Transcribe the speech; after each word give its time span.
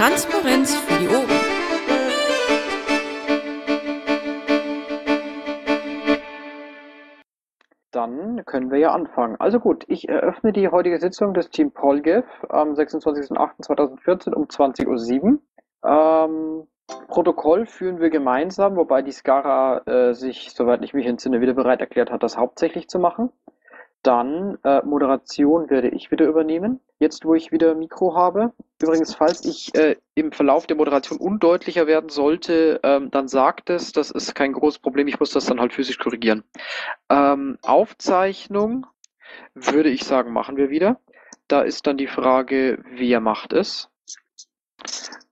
Transparenz 0.00 0.74
für 0.76 0.98
die 0.98 1.08
Ohren. 1.08 1.28
Dann 7.90 8.46
können 8.46 8.70
wir 8.70 8.78
ja 8.78 8.92
anfangen. 8.92 9.36
Also 9.38 9.60
gut, 9.60 9.84
ich 9.88 10.08
eröffne 10.08 10.54
die 10.54 10.68
heutige 10.68 10.98
Sitzung 10.98 11.34
des 11.34 11.50
Team 11.50 11.72
Polgev 11.72 12.24
am 12.48 12.72
26.08.2014 12.72 14.32
um 14.32 14.44
20.07 14.44 15.22
Uhr. 15.22 15.38
Ähm, 15.84 16.66
Protokoll 17.08 17.66
führen 17.66 18.00
wir 18.00 18.08
gemeinsam, 18.08 18.76
wobei 18.76 19.02
die 19.02 19.12
Skara 19.12 19.82
äh, 19.84 20.14
sich, 20.14 20.54
soweit 20.54 20.82
ich 20.82 20.94
mich 20.94 21.04
entsinne, 21.04 21.42
wieder 21.42 21.52
bereit 21.52 21.80
erklärt 21.82 22.10
hat, 22.10 22.22
das 22.22 22.38
hauptsächlich 22.38 22.88
zu 22.88 22.98
machen. 22.98 23.28
Dann 24.02 24.58
äh, 24.64 24.82
Moderation 24.82 25.68
werde 25.68 25.88
ich 25.88 26.10
wieder 26.10 26.26
übernehmen, 26.26 26.80
jetzt 27.00 27.24
wo 27.24 27.34
ich 27.34 27.52
wieder 27.52 27.74
Mikro 27.74 28.14
habe. 28.14 28.52
Übrigens, 28.80 29.14
falls 29.14 29.44
ich 29.44 29.74
äh, 29.74 29.96
im 30.14 30.32
Verlauf 30.32 30.66
der 30.66 30.76
Moderation 30.76 31.18
undeutlicher 31.18 31.86
werden 31.86 32.08
sollte, 32.08 32.80
ähm, 32.82 33.10
dann 33.10 33.28
sagt 33.28 33.68
es, 33.68 33.92
das 33.92 34.10
ist 34.10 34.34
kein 34.34 34.54
großes 34.54 34.78
Problem, 34.78 35.06
ich 35.06 35.20
muss 35.20 35.32
das 35.32 35.44
dann 35.44 35.60
halt 35.60 35.74
physisch 35.74 35.98
korrigieren. 35.98 36.44
Ähm, 37.10 37.58
Aufzeichnung 37.62 38.86
würde 39.54 39.90
ich 39.90 40.04
sagen, 40.04 40.32
machen 40.32 40.56
wir 40.56 40.70
wieder. 40.70 40.98
Da 41.46 41.60
ist 41.60 41.86
dann 41.86 41.98
die 41.98 42.06
Frage, 42.06 42.82
wer 42.92 43.20
macht 43.20 43.52
es? 43.52 43.90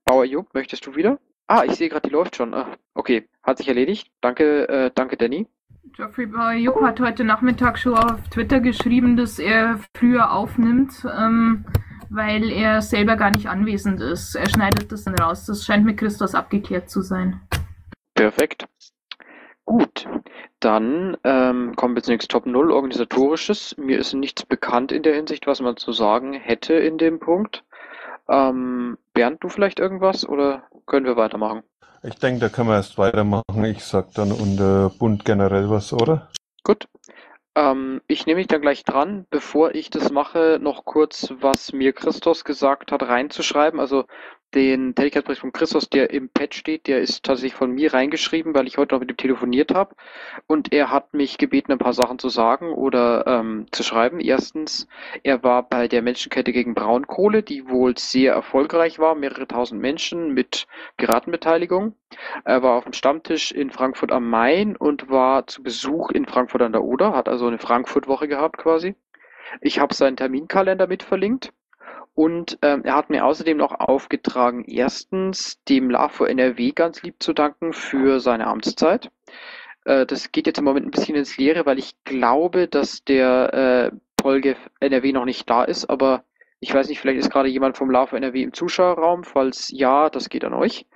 Bauer 0.05 0.25
Jupp, 0.25 0.53
möchtest 0.53 0.87
du 0.87 0.95
wieder? 0.95 1.19
Ah, 1.47 1.65
ich 1.65 1.77
sehe 1.77 1.89
gerade, 1.89 2.07
die 2.07 2.13
läuft 2.15 2.37
schon. 2.37 2.53
Ah, 2.53 2.77
okay, 2.95 3.27
hat 3.43 3.57
sich 3.57 3.69
erledigt. 3.69 4.11
Danke, 4.21 4.69
äh, 4.69 4.91
danke, 4.95 5.17
Danny. 5.17 5.47
Geoffrey 5.95 6.27
Bayuk 6.27 6.83
hat 6.83 7.01
heute 7.01 7.25
Nachmittag 7.25 7.79
schon 7.79 7.95
auf 7.95 8.29
Twitter 8.31 8.61
geschrieben, 8.61 9.17
dass 9.17 9.39
er 9.39 9.81
früher 9.97 10.33
aufnimmt, 10.33 11.07
ähm, 11.17 11.65
weil 12.11 12.51
er 12.51 12.83
selber 12.83 13.17
gar 13.17 13.31
nicht 13.31 13.49
anwesend 13.49 14.01
ist. 14.01 14.35
Er 14.35 14.49
schneidet 14.49 14.91
das 14.91 15.05
dann 15.05 15.19
raus. 15.19 15.47
Das 15.47 15.65
scheint 15.65 15.85
mit 15.85 15.99
Christus 15.99 16.35
abgeklärt 16.35 16.91
zu 16.91 17.03
sein. 17.03 17.41
Perfekt. 18.15 18.67
Gut, 19.65 20.09
dann 20.61 21.17
ähm, 21.25 21.77
kommen 21.77 21.95
wir 21.95 22.03
zunächst 22.03 22.31
Top 22.31 22.47
0 22.47 22.71
organisatorisches. 22.71 23.77
Mir 23.77 23.99
ist 23.99 24.15
nichts 24.15 24.45
bekannt 24.47 24.93
in 24.93 25.03
der 25.03 25.15
Hinsicht, 25.15 25.47
was 25.47 25.61
man 25.61 25.77
zu 25.77 25.93
sagen 25.93 26.33
hätte 26.33 26.75
in 26.75 26.99
dem 26.99 27.21
Punkt. 27.21 27.65
Ähm, 28.29 28.99
Bernd, 29.13 29.45
du 29.45 29.49
vielleicht 29.49 29.79
irgendwas 29.79 30.27
oder 30.29 30.65
können 30.87 31.07
wir 31.07 31.17
weitermachen? 31.17 31.63
Ich 32.03 32.15
denke, 32.17 32.41
da 32.41 32.49
können 32.49 32.69
wir 32.69 32.77
erst 32.77 32.97
weitermachen. 32.97 33.65
Ich 33.65 33.85
sag 33.85 34.13
dann 34.15 34.31
unter 34.31 34.91
Bund 34.91 35.25
generell 35.25 35.69
was, 35.69 35.93
oder? 35.93 36.29
Gut. 36.63 36.87
Ähm, 37.57 38.01
ich 38.07 38.27
nehme 38.27 38.39
mich 38.39 38.47
dann 38.47 38.61
gleich 38.61 38.85
dran, 38.85 39.27
bevor 39.31 39.75
ich 39.75 39.91
das 39.91 40.13
mache, 40.13 40.59
noch 40.61 40.85
kurz, 40.85 41.35
was 41.41 41.73
mir 41.73 41.93
Christos 41.93 42.45
gesagt 42.45 42.93
hat, 42.93 43.03
reinzuschreiben. 43.03 43.81
Also 43.81 44.05
den 44.55 44.95
Tätigkeitsbericht 44.95 45.41
von 45.41 45.53
Christos, 45.53 45.91
der 45.91 46.11
im 46.11 46.31
Pad 46.31 46.55
steht, 46.55 46.87
der 46.87 47.01
ist 47.01 47.25
tatsächlich 47.25 47.55
von 47.55 47.73
mir 47.73 47.93
reingeschrieben, 47.93 48.55
weil 48.55 48.67
ich 48.67 48.79
heute 48.79 48.95
noch 48.95 49.01
mit 49.01 49.11
ihm 49.11 49.17
telefoniert 49.17 49.75
habe. 49.75 49.95
Und 50.47 50.73
er 50.73 50.91
hat 50.91 51.13
mich 51.13 51.39
gebeten, 51.39 51.73
ein 51.73 51.79
paar 51.79 51.93
Sachen 51.93 52.19
zu 52.19 52.29
sagen 52.29 52.73
oder 52.73 53.27
ähm, 53.27 53.67
zu 53.73 53.83
schreiben. 53.83 54.21
Erstens, 54.21 54.89
er 55.23 55.43
war 55.43 55.69
bei 55.69 55.89
der 55.89 56.03
Menschenkette 56.03 56.53
gegen 56.53 56.75
Braunkohle, 56.75 57.43
die 57.43 57.69
wohl 57.69 57.99
sehr 57.99 58.33
erfolgreich 58.33 58.99
war, 58.99 59.15
mehrere 59.15 59.47
tausend 59.47 59.81
Menschen 59.81 60.33
mit 60.33 60.67
Piratenbeteiligung. 60.97 61.95
Er 62.45 62.63
war 62.63 62.77
auf 62.77 62.85
dem 62.85 62.95
Stammtisch 62.95 63.53
in 63.53 63.71
Frankfurt 63.71 64.13
am 64.13 64.31
Main 64.31 64.77
und 64.77 65.11
war 65.11 65.47
zu 65.47 65.63
Besuch 65.63 66.11
in 66.11 66.27
Frankfurt 66.27 66.63
an 66.63 66.73
der 66.73 66.85
Oder, 66.85 67.13
hat 67.13 67.29
also 67.29 67.47
eine 67.47 67.59
Frankfurt-Woche 67.59 68.29
gehabt 68.29 68.57
quasi. 68.59 68.95
Ich 69.61 69.79
habe 69.79 69.95
seinen 69.95 70.17
Terminkalender 70.17 70.87
mit 70.87 71.03
verlinkt. 71.03 71.53
Und 72.19 72.59
ähm, 72.63 72.83
er 72.83 72.97
hat 72.97 73.11
mir 73.11 73.25
außerdem 73.25 73.57
noch 73.57 73.79
aufgetragen, 73.79 74.65
erstens 74.67 75.63
dem 75.69 75.89
LAFO 75.89 76.25
NRW 76.25 76.73
ganz 76.73 77.01
lieb 77.05 77.23
zu 77.23 77.33
danken 77.33 77.73
für 77.73 78.19
seine 78.19 78.49
Amtszeit. 78.49 79.13
Äh, 79.85 80.05
das 80.05 80.33
geht 80.33 80.49
jetzt 80.49 80.59
im 80.59 80.65
Moment 80.65 80.85
ein 80.85 80.91
bisschen 80.91 81.15
ins 81.15 81.37
Leere, 81.37 81.65
weil 81.65 81.79
ich 81.79 81.93
glaube, 82.03 82.67
dass 82.67 83.05
der 83.05 83.93
äh, 83.93 83.97
Polgev 84.17 84.59
NRW 84.81 85.13
noch 85.13 85.27
nicht 85.27 85.49
da 85.49 85.63
ist, 85.63 85.89
aber 85.89 86.25
ich 86.59 86.75
weiß 86.75 86.89
nicht, 86.89 86.99
vielleicht 86.99 87.21
ist 87.21 87.31
gerade 87.31 87.51
jemand 87.51 87.77
vom 87.77 87.89
LAFO 87.89 88.17
NRW 88.17 88.43
im 88.43 88.53
Zuschauerraum. 88.53 89.23
Falls 89.23 89.71
ja, 89.73 90.11
das 90.11 90.29
geht 90.29 90.45
an 90.45 90.55
euch. 90.55 90.87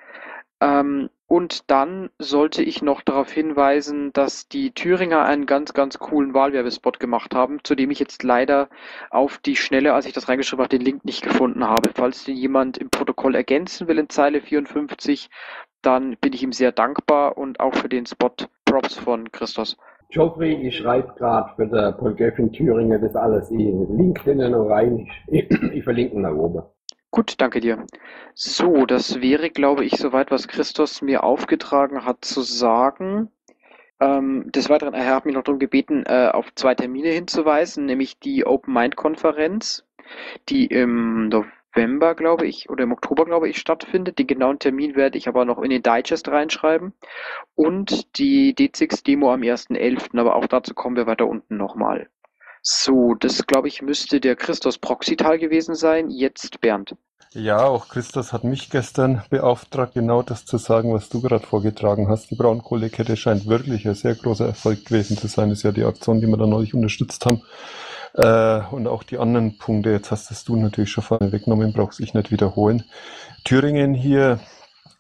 Ähm, 0.61 1.09
und 1.33 1.71
dann 1.71 2.11
sollte 2.19 2.63
ich 2.63 2.83
noch 2.83 3.01
darauf 3.01 3.33
hinweisen, 3.33 4.13
dass 4.13 4.49
die 4.49 4.73
Thüringer 4.73 5.25
einen 5.25 5.47
ganz, 5.47 5.73
ganz 5.73 5.99
coolen 5.99 6.35
Wahlwerbespot 6.35 7.01
gemacht 7.01 7.35
haben, 7.35 7.61
zu 7.65 7.75
dem 7.75 7.91
ich 7.91 7.99
jetzt 7.99 8.23
leider 8.23 8.69
auf 9.09 9.39
die 9.39 9.57
Schnelle, 9.57 9.95
als 9.95 10.05
ich 10.05 10.13
das 10.13 10.29
reingeschrieben 10.29 10.63
habe, 10.63 10.77
den 10.77 10.85
Link 10.85 11.07
nicht 11.07 11.23
gefunden 11.23 11.67
habe. 11.67 11.89
Falls 11.95 12.25
den 12.25 12.37
jemand 12.37 12.77
im 12.77 12.91
Protokoll 12.91 13.35
ergänzen 13.35 13.89
will 13.89 13.99
in 13.99 14.11
Zeile 14.11 14.43
54, 14.43 15.31
dann 15.81 16.19
bin 16.21 16.35
ich 16.35 16.43
ihm 16.43 16.53
sehr 16.53 16.71
dankbar 16.71 17.39
und 17.39 17.61
auch 17.61 17.77
für 17.77 17.89
den 17.89 18.05
Spot 18.05 18.35
Props 18.67 18.99
von 18.99 19.33
Christos. 19.33 19.79
Geoffrey, 20.11 20.69
ich 20.69 20.77
schreibe 20.77 21.15
gerade 21.17 21.49
für 21.57 21.67
der 21.67 21.93
Polgef 21.93 22.39
in 22.39 22.53
Thüringen 22.53 23.01
das 23.01 23.17
alles 23.17 23.51
in 23.51 23.97
LinkedIn 23.97 24.51
noch 24.51 24.69
rein. 24.69 25.09
Ich, 25.29 25.51
ich 25.51 25.83
verlinke 25.83 26.15
ihn 26.15 26.25
da 26.25 26.35
oben. 26.35 26.63
Gut, 27.15 27.35
danke 27.43 27.61
dir. 27.61 27.87
So, 28.33 28.87
das 28.87 29.21
wäre, 29.21 29.51
glaube 29.51 29.85
ich, 29.85 29.97
soweit, 29.99 30.31
was 30.31 30.49
Christos 30.49 31.03
mir 31.03 31.25
aufgetragen 31.25 32.07
hat 32.07 32.25
zu 32.25 32.41
sagen. 32.41 33.31
Ähm, 34.01 34.51
des 34.51 34.71
Weiteren, 34.71 34.95
er 34.95 35.15
hat 35.15 35.27
mich 35.27 35.35
noch 35.35 35.45
darum 35.45 35.59
gebeten, 35.59 36.05
äh, 36.07 36.31
auf 36.33 36.55
zwei 36.55 36.75
Termine 36.75 37.11
hinzuweisen, 37.11 37.85
nämlich 37.85 38.19
die 38.19 38.47
Open 38.47 38.73
Mind 38.73 38.97
Konferenz, 38.97 39.85
die 40.49 40.65
im 40.65 41.29
November, 41.29 42.15
glaube 42.15 42.47
ich, 42.47 42.71
oder 42.71 42.85
im 42.85 42.93
Oktober, 42.93 43.27
glaube 43.27 43.51
ich, 43.51 43.59
stattfindet. 43.59 44.19
Den 44.19 44.27
genauen 44.27 44.59
Termin 44.59 44.97
werde 44.97 45.19
ich 45.19 45.29
aber 45.29 45.45
noch 45.45 45.61
in 45.61 45.69
den 45.69 45.83
Digest 45.83 46.29
reinschreiben. 46.29 46.95
Und 47.55 48.17
die 48.17 48.55
D6-Demo 48.55 49.31
am 49.31 49.43
1.11., 49.43 50.19
aber 50.19 50.35
auch 50.35 50.47
dazu 50.47 50.73
kommen 50.73 50.97
wir 50.97 51.07
weiter 51.07 51.27
unten 51.27 51.59
nochmal. 51.59 52.09
So, 52.63 53.15
das 53.15 53.45
glaube 53.47 53.69
ich 53.69 53.83
müsste 53.83 54.21
der 54.21 54.37
Christos 54.37 54.79
Proxital 54.79 55.39
gewesen 55.39 55.75
sein. 55.75 56.11
Jetzt 56.11 56.61
Bernd. 56.61 56.95
Ja, 57.35 57.65
auch 57.65 57.89
Christos 57.89 58.33
hat 58.33 58.45
mich 58.45 58.71
gestern 58.71 59.23
beauftragt, 59.31 59.95
genau 59.95 60.23
das 60.23 60.45
zu 60.45 60.59
sagen, 60.59 60.93
was 60.93 61.09
du 61.09 61.23
gerade 61.23 61.47
vorgetragen 61.47 62.09
hast. 62.09 62.31
Die 62.31 62.35
Braunkohlekette 62.35 63.17
scheint 63.17 63.47
wirklich 63.47 63.89
ein 63.89 63.95
sehr 63.95 64.15
großer 64.15 64.47
Erfolg 64.47 64.85
gewesen 64.85 65.17
zu 65.17 65.29
sein. 65.29 65.49
Das 65.49 65.59
ist 65.59 65.65
ja 65.65 65.73
die 65.73 65.85
Aktion, 65.85 66.21
die 66.21 66.27
wir 66.27 66.37
da 66.37 66.47
neulich 66.47 66.75
unterstützt 66.75 67.25
haben. 67.25 67.43
Äh, 68.15 68.61
und 68.71 68.87
auch 68.87 69.03
die 69.03 69.19
anderen 69.19 69.57
Punkte, 69.57 69.91
jetzt 69.91 70.11
hast 70.11 70.47
du 70.47 70.57
natürlich 70.57 70.91
schon 70.91 71.05
vorne 71.05 71.33
weggenommen, 71.33 71.73
brauchst 71.73 72.01
ich 72.01 72.13
nicht 72.13 72.31
wiederholen. 72.31 72.85
Thüringen 73.45 73.95
hier 73.95 74.39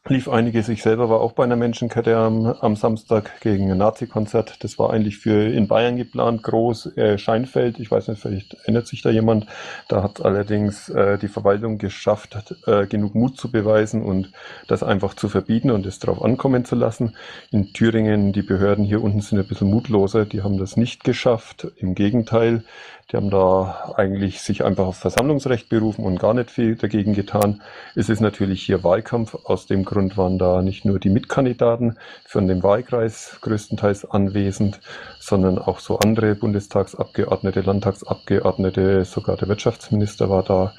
lief 0.08 0.28
einiges. 0.28 0.68
Ich 0.68 0.82
selber 0.82 1.08
war 1.08 1.20
auch 1.20 1.32
bei 1.32 1.44
einer 1.44 1.54
Menschenkette 1.54 2.16
am, 2.16 2.46
am 2.46 2.74
Samstag 2.74 3.40
gegen 3.40 3.70
ein 3.70 3.78
Nazi-Konzert. 3.78 4.64
Das 4.64 4.78
war 4.78 4.90
eigentlich 4.92 5.18
für 5.18 5.46
in 5.46 5.68
Bayern 5.68 5.96
geplant, 5.96 6.42
groß, 6.42 6.96
äh, 6.96 7.18
Scheinfeld. 7.18 7.78
Ich 7.78 7.90
weiß 7.90 8.08
nicht, 8.08 8.20
vielleicht 8.20 8.54
erinnert 8.54 8.88
sich 8.88 9.02
da 9.02 9.10
jemand. 9.10 9.46
Da 9.88 10.02
hat 10.02 10.24
allerdings 10.24 10.88
äh, 10.88 11.18
die 11.18 11.28
Verwaltung 11.28 11.78
geschafft, 11.78 12.36
äh, 12.66 12.86
genug 12.86 13.14
Mut 13.14 13.36
zu 13.38 13.50
beweisen 13.50 14.02
und 14.02 14.32
das 14.66 14.82
einfach 14.82 15.14
zu 15.14 15.28
verbieten 15.28 15.70
und 15.70 15.86
es 15.86 16.00
darauf 16.00 16.22
ankommen 16.22 16.64
zu 16.64 16.74
lassen. 16.74 17.14
In 17.52 17.72
Thüringen, 17.72 18.32
die 18.32 18.42
Behörden 18.42 18.84
hier 18.84 19.02
unten 19.02 19.20
sind 19.20 19.38
ein 19.38 19.46
bisschen 19.46 19.70
mutloser. 19.70 20.24
Die 20.24 20.42
haben 20.42 20.58
das 20.58 20.76
nicht 20.76 21.04
geschafft. 21.04 21.68
Im 21.76 21.94
Gegenteil, 21.94 22.64
die 23.12 23.18
haben 23.18 23.28
da 23.28 23.92
eigentlich 23.96 24.40
sich 24.40 24.64
einfach 24.64 24.86
auf 24.86 24.96
Versammlungsrecht 24.96 25.68
berufen 25.68 26.04
und 26.04 26.18
gar 26.18 26.32
nicht 26.32 26.50
viel 26.50 26.76
dagegen 26.76 27.12
getan. 27.12 27.60
Es 27.94 28.08
ist 28.08 28.20
natürlich 28.20 28.62
hier 28.62 28.82
Wahlkampf. 28.84 29.36
Aus 29.44 29.66
dem 29.66 29.84
Grund 29.84 30.16
waren 30.16 30.38
da 30.38 30.62
nicht 30.62 30.86
nur 30.86 30.98
die 30.98 31.10
Mitkandidaten 31.10 31.98
von 32.24 32.48
dem 32.48 32.62
Wahlkreis 32.62 33.36
größtenteils 33.42 34.10
anwesend, 34.10 34.80
sondern 35.20 35.58
auch 35.58 35.80
so 35.80 35.98
andere 35.98 36.34
Bundestagsabgeordnete, 36.34 37.60
Landtagsabgeordnete, 37.60 39.04
sogar 39.04 39.36
der 39.36 39.48
Wirtschaftsminister 39.48 40.30
war 40.30 40.42
da. 40.42 40.72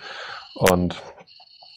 Und 0.56 0.96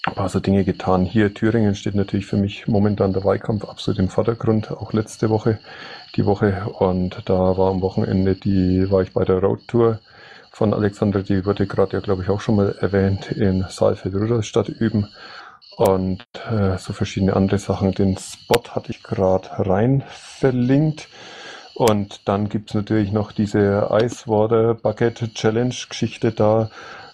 ein 0.06 0.14
paar 0.14 0.30
so 0.30 0.40
Dinge 0.40 0.64
getan. 0.64 1.04
Hier 1.04 1.34
Thüringen 1.34 1.74
steht 1.74 1.96
natürlich 1.96 2.26
für 2.26 2.38
mich 2.38 2.66
momentan 2.66 3.12
der 3.12 3.24
Wahlkampf 3.24 3.66
absolut 3.66 3.98
im 3.98 4.08
Vordergrund, 4.08 4.70
auch 4.70 4.94
letzte 4.94 5.28
Woche, 5.28 5.58
die 6.14 6.24
Woche. 6.24 6.66
Und 6.78 7.22
da 7.26 7.58
war 7.58 7.70
am 7.70 7.82
Wochenende 7.82 8.36
die, 8.36 8.90
war 8.90 9.02
ich 9.02 9.12
bei 9.12 9.24
der 9.24 9.40
Roadtour 9.40 9.98
von 10.56 10.72
Alexander, 10.72 11.22
die 11.22 11.44
wurde 11.44 11.66
gerade 11.66 11.92
ja, 11.92 12.00
glaube 12.00 12.22
ich, 12.22 12.30
auch 12.30 12.40
schon 12.40 12.56
mal 12.56 12.74
erwähnt, 12.80 13.30
in 13.30 13.66
Saalfeld-Rudolstadt 13.68 14.70
üben. 14.70 15.06
Und 15.76 16.24
äh, 16.50 16.78
so 16.78 16.94
verschiedene 16.94 17.36
andere 17.36 17.58
Sachen. 17.58 17.92
Den 17.92 18.16
Spot 18.16 18.62
hatte 18.70 18.90
ich 18.90 19.02
gerade 19.02 19.50
rein 19.50 20.02
verlinkt. 20.08 21.08
Und 21.74 22.26
dann 22.26 22.48
gibt's 22.48 22.72
natürlich 22.72 23.12
noch 23.12 23.32
diese 23.32 23.90
Ice 24.02 24.28
Water 24.28 24.72
Bucket 24.72 25.34
Challenge 25.34 25.74
Geschichte 25.90 26.32
da. 26.32 26.70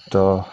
Da 0.08 0.46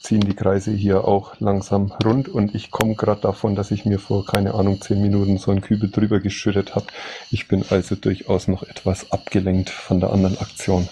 ziehen 0.00 0.20
die 0.20 0.34
Kreise 0.34 0.70
hier 0.70 1.06
auch 1.06 1.40
langsam 1.40 1.92
rund 2.04 2.28
und 2.28 2.54
ich 2.54 2.70
komme 2.70 2.94
gerade 2.94 3.20
davon, 3.20 3.56
dass 3.56 3.70
ich 3.70 3.84
mir 3.84 3.98
vor, 3.98 4.24
keine 4.24 4.54
Ahnung, 4.54 4.80
zehn 4.80 5.00
Minuten 5.00 5.38
so 5.38 5.50
einen 5.50 5.60
Kübel 5.60 5.90
drüber 5.90 6.20
geschüttet 6.20 6.74
habe. 6.74 6.86
Ich 7.30 7.48
bin 7.48 7.64
also 7.68 7.94
durchaus 7.94 8.48
noch 8.48 8.62
etwas 8.62 9.10
abgelenkt 9.12 9.70
von 9.70 10.00
der 10.00 10.12
anderen 10.12 10.38
Aktion. 10.38 10.88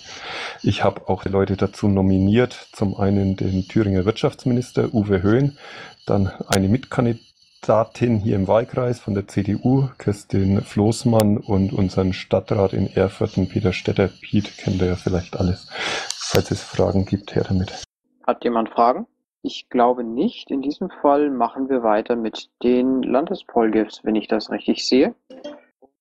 Ich 0.63 0.83
habe 0.83 1.09
auch 1.09 1.25
Leute 1.25 1.57
dazu 1.57 1.89
nominiert. 1.89 2.69
Zum 2.73 2.97
einen 2.99 3.37
den 3.37 3.69
Thüringer 3.69 4.05
Wirtschaftsminister 4.05 4.95
Uwe 4.95 5.23
Höhn, 5.23 5.59
dann 6.07 6.31
eine 6.49 6.69
Mitkandidatin 6.69 8.19
hier 8.19 8.37
im 8.37 8.49
Wahlkreis 8.49 8.99
von 8.99 9.15
der 9.15 9.29
CDU, 9.29 9.89
Kirstin 9.99 10.63
Floßmann 10.63 11.37
und 11.37 11.73
unseren 11.73 12.13
Stadtrat 12.13 12.73
in 12.73 12.95
Erfurten, 12.95 13.49
Peter 13.49 13.73
Stetter. 13.73 14.09
Piet 14.09 14.57
kennt 14.59 14.81
ihr 14.81 14.89
ja 14.89 14.97
vielleicht 14.97 15.37
alles. 15.37 15.69
Falls 16.09 16.51
es 16.51 16.63
Fragen 16.63 17.05
gibt, 17.05 17.35
her 17.35 17.45
damit. 17.47 17.85
Hat 18.27 18.45
jemand 18.45 18.71
Fragen? 18.71 19.07
Ich 19.43 19.69
glaube 19.69 20.05
nicht. 20.05 20.51
In 20.51 20.63
diesem 20.63 20.89
Fall 20.89 21.31
machen 21.31 21.69
wir 21.69 21.83
weiter 21.83 22.17
mit 22.17 22.49
den 22.63 23.03
Landespolgifs, 23.03 24.01
wenn 24.05 24.15
ich 24.15 24.29
das 24.29 24.51
richtig 24.51 24.87
sehe. 24.87 25.15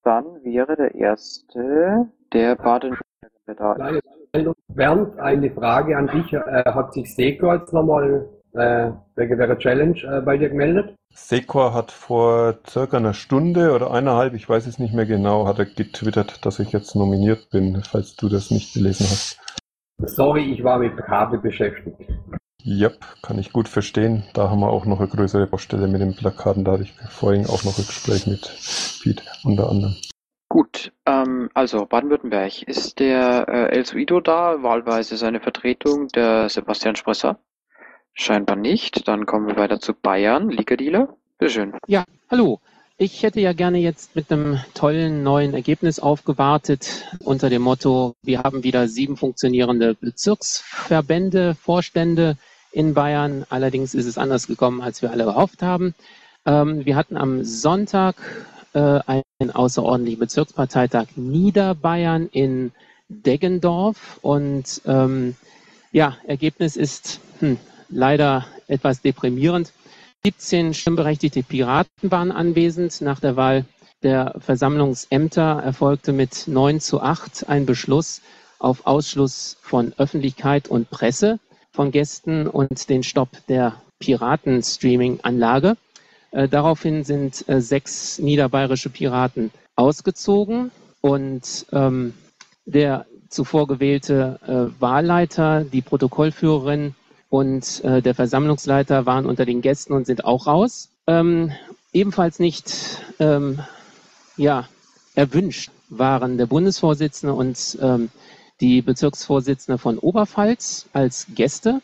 Dann 0.04 0.44
wäre 0.44 0.76
der 0.76 0.96
erste 0.96 2.10
der 2.32 2.56
baden 2.56 2.98
württemberg 3.48 4.04
Bernd, 4.70 5.20
eine 5.20 5.52
Frage 5.52 5.98
an 5.98 6.08
dich. 6.08 6.34
Äh, 6.34 6.64
hat 6.66 6.94
sich 6.94 7.14
Seko 7.14 7.54
jetzt 7.54 7.72
nochmal 7.72 8.28
äh, 8.54 8.92
wegen 9.16 9.38
der 9.38 9.58
Challenge 9.60 10.00
äh, 10.04 10.22
bei 10.22 10.38
dir 10.38 10.50
gemeldet? 10.50 10.96
Sekor 11.14 11.74
hat 11.74 11.92
vor 11.92 12.56
circa 12.68 12.98
einer 12.98 13.14
Stunde 13.14 13.74
oder 13.74 13.92
eineinhalb, 13.92 14.34
ich 14.34 14.50
weiß 14.50 14.66
es 14.66 14.80
nicht 14.80 14.96
mehr 14.96 15.06
genau, 15.06 15.46
hat 15.46 15.60
er 15.60 15.66
getwittert, 15.66 16.44
dass 16.44 16.58
ich 16.60 16.72
jetzt 16.72 16.96
nominiert 16.96 17.52
bin, 17.52 17.84
falls 17.84 18.16
du 18.16 18.30
das 18.30 18.50
nicht 18.50 18.74
gelesen 18.74 19.06
hast. 19.06 19.40
Sorry, 20.00 20.52
ich 20.52 20.64
war 20.64 20.80
mit 20.80 20.98
Kabel 20.98 21.40
beschäftigt. 21.40 21.98
Yep, 22.66 23.06
kann 23.22 23.40
ich 23.40 23.52
gut 23.52 23.68
verstehen. 23.68 24.24
Da 24.34 24.50
haben 24.50 24.62
wir 24.62 24.70
auch 24.70 24.86
noch 24.86 25.00
eine 25.00 25.10
größere 25.10 25.48
Baustelle 25.48 25.88
mit 25.88 26.02
den 26.02 26.16
Plakaten. 26.16 26.64
Da 26.64 26.74
hatte 26.74 26.84
ich 26.84 26.94
vorhin 27.10 27.46
auch 27.46 27.64
noch 27.64 27.78
ein 27.78 27.86
Gespräch 27.86 28.26
mit 28.26 28.42
Piet 29.02 29.22
unter 29.44 29.70
anderem. 29.70 29.96
Gut, 30.48 30.94
ähm, 31.06 31.50
also 31.54 31.86
Baden-Württemberg. 31.86 32.64
Ist 32.64 33.00
der 33.00 33.48
äh, 33.50 33.76
El 33.76 33.86
Suido 33.86 34.22
da, 34.22 34.62
wahlweise 34.64 35.18
seine 35.18 35.42
Vertretung, 35.42 36.08
der 36.10 36.48
Sebastian 36.48 36.96
Spresser? 36.96 37.40
Scheinbar 38.14 38.56
nicht. 38.56 39.08
Dann 39.08 39.26
kommen 39.26 39.48
wir 39.48 39.58
weiter 39.58 39.80
zu 39.80 39.94
Bayern. 39.94 40.50
Liga-Dealer, 40.50 41.18
bitteschön. 41.40 41.74
Ja, 41.88 42.04
hallo. 42.30 42.62
Ich 42.98 43.24
hätte 43.24 43.42
ja 43.42 43.54
gerne 43.54 43.80
jetzt 43.80 44.16
mit 44.16 44.32
einem 44.32 44.60
tollen 44.76 45.24
neuen 45.24 45.56
Ergebnis 45.56 46.00
aufgewartet 46.00 47.06
unter 47.24 47.50
dem 47.50 47.64
Motto, 47.64 48.14
wir 48.22 48.44
haben 48.44 48.64
wieder 48.64 48.88
sieben 48.88 49.18
funktionierende 49.18 49.96
Bezirksverbände, 49.96 51.56
Vorstände 51.56 52.38
in 52.72 52.94
Bayern. 52.94 53.48
Allerdings 53.50 53.96
ist 53.96 54.06
es 54.06 54.20
anders 54.20 54.46
gekommen, 54.46 54.82
als 54.82 55.02
wir 55.02 55.10
alle 55.10 55.26
gehofft 55.26 55.64
haben. 55.64 55.96
Ähm, 56.46 56.86
wir 56.86 56.96
hatten 56.96 57.18
am 57.18 57.44
Sonntag 57.44 58.16
äh, 58.74 59.00
einen 59.08 59.52
außerordentlichen 59.52 60.20
Bezirksparteitag 60.20 61.08
Niederbayern 61.16 62.30
in 62.32 62.74
Deggendorf 63.10 64.20
und 64.22 64.84
ähm, 64.86 65.36
ja, 65.92 66.18
Ergebnis 66.28 66.76
ist 66.76 67.22
hm, 67.40 67.58
leider 67.90 68.46
etwas 68.68 69.02
deprimierend. 69.02 69.74
17 70.26 70.74
stimmberechtigte 70.74 71.44
Piraten 71.44 72.10
waren 72.10 72.32
anwesend. 72.32 73.02
Nach 73.02 73.20
der 73.20 73.36
Wahl 73.36 73.66
der 74.04 74.36
Versammlungsämter 74.40 75.62
erfolgte 75.62 76.14
mit 76.14 76.48
9 76.48 76.80
zu 76.80 77.02
8 77.02 77.50
ein 77.50 77.66
Beschluss 77.66 78.22
auf 78.58 78.88
Ausschluss 78.88 79.58
von 79.60 79.92
Öffentlichkeit 79.98 80.70
und 80.70 80.90
Presse 80.90 81.40
von 81.72 81.92
Gästen 81.92 82.48
und 82.48 82.88
den 82.88 83.04
Stopp 83.04 83.32
der 83.50 83.82
Piraten-Streaming-Anlage. 84.00 85.76
Äh, 86.32 86.48
daraufhin 86.48 87.04
sind 87.04 87.44
äh, 87.50 87.60
sechs 87.60 88.18
niederbayerische 88.18 88.90
Piraten 88.90 89.52
ausgezogen 89.76 90.72
und 91.02 91.66
ähm, 91.74 92.14
der 92.66 93.08
zuvor 93.28 93.68
gewählte 93.68 94.40
äh, 94.48 94.82
Wahlleiter, 94.82 95.66
die 95.66 95.82
Protokollführerin 95.82 96.96
und 97.34 97.84
äh, 97.84 98.04
der 98.04 98.14
Versammlungsleiter 98.14 99.08
waren 99.08 99.26
unter 99.26 99.44
den 99.44 99.62
Gästen 99.62 99.94
und 99.94 100.06
sind 100.06 100.24
auch 100.24 100.46
raus. 100.46 100.90
Ähm, 101.08 101.52
ebenfalls 101.92 102.38
nicht 102.38 103.02
ähm, 103.18 103.60
ja, 104.38 104.68
erwünscht 105.16 105.72
waren 105.90 106.38
der 106.38 106.46
Bundesvorsitzende 106.46 107.34
und 107.34 107.76
ähm, 107.82 108.12
die 108.62 108.84
Bezirksvorsitzende 108.84 109.80
von 109.80 109.98
Oberpfalz 109.98 110.86
als 110.94 111.26
Gäste. 111.34 111.82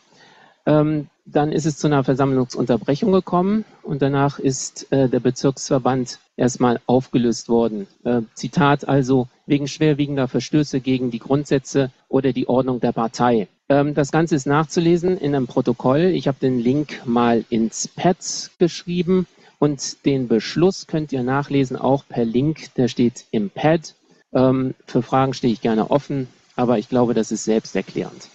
Ähm, 0.66 1.08
dann 1.26 1.50
ist 1.50 1.66
es 1.66 1.78
zu 1.78 1.88
einer 1.88 2.04
Versammlungsunterbrechung 2.04 3.10
gekommen 3.10 3.64
und 3.82 4.02
danach 4.02 4.38
ist 4.38 4.86
äh, 4.92 5.08
der 5.08 5.18
Bezirksverband 5.18 6.20
erstmal 6.36 6.78
aufgelöst 6.86 7.48
worden. 7.48 7.88
Äh, 8.04 8.22
Zitat 8.34 8.86
also 8.86 9.26
wegen 9.46 9.66
schwerwiegender 9.66 10.28
Verstöße 10.28 10.78
gegen 10.78 11.10
die 11.10 11.18
Grundsätze 11.18 11.90
oder 12.08 12.32
die 12.32 12.48
Ordnung 12.48 12.78
der 12.78 12.92
Partei. 12.92 13.48
Ähm, 13.70 13.94
das 13.94 14.10
Ganze 14.10 14.34
ist 14.34 14.46
nachzulesen 14.46 15.16
in 15.16 15.34
einem 15.34 15.46
Protokoll. 15.46 16.00
Ich 16.00 16.26
habe 16.26 16.38
den 16.40 16.58
Link 16.58 17.02
mal 17.06 17.44
ins 17.48 17.86
Pad 17.86 18.50
geschrieben 18.58 19.26
und 19.60 20.04
den 20.04 20.26
Beschluss 20.26 20.88
könnt 20.88 21.12
ihr 21.12 21.22
nachlesen, 21.22 21.76
auch 21.76 22.04
per 22.06 22.24
Link. 22.24 22.74
Der 22.74 22.88
steht 22.88 23.26
im 23.30 23.48
Pad. 23.48 23.94
Ähm, 24.32 24.74
für 24.86 25.02
Fragen 25.02 25.34
stehe 25.34 25.52
ich 25.52 25.60
gerne 25.60 25.90
offen, 25.90 26.26
aber 26.56 26.78
ich 26.78 26.88
glaube, 26.88 27.14
das 27.14 27.30
ist 27.30 27.44
selbsterklärend. 27.44 28.28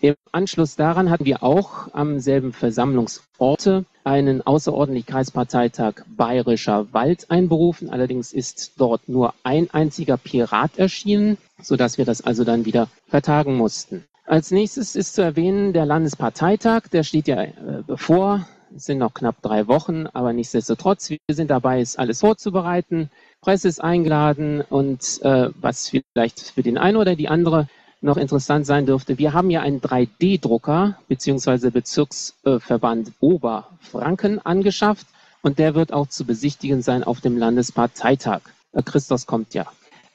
Im 0.00 0.14
Anschluss 0.30 0.76
daran 0.76 1.08
hatten 1.08 1.24
wir 1.24 1.42
auch 1.42 1.88
am 1.94 2.20
selben 2.20 2.52
Versammlungsorte 2.52 3.86
einen 4.04 4.46
Außerordentlichkeitsparteitag 4.46 6.02
Bayerischer 6.06 6.92
Wald 6.92 7.30
einberufen. 7.30 7.88
Allerdings 7.88 8.34
ist 8.34 8.72
dort 8.76 9.08
nur 9.08 9.32
ein 9.42 9.70
einziger 9.70 10.18
Pirat 10.18 10.78
erschienen, 10.78 11.38
sodass 11.62 11.96
wir 11.96 12.04
das 12.04 12.20
also 12.20 12.44
dann 12.44 12.66
wieder 12.66 12.88
vertagen 13.08 13.56
mussten. 13.56 14.04
Als 14.26 14.50
nächstes 14.50 14.96
ist 14.96 15.14
zu 15.14 15.22
erwähnen 15.22 15.72
der 15.72 15.86
Landesparteitag. 15.86 16.88
Der 16.92 17.04
steht 17.04 17.28
ja 17.28 17.42
äh, 17.42 17.52
bevor. 17.86 18.46
Es 18.74 18.84
sind 18.84 18.98
noch 18.98 19.14
knapp 19.14 19.40
drei 19.40 19.68
Wochen, 19.68 20.06
aber 20.08 20.32
nichtsdestotrotz, 20.32 21.10
wir 21.10 21.18
sind 21.30 21.50
dabei, 21.50 21.80
es 21.80 21.96
alles 21.96 22.20
vorzubereiten. 22.20 23.10
Presse 23.40 23.68
ist 23.68 23.82
eingeladen 23.82 24.60
und 24.60 25.22
äh, 25.22 25.50
was 25.60 25.88
vielleicht 25.88 26.40
für 26.40 26.64
den 26.64 26.76
einen 26.76 26.96
oder 26.96 27.14
die 27.14 27.28
andere 27.28 27.68
noch 28.00 28.16
interessant 28.16 28.66
sein 28.66 28.84
dürfte, 28.84 29.18
wir 29.18 29.32
haben 29.32 29.50
ja 29.50 29.60
einen 29.62 29.80
3D-Drucker 29.80 30.98
bzw. 31.08 31.70
Bezirksverband 31.70 33.12
Oberfranken 33.20 34.44
angeschafft 34.44 35.06
und 35.42 35.60
der 35.60 35.76
wird 35.76 35.92
auch 35.92 36.08
zu 36.08 36.24
besichtigen 36.24 36.82
sein 36.82 37.04
auf 37.04 37.20
dem 37.20 37.38
Landesparteitag. 37.38 38.40
Äh, 38.72 38.82
Christos 38.82 39.26
kommt 39.26 39.54
ja. 39.54 39.66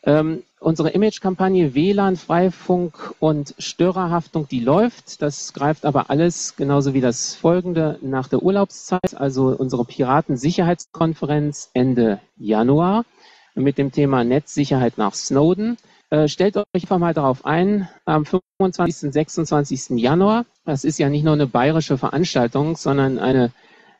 Ähm, 0.03 0.43
unsere 0.59 0.89
Image-Kampagne 0.89 1.75
WLAN, 1.75 2.15
Freifunk 2.15 3.13
und 3.19 3.53
Störerhaftung, 3.59 4.47
die 4.47 4.59
läuft. 4.59 5.21
Das 5.21 5.53
greift 5.53 5.85
aber 5.85 6.09
alles, 6.09 6.55
genauso 6.55 6.93
wie 6.93 7.01
das 7.01 7.35
folgende, 7.35 7.99
nach 8.01 8.27
der 8.27 8.41
Urlaubszeit, 8.41 9.15
also 9.15 9.55
unsere 9.55 9.85
Piratensicherheitskonferenz 9.85 11.69
Ende 11.73 12.19
Januar 12.37 13.05
mit 13.53 13.77
dem 13.77 13.91
Thema 13.91 14.23
Netzsicherheit 14.23 14.97
nach 14.97 15.13
Snowden. 15.13 15.77
Äh, 16.09 16.27
stellt 16.27 16.57
euch 16.57 16.65
einfach 16.73 16.97
mal 16.97 17.13
darauf 17.13 17.45
ein, 17.45 17.87
am 18.05 18.25
25. 18.25 19.07
und 19.07 19.13
26. 19.13 19.99
Januar, 19.99 20.45
das 20.65 20.83
ist 20.83 20.99
ja 20.99 21.09
nicht 21.09 21.23
nur 21.23 21.33
eine 21.33 21.47
bayerische 21.47 21.97
Veranstaltung, 21.97 22.75
sondern 22.75 23.19
eine 23.19 23.51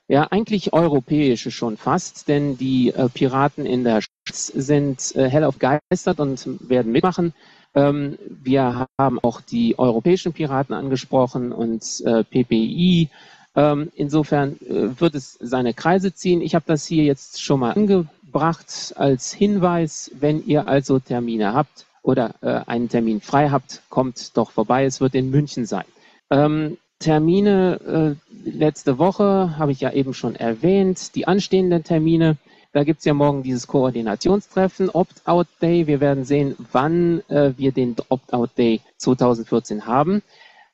ja 0.08 0.28
eigentlich 0.30 0.74
europäische 0.74 1.52
schon 1.52 1.78
fast, 1.78 2.28
denn 2.28 2.58
die 2.58 2.90
äh, 2.90 3.08
Piraten 3.08 3.66
in 3.66 3.86
der 3.86 4.02
sind 4.36 5.16
äh, 5.16 5.30
hellauf 5.30 5.58
geistert 5.60 6.20
und 6.20 6.70
werden 6.70 6.92
mitmachen. 6.92 7.34
Ähm, 7.74 8.18
wir 8.28 8.88
haben 9.00 9.20
auch 9.20 9.42
die 9.42 9.78
europäischen 9.80 10.34
Piraten 10.34 10.74
angesprochen 10.76 11.52
und 11.52 11.84
äh, 12.06 12.24
PPI. 12.24 13.10
Ähm, 13.56 13.92
insofern 13.96 14.58
äh, 14.62 15.00
wird 15.00 15.16
es 15.16 15.38
seine 15.42 15.74
Kreise 15.74 16.14
ziehen. 16.14 16.42
Ich 16.42 16.56
habe 16.56 16.66
das 16.68 16.86
hier 16.86 17.04
jetzt 17.04 17.42
schon 17.42 17.60
mal 17.60 17.72
angebracht 17.74 18.94
als 18.96 19.34
Hinweis, 19.34 20.12
wenn 20.20 20.46
ihr 20.46 20.68
also 20.68 21.00
Termine 21.00 21.54
habt 21.54 21.86
oder 22.04 22.36
äh, 22.42 22.62
einen 22.70 22.90
Termin 22.90 23.22
frei 23.22 23.50
habt, 23.50 23.82
kommt 23.90 24.36
doch 24.38 24.52
vorbei. 24.52 24.86
Es 24.86 25.02
wird 25.02 25.16
in 25.16 25.30
München 25.30 25.66
sein. 25.66 25.86
Ähm, 26.30 26.78
Termine 27.00 28.18
äh, 28.46 28.50
letzte 28.50 28.98
Woche 29.00 29.58
habe 29.58 29.72
ich 29.72 29.82
ja 29.82 29.92
eben 29.92 30.14
schon 30.14 30.36
erwähnt. 30.36 31.16
Die 31.16 31.28
anstehenden 31.28 31.84
Termine, 31.84 32.38
da 32.74 32.84
gibt 32.84 33.00
es 33.00 33.06
ja 33.06 33.14
morgen 33.14 33.44
dieses 33.44 33.68
Koordinationstreffen, 33.68 34.90
Opt-out-Day. 34.90 35.88
Wir 35.88 36.00
werden 36.00 36.24
sehen, 36.24 36.56
wann 36.72 37.22
äh, 37.28 37.54
wir 37.58 37.72
den 37.72 37.96
Opt-out-Day 38.10 38.82
2014 38.98 39.86
haben. 39.86 40.22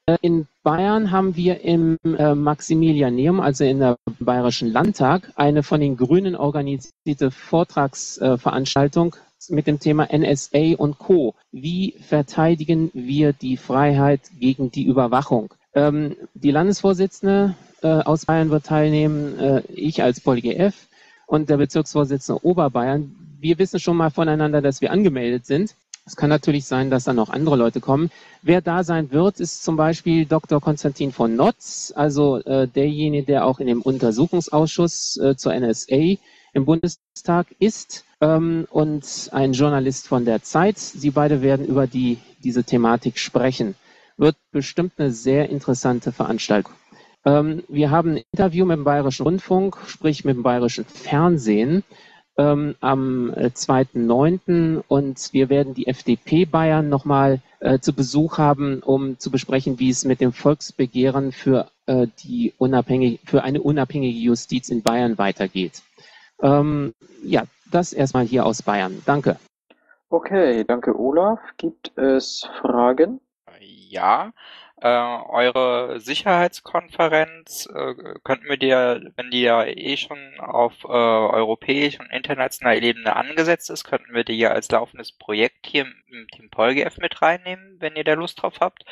Äh, 0.06 0.18
in 0.22 0.48
Bayern 0.64 1.12
haben 1.12 1.36
wir 1.36 1.62
im 1.62 1.98
äh, 2.04 2.36
Maximilianeum, 2.36 3.40
also 3.40 3.64
in 3.64 3.80
der 3.80 3.98
Bayerischen 4.20 4.72
Landtag, 4.72 5.32
eine 5.36 5.64
von 5.64 5.82
den 5.82 5.98
Grünen 5.98 6.36
organisierte 6.36 7.32
Vortragsveranstaltung 7.32 9.16
mit 9.50 9.66
dem 9.66 9.80
Thema 9.80 10.08
NSA 10.12 10.76
und 10.78 11.00
Co. 11.00 11.34
Wie 11.52 11.96
verteidigen 12.02 12.92
wir 12.94 13.34
die 13.34 13.58
Freiheit 13.58 14.22
gegen 14.40 14.72
die 14.72 14.86
Überwachung? 14.86 15.54
Ähm, 15.74 16.16
die 16.34 16.52
Landesvorsitzende 16.52 17.56
äh, 17.82 17.88
aus 17.88 18.26
Bayern 18.26 18.50
wird 18.50 18.66
teilnehmen, 18.66 19.40
äh, 19.40 19.62
ich 19.70 20.04
als 20.04 20.22
PolGF 20.22 20.88
und 21.28 21.50
der 21.50 21.58
Bezirksvorsitzende 21.58 22.44
Oberbayern. 22.44 23.16
Wir 23.40 23.60
wissen 23.60 23.80
schon 23.80 23.98
mal 23.98 24.10
voneinander, 24.10 24.62
dass 24.62 24.82
wir 24.82 24.92
angemeldet 24.92 25.46
sind. 25.46 25.76
Es 26.08 26.16
kann 26.16 26.30
natürlich 26.30 26.66
sein, 26.66 26.90
dass 26.90 27.04
dann 27.04 27.18
noch 27.18 27.30
andere 27.30 27.58
Leute 27.58 27.82
kommen. 27.82 28.10
Wer 28.42 28.62
da 28.62 28.84
sein 28.86 29.12
wird, 29.12 29.42
ist 29.42 29.64
zum 29.64 29.76
Beispiel 29.76 30.26
Dr. 30.26 30.62
Konstantin 30.62 31.12
von 31.12 31.36
Notz, 31.36 31.92
also 31.96 32.38
äh, 32.38 32.66
derjenige, 32.68 33.26
der 33.26 33.46
auch 33.46 33.60
in 33.60 33.68
dem 33.68 33.82
Untersuchungsausschuss 33.82 35.18
äh, 35.18 35.36
zur 35.36 35.54
NSA 35.54 36.16
im 36.54 36.64
Bundestag 36.66 37.48
ist 37.60 38.06
ähm, 38.22 38.66
und 38.70 39.30
ein 39.34 39.52
Journalist 39.52 40.08
von 40.08 40.24
der 40.24 40.42
Zeit. 40.44 40.78
Sie 40.80 41.12
beide 41.12 41.42
werden 41.42 41.66
über 41.66 41.88
die, 41.88 42.20
diese 42.42 42.64
Thematik 42.64 43.20
sprechen. 43.20 43.76
Wird 44.16 44.38
bestimmt 44.52 44.94
eine 44.98 45.12
sehr 45.12 45.50
interessante 45.50 46.14
Veranstaltung. 46.14 46.74
Ähm, 47.28 47.64
wir 47.68 47.92
haben 47.92 48.16
ein 48.16 48.24
Interview 48.32 48.66
mit 48.66 48.78
dem 48.78 48.86
Bayerischen 48.86 49.24
Rundfunk, 49.24 49.78
sprich 49.88 50.24
mit 50.24 50.38
dem 50.38 50.44
Bayerischen 50.44 50.86
Fernsehen 50.86 51.84
ähm, 52.38 52.76
am 52.80 53.32
2.9. 53.32 54.78
Äh, 54.78 54.84
und 54.88 55.34
wir 55.34 55.50
werden 55.50 55.74
die 55.74 55.88
FDP 55.88 56.46
Bayern 56.46 56.88
nochmal 56.88 57.42
äh, 57.60 57.80
zu 57.80 57.92
Besuch 57.92 58.38
haben, 58.38 58.82
um 58.82 59.20
zu 59.20 59.30
besprechen, 59.30 59.78
wie 59.78 59.90
es 59.90 60.06
mit 60.06 60.22
dem 60.22 60.32
Volksbegehren 60.32 61.34
für, 61.34 61.70
äh, 61.86 62.08
die 62.24 62.54
unabhängige, 62.58 63.20
für 63.26 63.44
eine 63.44 63.62
unabhängige 63.62 64.18
Justiz 64.18 64.70
in 64.70 64.82
Bayern 64.82 65.18
weitergeht. 65.18 65.82
Ähm, 66.42 66.94
ja, 67.24 67.44
das 67.70 67.92
erstmal 67.92 68.24
hier 68.24 68.46
aus 68.46 68.62
Bayern. 68.62 69.02
Danke. 69.06 69.38
Okay, 70.10 70.64
danke 70.64 70.98
Olaf. 70.98 71.40
Gibt 71.58 71.98
es 71.98 72.48
Fragen? 72.62 73.20
Ja, 73.60 74.32
äh, 74.80 74.88
eure 74.88 76.00
Sicherheitskonferenz 76.00 77.68
äh, 77.74 77.96
könnten 78.24 78.48
wir 78.48 78.58
dir, 78.58 79.12
wenn 79.16 79.32
die 79.32 79.42
ja 79.42 79.66
eh 79.66 79.98
schon 79.98 80.20
auf 80.40 80.84
äh, 80.84 80.88
europäisch 80.88 82.00
und 82.00 82.12
internationaler 82.12 82.84
Ebene 82.84 83.16
angesetzt 83.16 83.72
ist, 83.72 83.86
könnten 83.86 84.14
wir 84.14 84.24
die 84.24 84.38
ja 84.38 84.52
als 84.52 84.70
laufendes 84.70 85.12
Projekt 85.12 85.66
hier 85.66 85.88
im, 86.12 86.28
Team 86.32 86.50
PolGF 86.52 86.98
mit 86.98 87.22
reinnehmen, 87.22 87.78
wenn 87.80 87.96
ihr 87.96 88.04
da 88.04 88.14
Lust 88.14 88.42
drauf 88.42 88.60
habt. 88.60 88.86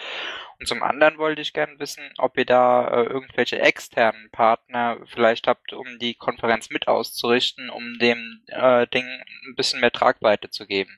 Und 0.59 0.67
zum 0.67 0.81
anderen 0.81 1.19
wollte 1.19 1.41
ich 1.41 1.53
gerne 1.53 1.77
wissen, 1.77 2.03
ob 2.17 2.35
ihr 2.37 2.45
da 2.45 2.87
äh, 2.87 3.03
irgendwelche 3.03 3.59
externen 3.59 4.29
Partner 4.31 4.97
vielleicht 5.05 5.47
habt, 5.47 5.73
um 5.73 5.99
die 5.99 6.15
Konferenz 6.15 6.71
mit 6.71 6.87
auszurichten, 6.87 7.69
um 7.69 7.99
dem 7.99 8.41
äh, 8.47 8.87
Ding 8.87 9.05
ein 9.05 9.55
bisschen 9.55 9.81
mehr 9.81 9.91
Tragweite 9.91 10.49
zu 10.49 10.65
geben. 10.65 10.97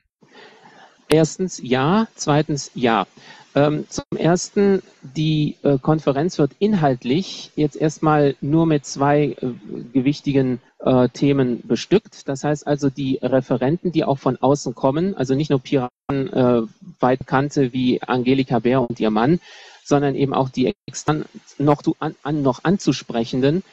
Erstens 1.10 1.60
ja, 1.62 2.06
zweitens 2.14 2.70
ja. 2.74 3.06
Ähm, 3.58 3.86
zum 3.88 4.04
Ersten, 4.16 4.82
die 5.02 5.56
äh, 5.64 5.78
Konferenz 5.78 6.38
wird 6.38 6.52
inhaltlich 6.60 7.50
jetzt 7.56 7.74
erstmal 7.74 8.36
nur 8.40 8.66
mit 8.66 8.86
zwei 8.86 9.36
äh, 9.40 9.46
gewichtigen 9.92 10.60
äh, 10.78 11.08
Themen 11.08 11.66
bestückt. 11.66 12.28
Das 12.28 12.44
heißt 12.44 12.68
also, 12.68 12.88
die 12.88 13.18
Referenten, 13.20 13.90
die 13.90 14.04
auch 14.04 14.18
von 14.18 14.36
außen 14.36 14.76
kommen, 14.76 15.16
also 15.16 15.34
nicht 15.34 15.50
nur 15.50 15.58
Piraten 15.58 15.90
äh, 16.10 16.62
weit 17.00 17.26
kannte 17.26 17.72
wie 17.72 18.00
Angelika 18.00 18.60
Bär 18.60 18.80
und 18.80 19.00
ihr 19.00 19.10
Mann, 19.10 19.40
sondern 19.82 20.14
eben 20.14 20.34
auch 20.34 20.50
die 20.50 20.76
extern 20.86 21.24
noch, 21.58 21.82
an, 21.98 22.42
noch 22.42 22.62
anzusprechenden, 22.62 23.64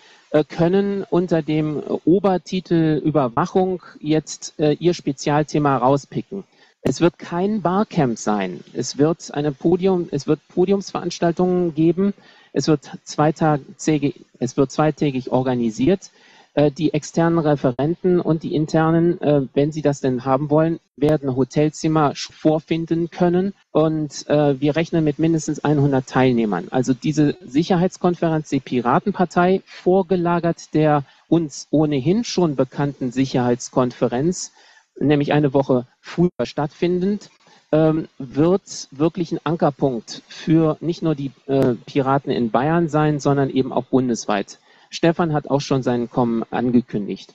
können 0.50 1.06
unter 1.10 1.42
dem 1.42 1.82
Obertitel 2.04 3.02
Überwachung 3.06 3.84
jetzt 4.00 4.56
ihr 4.58 4.94
Spezialthema 4.94 5.78
rauspicken. 5.78 6.44
Es 6.88 7.02
wird 7.02 7.18
kein 7.18 7.64
Barcamp 7.64 8.20
sein. 8.20 8.64
Es 8.74 9.00
wird 9.00 9.34
eine 9.34 9.52
Podium, 9.52 10.08
es 10.12 10.28
wird 10.28 10.40
Podiumsveranstaltungen 10.50 11.74
geben. 11.74 12.14
Es 12.54 12.68
wird 12.68 12.92
zweitägig, 13.04 14.24
es 14.38 14.56
wird 14.56 14.72
zweitägig 14.72 15.32
organisiert. 15.32 16.12
Äh, 16.54 16.70
die 16.70 16.94
externen 16.94 17.40
Referenten 17.40 18.20
und 18.20 18.44
die 18.44 18.54
internen, 18.54 19.20
äh, 19.20 19.42
wenn 19.56 19.72
sie 19.72 19.82
das 19.82 20.00
denn 20.00 20.26
haben 20.26 20.52
wollen, 20.52 20.80
werden 20.96 21.36
Hotelzimmer 21.36 22.14
vorfinden 22.16 23.10
können. 23.10 23.56
Und 23.72 24.30
äh, 24.30 24.62
wir 24.62 24.76
rechnen 24.76 25.04
mit 25.04 25.18
mindestens 25.18 25.64
100 25.64 26.08
Teilnehmern. 26.08 26.68
Also 26.70 26.94
diese 26.94 27.36
Sicherheitskonferenz 27.44 28.50
der 28.50 28.60
Piratenpartei, 28.60 29.64
vorgelagert 29.66 30.76
der 30.76 31.04
uns 31.30 31.68
ohnehin 31.72 32.24
schon 32.24 32.56
bekannten 32.56 33.12
Sicherheitskonferenz, 33.12 34.52
nämlich 35.00 35.34
eine 35.34 35.54
Woche 35.54 35.86
früher 36.00 36.30
stattfindend, 36.44 37.30
ähm, 37.72 38.08
wird 38.18 38.88
wirklich 38.92 39.32
ein 39.32 39.40
Ankerpunkt 39.44 40.22
für 40.28 40.78
nicht 40.80 41.02
nur 41.02 41.16
die 41.16 41.32
äh, 41.48 41.76
Piraten 41.86 42.32
in 42.32 42.52
Bayern 42.52 42.88
sein, 42.88 43.20
sondern 43.20 43.50
eben 43.50 43.74
auch 43.74 43.86
bundesweit. 43.86 44.60
Stefan 44.90 45.34
hat 45.34 45.50
auch 45.50 45.62
schon 45.62 45.84
seinen 45.84 46.10
Kommen 46.10 46.44
angekündigt. 46.52 47.34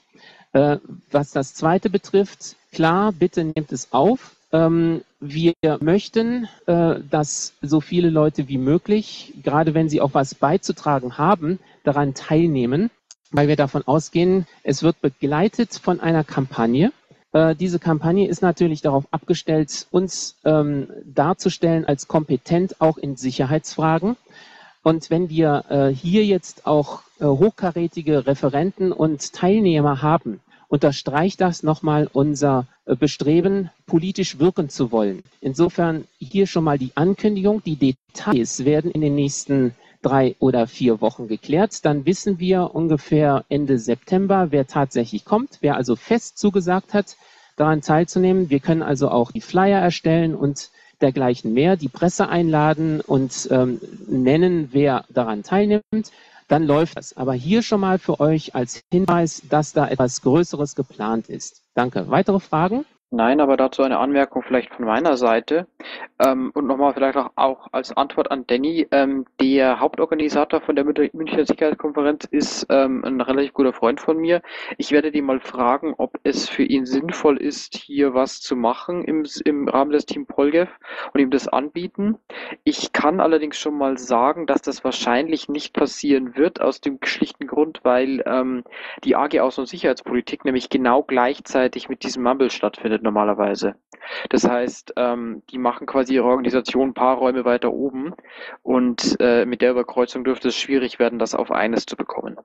Äh, 0.53 0.77
was 1.11 1.31
das 1.31 1.53
zweite 1.53 1.89
betrifft, 1.89 2.55
klar, 2.71 3.11
bitte 3.11 3.43
nehmt 3.43 3.71
es 3.71 3.91
auf. 3.91 4.35
Ähm, 4.51 5.03
wir 5.19 5.53
möchten, 5.79 6.47
äh, 6.65 6.95
dass 7.09 7.53
so 7.61 7.79
viele 7.79 8.09
Leute 8.09 8.47
wie 8.47 8.57
möglich, 8.57 9.33
gerade 9.43 9.73
wenn 9.73 9.89
sie 9.89 10.01
auch 10.01 10.13
was 10.13 10.35
beizutragen 10.35 11.17
haben, 11.17 11.59
daran 11.83 12.13
teilnehmen, 12.13 12.89
weil 13.31 13.47
wir 13.47 13.55
davon 13.55 13.83
ausgehen, 13.87 14.45
es 14.63 14.83
wird 14.83 14.99
begleitet 15.01 15.73
von 15.75 15.99
einer 16.01 16.23
Kampagne, 16.23 16.91
äh, 17.33 17.55
diese 17.55 17.79
Kampagne 17.79 18.27
ist 18.27 18.41
natürlich 18.41 18.81
darauf 18.81 19.05
abgestellt, 19.11 19.87
uns 19.91 20.35
ähm, 20.43 20.87
darzustellen 21.05 21.85
als 21.85 22.07
kompetent 22.07 22.81
auch 22.81 22.97
in 22.97 23.15
Sicherheitsfragen. 23.15 24.17
Und 24.83 25.09
wenn 25.09 25.29
wir 25.29 25.65
äh, 25.69 25.87
hier 25.89 26.25
jetzt 26.25 26.65
auch 26.65 27.03
äh, 27.19 27.25
hochkarätige 27.25 28.25
Referenten 28.25 28.91
und 28.91 29.33
Teilnehmer 29.33 30.01
haben, 30.01 30.41
unterstreicht 30.67 31.41
das 31.41 31.63
nochmal 31.63 32.09
unser 32.11 32.65
äh, 32.85 32.95
Bestreben, 32.95 33.69
politisch 33.85 34.39
wirken 34.39 34.69
zu 34.69 34.91
wollen. 34.91 35.21
Insofern 35.39 36.05
hier 36.17 36.47
schon 36.47 36.63
mal 36.63 36.79
die 36.79 36.91
Ankündigung. 36.95 37.61
Die 37.63 37.75
Details 37.75 38.65
werden 38.65 38.89
in 38.89 39.01
den 39.01 39.13
nächsten 39.13 39.75
drei 40.01 40.35
oder 40.39 40.67
vier 40.67 41.01
Wochen 41.01 41.27
geklärt. 41.27 41.85
Dann 41.85 42.05
wissen 42.05 42.39
wir 42.39 42.73
ungefähr 42.73 43.45
Ende 43.49 43.77
September, 43.77 44.47
wer 44.51 44.67
tatsächlich 44.67 45.25
kommt, 45.25 45.57
wer 45.61 45.75
also 45.75 45.95
fest 45.95 46.37
zugesagt 46.37 46.93
hat, 46.93 47.17
daran 47.55 47.81
teilzunehmen. 47.81 48.49
Wir 48.49 48.59
können 48.59 48.83
also 48.83 49.09
auch 49.09 49.31
die 49.31 49.41
Flyer 49.41 49.79
erstellen 49.79 50.35
und 50.35 50.71
dergleichen 51.01 51.53
mehr, 51.53 51.77
die 51.77 51.89
Presse 51.89 52.29
einladen 52.29 53.01
und 53.01 53.47
ähm, 53.51 53.79
nennen, 54.07 54.69
wer 54.71 55.05
daran 55.09 55.43
teilnimmt. 55.43 56.11
Dann 56.47 56.63
läuft 56.63 56.97
das. 56.97 57.15
Aber 57.15 57.33
hier 57.33 57.63
schon 57.63 57.79
mal 57.79 57.97
für 57.97 58.19
euch 58.19 58.55
als 58.55 58.81
Hinweis, 58.91 59.41
dass 59.49 59.73
da 59.73 59.87
etwas 59.87 60.21
Größeres 60.21 60.75
geplant 60.75 61.29
ist. 61.29 61.63
Danke. 61.73 62.09
Weitere 62.09 62.39
Fragen? 62.39 62.85
Nein, 63.13 63.41
aber 63.41 63.57
dazu 63.57 63.83
eine 63.83 63.99
Anmerkung 63.99 64.41
vielleicht 64.41 64.73
von 64.73 64.85
meiner 64.85 65.17
Seite. 65.17 65.67
Ähm, 66.17 66.49
und 66.53 66.65
nochmal 66.65 66.93
vielleicht 66.93 67.17
auch, 67.17 67.31
auch 67.35 67.67
als 67.73 67.91
Antwort 67.97 68.31
an 68.31 68.47
Danny. 68.47 68.87
Ähm, 68.91 69.25
der 69.41 69.81
Hauptorganisator 69.81 70.61
von 70.61 70.77
der 70.77 70.85
Münchner 70.85 71.45
Sicherheitskonferenz 71.45 72.23
ist 72.31 72.67
ähm, 72.69 73.03
ein 73.03 73.19
relativ 73.19 73.51
guter 73.51 73.73
Freund 73.73 73.99
von 73.99 74.17
mir. 74.17 74.41
Ich 74.77 74.93
werde 74.93 75.09
ihn 75.09 75.25
mal 75.25 75.41
fragen, 75.41 75.93
ob 75.97 76.19
es 76.23 76.47
für 76.47 76.63
ihn 76.63 76.85
sinnvoll 76.85 77.35
ist, 77.35 77.75
hier 77.75 78.13
was 78.13 78.39
zu 78.39 78.55
machen 78.55 79.03
im, 79.03 79.25
im 79.43 79.67
Rahmen 79.67 79.91
des 79.91 80.05
Team 80.05 80.25
Polgev 80.25 80.69
und 81.13 81.19
ihm 81.19 81.31
das 81.31 81.49
anbieten. 81.49 82.17
Ich 82.63 82.93
kann 82.93 83.19
allerdings 83.19 83.57
schon 83.57 83.77
mal 83.77 83.97
sagen, 83.97 84.45
dass 84.45 84.61
das 84.61 84.85
wahrscheinlich 84.85 85.49
nicht 85.49 85.73
passieren 85.73 86.37
wird, 86.37 86.61
aus 86.61 86.79
dem 86.79 86.97
schlichten 87.03 87.47
Grund, 87.47 87.81
weil 87.83 88.23
ähm, 88.25 88.63
die 89.03 89.17
AG 89.17 89.41
Außen- 89.41 89.59
und 89.59 89.65
Sicherheitspolitik 89.65 90.45
nämlich 90.45 90.69
genau 90.69 91.03
gleichzeitig 91.03 91.89
mit 91.89 92.03
diesem 92.03 92.23
Mumble 92.23 92.49
stattfindet 92.49 93.00
stattfindet 93.01 93.03
normalerweise. 93.03 93.75
Das 94.29 94.47
heißt, 94.47 94.93
ähm, 94.97 95.43
die 95.49 95.57
machen 95.57 95.87
quasi 95.87 96.15
ihre 96.15 96.25
Organisation 96.25 96.89
ein 96.89 96.93
paar 96.93 97.17
Räume 97.17 97.45
weiter 97.45 97.71
oben 97.71 98.13
und 98.63 99.17
äh, 99.19 99.45
mit 99.45 99.61
der 99.61 99.71
Überkreuzung 99.71 100.23
dürfte 100.23 100.49
es 100.49 100.55
schwierig 100.55 100.99
werden, 100.99 101.19
das 101.19 101.35
auf 101.35 101.51
eines 101.51 101.85
zu 101.85 101.95
bekommen. 101.95 102.37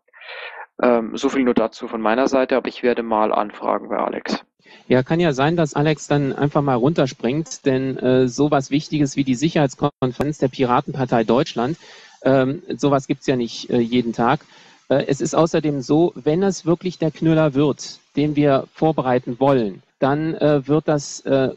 Ähm, 0.83 1.17
so 1.17 1.29
viel 1.29 1.45
nur 1.45 1.55
dazu 1.55 1.89
von 1.89 2.01
meiner 2.01 2.29
Seite, 2.29 2.57
aber 2.57 2.69
ich 2.69 2.83
werde 2.83 3.03
mal 3.03 3.33
anfragen 3.33 3.89
bei 3.89 3.97
Alex. 3.97 4.45
Ja, 4.89 5.03
kann 5.03 5.21
ja 5.21 5.33
sein, 5.33 5.57
dass 5.57 5.75
Alex 5.75 6.07
dann 6.07 6.33
einfach 6.33 6.63
mal 6.63 6.75
runterspringt, 6.75 7.65
denn 7.65 7.97
äh, 7.99 8.29
sowas 8.29 8.71
Wichtiges 8.71 9.17
wie 9.17 9.25
die 9.25 9.35
Sicherheitskonferenz 9.35 10.39
der 10.39 10.49
Piratenpartei 10.49 11.25
Deutschland, 11.25 11.79
ähm, 12.23 12.63
sowas 12.77 13.07
gibt's 13.07 13.27
ja 13.27 13.37
nicht 13.37 13.71
äh, 13.71 13.79
jeden 13.79 14.13
Tag. 14.13 14.41
Äh, 14.89 15.05
es 15.07 15.21
ist 15.21 15.35
außerdem 15.35 15.81
so, 15.81 16.13
wenn 16.15 16.43
es 16.43 16.67
wirklich 16.67 16.99
der 16.99 17.11
Knüller 17.11 17.55
wird, 17.55 17.99
den 18.17 18.37
wir 18.37 18.67
vorbereiten 18.75 19.41
wollen, 19.41 19.83
dann 19.99 20.35
äh, 20.35 20.67
wird 20.67 20.89
das 20.89 21.21
äh, 21.21 21.51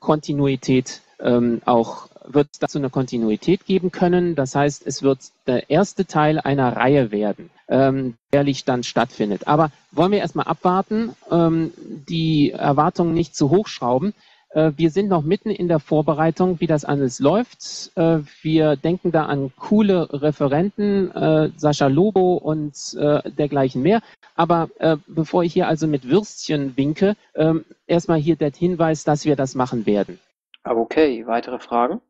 Kontinuität 0.00 1.02
ähm, 1.20 1.62
auch 1.64 2.08
wird 2.24 2.48
dazu 2.60 2.78
eine 2.78 2.90
Kontinuität 2.90 3.64
geben 3.64 3.90
können. 3.90 4.34
Das 4.34 4.54
heißt, 4.54 4.86
es 4.86 5.02
wird 5.02 5.18
der 5.46 5.70
erste 5.70 6.04
Teil 6.04 6.38
einer 6.38 6.76
Reihe 6.76 7.10
werden, 7.10 7.50
ähm, 7.68 8.14
jährlich 8.32 8.64
dann 8.64 8.82
stattfindet. 8.82 9.48
Aber 9.48 9.70
wollen 9.92 10.12
wir 10.12 10.18
erstmal 10.18 10.46
abwarten, 10.46 11.14
ähm, 11.30 11.72
die 12.08 12.50
Erwartungen 12.50 13.14
nicht 13.14 13.34
zu 13.34 13.50
hoch 13.50 13.66
schrauben. 13.66 14.14
Äh, 14.50 14.72
wir 14.76 14.90
sind 14.90 15.08
noch 15.08 15.22
mitten 15.22 15.50
in 15.50 15.68
der 15.68 15.78
Vorbereitung, 15.78 16.60
wie 16.60 16.66
das 16.66 16.84
alles 16.84 17.20
läuft. 17.20 17.92
Äh, 17.96 18.20
wir 18.42 18.76
denken 18.76 19.12
da 19.12 19.26
an 19.26 19.52
coole 19.58 20.08
Referenten, 20.10 21.10
äh, 21.12 21.50
Sascha 21.56 21.86
Lobo 21.86 22.34
und 22.34 22.68
dergleichen 22.98 23.82
mehr. 23.82 24.00
Aber 24.34 24.68
bevor 25.06 25.42
ich 25.42 25.52
hier 25.52 25.68
also 25.68 25.86
mit 25.86 26.08
Würstchen 26.08 26.76
winke, 26.76 27.16
ähm, 27.34 27.64
erstmal 27.86 28.18
hier 28.18 28.36
der 28.36 28.52
Hinweis, 28.52 29.04
dass 29.04 29.24
wir 29.24 29.36
das 29.36 29.54
machen 29.54 29.86
werden. 29.86 30.18
Okay, 30.64 31.26
weitere 31.26 31.58
Fragen? 31.58 32.00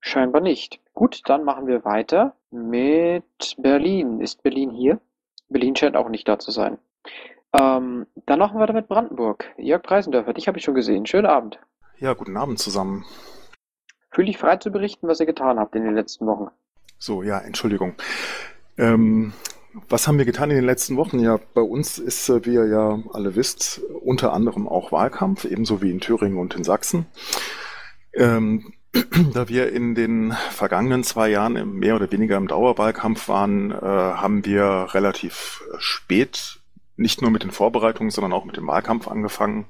Scheinbar 0.00 0.40
nicht. 0.40 0.80
Gut, 0.94 1.22
dann 1.26 1.44
machen 1.44 1.66
wir 1.66 1.84
weiter 1.84 2.34
mit 2.50 3.56
Berlin. 3.58 4.20
Ist 4.20 4.42
Berlin 4.42 4.70
hier? 4.70 5.00
Berlin 5.48 5.76
scheint 5.76 5.96
auch 5.96 6.08
nicht 6.08 6.28
da 6.28 6.38
zu 6.38 6.50
sein. 6.50 6.78
Ähm, 7.52 8.06
dann 8.26 8.38
machen 8.38 8.56
wir 8.56 8.60
weiter 8.60 8.72
mit 8.72 8.88
Brandenburg. 8.88 9.46
Jörg 9.56 9.82
Preisendörfer, 9.82 10.34
dich 10.34 10.48
habe 10.48 10.58
ich 10.58 10.64
schon 10.64 10.74
gesehen. 10.74 11.06
Schönen 11.06 11.26
Abend. 11.26 11.58
Ja, 11.98 12.12
guten 12.12 12.36
Abend 12.36 12.58
zusammen. 12.58 13.04
Fühl 14.10 14.26
dich 14.26 14.38
frei 14.38 14.56
zu 14.56 14.70
berichten, 14.70 15.08
was 15.08 15.20
ihr 15.20 15.26
getan 15.26 15.58
habt 15.58 15.74
in 15.74 15.84
den 15.84 15.94
letzten 15.94 16.26
Wochen. 16.26 16.48
So, 16.98 17.22
ja, 17.22 17.38
Entschuldigung. 17.38 17.94
Ähm, 18.76 19.32
was 19.88 20.08
haben 20.08 20.18
wir 20.18 20.24
getan 20.24 20.50
in 20.50 20.56
den 20.56 20.64
letzten 20.64 20.96
Wochen? 20.96 21.18
Ja, 21.20 21.38
bei 21.54 21.60
uns 21.60 21.98
ist, 21.98 22.28
äh, 22.28 22.44
wie 22.44 22.54
ihr 22.54 22.66
ja 22.66 22.98
alle 23.12 23.36
wisst, 23.36 23.80
unter 24.02 24.32
anderem 24.32 24.68
auch 24.68 24.92
Wahlkampf, 24.92 25.44
ebenso 25.44 25.82
wie 25.82 25.90
in 25.90 26.00
Thüringen 26.00 26.38
und 26.38 26.54
in 26.54 26.64
Sachsen. 26.64 27.06
Ähm, 28.14 28.72
da 29.34 29.48
wir 29.48 29.72
in 29.72 29.94
den 29.94 30.32
vergangenen 30.50 31.04
zwei 31.04 31.28
Jahren 31.28 31.78
mehr 31.78 31.96
oder 31.96 32.10
weniger 32.10 32.36
im 32.36 32.48
Dauerwahlkampf 32.48 33.28
waren, 33.28 33.70
äh, 33.70 33.76
haben 33.76 34.44
wir 34.44 34.88
relativ 34.92 35.62
spät 35.78 36.57
nicht 36.98 37.22
nur 37.22 37.30
mit 37.30 37.42
den 37.42 37.50
Vorbereitungen, 37.50 38.10
sondern 38.10 38.32
auch 38.32 38.44
mit 38.44 38.56
dem 38.56 38.66
Wahlkampf 38.66 39.08
angefangen. 39.08 39.66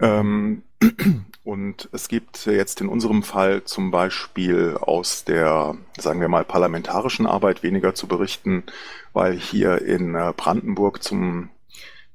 Ähm, 0.00 0.62
und 1.44 1.88
es 1.92 2.08
gibt 2.08 2.46
jetzt 2.46 2.80
in 2.80 2.88
unserem 2.88 3.22
Fall 3.22 3.64
zum 3.64 3.90
Beispiel 3.90 4.76
aus 4.80 5.24
der, 5.24 5.76
sagen 5.98 6.20
wir 6.20 6.28
mal, 6.28 6.44
parlamentarischen 6.44 7.26
Arbeit 7.26 7.62
weniger 7.62 7.94
zu 7.94 8.06
berichten, 8.06 8.64
weil 9.12 9.34
hier 9.36 9.82
in 9.82 10.14
äh, 10.14 10.32
Brandenburg 10.36 11.02
zum 11.02 11.50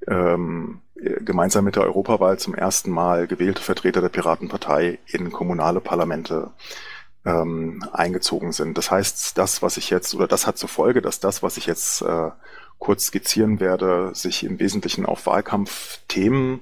ähm, 0.08 0.82
gemeinsam 0.96 1.66
mit 1.66 1.76
der 1.76 1.84
Europawahl 1.84 2.38
zum 2.38 2.54
ersten 2.54 2.92
Mal 2.92 3.28
gewählte 3.28 3.62
Vertreter 3.62 4.02
der 4.02 4.10
Piratenpartei 4.10 5.00
in 5.08 5.32
kommunale 5.32 5.82
Parlamente 5.82 6.52
ähm, 7.26 7.84
eingezogen 7.92 8.52
sind. 8.52 8.78
Das 8.78 8.92
heißt, 8.92 9.38
das, 9.38 9.62
was 9.62 9.78
ich 9.78 9.90
jetzt, 9.90 10.14
oder 10.14 10.28
das 10.28 10.48
hat 10.48 10.58
zur 10.58 10.70
Folge, 10.70 11.02
dass 11.02 11.20
das, 11.20 11.44
was 11.44 11.58
ich 11.58 11.66
jetzt 11.66 12.02
äh, 12.02 12.30
kurz 12.82 13.06
skizzieren 13.06 13.60
werde, 13.60 14.10
sich 14.14 14.44
im 14.44 14.60
Wesentlichen 14.60 15.06
auf 15.06 15.28
Wahlkampfthemen 15.28 16.62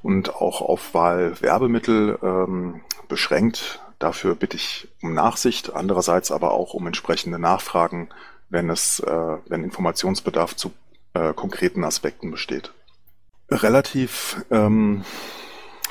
und 0.00 0.36
auch 0.36 0.62
auf 0.62 0.94
Wahlwerbemittel 0.94 2.18
ähm, 2.22 2.82
beschränkt. 3.08 3.80
Dafür 3.98 4.36
bitte 4.36 4.56
ich 4.56 4.88
um 5.02 5.12
Nachsicht, 5.12 5.74
andererseits 5.74 6.30
aber 6.30 6.52
auch 6.52 6.72
um 6.72 6.86
entsprechende 6.86 7.40
Nachfragen, 7.40 8.10
wenn 8.48 8.70
es, 8.70 9.00
äh, 9.00 9.36
wenn 9.48 9.64
Informationsbedarf 9.64 10.54
zu 10.54 10.70
äh, 11.14 11.34
konkreten 11.34 11.82
Aspekten 11.82 12.30
besteht. 12.30 12.72
Relativ 13.50 14.44
ähm, 14.52 15.04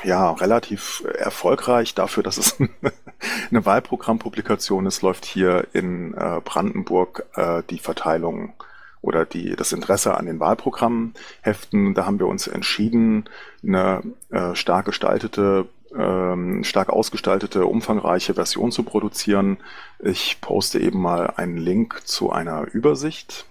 ja, 0.02 0.32
relativ 0.32 1.04
erfolgreich 1.18 1.94
dafür, 1.94 2.22
dass 2.22 2.38
es 2.38 2.56
eine 3.50 3.66
Wahlprogrammpublikation 3.66 4.86
ist, 4.86 5.02
läuft 5.02 5.26
hier 5.26 5.66
in 5.74 6.14
äh, 6.14 6.40
Brandenburg 6.42 7.26
äh, 7.34 7.62
die 7.68 7.78
Verteilung 7.78 8.54
oder 9.02 9.24
die, 9.24 9.56
das 9.56 9.72
Interesse 9.72 10.16
an 10.16 10.26
den 10.26 10.40
Wahlprogrammheften. 10.40 11.94
Da 11.94 12.06
haben 12.06 12.18
wir 12.18 12.26
uns 12.26 12.46
entschieden, 12.46 13.28
eine 13.62 14.02
äh, 14.30 14.54
stark 14.54 14.86
gestaltete 14.86 15.66
ähm, 15.96 16.62
stark 16.64 16.90
ausgestaltete, 16.90 17.66
umfangreiche 17.66 18.34
Version 18.34 18.70
zu 18.70 18.82
produzieren. 18.82 19.58
Ich 19.98 20.40
poste 20.40 20.78
eben 20.78 21.00
mal 21.00 21.34
einen 21.36 21.56
Link 21.56 22.02
zu 22.04 22.30
einer 22.30 22.66
Übersicht. 22.72 23.46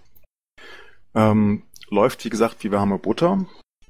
Ähm, 1.15 1.63
läuft, 1.89 2.24
wie 2.25 2.29
gesagt, 2.29 2.63
wie 2.63 2.72
warme 2.72 2.98
Butter. 2.98 3.46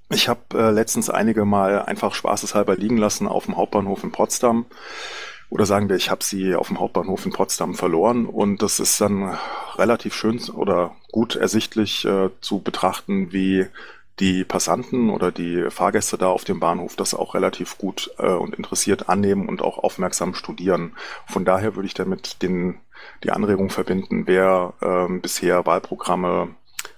Ich 0.10 0.28
habe 0.28 0.42
äh, 0.56 0.72
letztens 0.72 1.10
einige 1.10 1.46
Mal 1.46 1.84
einfach 1.84 2.16
spaßeshalber 2.16 2.76
liegen 2.76 2.98
lassen 2.98 3.28
auf 3.28 3.46
dem 3.46 3.58
Hauptbahnhof 3.58 4.04
in 4.04 4.12
Potsdam 4.12 4.66
oder 5.50 5.66
sagen 5.66 5.90
wir, 5.90 5.96
ich 5.96 6.12
habe 6.12 6.24
sie 6.24 6.56
auf 6.56 6.68
dem 6.68 6.80
Hauptbahnhof 6.80 7.26
in 7.26 7.32
Potsdam 7.32 7.74
verloren 7.74 8.26
und 8.26 8.62
das 8.62 8.80
ist 8.80 9.02
dann 9.02 9.38
relativ 9.78 10.14
schön 10.14 10.40
oder 10.54 10.96
gut 11.12 11.36
ersichtlich 11.36 12.06
äh, 12.06 12.30
zu 12.42 12.60
betrachten, 12.60 13.32
wie 13.32 13.66
die 14.20 14.44
Passanten 14.44 15.10
oder 15.10 15.32
die 15.32 15.70
Fahrgäste 15.70 16.18
da 16.18 16.28
auf 16.28 16.44
dem 16.44 16.60
Bahnhof 16.60 16.96
das 16.96 17.14
auch 17.14 17.36
relativ 17.36 17.78
gut 17.78 18.12
äh, 18.18 18.28
und 18.28 18.56
interessiert 18.56 19.10
annehmen 19.10 19.48
und 19.48 19.62
auch 19.62 19.78
aufmerksam 19.78 20.34
studieren. 20.36 20.94
Von 21.26 21.46
daher 21.46 21.76
würde 21.76 21.88
ich 21.88 21.94
damit 21.94 22.42
den, 22.44 22.80
die 23.24 23.32
Anregung 23.32 23.70
verbinden, 23.70 24.28
wer 24.28 24.74
äh, 24.82 25.12
bisher 25.20 25.66
Wahlprogramme 25.66 26.50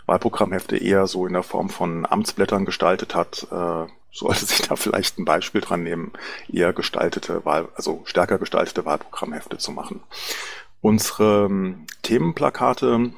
Wahlprogrammhefte 0.08 0.78
eher 0.78 1.08
so 1.08 1.26
in 1.26 1.34
der 1.34 1.44
Form 1.44 1.70
von 1.70 2.06
Amtsblättern 2.06 2.66
gestaltet 2.66 3.16
hat, 3.16 3.48
äh, 3.52 3.86
sollte 4.12 4.46
sich 4.46 4.62
da 4.68 4.76
vielleicht 4.76 5.18
ein 5.18 5.26
Beispiel 5.26 5.62
dran 5.62 5.84
nehmen, 5.84 6.12
eher 6.52 6.74
gestaltete 6.74 7.46
Wahl, 7.46 7.70
also 7.76 8.02
stärker 8.06 8.38
gestaltete 8.38 8.86
Wahlprogrammhefte 8.86 9.58
zu 9.58 9.72
machen. 9.72 10.02
Unsere 10.82 11.46
ähm, 11.46 11.86
Themenplakate, 12.02 13.12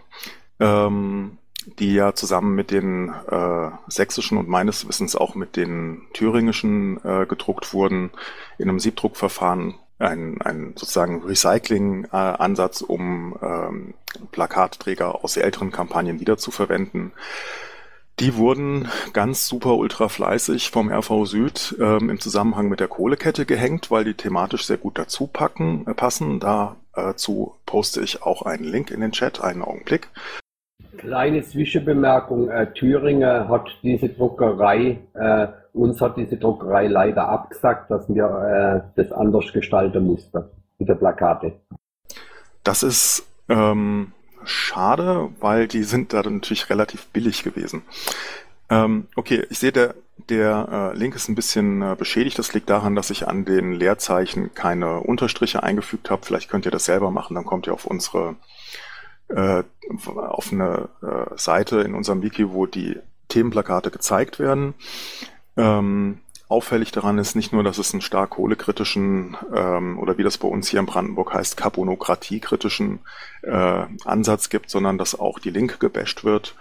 ähm, 0.59 1.37
die 1.79 1.93
ja 1.93 2.13
zusammen 2.13 2.55
mit 2.55 2.71
den 2.71 3.09
äh, 3.09 3.69
sächsischen 3.87 4.37
und 4.37 4.49
meines 4.49 4.87
Wissens 4.87 5.15
auch 5.15 5.33
mit 5.33 5.55
den 5.55 6.01
thüringischen 6.13 7.03
äh, 7.05 7.25
gedruckt 7.25 7.73
wurden, 7.73 8.11
in 8.57 8.69
einem 8.69 8.79
Siebdruckverfahren 8.79 9.75
ein, 9.99 10.41
ein 10.41 10.73
sozusagen 10.75 11.23
Recycling-Ansatz, 11.23 12.81
um 12.81 13.37
ähm, 13.41 13.93
Plakatträger 14.31 15.23
aus 15.23 15.37
älteren 15.37 15.71
Kampagnen 15.71 16.19
wiederzuverwenden. 16.19 17.13
Die 18.19 18.35
wurden 18.37 18.87
ganz 19.13 19.47
super 19.47 19.75
ultra 19.75 20.07
fleißig 20.07 20.69
vom 20.69 20.91
RV 20.91 21.25
Süd 21.25 21.75
ähm, 21.79 22.11
im 22.11 22.19
Zusammenhang 22.19 22.69
mit 22.69 22.79
der 22.79 22.87
Kohlekette 22.87 23.45
gehängt, 23.45 23.89
weil 23.89 24.03
die 24.03 24.13
thematisch 24.13 24.65
sehr 24.65 24.77
gut 24.77 24.99
dazu 24.99 25.25
packen, 25.25 25.87
äh, 25.87 25.95
passen. 25.95 26.39
Dazu 26.39 27.55
poste 27.65 28.01
ich 28.01 28.21
auch 28.21 28.43
einen 28.43 28.65
Link 28.65 28.91
in 28.91 29.01
den 29.01 29.13
Chat, 29.13 29.41
einen 29.41 29.63
Augenblick. 29.63 30.09
Kleine 30.97 31.41
Zwischenbemerkung, 31.41 32.49
äh, 32.49 32.71
Thüringen 32.73 33.49
hat 33.49 33.65
diese 33.81 34.09
Druckerei, 34.09 34.99
äh, 35.15 35.47
uns 35.73 35.99
hat 35.99 36.15
diese 36.15 36.37
Druckerei 36.37 36.87
leider 36.87 37.27
abgesagt, 37.27 37.89
dass 37.89 38.07
wir 38.13 38.85
äh, 38.95 39.01
das 39.01 39.11
anders 39.11 39.51
gestalten 39.51 40.05
mussten 40.05 40.43
mit 40.77 40.87
der 40.87 40.95
Plakate. 40.95 41.53
Das 42.63 42.83
ist 42.83 43.27
ähm, 43.49 44.11
schade, 44.45 45.29
weil 45.39 45.67
die 45.67 45.83
sind 45.83 46.13
da 46.13 46.23
natürlich 46.23 46.69
relativ 46.69 47.05
billig 47.07 47.43
gewesen. 47.43 47.83
Ähm, 48.69 49.07
okay, 49.15 49.45
ich 49.49 49.59
sehe, 49.59 49.71
der, 49.71 49.95
der 50.29 50.93
äh, 50.93 50.97
Link 50.97 51.15
ist 51.15 51.29
ein 51.29 51.35
bisschen 51.35 51.81
äh, 51.81 51.95
beschädigt. 51.97 52.39
Das 52.39 52.53
liegt 52.53 52.69
daran, 52.69 52.95
dass 52.95 53.09
ich 53.09 53.27
an 53.27 53.45
den 53.45 53.73
Leerzeichen 53.73 54.53
keine 54.53 54.99
Unterstriche 55.01 55.63
eingefügt 55.63 56.09
habe. 56.09 56.25
Vielleicht 56.25 56.49
könnt 56.49 56.65
ihr 56.65 56.71
das 56.71 56.85
selber 56.85 57.11
machen, 57.11 57.35
dann 57.35 57.45
kommt 57.45 57.67
ihr 57.67 57.73
auf 57.73 57.85
unsere 57.85 58.35
äh, 59.29 59.63
auf 60.15 60.51
eine 60.51 60.89
äh, 61.01 61.37
Seite 61.37 61.81
in 61.81 61.95
unserem 61.95 62.21
Wiki, 62.21 62.51
wo 62.51 62.65
die 62.65 62.99
Themenplakate 63.29 63.89
gezeigt 63.91 64.39
werden. 64.39 64.73
Ähm, 65.57 66.19
auffällig 66.53 66.91
daran 66.91 67.17
ist 67.17 67.35
nicht 67.35 67.51
nur, 67.51 67.63
dass 67.63 67.79
es 67.79 67.93
einen 67.93 68.01
stark 68.01 68.29
kohlekritischen 68.31 69.35
ähm, 69.53 69.97
oder 69.97 70.19
wie 70.19 70.23
das 70.23 70.37
bei 70.37 70.47
uns 70.47 70.69
hier 70.69 70.79
in 70.79 70.85
Brandenburg 70.85 71.33
heißt, 71.33 71.57
Carbonokratie-kritischen 71.57 72.99
äh, 73.41 73.85
Ansatz 74.05 74.49
gibt, 74.49 74.69
sondern 74.69 74.99
dass 74.99 75.19
auch 75.19 75.39
die 75.39 75.49
Linke 75.49 75.79
gebasht 75.79 76.23
wird. 76.23 76.55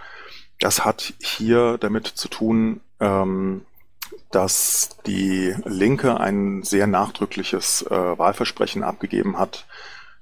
Das 0.61 0.87
hat 0.87 1.13
hier 1.21 1.77
damit 1.79 2.07
zu 2.07 2.29
tun, 2.29 2.81
ähm, 3.01 3.67
dass 4.31 4.97
die 5.05 5.55
Linke 5.67 6.19
ein 6.19 6.63
sehr 6.63 6.87
nachdrückliches 6.87 7.83
äh, 7.83 7.91
Wahlversprechen 7.91 8.83
abgegeben 8.83 9.39
hat, 9.39 9.67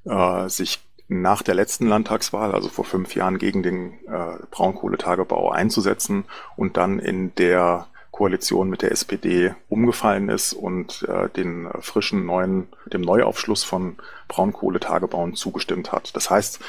äh, 0.05 0.49
sich 0.49 0.81
nach 1.07 1.43
der 1.43 1.55
letzten 1.55 1.87
Landtagswahl, 1.87 2.53
also 2.53 2.69
vor 2.69 2.85
fünf 2.85 3.15
Jahren, 3.15 3.39
gegen 3.39 3.63
den 3.63 3.93
äh, 4.09 4.37
Braunkohletagebau 4.51 5.51
einzusetzen 5.51 6.25
und 6.57 6.77
dann 6.77 6.99
in 6.99 7.35
der 7.37 7.87
Koalition 8.21 8.69
mit 8.69 8.83
der 8.83 8.93
SPD 8.93 9.55
umgefallen 9.71 10.29
ist 10.29 10.53
und 10.53 11.09
äh, 11.09 11.31
den 11.31 11.71
frischen 11.81 12.27
neuen, 12.27 12.69
dem 12.85 13.01
Neuaufschluss 13.01 13.65
von 13.65 13.97
Braunkohletagebauen 14.29 15.37
zugestimmt 15.37 15.91
hat. 15.91 16.15
Das 16.15 16.29
heißt, 16.29 16.61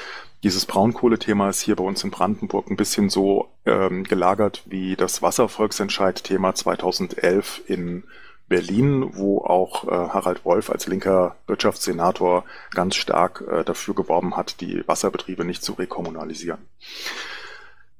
dieses 0.43 0.65
Braunkohlethema 0.65 1.49
ist 1.49 1.59
hier 1.59 1.75
bei 1.75 1.83
uns 1.83 2.05
in 2.05 2.09
Brandenburg 2.09 2.71
ein 2.71 2.77
bisschen 2.77 3.09
so 3.09 3.49
ähm, 3.65 4.05
gelagert 4.05 4.63
wie 4.65 4.95
das 4.95 5.21
Wasservolksentscheid-Thema 5.21 6.55
2011 6.55 7.63
in 7.67 8.05
Berlin, 8.47 9.09
wo 9.17 9.39
auch 9.39 9.83
äh, 9.89 9.91
Harald 9.91 10.45
Wolf 10.45 10.69
als 10.69 10.87
linker 10.87 11.35
Wirtschaftssenator 11.47 12.45
ganz 12.73 12.95
stark 12.95 13.43
äh, 13.51 13.65
dafür 13.65 13.93
geworben 13.93 14.37
hat, 14.37 14.61
die 14.61 14.87
Wasserbetriebe 14.87 15.43
nicht 15.43 15.65
zu 15.65 15.73
rekommunalisieren. 15.73 16.59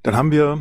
Dann 0.02 0.16
haben 0.16 0.30
wir 0.30 0.58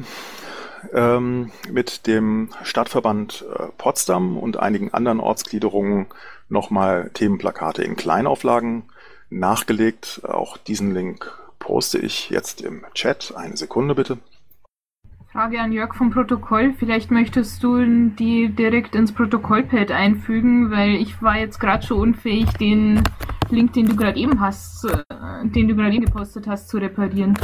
ähm, 0.93 1.51
mit 1.69 2.07
dem 2.07 2.49
Stadtverband 2.63 3.45
äh, 3.53 3.67
Potsdam 3.77 4.37
und 4.37 4.57
einigen 4.57 4.93
anderen 4.93 5.19
Ortsgliederungen 5.19 6.07
nochmal 6.49 7.11
Themenplakate 7.13 7.83
in 7.83 7.95
Kleinauflagen 7.95 8.83
nachgelegt. 9.29 10.21
Auch 10.23 10.57
diesen 10.57 10.93
Link 10.93 11.31
poste 11.59 11.97
ich 11.99 12.29
jetzt 12.29 12.61
im 12.61 12.83
Chat. 12.93 13.33
Eine 13.35 13.57
Sekunde 13.57 13.95
bitte. 13.95 14.17
Frage 15.31 15.61
an 15.61 15.71
Jörg 15.71 15.93
vom 15.95 16.11
Protokoll. 16.11 16.73
Vielleicht 16.77 17.09
möchtest 17.09 17.63
du 17.63 18.09
die 18.09 18.49
direkt 18.49 18.95
ins 18.95 19.13
Protokollpad 19.13 19.89
einfügen, 19.91 20.71
weil 20.71 20.95
ich 20.95 21.21
war 21.21 21.37
jetzt 21.37 21.57
gerade 21.59 21.85
schon 21.85 21.99
unfähig, 21.99 22.51
den 22.59 23.01
Link, 23.49 23.71
den 23.71 23.85
du 23.85 23.95
gerade 23.95 24.19
eben 24.19 24.41
hast, 24.41 24.83
äh, 24.85 25.03
den 25.43 25.69
du 25.69 25.75
gerade 25.75 25.95
eben 25.95 26.05
gepostet 26.05 26.47
hast, 26.47 26.67
zu 26.67 26.77
reparieren. 26.79 27.37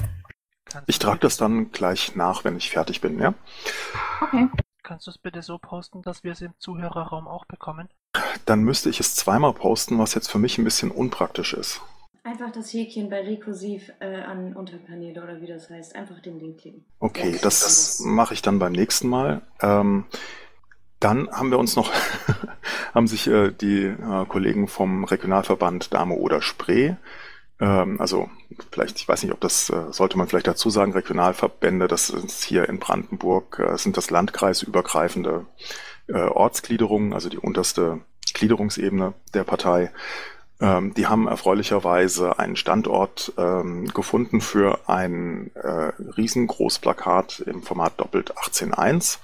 Ich 0.87 0.99
trage 0.99 1.19
das 1.19 1.37
dann 1.37 1.71
gleich 1.71 2.15
nach, 2.15 2.43
wenn 2.43 2.57
ich 2.57 2.69
fertig 2.69 3.01
bin, 3.01 3.19
ja? 3.19 3.33
Okay. 4.21 4.49
Kannst 4.83 5.07
du 5.07 5.11
es 5.11 5.17
bitte 5.17 5.41
so 5.41 5.57
posten, 5.57 6.01
dass 6.01 6.23
wir 6.23 6.31
es 6.31 6.41
im 6.41 6.53
Zuhörerraum 6.59 7.27
auch 7.27 7.45
bekommen? 7.45 7.89
Dann 8.45 8.63
müsste 8.63 8.89
ich 8.89 9.01
es 9.01 9.15
zweimal 9.15 9.53
posten, 9.53 9.99
was 9.99 10.13
jetzt 10.13 10.31
für 10.31 10.39
mich 10.39 10.57
ein 10.57 10.63
bisschen 10.63 10.91
unpraktisch 10.91 11.53
ist. 11.53 11.81
Einfach 12.23 12.51
das 12.51 12.73
Häkchen 12.73 13.09
bei 13.09 13.21
rekursiv 13.21 13.91
äh, 13.99 14.21
an 14.21 14.53
Unterkanäle 14.53 15.23
oder 15.23 15.41
wie 15.41 15.47
das 15.47 15.69
heißt. 15.69 15.95
Einfach 15.95 16.19
den 16.21 16.39
Link 16.39 16.59
klicken. 16.59 16.85
Okay, 16.99 17.31
Ja, 17.31 17.39
das 17.41 17.99
mache 18.01 18.33
ich 18.33 18.41
dann 18.41 18.59
beim 18.59 18.73
nächsten 18.73 19.07
Mal. 19.07 19.41
Ähm, 19.61 20.05
dann 20.99 21.29
haben 21.31 21.51
wir 21.51 21.59
uns 21.59 21.75
noch, 21.75 21.91
haben 22.93 23.07
sich 23.07 23.27
äh, 23.27 23.51
die 23.51 23.83
äh, 23.85 24.25
Kollegen 24.27 24.67
vom 24.67 25.03
Regionalverband 25.03 25.93
Dame 25.93 26.15
oder 26.15 26.41
Spree, 26.41 26.95
also 27.65 28.29
vielleicht, 28.71 28.99
ich 28.99 29.07
weiß 29.07 29.23
nicht, 29.23 29.33
ob 29.33 29.41
das, 29.41 29.69
äh, 29.69 29.91
sollte 29.91 30.17
man 30.17 30.27
vielleicht 30.27 30.47
dazu 30.47 30.69
sagen, 30.69 30.93
Regionalverbände, 30.93 31.87
das 31.87 32.09
ist 32.09 32.43
hier 32.43 32.69
in 32.69 32.79
Brandenburg, 32.79 33.59
äh, 33.59 33.77
sind 33.77 33.97
das 33.97 34.11
landkreisübergreifende 34.11 35.45
äh, 36.07 36.19
Ortsgliederungen, 36.19 37.13
also 37.13 37.29
die 37.29 37.39
unterste 37.39 38.01
Gliederungsebene 38.33 39.13
der 39.33 39.43
Partei. 39.43 39.91
Ähm, 40.59 40.93
die 40.93 41.07
haben 41.07 41.27
erfreulicherweise 41.27 42.39
einen 42.39 42.55
Standort 42.55 43.33
ähm, 43.37 43.87
gefunden 43.93 44.41
für 44.41 44.79
ein 44.87 45.51
äh, 45.55 45.91
Riesengroßplakat 46.17 47.41
im 47.41 47.61
Format 47.61 47.99
doppelt 47.99 48.35
18.1. 48.37 49.19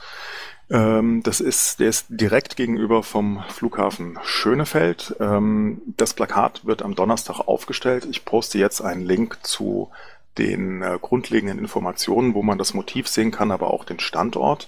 Ähm, 0.73 1.21
das 1.21 1.39
ist, 1.39 1.79
der 1.79 1.89
ist 1.89 2.07
direkt 2.09 2.55
gegenüber 2.55 3.03
vom 3.03 3.43
Flughafen 3.49 4.17
Schönefeld. 4.23 5.15
Ähm, 5.19 5.83
das 5.85 6.15
Plakat 6.15 6.65
wird 6.65 6.81
am 6.81 6.95
Donnerstag 6.95 7.41
aufgestellt. 7.41 8.07
Ich 8.09 8.25
poste 8.25 8.57
jetzt 8.57 8.81
einen 8.81 9.03
Link 9.03 9.37
zu 9.43 9.91
den 10.39 10.81
äh, 10.81 10.97
grundlegenden 10.99 11.59
Informationen, 11.59 12.33
wo 12.33 12.41
man 12.41 12.57
das 12.57 12.73
Motiv 12.73 13.07
sehen 13.07 13.29
kann, 13.29 13.51
aber 13.51 13.71
auch 13.71 13.85
den 13.85 13.99
Standort. 13.99 14.67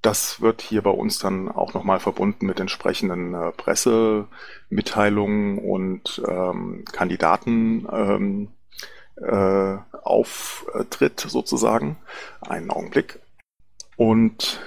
Das 0.00 0.40
wird 0.40 0.62
hier 0.62 0.82
bei 0.82 0.90
uns 0.90 1.18
dann 1.18 1.48
auch 1.48 1.74
nochmal 1.74 1.98
verbunden 1.98 2.46
mit 2.46 2.60
entsprechenden 2.60 3.34
äh, 3.34 3.50
Pressemitteilungen 3.50 5.58
und 5.58 6.22
ähm, 6.28 6.84
Kandidaten. 6.92 7.88
Ähm, 7.92 8.48
äh, 9.16 9.76
Auftritt 10.02 11.20
sozusagen. 11.20 11.96
Einen 12.40 12.70
Augenblick. 12.70 13.18
Und 13.96 14.60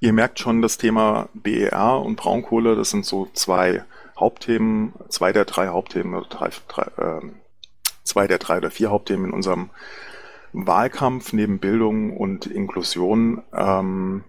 ihr 0.00 0.12
merkt 0.12 0.38
schon, 0.38 0.62
das 0.62 0.78
Thema 0.78 1.28
BER 1.34 2.00
und 2.00 2.16
Braunkohle, 2.16 2.76
das 2.76 2.90
sind 2.90 3.04
so 3.04 3.28
zwei 3.32 3.84
Hauptthemen, 4.18 4.92
zwei 5.08 5.32
der 5.32 5.44
drei 5.44 5.68
Hauptthemen, 5.68 6.14
oder 6.14 6.28
drei, 6.28 6.50
drei, 6.68 6.86
ähm, 6.98 7.36
zwei 8.04 8.26
der 8.26 8.38
drei 8.38 8.58
oder 8.58 8.70
vier 8.70 8.90
Hauptthemen 8.90 9.26
in 9.26 9.32
unserem 9.32 9.70
Wahlkampf 10.52 11.32
neben 11.32 11.58
Bildung 11.58 12.16
und 12.16 12.46
Inklusion. 12.46 13.42
Ähm, 13.52 14.24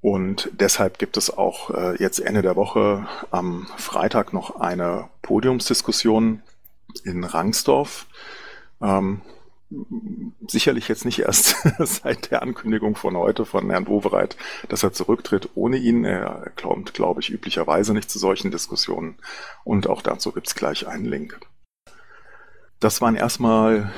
und 0.00 0.50
deshalb 0.52 0.98
gibt 0.98 1.16
es 1.16 1.30
auch 1.30 1.70
äh, 1.70 1.96
jetzt 1.96 2.18
Ende 2.18 2.42
der 2.42 2.56
Woche 2.56 3.06
am 3.30 3.68
Freitag 3.76 4.32
noch 4.32 4.56
eine 4.60 5.08
Podiumsdiskussion 5.22 6.42
in 7.04 7.24
Rangsdorf. 7.24 8.06
Ähm, 8.80 9.20
sicherlich 10.46 10.88
jetzt 10.88 11.04
nicht 11.04 11.20
erst 11.20 11.56
seit 11.78 12.30
der 12.30 12.42
Ankündigung 12.42 12.96
von 12.96 13.16
heute 13.16 13.44
von 13.44 13.70
Herrn 13.70 13.86
Wowereit, 13.86 14.36
dass 14.68 14.82
er 14.82 14.92
zurücktritt 14.92 15.50
ohne 15.54 15.76
ihn. 15.76 16.04
Er 16.04 16.50
kommt, 16.60 16.94
glaube 16.94 17.20
ich, 17.20 17.30
üblicherweise 17.30 17.94
nicht 17.94 18.10
zu 18.10 18.18
solchen 18.18 18.50
Diskussionen. 18.50 19.16
Und 19.64 19.88
auch 19.88 20.02
dazu 20.02 20.32
gibt's 20.32 20.54
gleich 20.54 20.86
einen 20.86 21.06
Link. 21.06 21.40
Das 22.80 23.00
waren 23.00 23.14
erstmal, 23.14 23.92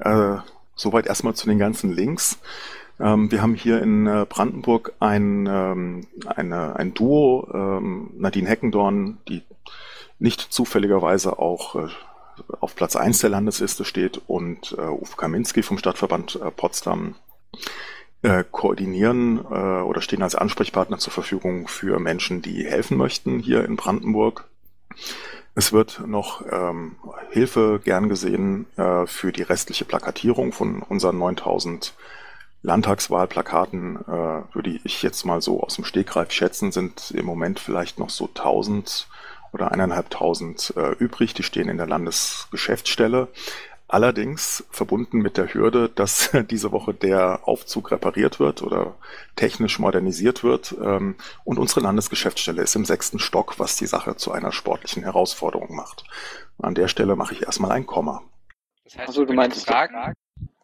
äh, 0.00 0.36
soweit 0.76 1.06
erstmal 1.06 1.34
zu 1.34 1.46
den 1.46 1.58
ganzen 1.58 1.92
Links. 1.92 2.38
Ähm, 3.00 3.30
wir 3.30 3.42
haben 3.42 3.54
hier 3.54 3.82
in 3.82 4.06
äh, 4.06 4.24
Brandenburg 4.28 4.92
ein, 5.00 5.46
ähm, 5.50 6.06
eine, 6.26 6.76
ein 6.76 6.94
Duo, 6.94 7.48
ähm, 7.52 8.10
Nadine 8.16 8.48
Heckendorn, 8.48 9.18
die 9.28 9.42
nicht 10.20 10.40
zufälligerweise 10.40 11.38
auch 11.38 11.74
äh, 11.74 11.88
auf 12.60 12.74
Platz 12.74 12.96
1 12.96 13.18
der 13.20 13.30
Landesliste 13.30 13.84
steht 13.84 14.20
und 14.26 14.72
äh, 14.78 14.82
Uwe 14.82 15.16
Kaminski 15.16 15.62
vom 15.62 15.78
Stadtverband 15.78 16.36
äh, 16.36 16.50
Potsdam 16.50 17.14
äh, 18.22 18.44
koordinieren 18.50 19.44
äh, 19.50 19.82
oder 19.82 20.00
stehen 20.00 20.22
als 20.22 20.34
Ansprechpartner 20.34 20.98
zur 20.98 21.12
Verfügung 21.12 21.68
für 21.68 21.98
Menschen, 22.00 22.42
die 22.42 22.64
helfen 22.64 22.96
möchten 22.96 23.38
hier 23.38 23.64
in 23.64 23.76
Brandenburg. 23.76 24.48
Es 25.54 25.72
wird 25.72 26.02
noch 26.06 26.42
ähm, 26.50 26.96
Hilfe 27.30 27.80
gern 27.84 28.08
gesehen 28.08 28.66
äh, 28.76 29.06
für 29.06 29.30
die 29.30 29.42
restliche 29.42 29.84
Plakatierung 29.84 30.52
von 30.52 30.82
unseren 30.82 31.18
9000 31.18 31.94
Landtagswahlplakaten, 32.62 33.96
äh, 34.08 34.54
würde 34.54 34.80
ich 34.84 35.02
jetzt 35.02 35.24
mal 35.24 35.42
so 35.42 35.62
aus 35.62 35.76
dem 35.76 35.84
Stegreif 35.84 36.32
schätzen, 36.32 36.72
sind 36.72 37.10
im 37.10 37.26
Moment 37.26 37.60
vielleicht 37.60 37.98
noch 37.98 38.10
so 38.10 38.26
1000 38.26 39.06
oder 39.54 39.72
eineinhalbtausend 39.72 40.74
äh, 40.76 40.90
übrig. 40.98 41.32
Die 41.34 41.42
stehen 41.44 41.68
in 41.70 41.78
der 41.78 41.86
Landesgeschäftsstelle. 41.86 43.28
Allerdings 43.86 44.64
verbunden 44.70 45.18
mit 45.18 45.36
der 45.36 45.52
Hürde, 45.52 45.88
dass 45.88 46.30
diese 46.50 46.72
Woche 46.72 46.92
der 46.92 47.40
Aufzug 47.46 47.90
repariert 47.92 48.40
wird 48.40 48.62
oder 48.62 48.96
technisch 49.36 49.78
modernisiert 49.78 50.42
wird. 50.42 50.74
Ähm, 50.82 51.16
und 51.44 51.58
unsere 51.58 51.80
Landesgeschäftsstelle 51.80 52.62
ist 52.62 52.74
im 52.74 52.84
sechsten 52.84 53.18
Stock, 53.18 53.58
was 53.58 53.76
die 53.76 53.86
Sache 53.86 54.16
zu 54.16 54.32
einer 54.32 54.52
sportlichen 54.52 55.02
Herausforderung 55.04 55.74
macht. 55.76 56.04
An 56.60 56.74
der 56.74 56.88
Stelle 56.88 57.14
mache 57.14 57.34
ich 57.34 57.42
erstmal 57.42 57.70
ein 57.72 57.86
Komma. 57.86 58.22
Das 58.84 58.96
heißt, 58.98 59.08
Also, 59.08 59.24
du 59.24 59.32
meinst- 59.32 59.66
Fragen? 59.66 60.12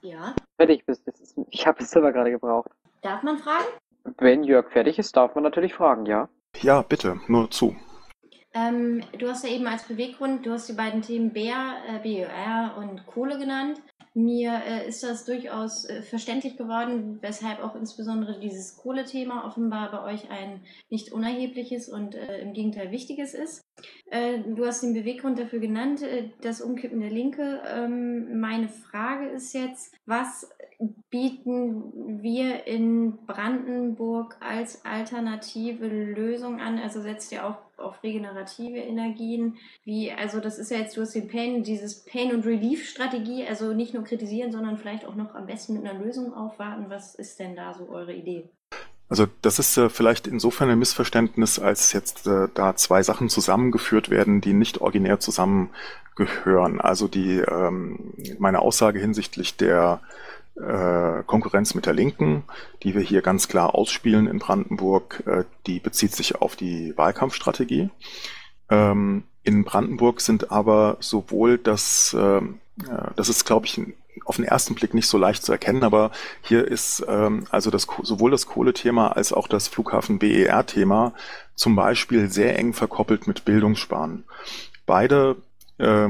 Ja. 0.02 0.34
Fertig 0.56 0.84
bist. 0.86 1.02
Ich 1.50 1.66
habe 1.66 1.82
es 1.82 1.90
selber 1.90 2.12
gerade 2.12 2.30
gebraucht. 2.30 2.70
Darf 3.02 3.22
man 3.22 3.38
fragen? 3.38 3.64
Wenn 4.18 4.44
Jörg 4.44 4.70
fertig 4.72 4.98
ist, 4.98 5.14
darf 5.16 5.34
man 5.34 5.44
natürlich 5.44 5.74
fragen, 5.74 6.06
ja. 6.06 6.28
Ja, 6.56 6.82
bitte, 6.82 7.20
nur 7.28 7.50
zu. 7.50 7.76
Ähm, 8.52 9.02
du 9.18 9.28
hast 9.28 9.44
ja 9.44 9.50
eben 9.50 9.66
als 9.66 9.84
Beweggrund, 9.84 10.44
du 10.44 10.52
hast 10.52 10.68
die 10.68 10.74
beiden 10.74 11.02
Themen 11.02 11.32
BER, 11.32 11.76
äh, 11.88 11.98
BER 12.02 12.76
und 12.78 13.06
Kohle 13.06 13.38
genannt. 13.38 13.80
Mir 14.12 14.60
äh, 14.66 14.88
ist 14.88 15.04
das 15.04 15.24
durchaus 15.24 15.84
äh, 15.84 16.02
verständlich 16.02 16.56
geworden, 16.56 17.18
weshalb 17.20 17.62
auch 17.62 17.76
insbesondere 17.76 18.40
dieses 18.40 18.76
Kohlethema 18.76 19.46
offenbar 19.46 19.92
bei 19.92 20.12
euch 20.12 20.28
ein 20.32 20.62
nicht 20.88 21.12
unerhebliches 21.12 21.88
und 21.88 22.16
äh, 22.16 22.40
im 22.40 22.52
Gegenteil 22.52 22.90
wichtiges 22.90 23.34
ist. 23.34 23.62
Äh, 24.10 24.40
du 24.40 24.66
hast 24.66 24.82
den 24.82 24.94
Beweggrund 24.94 25.38
dafür 25.38 25.60
genannt, 25.60 26.02
äh, 26.02 26.30
das 26.42 26.60
Umkippen 26.60 26.98
der 26.98 27.10
Linke. 27.10 27.62
Ähm, 27.72 28.40
meine 28.40 28.68
Frage 28.68 29.28
ist 29.28 29.52
jetzt, 29.52 29.94
was 30.06 30.50
bieten 31.10 32.20
wir 32.22 32.66
in 32.66 33.24
Brandenburg 33.26 34.36
als 34.40 34.84
alternative 34.84 35.86
Lösung 35.86 36.58
an? 36.60 36.78
Also 36.78 37.00
setzt 37.00 37.30
ihr 37.30 37.46
auch 37.46 37.58
auf 37.80 38.02
regenerative 38.02 38.78
Energien? 38.78 39.56
Wie, 39.84 40.12
also 40.12 40.40
das 40.40 40.58
ist 40.58 40.70
ja 40.70 40.78
jetzt, 40.78 40.96
du 40.96 41.02
hast 41.02 41.14
den 41.14 41.28
Pain, 41.28 41.62
dieses 41.62 42.04
Pain- 42.04 42.34
und 42.34 42.44
Relief-Strategie, 42.44 43.46
also 43.46 43.72
nicht 43.72 43.94
nur 43.94 44.04
kritisieren, 44.04 44.52
sondern 44.52 44.76
vielleicht 44.76 45.04
auch 45.04 45.14
noch 45.14 45.34
am 45.34 45.46
besten 45.46 45.74
mit 45.74 45.84
einer 45.84 45.98
Lösung 45.98 46.34
aufwarten. 46.34 46.86
Was 46.88 47.14
ist 47.14 47.38
denn 47.38 47.56
da 47.56 47.74
so 47.74 47.88
eure 47.88 48.12
Idee? 48.12 48.48
Also 49.10 49.26
das 49.42 49.58
ist 49.58 49.76
äh, 49.76 49.88
vielleicht 49.88 50.28
insofern 50.28 50.70
ein 50.70 50.78
Missverständnis, 50.78 51.58
als 51.58 51.92
jetzt 51.92 52.28
äh, 52.28 52.46
da 52.54 52.76
zwei 52.76 53.02
Sachen 53.02 53.28
zusammengeführt 53.28 54.08
werden, 54.08 54.40
die 54.40 54.52
nicht 54.52 54.80
originär 54.80 55.18
zusammengehören. 55.18 56.80
Also 56.80 57.08
die 57.08 57.38
ähm, 57.38 58.14
meine 58.38 58.60
Aussage 58.60 59.00
hinsichtlich 59.00 59.56
der 59.56 60.00
Konkurrenz 61.26 61.74
mit 61.74 61.86
der 61.86 61.94
Linken, 61.94 62.44
die 62.82 62.94
wir 62.94 63.00
hier 63.00 63.22
ganz 63.22 63.48
klar 63.48 63.74
ausspielen 63.74 64.26
in 64.26 64.38
Brandenburg, 64.38 65.22
äh, 65.26 65.44
die 65.66 65.80
bezieht 65.80 66.12
sich 66.12 66.36
auf 66.36 66.56
die 66.56 66.96
Wahlkampfstrategie. 66.96 67.90
Ähm, 68.68 69.24
in 69.42 69.64
Brandenburg 69.64 70.20
sind 70.20 70.50
aber 70.50 70.98
sowohl 71.00 71.56
das, 71.56 72.14
ähm, 72.18 72.60
äh, 72.82 73.10
das 73.16 73.28
ist, 73.28 73.46
glaube 73.46 73.66
ich, 73.66 73.80
auf 74.24 74.36
den 74.36 74.44
ersten 74.44 74.74
Blick 74.74 74.92
nicht 74.92 75.06
so 75.06 75.16
leicht 75.16 75.42
zu 75.42 75.52
erkennen, 75.52 75.82
aber 75.82 76.10
hier 76.42 76.66
ist 76.66 77.04
ähm, 77.08 77.46
also 77.50 77.70
das, 77.70 77.86
sowohl 78.02 78.30
das 78.30 78.46
Kohlethema 78.46 79.08
als 79.08 79.32
auch 79.32 79.48
das 79.48 79.68
Flughafen 79.68 80.18
BER-Thema 80.18 81.14
zum 81.54 81.74
Beispiel 81.74 82.30
sehr 82.30 82.58
eng 82.58 82.74
verkoppelt 82.74 83.26
mit 83.26 83.44
Bildungssparen. 83.44 84.24
Beide, 84.84 85.36
äh, 85.78 86.08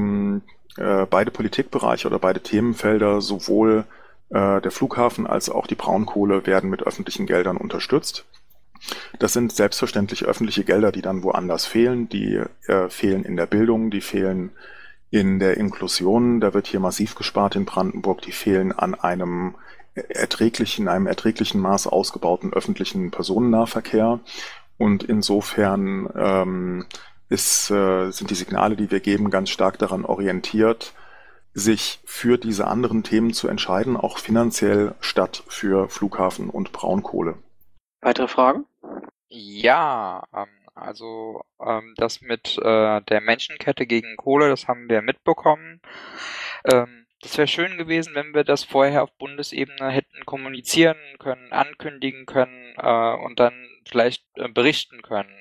beide 0.77 1.31
Politikbereiche 1.31 2.07
oder 2.07 2.19
beide 2.19 2.41
Themenfelder, 2.41 3.21
sowohl 3.21 3.85
äh, 3.87 4.00
der 4.31 4.71
Flughafen 4.71 5.27
als 5.27 5.49
auch 5.49 5.67
die 5.67 5.75
Braunkohle 5.75 6.45
werden 6.45 6.69
mit 6.69 6.83
öffentlichen 6.83 7.25
Geldern 7.25 7.57
unterstützt. 7.57 8.25
Das 9.19 9.33
sind 9.33 9.51
selbstverständlich 9.51 10.25
öffentliche 10.25 10.63
Gelder, 10.63 10.91
die 10.91 11.01
dann 11.01 11.23
woanders 11.23 11.65
fehlen. 11.65 12.09
Die 12.09 12.41
äh, 12.67 12.89
fehlen 12.89 13.23
in 13.23 13.35
der 13.35 13.45
Bildung, 13.45 13.91
die 13.91 14.01
fehlen 14.01 14.51
in 15.09 15.39
der 15.39 15.57
Inklusion. 15.57 16.39
Da 16.39 16.53
wird 16.53 16.67
hier 16.67 16.79
massiv 16.79 17.15
gespart 17.15 17.55
in 17.55 17.65
Brandenburg. 17.65 18.21
Die 18.21 18.31
fehlen 18.31 18.71
an 18.71 18.95
einem 18.95 19.55
erträglichen, 19.93 20.87
einem 20.87 21.07
erträglichen 21.07 21.61
Maß 21.61 21.87
ausgebauten 21.87 22.53
öffentlichen 22.53 23.11
Personennahverkehr. 23.11 24.19
Und 24.77 25.03
insofern 25.03 26.09
ähm, 26.15 26.85
ist, 27.29 27.69
äh, 27.69 28.09
sind 28.11 28.29
die 28.29 28.35
Signale, 28.35 28.75
die 28.75 28.89
wir 28.89 28.99
geben, 28.99 29.29
ganz 29.29 29.49
stark 29.49 29.77
daran 29.77 30.05
orientiert, 30.05 30.93
sich 31.53 31.99
für 32.05 32.37
diese 32.37 32.67
anderen 32.67 33.03
Themen 33.03 33.33
zu 33.33 33.47
entscheiden, 33.47 33.97
auch 33.97 34.17
finanziell 34.17 34.95
statt 35.01 35.43
für 35.47 35.89
Flughafen 35.89 36.49
und 36.49 36.71
Braunkohle. 36.71 37.37
Weitere 38.01 38.27
Fragen? 38.27 38.65
Ja, 39.27 40.23
ähm, 40.33 40.47
also 40.75 41.43
ähm, 41.59 41.93
das 41.97 42.21
mit 42.21 42.57
äh, 42.57 43.01
der 43.01 43.21
Menschenkette 43.21 43.85
gegen 43.85 44.17
Kohle, 44.17 44.49
das 44.49 44.67
haben 44.67 44.89
wir 44.89 45.01
mitbekommen. 45.01 45.81
Ähm, 46.65 47.05
das 47.21 47.37
wäre 47.37 47.47
schön 47.47 47.77
gewesen, 47.77 48.15
wenn 48.15 48.33
wir 48.33 48.43
das 48.43 48.63
vorher 48.63 49.03
auf 49.03 49.11
Bundesebene 49.17 49.89
hätten 49.89 50.25
kommunizieren 50.25 50.97
können, 51.19 51.51
ankündigen 51.51 52.25
können 52.25 52.73
äh, 52.77 53.13
und 53.13 53.39
dann 53.39 53.53
vielleicht 53.87 54.25
äh, 54.35 54.47
berichten 54.47 55.01
können. 55.01 55.31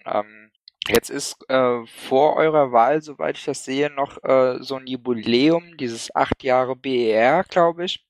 Jetzt 0.93 1.09
ist 1.09 1.37
äh, 1.49 1.87
vor 1.87 2.35
eurer 2.37 2.73
Wahl, 2.73 3.01
soweit 3.01 3.37
ich 3.39 3.45
das 3.45 3.65
sehe, 3.65 3.91
noch 3.91 4.23
äh, 4.25 4.59
so 4.61 4.75
ein 4.75 4.89
Jubiläum, 4.89 5.77
dieses 5.77 6.13
acht 6.17 6.43
Jahre 6.43 6.75
BER, 6.75 7.45
glaube 7.45 7.85
ich. 7.85 8.05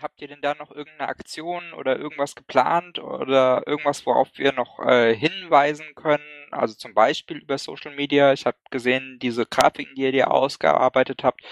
Habt 0.00 0.22
ihr 0.22 0.28
denn 0.28 0.40
da 0.40 0.54
noch 0.54 0.70
irgendeine 0.70 1.08
Aktion 1.08 1.72
oder 1.74 1.98
irgendwas 1.98 2.34
geplant 2.34 2.98
oder 2.98 3.66
irgendwas, 3.66 4.06
worauf 4.06 4.28
wir 4.36 4.52
noch 4.52 4.78
äh, 4.80 5.14
hinweisen 5.14 5.94
können? 5.94 6.24
Also 6.50 6.74
zum 6.74 6.94
Beispiel 6.94 7.38
über 7.38 7.58
Social 7.58 7.94
Media. 7.94 8.32
Ich 8.32 8.46
habe 8.46 8.56
gesehen, 8.70 9.18
diese 9.20 9.46
Grafiken, 9.46 9.94
die 9.94 10.02
ihr 10.02 10.12
dir 10.12 10.30
ausgearbeitet 10.30 11.22
habt, 11.22 11.42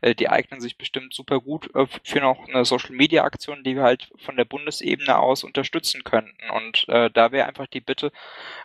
äh, 0.00 0.14
die 0.14 0.28
eignen 0.28 0.60
sich 0.60 0.78
bestimmt 0.78 1.12
super 1.12 1.40
gut 1.40 1.74
äh, 1.74 1.86
für 2.02 2.20
noch 2.20 2.48
eine 2.48 2.64
Social 2.64 2.94
Media 2.94 3.24
Aktion, 3.24 3.62
die 3.62 3.76
wir 3.76 3.82
halt 3.82 4.10
von 4.16 4.36
der 4.36 4.46
Bundesebene 4.46 5.18
aus 5.18 5.44
unterstützen 5.44 6.02
könnten. 6.02 6.50
Und 6.50 6.88
äh, 6.88 7.10
da 7.10 7.30
wäre 7.32 7.46
einfach 7.46 7.66
die 7.66 7.80
Bitte, 7.80 8.10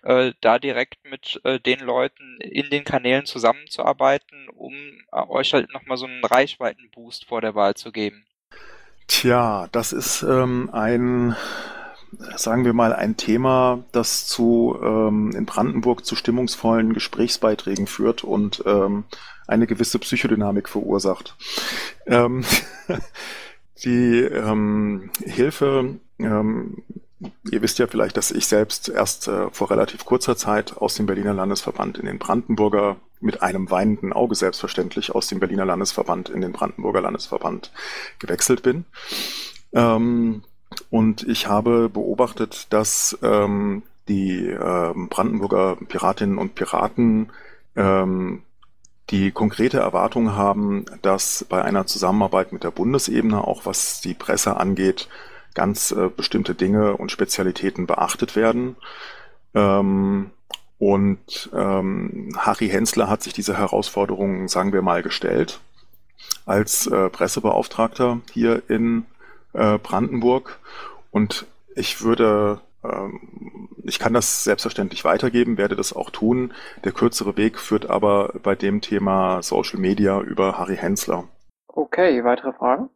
äh, 0.04 0.34
da 0.42 0.58
direkt 0.60 1.04
mit 1.10 1.42
äh, 1.44 1.60
den 1.60 1.80
Leuten 1.80 2.40
in 2.42 2.70
den 2.70 2.84
Kanälen 2.86 3.26
zusammenzuarbeiten, 3.26 4.50
um 4.50 4.74
äh, 5.12 5.22
euch 5.28 5.54
halt 5.54 5.72
nochmal 5.74 5.98
so 5.98 6.06
einen 6.06 6.24
Reichweitenboost 6.24 7.26
vor 7.26 7.42
der 7.42 7.56
Wahl 7.56 7.76
zu 7.76 7.92
geben. 7.92 8.26
Tja, 9.08 9.68
das 9.72 9.94
ist 9.94 10.24
ähm, 10.24 10.70
ein, 10.72 11.36
sagen 12.36 12.66
wir 12.66 12.74
mal, 12.74 12.94
ein 12.94 13.18
Thema, 13.18 13.84
das 13.92 14.28
zu 14.28 14.78
ähm, 14.82 15.32
in 15.36 15.46
Brandenburg 15.46 16.06
zu 16.06 16.16
stimmungsvollen 16.16 16.94
Gesprächsbeiträgen 16.94 17.88
führt 17.88 18.24
und 18.24 18.63
ähm, 18.66 19.04
eine 19.48 19.68
gewisse 19.68 20.00
Psychodynamik 20.00 20.70
verursacht. 20.70 21.36
Ähm, 22.06 22.44
die 23.84 24.22
ähm, 24.22 25.10
Hilfe 25.26 26.00
ähm, 26.20 26.84
Ihr 27.52 27.62
wisst 27.62 27.80
ja 27.80 27.88
vielleicht, 27.88 28.18
dass 28.18 28.32
ich 28.32 28.48
selbst 28.48 28.90
erst 28.90 29.28
äh, 29.28 29.50
vor 29.52 29.70
relativ 29.70 30.06
kurzer 30.06 30.36
Zeit 30.36 30.78
aus 30.78 30.96
dem 30.96 31.06
Berliner 31.06 31.34
Landesverband 31.34 31.98
in 31.98 32.06
den 32.06 32.20
Brandenburger, 32.20 32.98
mit 33.20 33.42
einem 33.42 33.72
weinenden 33.72 34.12
Auge 34.12 34.36
selbstverständlich, 34.36 35.16
aus 35.16 35.28
dem 35.28 35.40
Berliner 35.40 35.66
Landesverband 35.66 36.30
in 36.30 36.42
den 36.42 36.52
Brandenburger 36.52 37.02
Landesverband 37.02 37.72
gewechselt 38.20 38.64
bin. 38.64 38.86
Ähm, 39.72 40.44
und 40.90 41.24
ich 41.28 41.48
habe 41.48 41.90
beobachtet, 41.90 42.68
dass 42.72 43.18
ähm, 43.22 43.84
die 44.08 44.48
äh, 44.48 44.94
Brandenburger 45.10 45.78
Piratinnen 45.88 46.38
und 46.38 46.56
Piraten 46.56 47.32
ähm, 47.76 48.44
die 49.10 49.32
konkrete 49.32 49.80
Erwartung 49.80 50.36
haben, 50.36 50.86
dass 51.02 51.46
bei 51.48 51.62
einer 51.62 51.86
Zusammenarbeit 51.86 52.54
mit 52.54 52.64
der 52.64 52.72
Bundesebene, 52.72 53.46
auch 53.46 53.66
was 53.66 54.02
die 54.02 54.14
Presse 54.14 54.58
angeht, 54.58 55.08
ganz 55.56 55.92
äh, 55.92 56.10
bestimmte 56.10 56.56
Dinge 56.56 56.98
und 56.98 57.12
Spezialitäten 57.12 57.88
beachtet 57.88 58.36
werden. 58.36 58.76
Ähm, 59.54 60.32
und 60.80 61.50
ähm, 61.54 62.30
Harry 62.38 62.68
Hensler 62.68 63.10
hat 63.10 63.24
sich 63.24 63.34
diese 63.34 63.58
Herausforderungen, 63.58 64.48
sagen 64.48 64.74
wir 64.74 64.82
mal, 64.82 65.02
gestellt 65.02 65.60
als 66.46 66.88
äh, 66.88 67.10
Pressebeauftragter 67.10 68.20
hier 68.32 68.63
in 68.68 69.06
äh, 69.54 69.78
Brandenburg. 69.78 70.60
Und 71.12 71.46
ich 71.76 72.02
würde, 72.02 72.60
ähm, 72.84 73.70
ich 73.84 74.00
kann 74.00 74.13
das 74.13 74.44
selbstverständlich 74.44 75.06
weitergeben, 75.06 75.58
werde 75.58 75.76
das 75.76 75.94
auch 75.94 76.10
tun. 76.10 76.54
Der 76.84 76.92
kürzere 76.92 77.38
Weg 77.38 77.60
führt 77.60 77.89
aber 77.89 78.34
bei 78.44 78.56
dem 78.56 78.82
Thema 78.82 79.42
Social 79.42 79.80
Media 79.80 80.20
über 80.20 80.58
Harry 80.58 80.76
Hensler. 80.76 81.26
Okay, 81.68 82.24
weitere 82.24 82.54
Fragen? 82.54 82.89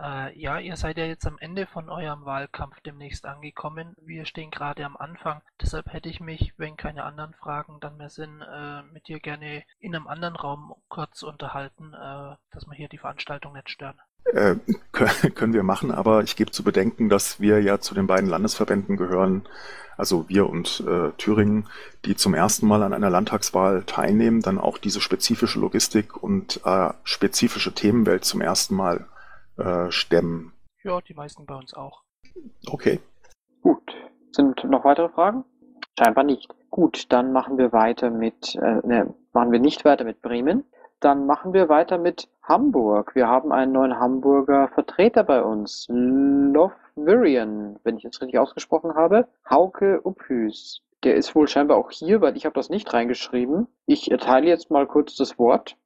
Äh, 0.00 0.38
ja, 0.38 0.58
ihr 0.58 0.76
seid 0.76 0.96
ja 0.96 1.06
jetzt 1.06 1.26
am 1.26 1.38
Ende 1.40 1.66
von 1.66 1.88
eurem 1.88 2.24
Wahlkampf 2.24 2.80
demnächst 2.80 3.26
angekommen. 3.26 3.96
Wir 4.00 4.26
stehen 4.26 4.50
gerade 4.50 4.84
am 4.84 4.96
Anfang. 4.96 5.42
Deshalb 5.60 5.92
hätte 5.92 6.08
ich 6.08 6.20
mich, 6.20 6.54
wenn 6.56 6.76
keine 6.76 7.04
anderen 7.04 7.34
Fragen 7.34 7.78
dann 7.80 7.96
mehr 7.96 8.10
sind, 8.10 8.40
äh, 8.40 8.82
mit 8.92 9.08
dir 9.08 9.18
gerne 9.18 9.64
in 9.80 9.96
einem 9.96 10.06
anderen 10.06 10.36
Raum 10.36 10.74
kurz 10.88 11.22
unterhalten, 11.22 11.94
äh, 11.94 12.36
dass 12.52 12.66
wir 12.66 12.74
hier 12.74 12.88
die 12.88 12.98
Veranstaltung 12.98 13.54
nicht 13.54 13.70
stören. 13.70 13.98
Äh, 14.32 14.56
können 15.30 15.54
wir 15.54 15.64
machen, 15.64 15.90
aber 15.90 16.22
ich 16.22 16.36
gebe 16.36 16.52
zu 16.52 16.62
bedenken, 16.62 17.08
dass 17.08 17.40
wir 17.40 17.60
ja 17.60 17.80
zu 17.80 17.94
den 17.94 18.06
beiden 18.06 18.28
Landesverbänden 18.28 18.96
gehören, 18.96 19.48
also 19.96 20.28
wir 20.28 20.48
und 20.48 20.84
äh, 20.86 21.10
Thüringen, 21.18 21.66
die 22.04 22.14
zum 22.14 22.34
ersten 22.34 22.68
Mal 22.68 22.84
an 22.84 22.92
einer 22.92 23.10
Landtagswahl 23.10 23.82
teilnehmen, 23.82 24.42
dann 24.42 24.58
auch 24.58 24.78
diese 24.78 25.00
spezifische 25.00 25.58
Logistik 25.58 26.22
und 26.22 26.60
äh, 26.64 26.90
spezifische 27.02 27.74
Themenwelt 27.74 28.24
zum 28.24 28.40
ersten 28.40 28.76
Mal 28.76 29.06
äh, 29.58 29.90
stemmen. 29.90 30.52
Ja, 30.82 31.00
die 31.00 31.14
meisten 31.14 31.46
bei 31.46 31.54
uns 31.54 31.74
auch. 31.74 32.02
Okay. 32.66 33.00
Gut. 33.62 33.94
Sind 34.32 34.62
noch 34.64 34.84
weitere 34.84 35.08
Fragen? 35.08 35.44
Scheinbar 35.98 36.24
nicht. 36.24 36.48
Gut, 36.70 37.12
dann 37.12 37.32
machen 37.32 37.58
wir 37.58 37.72
weiter 37.72 38.10
mit, 38.10 38.54
äh, 38.54 38.86
ne, 38.86 39.14
machen 39.32 39.52
wir 39.52 39.58
nicht 39.58 39.84
weiter 39.84 40.04
mit 40.04 40.22
Bremen. 40.22 40.64
Dann 41.00 41.26
machen 41.26 41.52
wir 41.52 41.68
weiter 41.68 41.98
mit 41.98 42.28
Hamburg. 42.42 43.14
Wir 43.14 43.28
haben 43.28 43.52
einen 43.52 43.72
neuen 43.72 43.98
Hamburger 43.98 44.68
Vertreter 44.68 45.24
bei 45.24 45.42
uns. 45.42 45.86
Lovvirian, 45.90 47.78
wenn 47.84 47.96
ich 47.96 48.04
es 48.04 48.20
richtig 48.20 48.38
ausgesprochen 48.38 48.94
habe. 48.94 49.28
Hauke 49.48 50.00
Uphüs. 50.04 50.82
Der 51.04 51.14
ist 51.14 51.34
wohl 51.34 51.46
scheinbar 51.46 51.76
auch 51.76 51.90
hier, 51.90 52.20
weil 52.20 52.36
ich 52.36 52.44
habe 52.44 52.54
das 52.54 52.70
nicht 52.70 52.92
reingeschrieben. 52.92 53.68
Ich 53.86 54.10
erteile 54.10 54.46
jetzt 54.46 54.70
mal 54.70 54.86
kurz 54.86 55.14
das 55.14 55.38
Wort. 55.38 55.76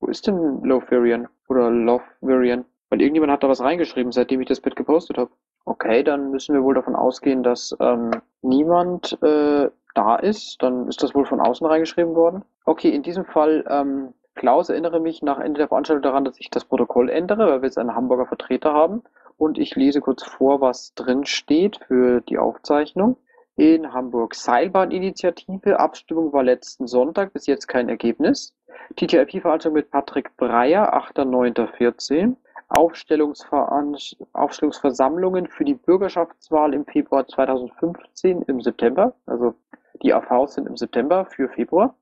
Wo 0.00 0.08
ist 0.08 0.26
denn 0.26 0.62
Lovvirian? 0.62 1.28
Oder 1.48 1.70
Lovvirian? 1.70 2.64
Weil 2.88 3.00
irgendjemand 3.00 3.32
hat 3.32 3.42
da 3.42 3.48
was 3.48 3.60
reingeschrieben, 3.60 4.12
seitdem 4.12 4.40
ich 4.40 4.48
das 4.48 4.60
Bild 4.60 4.76
gepostet 4.76 5.18
habe. 5.18 5.30
Okay, 5.64 6.04
dann 6.04 6.30
müssen 6.30 6.54
wir 6.54 6.62
wohl 6.62 6.74
davon 6.74 6.94
ausgehen, 6.94 7.42
dass 7.42 7.76
ähm, 7.80 8.12
niemand 8.42 9.20
äh, 9.22 9.68
da 9.94 10.16
ist. 10.16 10.62
Dann 10.62 10.86
ist 10.86 11.02
das 11.02 11.14
wohl 11.14 11.26
von 11.26 11.40
außen 11.40 11.66
reingeschrieben 11.66 12.14
worden. 12.14 12.44
Okay, 12.64 12.90
in 12.90 13.02
diesem 13.02 13.24
Fall, 13.24 13.64
ähm, 13.68 14.14
Klaus, 14.36 14.68
erinnere 14.68 15.00
mich 15.00 15.22
nach 15.22 15.40
Ende 15.40 15.58
der 15.58 15.68
Veranstaltung 15.68 16.02
daran, 16.02 16.24
dass 16.24 16.38
ich 16.38 16.50
das 16.50 16.64
Protokoll 16.64 17.08
ändere, 17.08 17.48
weil 17.48 17.62
wir 17.62 17.66
jetzt 17.66 17.78
einen 17.78 17.96
Hamburger 17.96 18.26
Vertreter 18.26 18.72
haben. 18.72 19.02
Und 19.38 19.58
ich 19.58 19.74
lese 19.74 20.00
kurz 20.00 20.22
vor, 20.22 20.60
was 20.60 20.94
drin 20.94 21.24
steht 21.24 21.78
für 21.88 22.20
die 22.20 22.38
Aufzeichnung. 22.38 23.16
In 23.56 23.92
Hamburg 23.92 24.34
Seilbahninitiative. 24.34 25.80
Abstimmung 25.80 26.32
war 26.32 26.42
letzten 26.42 26.86
Sonntag, 26.86 27.32
bis 27.32 27.46
jetzt 27.46 27.66
kein 27.66 27.88
Ergebnis. 27.88 28.54
TTIP-Veranstaltung 28.96 29.72
mit 29.72 29.90
Patrick 29.90 30.36
Breyer, 30.36 30.94
8.9.14. 30.94 32.36
Aufstellungsversammlungen 32.68 35.48
für 35.48 35.64
die 35.64 35.74
Bürgerschaftswahl 35.74 36.74
im 36.74 36.84
Februar 36.86 37.26
2015 37.26 38.42
im 38.42 38.60
September. 38.60 39.14
Also 39.26 39.54
die 40.02 40.12
AVs 40.12 40.54
sind 40.54 40.66
im 40.66 40.76
September 40.76 41.26
für 41.26 41.48
Februar. 41.48 41.94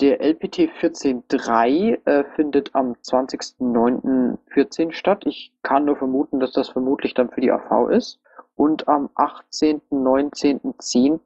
Der 0.00 0.20
LPT 0.20 0.70
14.3 0.80 2.04
äh, 2.04 2.24
findet 2.34 2.74
am 2.74 2.94
20.09.14 2.94 4.90
statt. 4.92 5.22
Ich 5.24 5.52
kann 5.62 5.84
nur 5.84 5.96
vermuten, 5.96 6.40
dass 6.40 6.50
das 6.52 6.68
vermutlich 6.68 7.14
dann 7.14 7.30
für 7.30 7.40
die 7.40 7.52
AV 7.52 7.90
ist. 7.90 8.18
Und 8.56 8.88
am 8.88 9.08
18., 9.14 9.80
19., 9.90 10.74
10. 10.78 11.20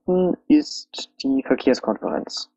ist 0.49 1.11
die 1.23 1.43
Verkehrskonferenz. 1.47 2.51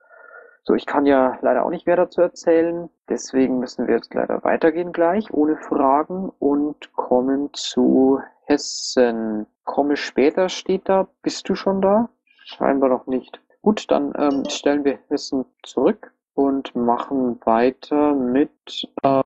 So, 0.63 0.76
ich 0.76 0.86
kann 0.86 1.06
ja 1.06 1.39
leider 1.41 1.65
auch 1.65 1.69
nicht 1.69 1.88
mehr 1.88 1.95
dazu 1.95 2.21
erzählen. 2.21 2.89
Deswegen 3.10 3.60
müssen 3.60 3.88
wir 3.88 3.95
jetzt 3.95 4.13
leider 4.13 4.43
weitergehen 4.43 4.91
gleich, 4.91 5.34
ohne 5.34 5.58
Fragen 5.58 6.30
und 6.39 6.93
kommen 6.93 7.50
zu 7.54 8.21
Hessen. 8.45 9.47
Komme 9.63 9.97
später 9.97 10.50
steht 10.50 10.88
da. 10.88 11.08
Bist 11.24 11.50
du 11.50 11.56
schon 11.56 11.82
da? 11.82 12.10
Scheinbar 12.45 12.89
noch 12.89 13.08
nicht. 13.08 13.39
Gut, 13.62 13.89
dann 13.89 14.13
ähm, 14.17 14.43
stellen 14.50 14.84
wir 14.86 15.00
Hessen 15.10 15.45
zurück 15.63 16.13
und 16.34 16.76
machen 16.76 17.39
weiter 17.45 18.13
mit 18.13 18.88
äh, 19.04 19.21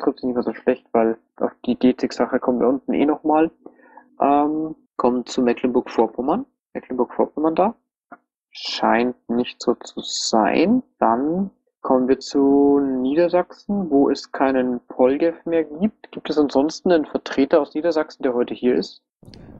trifft 0.00 0.24
nicht 0.24 0.34
mehr 0.34 0.42
so 0.42 0.54
schlecht, 0.54 0.86
weil 0.92 1.18
auf 1.36 1.52
die 1.64 1.78
Getzig-Sache 1.78 2.40
kommen 2.40 2.60
wir 2.60 2.68
unten 2.68 2.92
eh 2.92 3.06
nochmal. 3.06 3.50
Ähm, 4.20 4.74
kommen 4.96 5.26
zu 5.26 5.42
Mecklenburg-Vorpommern. 5.42 6.46
Mecklenburg-Vorpommern 6.74 7.54
da? 7.54 7.74
Scheint 8.50 9.16
nicht 9.28 9.62
so 9.62 9.74
zu 9.74 10.00
sein. 10.00 10.82
Dann 10.98 11.50
kommen 11.80 12.08
wir 12.08 12.18
zu 12.18 12.80
Niedersachsen, 12.80 13.90
wo 13.90 14.10
es 14.10 14.32
keinen 14.32 14.80
Polgev 14.80 15.36
mehr 15.44 15.64
gibt. 15.64 16.12
Gibt 16.12 16.30
es 16.30 16.38
ansonsten 16.38 16.92
einen 16.92 17.06
Vertreter 17.06 17.60
aus 17.60 17.74
Niedersachsen, 17.74 18.22
der 18.22 18.34
heute 18.34 18.54
hier 18.54 18.76
ist? 18.76 19.02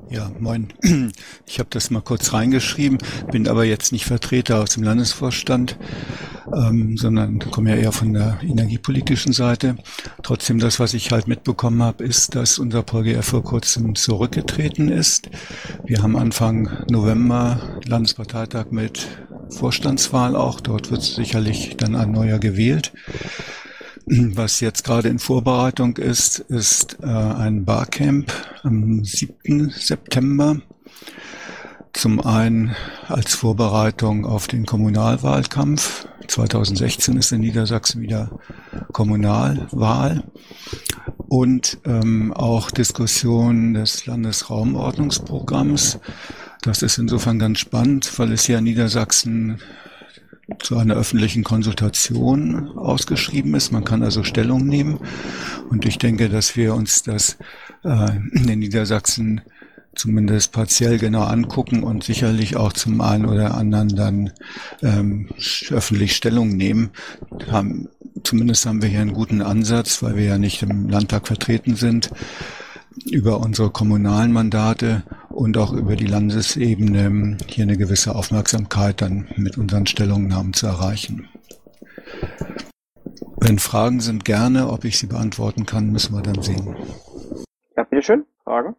Ja, 0.09 0.31
moin. 0.39 0.73
Ich 1.47 1.59
habe 1.59 1.69
das 1.71 1.91
mal 1.91 2.01
kurz 2.01 2.33
reingeschrieben, 2.33 2.99
bin 3.33 3.49
aber 3.49 3.65
jetzt 3.65 3.91
nicht 3.93 4.05
Vertreter 4.05 4.63
aus 4.63 4.71
dem 4.71 4.85
Landesvorstand, 4.85 5.77
ähm, 6.55 6.97
sondern 6.97 7.41
komme 7.51 7.71
ja 7.71 7.77
eher 7.77 7.93
von 7.93 8.13
der 8.13 8.39
energiepolitischen 8.43 9.33
Seite. 9.33 9.77
Trotzdem, 10.23 10.61
das, 10.61 10.79
was 10.79 10.95
ich 10.95 11.11
halt 11.11 11.27
mitbekommen 11.27 11.83
habe, 11.83 12.05
ist, 12.05 12.37
dass 12.37 12.59
unser 12.59 12.83
PolGF 12.83 13.25
vor 13.25 13.43
kurzem 13.43 13.97
zurückgetreten 13.97 14.89
ist. 14.89 15.29
Wir 15.85 16.03
haben 16.03 16.17
Anfang 16.17 16.85
November 16.89 17.61
Landesparteitag 17.85 18.71
mit 18.71 19.09
Vorstandswahl 19.51 20.37
auch. 20.37 20.61
Dort 20.61 20.91
wird 20.91 21.03
sicherlich 21.03 21.77
dann 21.77 21.95
ein 21.95 22.13
neuer 22.13 22.39
gewählt. 22.39 22.93
Was 24.07 24.61
jetzt 24.61 24.83
gerade 24.85 25.09
in 25.09 25.19
Vorbereitung 25.19 25.97
ist, 25.97 26.41
ist 26.41 26.99
äh, 27.03 27.07
ein 27.07 27.65
Barcamp 27.65 28.33
am 28.63 29.05
7. 29.05 29.71
September. 29.71 30.61
Zum 31.93 32.21
einen 32.21 32.75
als 33.09 33.35
Vorbereitung 33.35 34.25
auf 34.25 34.47
den 34.47 34.65
Kommunalwahlkampf. 34.67 36.07
2016 36.29 37.17
ist 37.17 37.33
in 37.33 37.41
Niedersachsen 37.41 38.01
wieder 38.01 38.39
Kommunalwahl. 38.93 40.25
Und 41.29 41.79
ähm, 41.85 42.33
auch 42.33 42.71
Diskussion 42.71 43.75
des 43.75 44.07
Landesraumordnungsprogramms. 44.07 45.99
Das 46.63 46.83
ist 46.83 46.99
insofern 46.99 47.39
ganz 47.39 47.59
spannend, 47.59 48.19
weil 48.19 48.33
es 48.33 48.45
hier 48.45 48.59
in 48.59 48.65
Niedersachsen 48.65 49.59
zu 50.59 50.77
einer 50.77 50.95
öffentlichen 50.95 51.45
Konsultation 51.45 52.77
ausgeschrieben 52.77 53.55
ist. 53.55 53.73
Man 53.73 53.85
kann 53.85 54.03
also 54.03 54.25
Stellung 54.25 54.67
nehmen. 54.67 54.99
Und 55.71 55.87
ich 55.87 55.99
denke, 55.99 56.29
dass 56.29 56.57
wir 56.57 56.75
uns 56.75 57.03
das 57.03 57.39
äh, 57.85 58.17
in 58.35 58.59
Niedersachsen 58.59 59.43
zumindest 59.95 60.53
partiell 60.53 60.99
genau 60.99 61.23
angucken 61.25 61.83
und 61.83 62.05
sicherlich 62.05 62.57
auch 62.57 62.73
zum 62.73 63.01
einen 63.01 63.27
oder 63.27 63.55
anderen 63.55 63.89
dann 63.89 64.33
ähm, 64.83 65.29
öffentlich 65.71 66.15
Stellung 66.15 66.57
nehmen. 66.57 66.91
Haben, 67.51 67.89
zumindest 68.23 68.67
haben 68.67 68.83
wir 68.83 68.89
hier 68.89 69.01
einen 69.01 69.15
guten 69.15 69.43
Ansatz, 69.43 70.03
weil 70.03 70.17
wir 70.17 70.25
ja 70.25 70.39
nicht 70.39 70.63
im 70.63 70.89
Landtag 70.89 71.27
vertreten 71.27 71.75
sind 71.75 72.11
über 73.07 73.41
unsere 73.41 73.71
kommunalen 73.71 74.33
Mandate 74.33 75.03
und 75.29 75.57
auch 75.57 75.73
über 75.73 75.97
die 75.97 76.07
Landesebene 76.07 77.37
hier 77.47 77.65
eine 77.65 77.77
gewisse 77.77 78.15
Aufmerksamkeit 78.15 79.01
dann 79.01 79.29
mit 79.37 79.59
unseren 79.59 79.87
Stellungnahmen 79.87 80.53
zu 80.53 80.67
erreichen. 80.67 81.29
Wenn 83.41 83.59
Fragen 83.59 84.01
sind, 84.01 84.25
gerne. 84.25 84.69
Ob 84.71 84.85
ich 84.85 84.99
sie 84.99 85.07
beantworten 85.07 85.65
kann, 85.67 85.91
müssen 85.91 86.15
wir 86.15 86.23
dann 86.23 86.43
sehen. 86.43 86.77
Ja, 87.77 87.85
bitteschön. 87.85 88.27
Fragen? 88.45 88.77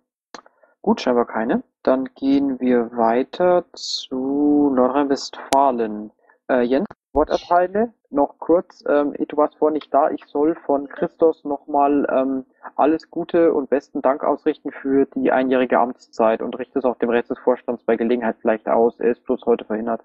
Gut, 0.82 1.02
scheinbar 1.02 1.26
keine. 1.26 1.64
Dann 1.84 2.10
gehen 2.16 2.60
wir 2.60 2.92
weiter 2.96 3.66
zu 3.74 4.72
Nordrhein-Westfalen. 4.76 6.12
Äh, 6.50 6.62
Jens, 6.62 6.88
Worterteile 7.14 7.94
noch 8.10 8.38
kurz. 8.40 8.84
Ähm, 8.88 9.14
du 9.28 9.38
warst 9.38 9.56
vorhin 9.58 9.74
nicht 9.74 9.94
da. 9.94 10.10
Ich 10.12 10.26
soll 10.26 10.56
von 10.66 10.88
Christos 10.88 11.44
nochmal 11.44 12.08
ähm, 12.10 12.46
alles 12.76 13.10
Gute 13.10 13.54
und 13.54 13.70
besten 13.70 14.02
Dank 14.02 14.24
ausrichten 14.24 14.72
für 14.72 15.06
die 15.16 15.32
einjährige 15.32 15.80
Amtszeit 15.80 16.42
und 16.42 16.58
richte 16.58 16.80
es 16.80 16.86
auch 16.86 16.98
dem 16.98 17.10
Rest 17.10 17.30
des 17.30 17.40
Vorstands 17.40 17.84
bei 17.84 17.96
Gelegenheit 17.96 18.38
vielleicht 18.42 18.68
aus. 18.68 19.00
Er 19.00 19.12
ist 19.12 19.24
bloß 19.26 19.46
heute 19.46 19.66
verhindert. 19.66 20.02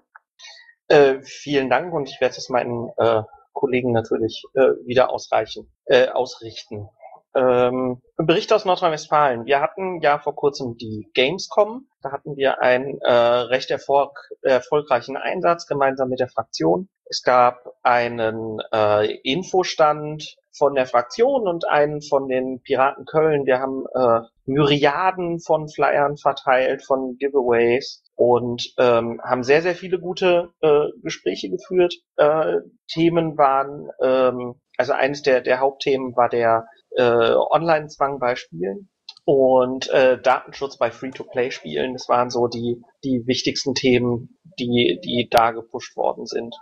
Äh, 0.89 1.21
vielen 1.21 1.69
Dank 1.69 1.93
und 1.93 2.09
ich 2.09 2.19
werde 2.21 2.35
es 2.37 2.49
meinen 2.49 2.89
äh, 2.97 3.21
Kollegen 3.53 3.91
natürlich 3.91 4.43
äh, 4.53 4.71
wieder 4.85 5.09
ausreichen, 5.09 5.71
äh, 5.85 6.09
ausrichten. 6.09 6.89
Ähm, 7.35 8.01
Bericht 8.17 8.51
aus 8.51 8.65
Nordrhein-Westfalen. 8.65 9.45
Wir 9.45 9.61
hatten 9.61 10.01
ja 10.01 10.17
vor 10.19 10.35
kurzem 10.35 10.77
die 10.77 11.09
Gamescom. 11.13 11.87
Da 12.01 12.11
hatten 12.11 12.35
wir 12.35 12.61
einen 12.61 12.99
äh, 13.01 13.11
recht 13.11 13.69
erfolg 13.69 14.11
erfolgreichen 14.41 15.17
Einsatz 15.17 15.67
gemeinsam 15.67 16.09
mit 16.09 16.19
der 16.19 16.29
Fraktion. 16.29 16.89
Es 17.05 17.21
gab 17.21 17.63
einen 17.83 18.59
äh, 18.73 19.13
Infostand 19.23 20.35
von 20.57 20.73
der 20.73 20.87
Fraktion 20.87 21.47
und 21.47 21.67
einen 21.67 22.01
von 22.01 22.27
den 22.27 22.61
Piraten 22.61 23.05
Köln. 23.05 23.45
Wir 23.45 23.59
haben 23.59 23.85
äh, 23.93 24.27
Myriaden 24.45 25.39
von 25.39 25.69
Flyern 25.69 26.17
verteilt, 26.17 26.83
von 26.83 27.17
Giveaways 27.19 28.03
und 28.15 28.73
ähm, 28.79 29.21
haben 29.23 29.43
sehr, 29.43 29.61
sehr 29.61 29.75
viele 29.75 29.99
gute 29.99 30.49
äh, 30.61 30.87
Gespräche 31.03 31.49
geführt. 31.49 31.95
Äh, 32.15 32.57
Themen 32.87 33.37
waren, 33.37 33.89
ähm, 34.01 34.55
also 34.77 34.93
eines 34.93 35.21
der, 35.21 35.41
der 35.41 35.59
Hauptthemen 35.59 36.15
war 36.15 36.29
der 36.29 36.65
äh, 36.97 37.33
Online-Zwang 37.35 38.19
bei 38.19 38.35
Spielen 38.35 38.89
und 39.25 39.89
äh, 39.89 40.21
Datenschutz 40.21 40.77
bei 40.77 40.91
Free-to-Play-Spielen. 40.91 41.93
Das 41.93 42.07
waren 42.07 42.29
so 42.29 42.47
die, 42.47 42.81
die 43.03 43.27
wichtigsten 43.27 43.75
Themen, 43.75 44.37
die, 44.59 44.99
die 45.03 45.27
da 45.29 45.51
gepusht 45.51 45.95
worden 45.97 46.25
sind. 46.25 46.55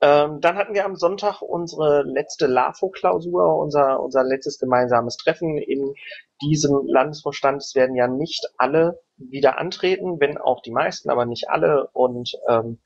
Ähm, 0.00 0.40
dann 0.40 0.56
hatten 0.56 0.74
wir 0.74 0.84
am 0.84 0.96
Sonntag 0.96 1.42
unsere 1.42 2.02
letzte 2.02 2.46
LAFO-Klausur, 2.46 3.56
unser, 3.56 4.00
unser 4.00 4.24
letztes 4.24 4.58
gemeinsames 4.58 5.16
Treffen 5.16 5.58
in 5.58 5.94
diesem 6.42 6.86
Landesvorstand. 6.86 7.62
Es 7.62 7.74
werden 7.74 7.94
ja 7.94 8.08
nicht 8.08 8.48
alle 8.56 9.00
wieder 9.16 9.58
antreten, 9.58 10.18
wenn 10.18 10.38
auch 10.38 10.60
die 10.62 10.72
meisten, 10.72 11.10
aber 11.10 11.24
nicht 11.24 11.48
alle. 11.50 11.88
Und 11.92 12.32
ähm, 12.48 12.78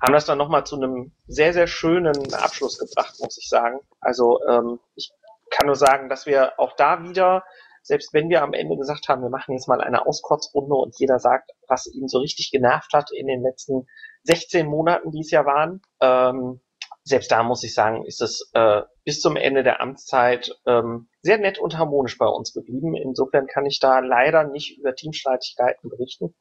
haben 0.00 0.12
das 0.12 0.24
dann 0.24 0.38
nochmal 0.38 0.64
zu 0.64 0.76
einem 0.76 1.12
sehr, 1.26 1.52
sehr 1.52 1.66
schönen 1.66 2.32
Abschluss 2.34 2.78
gebracht, 2.78 3.14
muss 3.20 3.38
ich 3.38 3.48
sagen. 3.48 3.80
Also 4.00 4.38
ähm, 4.48 4.78
ich 4.94 5.12
kann 5.50 5.66
nur 5.66 5.76
sagen, 5.76 6.08
dass 6.08 6.26
wir 6.26 6.58
auch 6.58 6.74
da 6.76 7.02
wieder, 7.02 7.44
selbst 7.82 8.12
wenn 8.12 8.28
wir 8.28 8.42
am 8.42 8.52
Ende 8.52 8.76
gesagt 8.76 9.08
haben, 9.08 9.22
wir 9.22 9.30
machen 9.30 9.52
jetzt 9.52 9.68
mal 9.68 9.80
eine 9.80 10.06
Auskotzrunde 10.06 10.74
und 10.74 10.98
jeder 10.98 11.18
sagt, 11.18 11.50
was 11.68 11.86
ihn 11.86 12.08
so 12.08 12.18
richtig 12.18 12.50
genervt 12.50 12.92
hat 12.92 13.10
in 13.12 13.26
den 13.26 13.42
letzten 13.42 13.86
16 14.24 14.66
Monaten, 14.66 15.10
die 15.10 15.20
es 15.20 15.30
ja 15.30 15.44
waren. 15.44 15.80
Ähm, 16.00 16.60
selbst 17.02 17.30
da 17.30 17.42
muss 17.42 17.64
ich 17.64 17.74
sagen, 17.74 18.04
ist 18.04 18.20
es 18.20 18.50
äh, 18.52 18.82
bis 19.04 19.20
zum 19.20 19.36
Ende 19.36 19.62
der 19.62 19.80
Amtszeit 19.80 20.54
ähm, 20.66 21.08
sehr 21.22 21.38
nett 21.38 21.58
und 21.58 21.78
harmonisch 21.78 22.18
bei 22.18 22.26
uns 22.26 22.52
geblieben. 22.52 22.94
Insofern 22.94 23.46
kann 23.46 23.66
ich 23.66 23.80
da 23.80 24.00
leider 24.00 24.44
nicht 24.44 24.78
über 24.78 24.94
Teamstreitigkeiten 24.94 25.88
berichten. 25.88 26.34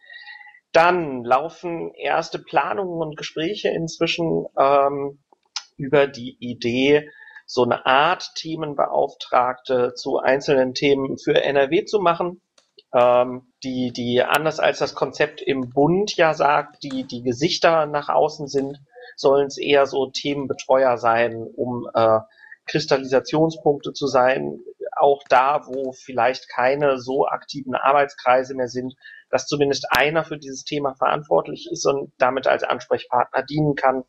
Dann 0.72 1.24
laufen 1.24 1.93
erste 1.95 2.39
Planungen 2.39 3.02
und 3.02 3.17
Gespräche 3.17 3.69
inzwischen 3.69 4.45
ähm, 4.58 5.24
über 5.78 6.08
die 6.08 6.38
Idee, 6.39 7.10
so 7.51 7.63
eine 7.63 7.85
Art 7.88 8.35
Themenbeauftragte 8.35 9.95
zu 9.95 10.19
einzelnen 10.19 10.75
Themen 10.75 11.17
für 11.17 11.41
NRW 11.41 11.85
zu 11.85 11.99
machen 11.99 12.41
ähm, 12.93 13.53
die, 13.63 13.91
die 13.91 14.23
anders 14.23 14.59
als 14.59 14.79
das 14.79 14.95
Konzept 14.95 15.41
im 15.41 15.69
Bund 15.69 16.15
ja 16.15 16.33
sagt, 16.33 16.83
die, 16.83 17.03
die 17.05 17.21
Gesichter 17.21 17.85
nach 17.85 18.09
außen 18.09 18.47
sind, 18.47 18.79
sollen 19.15 19.47
es 19.47 19.57
eher 19.57 19.85
so 19.85 20.09
Themenbetreuer 20.09 20.97
sein, 20.97 21.47
um 21.55 21.89
äh, 21.93 22.19
Kristallisationspunkte 22.65 23.93
zu 23.93 24.07
sein, 24.07 24.59
auch 24.95 25.21
da, 25.29 25.65
wo 25.65 25.91
vielleicht 25.91 26.49
keine 26.49 26.99
so 26.99 27.27
aktiven 27.27 27.75
Arbeitskreise 27.75 28.53
mehr 28.55 28.67
sind, 28.67 28.95
dass 29.29 29.45
zumindest 29.45 29.88
einer 29.91 30.23
für 30.23 30.38
dieses 30.38 30.63
Thema 30.63 30.95
verantwortlich 30.95 31.69
ist 31.71 31.85
und 31.85 32.12
damit 32.17 32.47
als 32.47 32.63
Ansprechpartner 32.63 33.43
dienen 33.43 33.75
kann. 33.75 34.03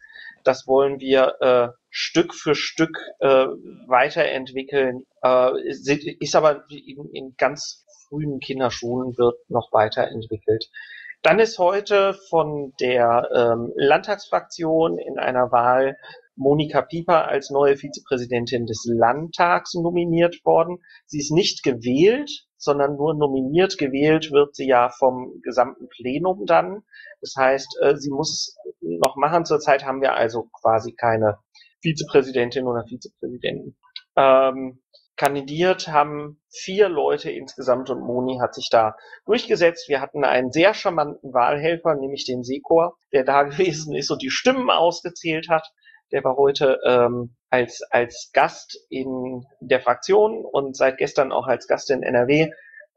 Das 0.44 0.66
wollen 0.66 1.00
wir 1.00 1.34
äh, 1.40 1.68
Stück 1.90 2.34
für 2.34 2.54
Stück 2.54 2.96
äh, 3.20 3.46
weiterentwickeln. 3.86 5.06
Äh, 5.22 5.68
ist 5.68 6.36
aber 6.36 6.64
in, 6.70 7.10
in 7.12 7.34
ganz 7.36 7.84
frühen 8.08 8.40
Kinderschuhen 8.40 9.16
wird 9.18 9.36
noch 9.48 9.72
weiterentwickelt. 9.72 10.70
Dann 11.22 11.38
ist 11.38 11.58
heute 11.58 12.14
von 12.30 12.72
der 12.80 13.28
ähm, 13.34 13.72
Landtagsfraktion 13.76 14.98
in 14.98 15.18
einer 15.18 15.52
Wahl 15.52 15.98
Monika 16.36 16.82
Pieper 16.82 17.28
als 17.28 17.50
neue 17.50 17.76
Vizepräsidentin 17.76 18.66
des 18.66 18.84
Landtags 18.86 19.74
nominiert 19.74 20.44
worden. 20.44 20.78
Sie 21.06 21.18
ist 21.18 21.32
nicht 21.32 21.62
gewählt, 21.62 22.46
sondern 22.56 22.96
nur 22.96 23.14
nominiert. 23.14 23.78
Gewählt 23.78 24.30
wird 24.32 24.54
sie 24.54 24.66
ja 24.66 24.90
vom 24.90 25.40
gesamten 25.42 25.88
Plenum 25.88 26.46
dann. 26.46 26.82
Das 27.20 27.34
heißt, 27.36 27.78
äh, 27.82 27.96
sie 27.96 28.10
muss 28.10 28.56
noch 28.80 29.16
machen. 29.16 29.44
Zurzeit 29.44 29.84
haben 29.84 30.00
wir 30.00 30.14
also 30.14 30.48
quasi 30.60 30.92
keine 30.92 31.38
Vizepräsidentin 31.82 32.66
oder 32.66 32.84
Vizepräsidenten. 32.86 33.76
Ähm, 34.16 34.80
kandidiert 35.16 35.88
haben 35.88 36.40
vier 36.48 36.88
Leute 36.88 37.30
insgesamt 37.30 37.90
und 37.90 38.00
Moni 38.00 38.38
hat 38.40 38.54
sich 38.54 38.70
da 38.70 38.96
durchgesetzt. 39.26 39.88
Wir 39.88 40.00
hatten 40.00 40.24
einen 40.24 40.50
sehr 40.50 40.72
charmanten 40.72 41.34
Wahlhelfer, 41.34 41.94
nämlich 41.94 42.24
den 42.24 42.42
Sekor, 42.42 42.96
der 43.12 43.24
da 43.24 43.42
gewesen 43.44 43.94
ist 43.94 44.10
und 44.10 44.22
die 44.22 44.30
Stimmen 44.30 44.70
ausgezählt 44.70 45.48
hat. 45.48 45.70
Der 46.12 46.24
war 46.24 46.36
heute 46.36 46.78
ähm, 46.84 47.36
als, 47.50 47.82
als 47.90 48.30
Gast 48.32 48.78
in 48.90 49.44
der 49.60 49.80
Fraktion 49.80 50.44
und 50.44 50.76
seit 50.76 50.98
gestern 50.98 51.32
auch 51.32 51.46
als 51.46 51.66
Gast 51.66 51.90
in 51.90 52.02
NRW. 52.02 52.50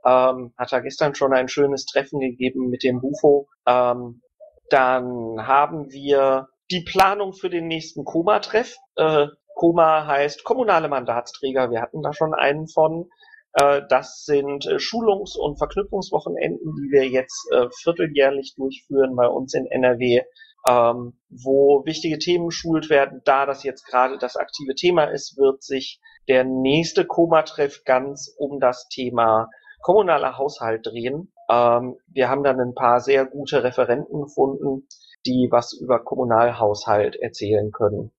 Ähm, 0.06 0.54
hat 0.58 0.74
er 0.74 0.82
gestern 0.82 1.16
schon 1.16 1.34
ein 1.34 1.48
schönes 1.48 1.86
Treffen 1.86 2.20
gegeben 2.20 2.70
mit 2.70 2.84
dem 2.84 3.00
Bufo. 3.00 3.48
Ähm, 3.68 4.22
dann 4.70 5.46
haben 5.48 5.92
wir 5.92 6.48
die 6.72 6.82
Planung 6.82 7.34
für 7.34 7.50
den 7.50 7.68
nächsten 7.68 8.04
Koma-Treff. 8.04 8.76
Äh, 8.96 9.28
Koma 9.56 10.08
heißt 10.08 10.44
kommunale 10.44 10.90
Mandatsträger. 10.90 11.70
Wir 11.70 11.82
hatten 11.82 12.02
da 12.02 12.14
schon 12.14 12.34
einen 12.34 12.68
von. 12.68 13.10
Äh, 13.54 13.82
das 13.88 14.24
sind 14.26 14.66
äh, 14.66 14.80
Schulungs- 14.80 15.38
und 15.38 15.58
Verknüpfungswochenenden, 15.58 16.76
die 16.76 16.92
wir 16.92 17.08
jetzt 17.08 17.48
äh, 17.52 17.68
vierteljährlich 17.84 18.56
durchführen 18.56 19.16
bei 19.16 19.28
uns 19.28 19.54
in 19.54 19.68
NRW, 19.68 20.24
ähm, 20.68 21.20
wo 21.30 21.86
wichtige 21.86 22.20
Themen 22.20 22.48
geschult 22.48 22.90
werden. 22.90 23.22
Da 23.26 23.46
das 23.46 23.64
jetzt 23.64 23.86
gerade 23.86 24.18
das 24.18 24.36
aktive 24.36 24.76
Thema 24.76 25.06
ist, 25.06 25.38
wird 25.38 25.64
sich 25.64 26.00
der 26.28 26.44
nächste 26.44 27.06
Koma-Treff 27.06 27.84
ganz 27.84 28.34
um 28.38 28.60
das 28.60 28.88
Thema 28.88 29.50
kommunaler 29.82 30.38
Haushalt 30.38 30.86
drehen. 30.86 31.34
Ähm, 31.50 31.98
wir 32.08 32.30
haben 32.30 32.44
dann 32.44 32.60
ein 32.60 32.74
paar 32.74 33.02
sehr 33.02 33.26
gute 33.26 33.64
Referenten 33.64 34.22
gefunden, 34.22 34.88
die 35.26 35.50
was 35.52 35.74
über 35.74 36.04
Kommunalhaushalt 36.04 37.16
erzählen 37.18 37.72
können. 37.72 38.12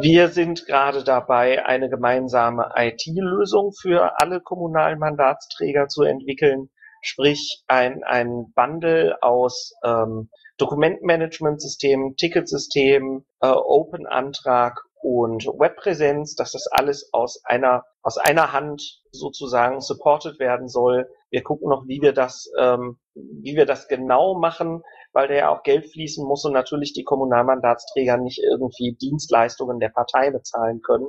Wir 0.00 0.28
sind 0.28 0.66
gerade 0.66 1.04
dabei, 1.04 1.66
eine 1.66 1.90
gemeinsame 1.90 2.70
IT-Lösung 2.76 3.72
für 3.72 4.20
alle 4.20 4.40
kommunalen 4.40 4.98
Mandatsträger 4.98 5.88
zu 5.88 6.02
entwickeln, 6.02 6.70
sprich 7.02 7.62
ein, 7.66 8.02
ein 8.04 8.52
Bundle 8.54 9.22
aus 9.22 9.74
ähm, 9.84 10.30
Dokumentenmanagementsystem, 10.58 12.14
Ticketsystem, 12.16 13.24
äh, 13.40 13.48
Open-Antrag 13.48 14.80
und 15.02 15.46
Webpräsenz, 15.46 16.36
dass 16.36 16.52
das 16.52 16.68
alles 16.68 17.10
aus 17.12 17.44
einer 17.44 17.84
aus 18.02 18.18
einer 18.18 18.52
Hand 18.52 19.02
sozusagen 19.10 19.80
supported 19.80 20.38
werden 20.38 20.68
soll. 20.68 21.08
Wir 21.30 21.42
gucken 21.42 21.68
noch, 21.68 21.86
wie 21.86 22.00
wir 22.00 22.12
das 22.12 22.50
ähm, 22.58 22.98
wie 23.14 23.56
wir 23.56 23.66
das 23.66 23.88
genau 23.88 24.38
machen, 24.38 24.82
weil 25.12 25.28
da 25.28 25.34
ja 25.34 25.48
auch 25.50 25.62
Geld 25.62 25.86
fließen 25.90 26.26
muss 26.26 26.44
und 26.44 26.52
natürlich 26.52 26.92
die 26.92 27.04
Kommunalmandatsträger 27.04 28.16
nicht 28.16 28.38
irgendwie 28.38 28.96
Dienstleistungen 29.00 29.80
der 29.80 29.90
Partei 29.90 30.30
bezahlen 30.30 30.80
können. 30.82 31.08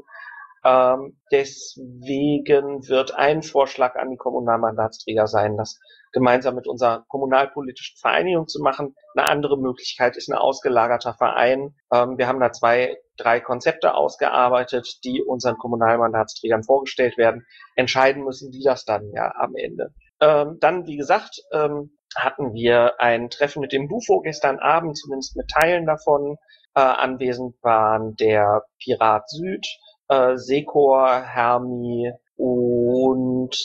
Ähm, 0.66 1.20
deswegen 1.32 2.88
wird 2.88 3.14
ein 3.14 3.44
Vorschlag 3.44 3.96
an 3.96 4.12
die 4.12 4.18
Kommunalmandatsträger 4.18 5.28
sein, 5.28 5.58
das 5.58 5.80
gemeinsam 6.14 6.56
mit 6.56 6.68
unserer 6.68 7.04
kommunalpolitischen 7.10 7.98
Vereinigung 8.00 8.48
zu 8.48 8.62
machen. 8.62 8.96
Eine 9.16 9.28
andere 9.28 9.58
Möglichkeit 9.58 10.16
ist 10.16 10.30
ein 10.30 10.38
ausgelagerter 10.38 11.14
Verein. 11.16 11.76
Ähm, 11.92 12.18
wir 12.18 12.28
haben 12.28 12.40
da 12.40 12.52
zwei, 12.52 12.96
drei 13.18 13.40
Konzepte 13.40 13.96
ausgearbeitet, 13.96 15.00
die 15.04 15.22
unseren 15.22 15.58
Kommunalmandatsträgern 15.58 16.64
vorgestellt 16.64 17.18
werden. 17.18 17.46
Entscheiden 17.76 18.24
müssen 18.24 18.52
die 18.52 18.64
das 18.64 18.86
dann 18.86 19.12
ja 19.12 19.34
am 19.36 19.56
Ende. 19.56 19.94
Ähm, 20.22 20.58
dann, 20.62 20.86
wie 20.86 20.96
gesagt, 20.96 21.42
ähm, 21.52 21.98
hatten 22.16 22.54
wir 22.54 23.02
ein 23.02 23.30
Treffen 23.30 23.60
mit 23.60 23.74
dem 23.74 23.88
Bufo 23.88 24.22
gestern 24.22 24.60
Abend, 24.60 24.98
zumindest 24.98 25.36
mit 25.36 25.50
Teilen 25.50 25.86
davon. 25.86 26.38
Äh, 26.76 26.82
anwesend 26.82 27.56
waren 27.62 28.16
der 28.16 28.64
Pirat 28.82 29.30
Süd, 29.30 29.68
äh, 30.08 30.38
Sekor, 30.38 31.22
Hermi 31.22 32.12
und 32.36 33.56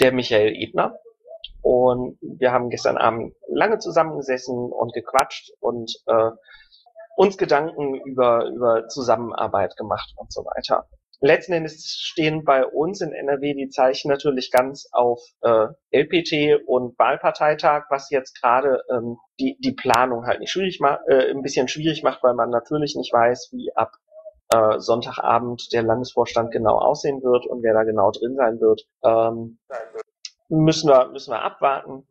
der 0.00 0.12
Michael 0.12 0.54
Ebner. 0.54 0.98
Und 1.62 2.18
wir 2.20 2.52
haben 2.52 2.70
gestern 2.70 2.96
Abend 2.96 3.34
lange 3.48 3.78
zusammengesessen 3.78 4.54
und 4.54 4.92
gequatscht 4.92 5.50
und 5.60 5.92
äh, 6.06 6.30
uns 7.16 7.36
Gedanken 7.38 7.94
über, 8.04 8.46
über 8.46 8.88
Zusammenarbeit 8.88 9.76
gemacht 9.76 10.12
und 10.16 10.32
so 10.32 10.44
weiter. 10.44 10.86
Letzten 11.20 11.54
Endes 11.54 11.86
stehen 11.98 12.44
bei 12.44 12.66
uns 12.66 13.00
in 13.00 13.12
NRW 13.12 13.54
die 13.54 13.70
Zeichen 13.70 14.10
natürlich 14.10 14.50
ganz 14.50 14.86
auf 14.92 15.20
äh, 15.40 15.68
LPT 15.90 16.62
und 16.66 16.98
Wahlparteitag, 16.98 17.86
was 17.88 18.10
jetzt 18.10 18.40
gerade 18.40 18.82
ähm, 18.90 19.16
die, 19.40 19.56
die 19.58 19.72
Planung 19.72 20.26
halt 20.26 20.40
nicht 20.40 20.50
schwierig 20.52 20.78
macht, 20.78 21.00
äh, 21.08 21.30
ein 21.30 21.40
bisschen 21.40 21.68
schwierig 21.68 22.02
macht, 22.02 22.22
weil 22.22 22.34
man 22.34 22.50
natürlich 22.50 22.96
nicht 22.96 23.14
weiß, 23.14 23.48
wie 23.52 23.74
ab 23.74 23.92
äh, 24.48 24.78
Sonntagabend 24.78 25.72
der 25.72 25.82
Landesvorstand 25.82 26.52
genau 26.52 26.78
aussehen 26.78 27.22
wird 27.22 27.46
und 27.46 27.62
wer 27.62 27.74
da 27.74 27.84
genau 27.84 28.10
drin 28.10 28.36
sein 28.36 28.60
wird. 28.60 28.86
Ähm, 29.04 29.58
müssen 30.48 30.88
wir, 30.88 31.08
müssen 31.08 31.32
wir 31.32 31.42
abwarten. 31.42 32.06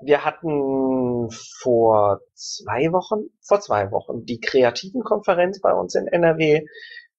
Wir 0.00 0.24
hatten 0.24 1.28
vor 1.60 2.20
zwei 2.34 2.92
Wochen, 2.92 3.30
vor 3.42 3.60
zwei 3.60 3.90
Wochen 3.90 4.24
die 4.24 4.40
kreativen 4.40 5.02
Konferenz 5.02 5.60
bei 5.60 5.72
uns 5.72 5.94
in 5.94 6.06
NRW, 6.06 6.64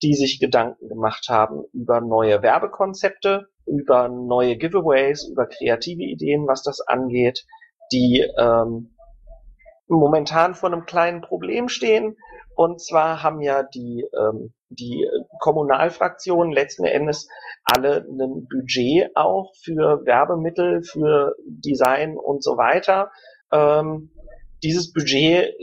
die 0.01 0.13
sich 0.13 0.39
Gedanken 0.39 0.87
gemacht 0.87 1.27
haben 1.29 1.65
über 1.73 1.99
neue 1.99 2.41
Werbekonzepte, 2.41 3.49
über 3.65 4.07
neue 4.07 4.57
Giveaways, 4.57 5.27
über 5.27 5.45
kreative 5.47 6.03
Ideen, 6.03 6.47
was 6.47 6.63
das 6.63 6.79
angeht, 6.79 7.45
die 7.91 8.25
ähm, 8.37 8.95
momentan 9.87 10.55
vor 10.55 10.71
einem 10.71 10.85
kleinen 10.85 11.21
Problem 11.21 11.67
stehen. 11.67 12.15
Und 12.55 12.81
zwar 12.81 13.23
haben 13.23 13.41
ja 13.41 13.63
die, 13.63 14.05
ähm, 14.17 14.53
die 14.69 15.07
Kommunalfraktionen 15.39 16.53
letzten 16.53 16.85
Endes 16.85 17.27
alle 17.63 18.05
ein 18.07 18.47
Budget 18.47 19.15
auch 19.15 19.53
für 19.63 20.05
Werbemittel, 20.05 20.83
für 20.83 21.35
Design 21.45 22.17
und 22.17 22.43
so 22.43 22.57
weiter. 22.57 23.11
Ähm, 23.51 24.11
dieses 24.63 24.93
Budget 24.93 25.53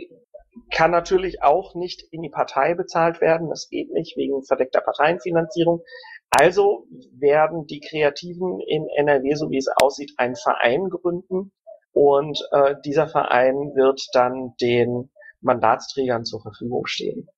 kann 0.70 0.90
natürlich 0.90 1.42
auch 1.42 1.74
nicht 1.74 2.02
in 2.10 2.22
die 2.22 2.30
Partei 2.30 2.74
bezahlt 2.74 3.20
werden. 3.20 3.48
Das 3.48 3.68
geht 3.68 3.92
nicht 3.92 4.16
wegen 4.16 4.42
verdeckter 4.42 4.80
Parteienfinanzierung. 4.80 5.82
Also 6.30 6.86
werden 7.12 7.66
die 7.66 7.80
Kreativen 7.80 8.60
in 8.60 8.86
NRW, 8.96 9.34
so 9.34 9.50
wie 9.50 9.58
es 9.58 9.68
aussieht, 9.68 10.12
einen 10.16 10.36
Verein 10.36 10.88
gründen. 10.88 11.52
Und 11.92 12.46
äh, 12.50 12.74
dieser 12.84 13.08
Verein 13.08 13.54
wird 13.74 14.06
dann 14.12 14.54
den 14.60 15.10
Mandatsträgern 15.40 16.24
zur 16.24 16.42
Verfügung 16.42 16.86
stehen. 16.86 17.28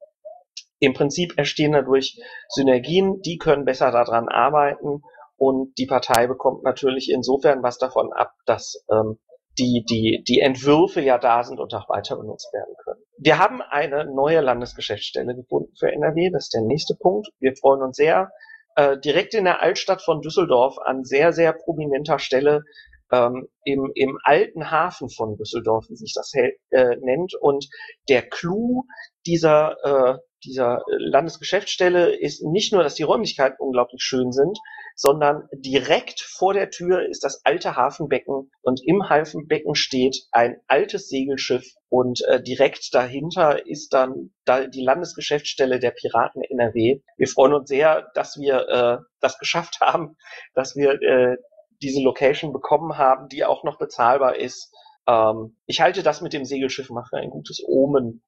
Im 0.81 0.95
Prinzip 0.95 1.35
entstehen 1.37 1.73
dadurch 1.73 2.19
Synergien, 2.49 3.21
die 3.23 3.39
können 3.39 3.65
besser 3.65 3.91
daran 3.91 4.29
arbeiten 4.29 5.03
und 5.37 5.77
die 5.79 5.87
Partei 5.87 6.27
bekommt 6.27 6.63
natürlich 6.65 7.11
insofern 7.11 7.63
was 7.63 7.79
davon 7.79 8.13
ab, 8.13 8.33
dass 8.47 8.85
ähm, 8.91 9.19
die, 9.59 9.85
die, 9.89 10.23
die 10.27 10.41
Entwürfe 10.41 11.01
ja 11.01 11.19
da 11.19 11.43
sind 11.43 11.59
und 11.59 11.75
auch 11.75 11.89
weiter 11.89 12.17
benutzt 12.17 12.53
werden 12.53 12.75
können. 12.85 13.01
Wir 13.19 13.39
haben 13.39 13.61
eine 13.61 14.05
neue 14.05 14.41
Landesgeschäftsstelle 14.41 15.35
gefunden 15.35 15.73
für 15.79 15.91
NRW, 15.91 16.31
das 16.31 16.45
ist 16.45 16.55
der 16.55 16.63
nächste 16.63 16.95
Punkt. 16.95 17.29
Wir 17.41 17.55
freuen 17.57 17.83
uns 17.83 17.97
sehr, 17.97 18.31
äh, 18.77 18.97
direkt 18.99 19.35
in 19.35 19.45
der 19.45 19.61
Altstadt 19.61 20.03
von 20.03 20.21
Düsseldorf 20.21 20.79
an 20.79 21.05
sehr, 21.05 21.33
sehr 21.33 21.53
prominenter 21.53 22.21
Stelle 22.21 22.63
ähm, 23.11 23.49
im, 23.65 23.91
im 23.95 24.19
alten 24.23 24.71
Hafen 24.71 25.09
von 25.11 25.37
Düsseldorf, 25.37 25.87
wie 25.89 25.97
sich 25.97 26.13
das 26.15 26.33
äh, 26.35 26.97
nennt. 27.01 27.35
Und 27.41 27.69
der 28.09 28.23
Clou 28.23 28.85
dieser, 29.27 29.77
äh, 29.83 30.19
dieser 30.45 30.83
Landesgeschäftsstelle 30.89 32.15
ist 32.15 32.43
nicht 32.43 32.73
nur, 32.73 32.83
dass 32.83 32.95
die 32.95 33.03
Räumlichkeiten 33.03 33.57
unglaublich 33.59 34.03
schön 34.03 34.33
sind, 34.33 34.59
sondern 34.95 35.49
direkt 35.53 36.21
vor 36.21 36.55
der 36.55 36.71
Tür 36.71 37.09
ist 37.09 37.25
das 37.25 37.43
alte 37.45 37.77
Hafenbecken 37.77 38.51
und 38.63 38.81
im 38.85 39.09
Hafenbecken 39.09 39.75
steht 39.75 40.17
ein 40.33 40.57
altes 40.67 41.09
Segelschiff 41.09 41.65
und 41.89 42.21
äh, 42.27 42.43
direkt 42.43 42.93
dahinter 42.93 43.67
ist 43.67 43.95
dann 43.95 44.31
da 44.45 44.67
die 44.67 44.83
Landesgeschäftsstelle 44.83 45.79
der 45.79 45.93
Piraten 45.93 46.43
NRW. 46.43 47.01
Wir 47.17 47.29
freuen 47.29 47.55
uns 47.55 47.69
sehr, 47.69 48.11
dass 48.15 48.39
wir 48.39 48.69
äh, 48.69 48.99
das 49.21 49.39
geschafft 49.39 49.79
haben, 49.81 50.17
dass 50.55 50.77
wir 50.77 51.01
äh, 51.03 51.37
diese 51.81 52.03
Location 52.03 52.53
bekommen 52.53 52.99
haben, 52.99 53.29
die 53.29 53.45
auch 53.45 53.65
noch 53.65 53.79
bezahlbar 53.79 54.37
ist. 54.37 54.73
Ähm, 55.07 55.57
ich 55.67 55.81
halte 55.81 56.03
das 56.03 56.21
mit 56.21 56.33
dem 56.33 56.45
Segelschiff 56.45 56.87
für 56.87 57.17
ein 57.17 57.31
gutes 57.31 57.63
Omen. 57.65 58.23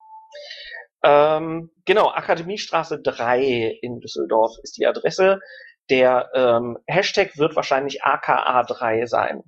Ähm, 1.03 1.71
genau, 1.85 2.11
Akademiestraße 2.11 3.01
3 3.01 3.79
in 3.83 4.01
Düsseldorf 4.01 4.53
ist 4.63 4.77
die 4.79 4.87
Adresse. 4.87 5.41
Der 5.89 6.31
ähm, 6.35 6.79
Hashtag 6.87 7.37
wird 7.37 7.57
wahrscheinlich 7.57 8.05
AKA3 8.05 9.07
sein. 9.07 9.43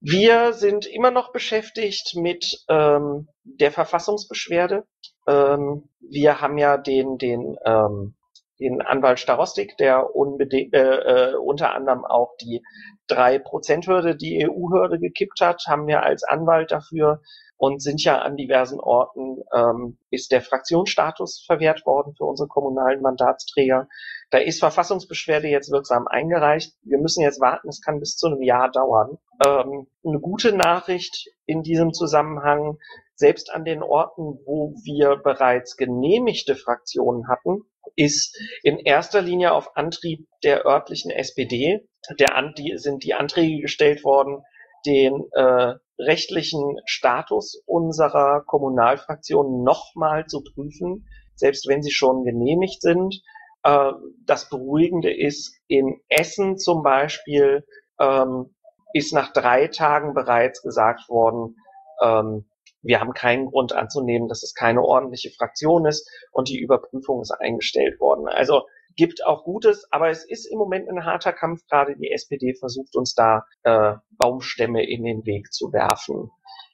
Wir 0.00 0.52
sind 0.52 0.86
immer 0.86 1.10
noch 1.10 1.32
beschäftigt 1.32 2.16
mit 2.16 2.64
ähm, 2.68 3.28
der 3.44 3.70
Verfassungsbeschwerde. 3.70 4.84
Ähm, 5.28 5.88
wir 6.00 6.40
haben 6.40 6.58
ja 6.58 6.76
den, 6.76 7.18
den 7.18 7.56
ähm, 7.64 8.14
den 8.62 8.82
Anwalt 8.82 9.18
Starostik, 9.18 9.76
der 9.76 10.14
unbedingt, 10.14 10.74
äh, 10.74 11.32
äh, 11.32 11.34
unter 11.36 11.74
anderem 11.74 12.04
auch 12.04 12.36
die 12.40 12.62
3%-Hürde, 13.08 14.16
die 14.16 14.46
EU-Hürde 14.46 14.98
gekippt 14.98 15.40
hat, 15.40 15.64
haben 15.66 15.86
wir 15.86 16.02
als 16.02 16.24
Anwalt 16.24 16.72
dafür 16.72 17.20
und 17.62 17.80
sind 17.80 18.02
ja 18.02 18.18
an 18.18 18.36
diversen 18.36 18.80
Orten, 18.80 19.38
ähm, 19.54 19.96
ist 20.10 20.32
der 20.32 20.42
Fraktionsstatus 20.42 21.44
verwehrt 21.46 21.86
worden 21.86 22.12
für 22.16 22.24
unsere 22.24 22.48
kommunalen 22.48 23.00
Mandatsträger. 23.02 23.86
Da 24.30 24.38
ist 24.38 24.58
Verfassungsbeschwerde 24.58 25.46
jetzt 25.46 25.70
wirksam 25.70 26.08
eingereicht. 26.08 26.74
Wir 26.82 26.98
müssen 26.98 27.22
jetzt 27.22 27.40
warten, 27.40 27.68
es 27.68 27.80
kann 27.80 28.00
bis 28.00 28.16
zu 28.16 28.26
einem 28.26 28.42
Jahr 28.42 28.68
dauern. 28.68 29.18
Ähm, 29.44 29.86
eine 30.04 30.18
gute 30.18 30.52
Nachricht 30.52 31.30
in 31.46 31.62
diesem 31.62 31.92
Zusammenhang 31.92 32.78
selbst 33.22 33.52
an 33.52 33.64
den 33.64 33.84
Orten, 33.84 34.40
wo 34.44 34.74
wir 34.82 35.14
bereits 35.14 35.76
genehmigte 35.76 36.56
Fraktionen 36.56 37.28
hatten, 37.28 37.60
ist 37.94 38.36
in 38.64 38.78
erster 38.78 39.22
Linie 39.22 39.52
auf 39.52 39.76
Antrieb 39.76 40.26
der 40.42 40.66
örtlichen 40.66 41.12
SPD 41.12 41.86
der, 42.18 42.34
an, 42.34 42.52
die, 42.58 42.76
sind 42.78 43.04
die 43.04 43.14
Anträge 43.14 43.62
gestellt 43.62 44.02
worden, 44.02 44.42
den 44.84 45.22
äh, 45.30 45.74
rechtlichen 46.00 46.78
Status 46.84 47.62
unserer 47.64 48.42
Kommunalfraktion 48.44 49.62
nochmal 49.62 50.26
zu 50.26 50.42
prüfen, 50.42 51.06
selbst 51.36 51.68
wenn 51.68 51.82
sie 51.82 51.92
schon 51.92 52.24
genehmigt 52.24 52.82
sind. 52.82 53.22
Äh, 53.62 53.92
das 54.26 54.48
Beruhigende 54.48 55.16
ist, 55.16 55.54
in 55.68 56.00
Essen 56.08 56.58
zum 56.58 56.82
Beispiel 56.82 57.64
ähm, 58.00 58.56
ist 58.94 59.14
nach 59.14 59.32
drei 59.32 59.68
Tagen 59.68 60.12
bereits 60.12 60.60
gesagt 60.62 61.08
worden, 61.08 61.54
ähm, 62.02 62.46
wir 62.82 63.00
haben 63.00 63.12
keinen 63.12 63.46
Grund 63.46 63.72
anzunehmen, 63.72 64.28
dass 64.28 64.42
es 64.42 64.54
keine 64.54 64.82
ordentliche 64.82 65.30
Fraktion 65.30 65.86
ist 65.86 66.08
und 66.32 66.48
die 66.48 66.60
Überprüfung 66.60 67.22
ist 67.22 67.32
eingestellt 67.32 68.00
worden. 68.00 68.28
Also 68.28 68.62
gibt 68.96 69.24
auch 69.24 69.44
Gutes, 69.44 69.86
aber 69.90 70.10
es 70.10 70.28
ist 70.28 70.46
im 70.46 70.58
Moment 70.58 70.88
ein 70.88 71.04
harter 71.04 71.32
Kampf. 71.32 71.66
Gerade 71.68 71.96
die 71.96 72.10
SPD 72.10 72.54
versucht 72.54 72.94
uns 72.96 73.14
da 73.14 73.46
äh, 73.62 73.94
Baumstämme 74.18 74.84
in 74.84 75.04
den 75.04 75.24
Weg 75.24 75.52
zu 75.52 75.72
werfen. 75.72 76.30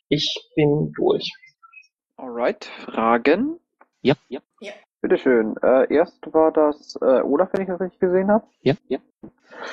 Ich 0.09 0.51
bin 0.57 0.93
durch. 0.97 1.31
Alright, 2.17 2.65
Fragen? 2.65 3.61
Ja, 4.03 4.15
ja. 4.29 4.41
Ja. 4.61 4.73
Bitteschön. 5.01 5.55
Äh, 5.63 5.95
erst 5.95 6.33
war 6.33 6.51
das 6.53 6.97
äh, 7.01 7.21
Olaf, 7.23 7.51
wenn 7.53 7.63
ich 7.63 7.69
das 7.69 7.81
richtig 7.81 8.01
gesehen 8.01 8.31
habe. 8.31 8.45
Ja, 8.63 8.75
ja. 8.89 8.99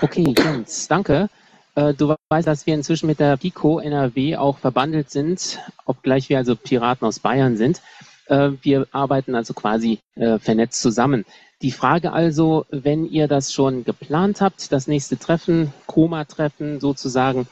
Okay, 0.02 0.36
Jens, 0.38 0.88
danke. 0.88 1.30
Äh, 1.76 1.94
du 1.94 2.16
weißt, 2.30 2.48
dass 2.48 2.66
wir 2.66 2.74
inzwischen 2.74 3.08
mit 3.08 3.20
der 3.20 3.38
Pico 3.38 3.80
NRW 3.80 4.38
auch 4.38 4.58
verbandelt 4.58 5.12
sind, 5.12 5.60
obgleich 5.86 6.30
wir 6.30 6.38
also 6.38 6.56
Piraten 6.56 7.06
aus 7.08 7.20
Bayern 7.20 7.58
sind. 7.58 7.82
Äh, 8.28 8.52
wir 8.62 8.88
arbeiten 8.92 9.36
also 9.36 9.54
quasi 9.54 10.00
äh, 10.16 10.40
vernetzt 10.40 10.82
zusammen. 10.82 11.26
Die 11.62 11.72
Frage 11.72 12.12
also, 12.12 12.66
wenn 12.70 13.06
ihr 13.06 13.28
das 13.28 13.54
schon 13.54 13.84
geplant 13.84 14.42
habt, 14.42 14.72
das 14.72 14.88
nächste 14.88 15.18
Treffen, 15.18 15.74
Koma-Treffen 15.88 16.80
sozusagen, 16.80 17.48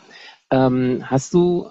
ähm, 0.51 1.03
hast 1.09 1.33
du 1.33 1.67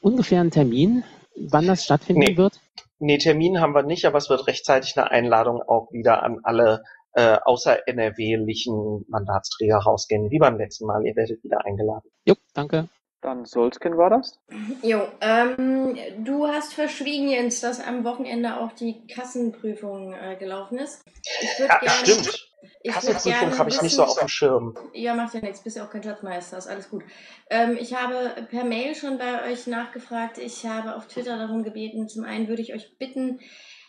ungefähr 0.00 0.40
einen 0.40 0.50
Termin, 0.50 1.04
wann 1.36 1.66
das 1.66 1.84
stattfinden 1.84 2.20
Nee. 2.20 2.36
wird? 2.36 2.60
Nee, 3.00 3.18
Termin 3.18 3.60
haben 3.60 3.74
wir 3.74 3.82
nicht, 3.82 4.04
aber 4.06 4.18
es 4.18 4.30
wird 4.30 4.46
rechtzeitig 4.46 4.96
eine 4.96 5.10
Einladung 5.10 5.60
auch 5.60 5.92
wieder 5.92 6.22
an 6.22 6.38
alle 6.42 6.84
äh, 7.14 7.38
außer 7.44 7.86
NRW-lichen 7.88 9.04
Mandatsträger 9.08 9.76
rausgehen, 9.78 10.30
wie 10.30 10.38
beim 10.38 10.58
letzten 10.58 10.86
Mal. 10.86 11.04
Ihr 11.06 11.16
werdet 11.16 11.42
wieder 11.42 11.64
eingeladen. 11.64 12.10
Jo, 12.24 12.34
danke. 12.54 12.88
Dann 13.20 13.46
Solskin 13.46 13.96
war 13.96 14.10
das. 14.10 14.38
Jo, 14.82 15.08
ähm, 15.22 15.96
du 16.24 16.46
hast 16.46 16.74
verschwiegen, 16.74 17.28
Jens, 17.30 17.60
dass 17.60 17.80
am 17.80 18.04
Wochenende 18.04 18.60
auch 18.60 18.72
die 18.72 19.06
Kassenprüfung 19.06 20.12
äh, 20.12 20.36
gelaufen 20.36 20.78
ist. 20.78 21.02
Ich 21.40 21.58
würde 21.58 21.72
Ja, 21.72 21.78
gerne. 21.78 21.96
stimmt. 21.96 22.50
Ich 22.82 22.92
Kassenprüfung 22.92 23.58
habe 23.58 23.70
ich 23.70 23.80
nicht 23.80 23.94
so 23.94 24.04
auf 24.04 24.18
dem 24.18 24.28
Schirm. 24.28 24.76
Ja, 24.92 25.14
macht 25.14 25.32
ja 25.32 25.40
nichts, 25.40 25.62
bist 25.62 25.76
ja 25.78 25.86
auch 25.86 25.90
kein 25.90 26.02
Schatzmeister, 26.02 26.58
ist 26.58 26.66
alles 26.66 26.90
gut. 26.90 27.02
Ähm, 27.48 27.78
ich 27.80 27.94
habe 27.94 28.46
per 28.50 28.64
Mail 28.64 28.94
schon 28.94 29.16
bei 29.16 29.50
euch 29.50 29.66
nachgefragt. 29.66 30.36
Ich 30.36 30.66
habe 30.66 30.94
auf 30.94 31.06
Twitter 31.06 31.38
darum 31.38 31.62
gebeten. 31.62 32.08
Zum 32.08 32.24
einen 32.24 32.48
würde 32.48 32.60
ich 32.60 32.74
euch 32.74 32.98
bitten, 32.98 33.40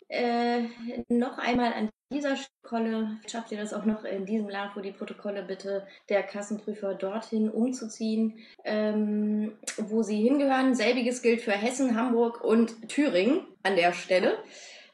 äh, 0.08 0.62
noch 1.10 1.38
einmal 1.40 1.74
an 1.74 1.90
dieser 2.12 2.36
Protokolle, 2.62 3.18
schafft 3.28 3.52
ihr 3.52 3.58
das 3.58 3.74
auch 3.74 3.86
noch 3.86 4.04
in 4.04 4.26
diesem 4.26 4.50
LAFO, 4.50 4.82
die 4.82 4.92
Protokolle 4.92 5.44
bitte 5.44 5.88
der 6.10 6.24
Kassenprüfer 6.24 6.94
dorthin 6.94 7.50
umzuziehen, 7.50 8.40
ähm, 8.64 9.54
wo 9.78 10.04
sie 10.04 10.22
hingehören. 10.22 10.76
Selbiges 10.76 11.22
gilt 11.22 11.42
für 11.42 11.52
Hessen, 11.52 11.96
Hamburg 11.96 12.44
und 12.44 12.90
Thüringen 12.90 13.42
an 13.64 13.76
der 13.76 13.94
Stelle. 13.94 14.38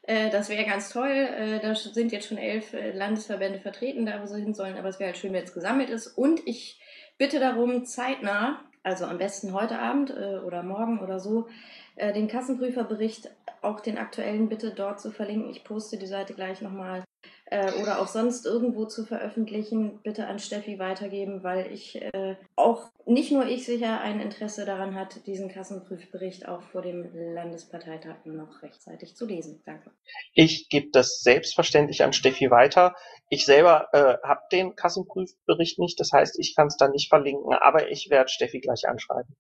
Äh, 0.04 0.30
Das 0.30 0.50
wäre 0.50 0.66
ganz 0.66 0.90
toll. 0.90 1.10
Äh, 1.10 1.60
Da 1.60 1.76
sind 1.76 2.12
jetzt 2.12 2.28
schon 2.28 2.38
elf 2.38 2.74
äh, 2.74 2.92
Landesverbände 2.92 3.60
vertreten, 3.60 4.06
da 4.06 4.22
wo 4.22 4.26
sie 4.26 4.42
hin 4.42 4.54
sollen. 4.54 4.78
Aber 4.78 4.90
es 4.90 5.00
wäre 5.00 5.10
halt 5.12 5.18
schön, 5.18 5.34
wenn 5.34 5.44
es 5.44 5.54
gesammelt 5.54 5.90
ist. 5.90 6.08
Und 6.08 6.42
ich 6.46 6.80
bitte 7.18 7.40
darum, 7.40 7.86
zeitnah, 7.86 8.62
also 8.84 9.06
am 9.06 9.18
besten 9.18 9.54
heute 9.54 9.78
Abend 9.80 10.10
äh, 10.12 10.40
oder 10.40 10.64
morgen 10.64 11.00
oder 11.00 11.20
so, 11.20 11.48
äh, 11.96 12.14
den 12.14 12.28
Kassenprüferbericht, 12.28 13.30
auch 13.62 13.80
den 13.80 13.98
aktuellen, 13.98 14.50
bitte 14.50 14.72
dort 14.72 15.00
zu 15.00 15.12
verlinken. 15.12 15.50
Ich 15.50 15.64
poste 15.64 15.98
die 15.98 16.08
Seite 16.08 16.34
gleich 16.34 16.62
nochmal. 16.62 17.04
Äh, 17.46 17.74
oder 17.82 18.00
auch 18.00 18.08
sonst 18.08 18.46
irgendwo 18.46 18.86
zu 18.86 19.06
veröffentlichen, 19.06 20.00
bitte 20.04 20.26
an 20.28 20.40
Steffi 20.40 20.80
weitergeben, 20.80 21.44
weil 21.44 21.70
ich 21.72 22.02
äh, 22.02 22.38
auch, 22.56 22.90
nicht 23.06 23.32
nur 23.32 23.46
ich 23.46 23.66
sicher, 23.66 24.00
ein 24.00 24.22
Interesse 24.22 24.66
daran 24.66 24.96
hat, 24.96 25.28
diesen 25.28 25.50
Kassenprüfbericht 25.50 26.48
auch 26.48 26.62
vor 26.62 26.82
dem 26.82 27.10
Landesparteitag 27.14 28.26
noch 28.26 28.64
rechtzeitig 28.64 29.18
zu 29.18 29.26
lesen. 29.26 29.62
Danke. 29.66 29.92
Ich 30.34 30.70
gebe 30.70 30.92
das 30.94 31.20
selbstverständlich 31.22 32.04
an 32.04 32.14
Steffi 32.14 32.50
weiter. 32.50 32.96
Ich 33.28 33.46
selber 33.46 33.90
äh, 33.92 34.18
habe 34.26 34.42
den 34.52 34.76
Kassenprüfbericht 34.76 35.78
nicht, 35.78 36.00
das 36.00 36.14
heißt, 36.14 36.40
ich 36.40 36.56
kann 36.56 36.68
es 36.68 36.78
da 36.78 36.88
nicht 36.88 37.10
verlinken, 37.10 37.54
aber 37.54 37.92
ich 37.92 38.10
werde 38.10 38.30
Steffi 38.30 38.62
gleich 38.62 38.88
anschreiben. 38.88 39.36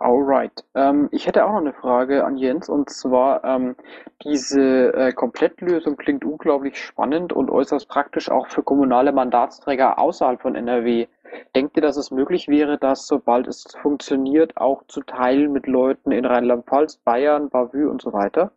Alright. 0.00 0.64
Ähm, 0.76 1.08
ich 1.10 1.26
hätte 1.26 1.44
auch 1.44 1.50
noch 1.50 1.60
eine 1.60 1.72
Frage 1.72 2.24
an 2.24 2.36
Jens 2.36 2.68
und 2.68 2.88
zwar 2.88 3.42
ähm, 3.42 3.74
diese 4.22 4.94
äh, 4.94 5.12
Komplettlösung 5.12 5.96
klingt 5.96 6.24
unglaublich 6.24 6.78
spannend 6.78 7.32
und 7.32 7.50
äußerst 7.50 7.88
praktisch 7.88 8.30
auch 8.30 8.46
für 8.46 8.62
kommunale 8.62 9.12
Mandatsträger 9.12 9.98
außerhalb 9.98 10.40
von 10.40 10.54
NRW. 10.54 11.08
Denkt 11.56 11.76
ihr, 11.76 11.82
dass 11.82 11.96
es 11.96 12.12
möglich 12.12 12.46
wäre, 12.46 12.78
das, 12.78 13.06
sobald 13.06 13.48
es 13.48 13.64
funktioniert, 13.82 14.56
auch 14.56 14.84
zu 14.86 15.02
teilen 15.02 15.52
mit 15.52 15.66
Leuten 15.66 16.12
in 16.12 16.24
Rheinland-Pfalz, 16.24 16.98
Bayern, 16.98 17.50
Bavü 17.50 17.88
und 17.88 18.00
so 18.00 18.12
weiter? 18.12 18.52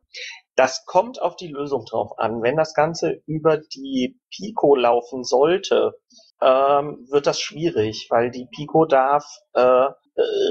Das 0.56 0.86
kommt 0.86 1.22
auf 1.22 1.36
die 1.36 1.48
Lösung 1.48 1.86
drauf 1.86 2.12
an. 2.20 2.44
Wenn 2.44 2.56
das 2.56 2.76
Ganze 2.76 3.22
über 3.26 3.58
die 3.58 4.20
Pico 4.30 4.76
laufen 4.76 5.24
sollte, 5.24 5.94
ähm, 6.42 7.08
wird 7.10 7.28
das 7.28 7.40
schwierig, 7.40 8.08
weil 8.10 8.32
die 8.32 8.48
Pico 8.56 8.86
darf 8.86 9.26
äh, 9.54 9.88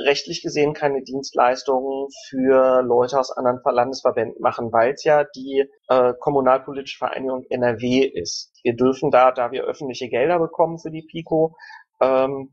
rechtlich 0.07 0.43
gesehen 0.43 0.75
keine 0.75 1.03
Dienstleistungen 1.03 2.09
für 2.29 2.83
Leute 2.83 3.19
aus 3.19 3.31
anderen 3.31 3.61
Ver- 3.63 3.73
Landesverbänden 3.73 4.41
machen, 4.41 4.73
weil 4.73 4.93
es 4.93 5.05
ja 5.05 5.25
die 5.25 5.65
äh, 5.89 6.13
kommunalpolitische 6.19 6.99
Vereinigung 6.99 7.45
NRW 7.49 8.05
ist. 8.05 8.53
Wir 8.63 8.75
dürfen 8.77 9.11
da, 9.11 9.33
da 9.33 9.53
wir 9.53 9.65
öffentliche 9.65 10.09
Gelder 10.09 10.39
bekommen 10.39 10.79
für 10.79 10.91
die 10.91 11.03
Pico, 11.03 11.57
ähm, 12.01 12.53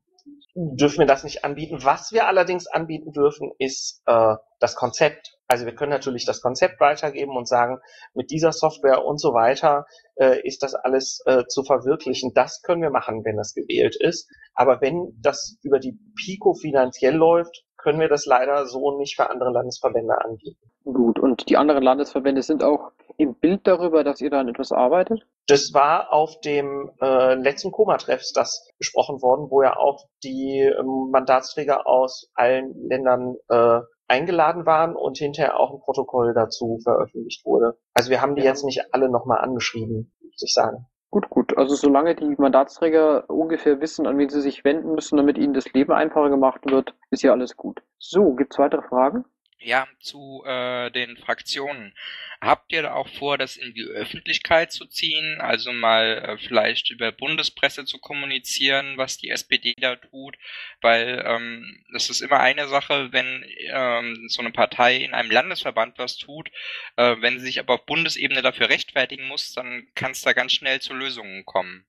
dürfen 0.58 1.00
wir 1.00 1.06
das 1.06 1.24
nicht 1.24 1.46
anbieten. 1.46 1.84
Was 1.84 2.12
wir 2.12 2.28
allerdings 2.28 2.66
anbieten 2.66 3.12
dürfen, 3.12 3.52
ist 3.60 4.02
äh, 4.08 4.36
das 4.60 4.76
Konzept. 4.76 5.38
Also 5.48 5.66
wir 5.66 5.76
können 5.76 5.92
natürlich 5.92 6.26
das 6.26 6.42
Konzept 6.42 6.80
weitergeben 6.80 7.38
und 7.38 7.48
sagen, 7.48 7.78
mit 8.16 8.32
dieser 8.32 8.52
Software 8.52 9.06
und 9.06 9.22
so 9.22 9.34
weiter 9.34 9.86
äh, 10.16 10.42
ist 10.42 10.64
das 10.64 10.74
alles 10.74 11.22
äh, 11.26 11.46
zu 11.46 11.64
verwirklichen. 11.64 12.32
Das 12.34 12.64
können 12.64 12.82
wir 12.82 12.90
machen, 12.90 13.24
wenn 13.24 13.38
das 13.38 13.54
gewählt 13.54 13.96
ist. 14.00 14.28
Aber 14.56 14.82
wenn 14.82 15.14
das 15.22 15.58
über 15.62 15.80
die 15.80 16.00
Pico 16.16 16.56
finanziell 16.56 17.16
läuft, 17.16 17.64
können 17.78 18.00
wir 18.00 18.10
das 18.10 18.26
leider 18.26 18.66
so 18.66 18.98
nicht 18.98 19.16
für 19.16 19.30
andere 19.30 19.52
Landesverbände 19.52 20.20
anbieten. 20.20 20.72
Gut, 20.84 21.20
und 21.20 21.48
die 21.50 21.58
anderen 21.58 21.84
Landesverbände 21.84 22.42
sind 22.42 22.64
auch 22.64 22.92
im 23.18 23.36
Bild 23.36 23.66
darüber, 23.66 24.04
dass 24.04 24.22
ihr 24.22 24.30
da 24.30 24.40
an 24.40 24.48
etwas 24.48 24.72
arbeitet? 24.72 25.26
Das 25.48 25.74
war 25.74 26.14
auf 26.14 26.40
dem 26.42 26.92
äh, 27.02 27.36
letzten 27.36 27.72
Koma-Treffs 27.72 28.34
das 28.34 28.70
besprochen 28.78 29.22
worden, 29.22 29.50
wo 29.50 29.64
ja 29.64 29.76
auch 29.78 30.06
die 30.24 30.60
ähm, 30.60 31.10
Mandatsträger 31.12 31.88
aus 31.88 32.30
allen 32.36 32.74
Ländern 32.88 33.36
äh, 33.50 33.80
eingeladen 34.08 34.66
waren 34.66 34.96
und 34.96 35.18
hinterher 35.18 35.60
auch 35.60 35.74
ein 35.74 35.80
Protokoll 35.80 36.34
dazu 36.34 36.80
veröffentlicht 36.84 37.46
wurde. 37.46 37.78
Also 37.94 38.10
wir 38.10 38.22
haben 38.22 38.36
die 38.36 38.42
Ja. 38.44 38.50
jetzt 38.50 38.64
nicht 38.64 38.94
alle 38.94 39.10
nochmal 39.10 39.40
angeschrieben, 39.40 40.14
muss 40.22 40.42
ich 40.44 40.54
sagen. 40.54 40.86
Gut, 41.10 41.30
gut. 41.30 41.58
Also 41.58 41.76
solange 41.76 42.16
die 42.16 42.36
Mandatsträger 42.38 43.30
ungefähr 43.30 43.80
wissen, 43.80 44.06
an 44.08 44.18
wen 44.18 44.30
sie 44.30 44.42
sich 44.42 44.64
wenden 44.66 44.94
müssen, 44.94 45.18
damit 45.18 45.38
ihnen 45.38 45.54
das 45.54 45.72
Leben 45.74 45.94
einfacher 45.94 46.30
gemacht 46.30 46.70
wird, 46.70 46.94
ist 47.12 47.24
ja 47.24 47.32
alles 47.32 47.56
gut. 47.56 47.82
So, 47.98 48.34
gibt's 48.34 48.60
weitere 48.60 48.82
Fragen? 48.82 49.26
Ja, 49.60 49.88
zu 50.00 50.44
äh, 50.46 50.92
den 50.92 51.18
Fraktionen. 51.18 51.94
Habt 52.40 52.72
ihr 52.72 52.84
da 52.84 52.94
auch 52.94 53.10
vor, 53.10 53.40
das 53.40 53.58
in 53.58 53.74
die 53.74 53.84
Öffentlichkeit 53.84 54.72
zu 54.72 54.86
ziehen? 54.86 55.42
Also 55.42 55.74
mal 55.74 56.24
äh, 56.24 56.38
vielleicht 56.38 56.92
über 56.92 57.12
Bundespresse 57.12 57.86
zu 57.86 57.98
kommunizieren, 57.98 58.98
was 58.98 59.18
die 59.18 59.32
SPD 59.32 59.74
da 59.80 59.96
tut? 59.96 60.38
Weil 60.82 61.24
ähm, 61.26 61.84
das 61.92 62.12
ist 62.12 62.22
immer 62.22 62.40
eine 62.40 62.68
Sache, 62.68 63.12
wenn 63.12 63.44
ähm, 63.72 64.28
so 64.30 64.42
eine 64.42 64.52
Partei 64.52 64.98
in 64.98 65.16
einem 65.16 65.32
Landesverband 65.32 65.98
was 65.98 66.18
tut. 66.18 66.52
Äh, 66.96 67.16
wenn 67.22 67.40
sie 67.40 67.46
sich 67.46 67.60
aber 67.60 67.76
auf 67.76 67.86
Bundesebene 67.88 68.44
dafür 68.44 68.70
rechtfertigen 68.70 69.28
muss, 69.28 69.54
dann 69.54 69.88
kann 69.96 70.12
es 70.12 70.22
da 70.22 70.34
ganz 70.34 70.54
schnell 70.54 70.80
zu 70.82 70.94
Lösungen 70.94 71.46
kommen. 71.46 71.88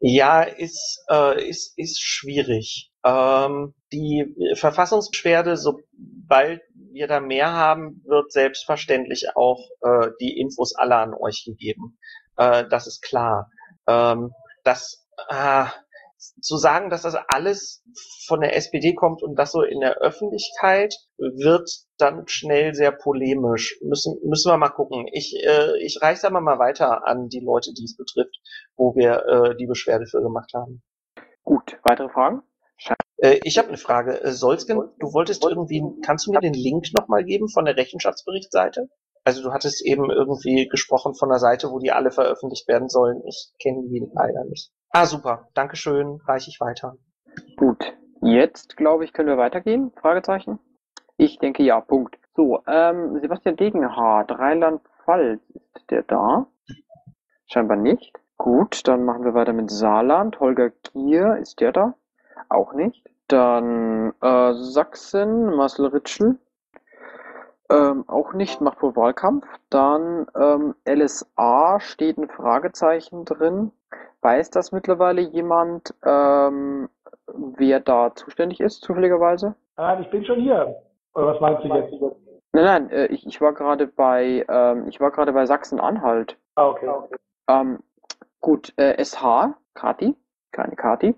Ja, 0.00 0.42
ist, 0.42 1.02
äh, 1.10 1.48
ist, 1.48 1.78
ist 1.78 2.02
schwierig. 2.02 2.90
Ähm, 3.04 3.74
die 3.92 4.34
Verfassungsbeschwerde, 4.54 5.56
sobald 5.56 6.62
wir 6.92 7.06
da 7.06 7.20
mehr 7.20 7.52
haben, 7.52 8.02
wird 8.06 8.32
selbstverständlich 8.32 9.36
auch 9.36 9.60
äh, 9.82 10.10
die 10.20 10.38
Infos 10.38 10.74
alle 10.74 10.96
an 10.96 11.14
euch 11.14 11.44
gegeben. 11.44 11.98
Äh, 12.36 12.64
das 12.68 12.86
ist 12.86 13.02
klar. 13.02 13.50
Ähm, 13.86 14.32
das, 14.62 15.06
ah, 15.28 15.70
zu 16.40 16.56
sagen, 16.56 16.90
dass 16.90 17.02
das 17.02 17.16
alles 17.28 17.84
von 18.26 18.40
der 18.40 18.56
SPD 18.56 18.94
kommt 18.94 19.22
und 19.22 19.38
das 19.38 19.52
so 19.52 19.62
in 19.62 19.80
der 19.80 19.98
Öffentlichkeit 19.98 20.94
wird 21.18 21.70
dann 21.98 22.26
schnell 22.26 22.74
sehr 22.74 22.92
polemisch. 22.92 23.78
Müssen, 23.82 24.18
müssen 24.24 24.50
wir 24.50 24.56
mal 24.56 24.70
gucken. 24.70 25.06
Ich, 25.12 25.34
äh, 25.44 25.76
ich 25.82 26.00
reiche 26.00 26.22
da 26.22 26.30
mal 26.30 26.58
weiter 26.58 27.06
an 27.06 27.28
die 27.28 27.40
Leute, 27.40 27.72
die 27.74 27.84
es 27.84 27.96
betrifft, 27.96 28.36
wo 28.76 28.94
wir 28.94 29.24
äh, 29.26 29.56
die 29.56 29.66
Beschwerde 29.66 30.06
für 30.06 30.22
gemacht 30.22 30.52
haben. 30.54 30.82
Gut, 31.42 31.78
weitere 31.82 32.08
Fragen? 32.08 32.42
Äh, 33.18 33.40
ich 33.44 33.58
habe 33.58 33.68
eine 33.68 33.76
Frage. 33.76 34.22
Äh, 34.22 34.32
Solsken, 34.32 34.78
du 34.98 35.12
wolltest 35.12 35.44
irgendwie, 35.44 35.82
kannst 36.04 36.26
du 36.26 36.32
mir 36.32 36.40
den 36.40 36.54
Link 36.54 36.86
nochmal 36.94 37.24
geben 37.24 37.48
von 37.48 37.64
der 37.64 37.76
Rechenschaftsberichtsseite? 37.76 38.88
Also 39.24 39.42
du 39.42 39.52
hattest 39.52 39.84
eben 39.84 40.10
irgendwie 40.10 40.68
gesprochen 40.68 41.14
von 41.14 41.30
der 41.30 41.38
Seite, 41.38 41.70
wo 41.70 41.78
die 41.78 41.92
alle 41.92 42.10
veröffentlicht 42.10 42.68
werden 42.68 42.88
sollen. 42.88 43.22
Ich 43.26 43.52
kenne 43.62 43.82
die 43.88 44.06
leider 44.12 44.44
nicht. 44.44 44.70
Ah, 44.90 45.06
super. 45.06 45.48
Dankeschön. 45.54 46.20
Reiche 46.26 46.50
ich 46.50 46.60
weiter. 46.60 46.96
Gut. 47.56 47.94
Jetzt, 48.20 48.76
glaube 48.76 49.04
ich, 49.04 49.12
können 49.12 49.28
wir 49.28 49.38
weitergehen? 49.38 49.92
Fragezeichen? 50.00 50.58
Ich 51.16 51.38
denke 51.38 51.62
ja, 51.62 51.80
Punkt. 51.80 52.16
So, 52.36 52.60
ähm, 52.66 53.18
Sebastian 53.20 53.56
Degenhardt, 53.56 54.32
Rheinland-Pfalz, 54.32 55.40
ist 55.74 55.90
der 55.90 56.02
da? 56.02 56.46
Scheinbar 57.46 57.76
nicht. 57.76 58.12
Gut, 58.36 58.86
dann 58.88 59.04
machen 59.04 59.24
wir 59.24 59.34
weiter 59.34 59.52
mit 59.52 59.70
Saarland. 59.70 60.40
Holger 60.40 60.70
Gier, 60.92 61.36
ist 61.36 61.60
der 61.60 61.72
da? 61.72 61.94
Auch 62.48 62.72
nicht. 62.72 63.04
Dann 63.28 64.12
äh, 64.20 64.52
Sachsen, 64.54 65.54
Marcel 65.56 65.86
Ritschl. 65.86 66.36
Ähm, 67.70 68.04
auch 68.08 68.34
nicht, 68.34 68.60
macht 68.60 68.82
wohl 68.82 68.94
Wahlkampf. 68.94 69.46
Dann 69.70 70.26
ähm, 70.38 70.74
LSA 70.86 71.80
steht 71.80 72.18
ein 72.18 72.28
Fragezeichen 72.28 73.24
drin. 73.24 73.72
Weiß 74.20 74.50
das 74.50 74.72
mittlerweile 74.72 75.22
jemand, 75.22 75.94
ähm, 76.04 76.88
wer 77.26 77.80
da 77.80 78.14
zuständig 78.14 78.60
ist, 78.60 78.82
zufälligerweise? 78.82 79.54
Nein, 79.76 80.02
ich 80.02 80.10
bin 80.10 80.24
schon 80.24 80.40
hier. 80.40 80.76
Oder 81.14 81.26
was 81.26 81.40
meinst 81.40 81.64
du 81.64 81.68
jetzt? 81.68 81.92
Nein, 82.52 82.64
nein, 82.64 82.90
äh, 82.90 83.06
ich, 83.06 83.26
ich 83.26 83.40
war 83.40 83.52
gerade 83.52 83.86
bei, 83.86 84.44
ähm, 84.48 84.86
ich 84.88 85.00
war 85.00 85.10
gerade 85.10 85.32
bei 85.32 85.46
Sachsen-Anhalt. 85.46 86.38
Ah, 86.54 86.68
okay. 86.68 86.88
Ähm, 87.48 87.80
gut, 88.40 88.72
äh, 88.76 89.02
SH, 89.02 89.54
Kati, 89.74 90.14
keine 90.54 90.76
Kati. 90.76 91.14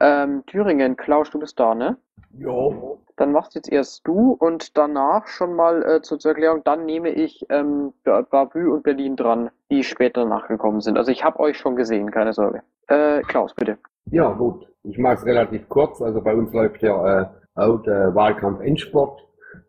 Ähm, 0.00 0.44
Thüringen, 0.46 0.96
Klaus, 0.96 1.30
du 1.30 1.38
bist 1.38 1.58
da, 1.58 1.74
ne? 1.74 1.96
Jo. 2.36 2.98
Dann 3.16 3.32
machst 3.32 3.54
jetzt 3.54 3.70
erst 3.70 4.06
du 4.06 4.32
und 4.38 4.76
danach 4.76 5.26
schon 5.26 5.54
mal 5.54 5.82
äh, 5.82 6.02
zur, 6.02 6.18
zur 6.18 6.30
Erklärung, 6.32 6.62
dann 6.64 6.86
nehme 6.86 7.10
ich 7.10 7.44
ähm, 7.50 7.92
Ba- 8.04 8.22
Bavü 8.22 8.68
und 8.70 8.82
Berlin 8.82 9.16
dran, 9.16 9.50
die 9.70 9.82
später 9.82 10.24
nachgekommen 10.24 10.80
sind. 10.80 10.96
Also 10.96 11.10
ich 11.10 11.24
habe 11.24 11.40
euch 11.40 11.58
schon 11.58 11.76
gesehen, 11.76 12.10
keine 12.10 12.32
Sorge. 12.32 12.62
Äh, 12.88 13.20
Klaus, 13.22 13.54
bitte. 13.54 13.78
Ja, 14.10 14.30
gut. 14.32 14.66
Ich 14.84 14.96
mache 14.98 15.14
es 15.14 15.26
relativ 15.26 15.68
kurz. 15.68 16.00
Also 16.00 16.22
bei 16.22 16.34
uns 16.34 16.52
läuft 16.52 16.82
ja 16.82 17.22
äh, 17.22 17.26
auch 17.56 17.78
der 17.82 18.14
Wahlkampf 18.14 18.60
Endsport. 18.60 19.20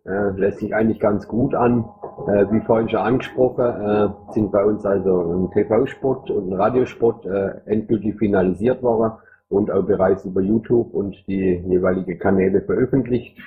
Äh, 0.05 0.31
lässt 0.37 0.59
sich 0.59 0.73
eigentlich 0.75 0.99
ganz 0.99 1.27
gut 1.27 1.53
an. 1.55 1.85
Äh, 2.27 2.45
wie 2.51 2.61
vorhin 2.61 2.89
schon 2.89 2.99
angesprochen, 2.99 3.65
äh, 3.65 4.09
sind 4.33 4.51
bei 4.51 4.63
uns 4.63 4.85
also 4.85 5.21
ein 5.21 5.51
TV-Spot 5.51 6.23
und 6.29 6.51
ein 6.51 6.53
Radiospot 6.53 7.25
äh, 7.25 7.51
endgültig 7.65 8.17
finalisiert 8.17 8.81
worden 8.83 9.13
und 9.49 9.71
auch 9.71 9.83
bereits 9.83 10.25
über 10.25 10.41
YouTube 10.41 10.93
und 10.93 11.15
die 11.27 11.63
jeweilige 11.67 12.17
Kanäle 12.17 12.61
veröffentlicht. 12.61 13.37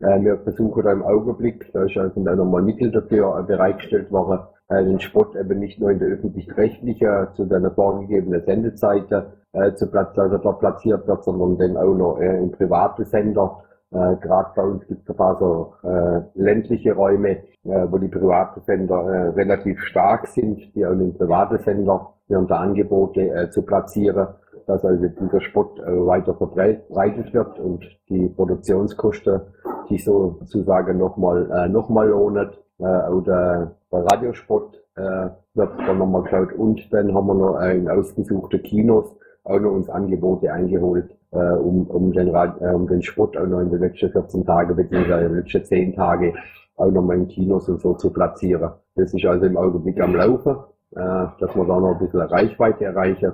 Äh, 0.00 0.20
wir 0.20 0.38
versuchen 0.38 0.82
da 0.82 0.92
im 0.92 1.02
Augenblick, 1.02 1.70
da 1.72 1.84
ist 1.84 1.96
also 1.96 2.20
nochmal 2.20 2.62
Mittel 2.62 2.90
dafür 2.90 3.38
äh, 3.38 3.42
bereitgestellt 3.42 4.10
worden, 4.10 4.40
den 4.70 4.98
Spot 4.98 5.26
eben 5.38 5.58
nicht 5.58 5.78
nur 5.78 5.90
in 5.90 5.98
der 5.98 6.08
öffentlich-rechtlichen 6.08 7.28
zu 7.34 7.44
seiner 7.44 7.70
vorgegebenen 7.70 8.42
Sendezeit 8.46 9.12
äh, 9.54 9.74
zu 9.74 9.86
platz 9.88 10.18
also 10.18 10.38
platziert 10.38 11.06
wird, 11.06 11.22
sondern 11.22 11.56
dann 11.58 11.76
auch 11.76 11.94
noch 11.94 12.20
äh, 12.20 12.38
in 12.38 12.50
private 12.50 13.04
Sender. 13.04 13.62
Äh, 13.94 14.16
Gerade 14.16 14.50
bei 14.56 14.62
uns 14.62 14.86
gibt 14.88 15.02
es 15.02 15.08
ein 15.08 15.16
paar 15.16 15.38
so 15.38 15.74
äh, 15.88 16.20
ländliche 16.34 16.94
Räume, 16.94 17.30
äh, 17.64 17.86
wo 17.90 17.98
die 17.98 18.08
privaten 18.08 18.60
Sender 18.62 19.02
äh, 19.04 19.28
relativ 19.30 19.80
stark 19.84 20.26
sind, 20.26 20.74
die 20.74 20.84
auch 20.84 20.92
in 20.92 21.16
private 21.16 21.58
Sender 21.62 22.14
während 22.26 22.50
der 22.50 22.60
Angebote 22.60 23.20
äh, 23.20 23.50
zu 23.50 23.62
platzieren, 23.62 24.26
dass 24.66 24.84
also 24.84 25.06
dieser 25.06 25.40
Spot 25.40 25.70
äh, 25.76 26.06
weiter 26.06 26.34
verbreitet 26.34 27.32
wird 27.32 27.58
und 27.60 27.84
die 28.08 28.28
Produktionskosten 28.30 29.40
sich 29.88 30.04
sozusagen 30.04 30.98
nochmal 30.98 31.48
äh, 31.52 31.68
noch 31.68 31.88
lohnen. 31.88 32.50
Äh, 32.78 33.08
oder 33.10 33.76
der 33.92 34.04
Radiospot 34.06 34.82
äh, 34.96 35.28
wird 35.54 35.70
dann 35.86 35.98
nochmal 35.98 36.22
geschaut 36.22 36.52
und 36.54 36.92
dann 36.92 37.14
haben 37.14 37.26
wir 37.28 37.34
noch 37.34 37.60
äh, 37.60 37.76
in 37.76 37.88
ausgesuchte 37.88 38.58
Kinos 38.58 39.14
auch 39.44 39.60
noch 39.60 39.72
uns 39.72 39.88
Angebote 39.88 40.52
eingeholt, 40.52 41.14
äh, 41.34 41.56
um, 41.56 41.86
um, 41.88 42.12
den 42.12 42.30
Rad, 42.30 42.60
äh, 42.60 42.66
um 42.72 42.86
den 42.86 43.02
Spot 43.02 43.24
auch 43.26 43.46
noch 43.46 43.60
in 43.60 43.70
den 43.70 43.80
letzten 43.80 44.10
14 44.10 44.46
Tagen 44.46 44.76
beziehungsweise 44.76 45.26
in 45.26 45.32
den 45.32 45.42
letzten 45.42 45.64
10 45.64 45.94
Tage 45.96 46.34
auch 46.76 46.90
noch 46.90 47.02
mal 47.02 47.16
in 47.16 47.28
Kinos 47.28 47.68
und 47.68 47.80
so 47.80 47.94
zu 47.94 48.12
platzieren. 48.12 48.70
Das 48.96 49.12
ist 49.12 49.24
also 49.24 49.46
im 49.46 49.56
Augenblick 49.56 50.00
am 50.00 50.14
Laufen, 50.14 50.56
äh, 50.92 51.26
dass 51.40 51.54
wir 51.54 51.64
da 51.64 51.80
noch 51.80 51.92
ein 51.92 51.98
bisschen 51.98 52.20
Reichweite 52.20 52.84
erreichen. 52.84 53.32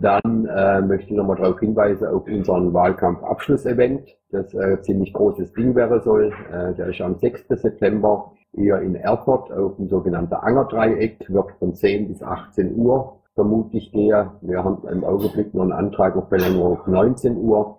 Dann 0.00 0.46
äh, 0.46 0.82
möchte 0.82 1.10
ich 1.10 1.16
nochmal 1.16 1.36
darauf 1.36 1.58
hinweisen 1.58 2.06
auf 2.06 2.26
unseren 2.26 2.72
Wahlkampf-Abschlussevent, 2.74 4.14
das 4.30 4.52
äh, 4.52 4.80
ziemlich 4.82 5.12
großes 5.12 5.52
Ding 5.54 5.74
wäre 5.74 6.02
soll. 6.02 6.32
Äh, 6.52 6.74
der 6.74 6.88
ist 6.88 7.00
am 7.00 7.16
6. 7.16 7.48
September 7.48 8.32
hier 8.52 8.78
in 8.80 8.94
Erfurt 8.94 9.50
auf 9.52 9.76
dem 9.76 9.88
sogenannten 9.88 10.34
Angerdreieck, 10.34 11.24
wird 11.28 11.52
von 11.58 11.74
10 11.74 12.08
bis 12.08 12.22
18 12.22 12.76
Uhr 12.76 13.19
vermutlich 13.34 13.92
der. 13.92 14.34
Wir 14.40 14.64
haben 14.64 14.86
im 14.88 15.04
Augenblick 15.04 15.54
noch 15.54 15.62
einen 15.62 15.72
Antrag 15.72 16.16
auf 16.16 16.28
Verlängerung 16.28 16.78
auf 16.78 16.86
19 16.86 17.36
Uhr. 17.36 17.78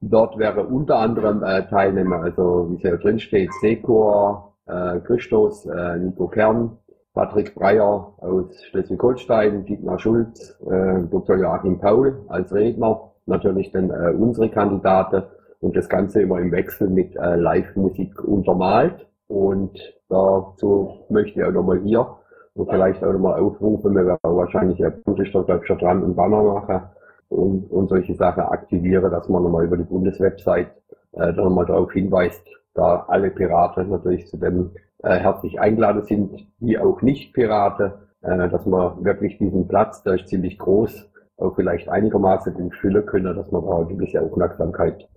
Dort 0.00 0.38
wäre 0.38 0.64
unter 0.64 0.98
anderem 0.98 1.42
äh, 1.42 1.66
Teilnehmer, 1.66 2.22
also 2.22 2.68
wie 2.70 2.76
es 2.76 2.82
ja 2.82 2.96
drin 2.96 3.18
steht, 3.18 3.50
Sekor, 3.60 4.54
äh, 4.66 5.00
Christos, 5.00 5.66
äh, 5.66 5.98
Nico 5.98 6.28
Kern, 6.28 6.78
Patrick 7.14 7.54
Breyer 7.54 8.12
aus 8.18 8.62
Schleswig-Holstein, 8.64 9.64
Dietmar 9.64 9.98
Schulz, 9.98 10.58
äh, 10.68 11.00
Dr. 11.10 11.36
Joachim 11.36 11.78
Paul 11.78 12.24
als 12.28 12.52
Redner, 12.52 13.12
natürlich 13.26 13.72
dann 13.72 13.90
äh, 13.90 14.12
unsere 14.18 14.50
Kandidaten 14.50 15.22
und 15.60 15.76
das 15.76 15.88
Ganze 15.88 16.22
immer 16.22 16.38
im 16.40 16.52
Wechsel 16.52 16.90
mit 16.90 17.16
äh, 17.16 17.36
Live-Musik 17.36 18.22
untermalt. 18.22 19.06
Und 19.28 19.78
dazu 20.08 21.06
möchte 21.08 21.40
ich 21.40 21.46
auch 21.46 21.52
nochmal 21.52 21.80
hier 21.80 22.06
und 22.54 22.70
vielleicht 22.70 23.02
auch 23.02 23.12
nochmal 23.12 23.40
aufrufen, 23.40 23.94
wir 23.94 24.06
werden 24.06 24.18
wahrscheinlich 24.22 24.84
ein 24.84 25.02
Bundesstaat, 25.02 25.46
glaube 25.46 25.64
dran 25.66 26.02
und 26.02 26.14
Banner 26.14 26.42
machen 26.42 26.82
und, 27.28 27.70
und 27.70 27.88
solche 27.88 28.14
Sachen 28.14 28.44
aktivieren, 28.44 29.10
dass 29.10 29.28
man 29.28 29.42
nochmal 29.42 29.64
über 29.64 29.76
die 29.76 29.84
Bundeswebsite 29.84 30.70
äh, 31.12 31.32
nochmal 31.32 31.66
darauf 31.66 31.92
hinweist, 31.92 32.46
da 32.74 33.04
alle 33.08 33.30
Piraten 33.30 33.90
natürlich 33.90 34.26
zu 34.28 34.36
dem 34.36 34.70
äh, 35.02 35.18
herzlich 35.18 35.60
eingeladen 35.60 36.02
sind, 36.02 36.46
wie 36.60 36.78
auch 36.78 37.02
Nicht-Piraten, 37.02 37.92
äh, 38.22 38.48
dass 38.48 38.64
man 38.66 39.04
wirklich 39.04 39.38
diesen 39.38 39.66
Platz, 39.66 40.02
der 40.02 40.14
ist 40.14 40.28
ziemlich 40.28 40.58
groß, 40.58 41.10
auch 41.36 41.54
vielleicht 41.56 41.88
einigermaßen 41.88 42.54
den 42.54 42.70
füllen 42.70 43.04
können, 43.06 43.36
dass 43.36 43.50
man 43.50 43.66
da 43.66 43.76
eine 43.76 43.86
gewisse 43.86 44.22
Aufmerksamkeit 44.22 45.08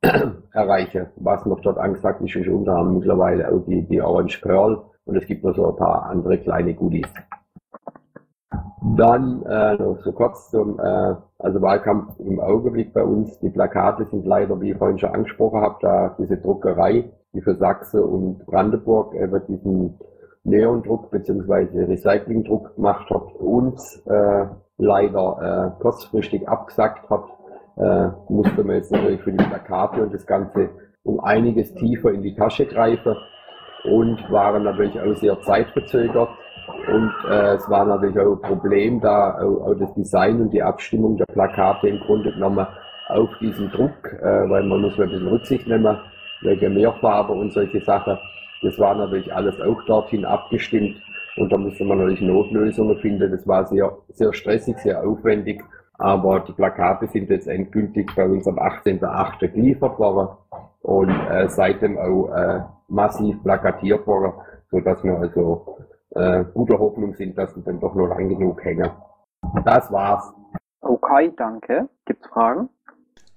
erreiche. 0.52 1.10
Was 1.16 1.44
noch 1.44 1.60
dort 1.60 1.78
angesagt 1.78 2.22
ist, 2.22 2.36
ist 2.36 2.48
unter 2.48 2.76
anderem 2.76 2.98
mittlerweile 2.98 3.52
auch 3.52 3.60
die, 3.66 3.82
die 3.82 4.00
Orange 4.00 4.40
Pearl 4.40 4.82
und 5.04 5.16
es 5.16 5.26
gibt 5.26 5.44
noch 5.44 5.54
so 5.54 5.70
ein 5.70 5.76
paar 5.76 6.04
andere 6.04 6.38
kleine 6.38 6.74
Goodies. 6.74 7.08
Dann 8.96 9.42
äh, 9.44 9.76
noch 9.76 9.98
so 10.02 10.12
kurz 10.12 10.50
zum 10.50 10.78
äh, 10.80 11.14
also 11.38 11.62
Wahlkampf 11.62 12.18
im 12.18 12.40
Augenblick 12.40 12.92
bei 12.92 13.02
uns. 13.02 13.38
Die 13.40 13.50
Plakate 13.50 14.04
sind 14.06 14.26
leider, 14.26 14.60
wie 14.60 14.72
ich 14.72 14.78
vorhin 14.78 14.98
schon 14.98 15.10
angesprochen 15.10 15.60
habe, 15.60 15.76
da 15.80 16.16
diese 16.18 16.38
Druckerei, 16.38 17.10
die 17.32 17.40
für 17.40 17.56
Sachse 17.56 18.04
und 18.04 18.44
Brandenburg 18.46 19.12
wird 19.14 19.48
diesen 19.48 19.98
Neondruck 20.44 21.10
bzw. 21.10 21.84
Recyclingdruck 21.84 22.76
gemacht 22.76 23.08
hat, 23.10 23.34
uns 23.34 24.02
äh, 24.06 24.46
leider 24.78 25.74
äh, 25.76 25.82
kurzfristig 25.82 26.48
abgesagt 26.48 27.08
hat, 27.10 27.24
äh, 27.76 28.08
musste 28.32 28.64
man 28.64 28.76
jetzt 28.76 28.90
natürlich 28.90 29.22
für 29.22 29.32
die 29.32 29.44
Plakate 29.44 30.02
und 30.02 30.14
das 30.14 30.26
Ganze 30.26 30.70
um 31.02 31.20
einiges 31.20 31.74
tiefer 31.74 32.12
in 32.12 32.22
die 32.22 32.34
Tasche 32.34 32.66
greifen 32.66 33.16
und 33.84 34.30
waren 34.30 34.64
natürlich 34.64 34.98
auch 35.00 35.16
sehr 35.16 35.40
zeitverzögert. 35.40 36.30
Und 36.88 37.12
äh, 37.28 37.54
es 37.54 37.68
war 37.68 37.84
natürlich 37.84 38.18
auch 38.18 38.32
ein 38.32 38.42
Problem, 38.42 39.00
da 39.00 39.34
auch, 39.38 39.66
auch 39.66 39.74
das 39.74 39.92
Design 39.94 40.40
und 40.40 40.50
die 40.50 40.62
Abstimmung 40.62 41.16
der 41.16 41.26
Plakate 41.26 41.88
im 41.88 42.00
Grunde 42.00 42.32
genommen 42.32 42.66
auf 43.08 43.28
diesen 43.40 43.70
Druck, 43.70 44.12
äh, 44.20 44.48
weil 44.48 44.62
man 44.64 44.82
muss 44.82 44.98
ein 44.98 45.08
bisschen 45.08 45.28
Rücksicht 45.28 45.66
nehmen, 45.66 45.98
wegen 46.42 46.74
Mehrfarbe 46.74 47.32
und 47.32 47.52
solche 47.52 47.80
Sachen. 47.80 48.18
Das 48.62 48.78
war 48.78 48.94
natürlich 48.94 49.32
alles 49.32 49.60
auch 49.60 49.82
dorthin 49.86 50.24
abgestimmt 50.24 50.96
und 51.36 51.50
da 51.50 51.56
musste 51.56 51.84
man 51.84 51.98
natürlich 51.98 52.20
Notlösungen 52.20 52.98
finden. 52.98 53.30
Das 53.30 53.46
war 53.46 53.66
sehr, 53.66 53.90
sehr 54.10 54.32
stressig, 54.32 54.76
sehr 54.78 55.02
aufwendig. 55.02 55.62
Aber 56.00 56.40
die 56.40 56.52
Plakate 56.52 57.08
sind 57.08 57.28
jetzt 57.28 57.46
endgültig 57.46 58.10
bei 58.16 58.24
uns 58.24 58.48
am 58.48 58.58
18.08. 58.58 59.48
geliefert 59.48 59.98
worden 59.98 60.34
und 60.80 61.10
äh, 61.10 61.46
seitdem 61.50 61.98
auch 61.98 62.28
äh, 62.34 62.62
massiv 62.88 63.42
plakatiert 63.42 64.06
worden, 64.06 64.32
so 64.70 64.80
dass 64.80 65.04
wir 65.04 65.18
also 65.18 65.76
äh, 66.12 66.44
guter 66.54 66.78
Hoffnung 66.78 67.12
sind, 67.12 67.36
dass 67.36 67.54
sie 67.54 67.62
dann 67.62 67.80
doch 67.80 67.94
noch 67.94 68.06
lang 68.06 68.30
genug 68.30 68.64
hängen. 68.64 68.90
Das 69.66 69.92
war's. 69.92 70.32
Okay, 70.80 71.34
danke. 71.36 71.90
Gibt's 72.06 72.26
Fragen? 72.28 72.70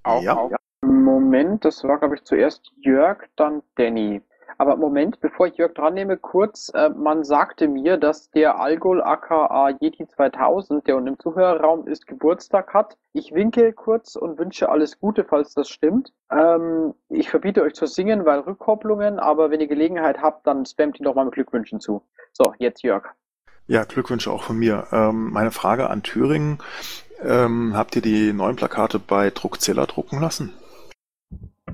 Auch, 0.04 0.22
Ja. 0.22 0.38
auch. 0.38 0.52
Moment, 0.82 1.66
das 1.66 1.84
war, 1.84 1.98
glaube 2.00 2.16
ich, 2.16 2.24
zuerst 2.24 2.72
Jörg, 2.78 3.18
dann 3.36 3.62
Danny. 3.76 4.22
Aber 4.58 4.76
Moment, 4.78 5.20
bevor 5.20 5.48
ich 5.48 5.58
Jörg 5.58 5.74
dran 5.74 5.94
nehme, 5.94 6.18
kurz, 6.18 6.72
äh, 6.74 6.90
man 6.90 7.24
sagte 7.24 7.68
mir, 7.68 7.98
dass 7.98 8.30
der 8.32 8.60
Algol 8.60 9.02
aka 9.02 9.70
Yeti 9.80 10.08
2000, 10.08 10.88
der 10.88 10.98
unten 10.98 11.10
im 11.10 11.20
Zuhörerraum 11.20 11.88
ist, 11.88 12.08
Geburtstag 12.08 12.74
hat. 12.74 12.98
Ich 13.14 13.34
winke 13.34 13.74
kurz 13.74 14.16
und 14.16 14.38
wünsche 14.38 14.70
alles 14.70 15.00
Gute, 15.00 15.24
falls 15.24 15.54
das 15.54 15.70
stimmt. 15.70 16.14
Ähm, 16.32 16.94
ich 17.10 17.30
verbiete 17.30 17.64
euch 17.64 17.74
zu 17.74 17.88
singen, 17.88 18.26
weil 18.26 18.40
Rückkopplungen, 18.40 19.20
aber 19.20 19.52
wenn 19.52 19.62
ihr 19.62 19.68
Gelegenheit 19.68 20.22
habt, 20.22 20.48
dann 20.48 20.66
spammt 20.66 21.00
ihn 21.00 21.04
doch 21.04 21.16
mal 21.16 21.26
mit 21.26 21.34
Glückwünschen 21.34 21.80
zu. 21.80 22.04
So, 22.32 22.54
jetzt 22.58 22.84
Jörg. 22.84 23.06
Ja, 23.68 23.86
Glückwünsche 23.86 24.32
auch 24.32 24.44
von 24.44 24.58
mir. 24.58 24.88
Ähm, 24.92 25.32
meine 25.32 25.52
Frage 25.52 25.90
an 25.90 26.04
Thüringen. 26.04 26.60
Ähm, 27.22 27.76
habt 27.76 27.96
ihr 27.96 28.02
die 28.02 28.34
neuen 28.34 28.58
Plakate 28.58 29.00
bei 29.00 29.30
Druckzilla 29.30 29.86
drucken 29.86 30.20
lassen? 30.20 30.54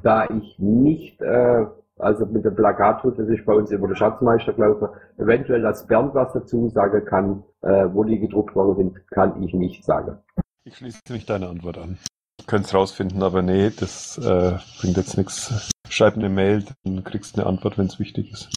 Da 0.03 0.27
ich 0.29 0.59
nicht, 0.59 1.19
äh, 1.21 1.65
also 1.99 2.25
mit 2.25 2.45
dem 2.45 2.55
Plakat 2.55 3.01
tut, 3.01 3.19
das 3.19 3.27
ist 3.27 3.45
bei 3.45 3.53
uns 3.53 3.71
über 3.71 3.87
den 3.87 3.95
Schatzmeister 3.95 4.53
gelaufen, 4.53 4.89
eventuell, 5.17 5.61
dass 5.61 5.85
Bernd 5.85 6.15
was 6.15 6.33
dazu 6.33 6.69
sagen 6.69 7.05
kann, 7.05 7.43
äh, 7.61 7.85
wo 7.93 8.03
die 8.03 8.19
gedruckt 8.19 8.55
worden 8.55 8.75
sind, 8.75 9.11
kann 9.11 9.41
ich 9.43 9.53
nicht 9.53 9.83
sagen. 9.83 10.17
Ich 10.63 10.77
schließe 10.77 11.01
mich 11.11 11.25
deine 11.25 11.47
Antwort 11.49 11.77
an. 11.77 11.97
Ich 12.39 12.47
könnte 12.47 12.67
es 12.67 12.73
rausfinden, 12.73 13.21
aber 13.21 13.41
nee, 13.41 13.69
das 13.69 14.17
äh, 14.17 14.57
bringt 14.79 14.97
jetzt 14.97 15.17
nichts. 15.17 15.69
Schreib 15.89 16.15
eine 16.15 16.29
Mail, 16.29 16.63
dann 16.83 17.03
kriegst 17.03 17.35
du 17.35 17.41
eine 17.41 17.49
Antwort, 17.49 17.77
wenn 17.77 17.87
es 17.87 17.99
wichtig 17.99 18.31
ist. 18.31 18.49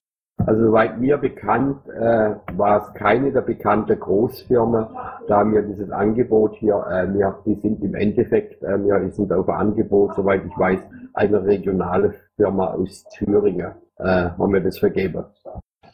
Also 0.47 0.67
soweit 0.67 0.99
mir 0.99 1.19
bekannt, 1.19 1.87
äh, 1.89 2.35
war 2.57 2.83
es 2.83 2.95
keine 2.95 3.33
der 3.33 3.43
bekannten 3.43 3.99
Großfirmen, 3.99 4.87
da 5.29 5.45
mir 5.45 5.63
dieses 5.63 5.91
Angebot 5.91 6.57
hier, 6.57 6.85
äh, 6.91 7.07
mir, 7.07 7.39
die 7.47 7.55
sind 7.57 7.83
im 7.83 7.95
Endeffekt, 7.95 8.63
äh, 8.63 8.77
mir 8.77 9.11
sind 9.13 9.33
auf 9.33 9.49
ein 9.49 9.55
Angebot, 9.55 10.15
soweit 10.17 10.45
ich 10.45 10.59
weiß, 10.59 10.81
eine 11.15 11.45
regionale 11.45 12.15
Firma 12.37 12.69
aus 12.69 13.05
Thüringen, 13.15 13.73
äh, 13.99 14.05
haben 14.05 14.51
mir 14.51 14.63
das 14.63 14.79
vergeben. 14.79 15.25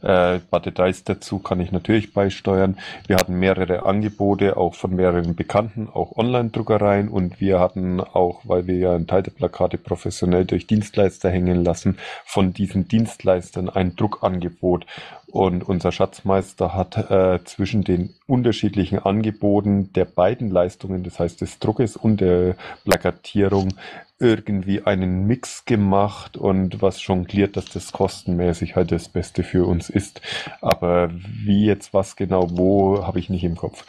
Äh, 0.03 0.35
ein 0.35 0.47
paar 0.49 0.61
Details 0.61 1.03
dazu 1.05 1.41
kann 1.41 1.61
ich 1.61 1.73
natürlich 1.73 2.13
beisteuern. 2.13 2.77
Wir 3.07 3.17
hatten 3.17 3.35
mehrere 3.39 3.85
Angebote, 3.85 4.57
auch 4.57 4.75
von 4.75 4.95
mehreren 4.95 5.35
Bekannten, 5.35 5.89
auch 5.89 6.17
Online-Druckereien 6.17 7.09
und 7.09 7.41
wir 7.41 7.59
hatten 7.59 8.01
auch, 8.01 8.43
weil 8.45 8.67
wir 8.67 8.77
ja 8.77 8.95
einen 8.95 9.09
Teil 9.09 9.23
der 9.23 9.33
Plakate 9.33 9.77
professionell 9.77 10.45
durch 10.45 10.67
Dienstleister 10.67 11.31
hängen 11.31 11.65
lassen, 11.65 11.99
von 12.25 12.53
diesen 12.53 12.87
Dienstleistern 12.87 13.69
ein 13.69 13.97
Druckangebot. 13.97 14.87
Und 15.31 15.69
unser 15.69 15.93
Schatzmeister 15.93 16.75
hat 16.75 17.11
äh, 17.11 17.45
zwischen 17.45 17.85
den 17.85 18.15
unterschiedlichen 18.27 18.99
Angeboten 18.99 19.93
der 19.93 20.07
beiden 20.07 20.49
Leistungen, 20.49 21.03
das 21.03 21.19
heißt 21.19 21.41
des 21.43 21.59
Druckes 21.59 21.97
und 21.97 22.21
der 22.23 22.55
Plakatierung, 22.85 23.75
irgendwie 24.19 24.83
einen 24.83 25.27
Mix 25.27 25.65
gemacht 25.65 26.37
und 26.37 26.83
was 26.83 27.05
jongliert, 27.07 27.57
dass 27.57 27.67
das 27.67 27.93
kostenmäßig 27.93 28.75
halt 28.75 28.91
das 28.91 29.09
Beste 29.09 29.45
für 29.45 29.67
uns 29.67 29.91
ist. 29.91 30.21
Aber 30.61 31.11
wie 31.13 31.67
jetzt 31.67 31.95
was 31.95 32.17
genau 32.17 32.49
wo, 32.51 33.07
habe 33.07 33.21
ich 33.21 33.31
nicht 33.31 33.45
im 33.45 33.57
Kopf. 33.57 33.85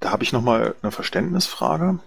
Da 0.00 0.10
habe 0.10 0.22
ich 0.24 0.32
nochmal 0.32 0.74
eine 0.82 0.92
Verständnisfrage. 0.92 1.98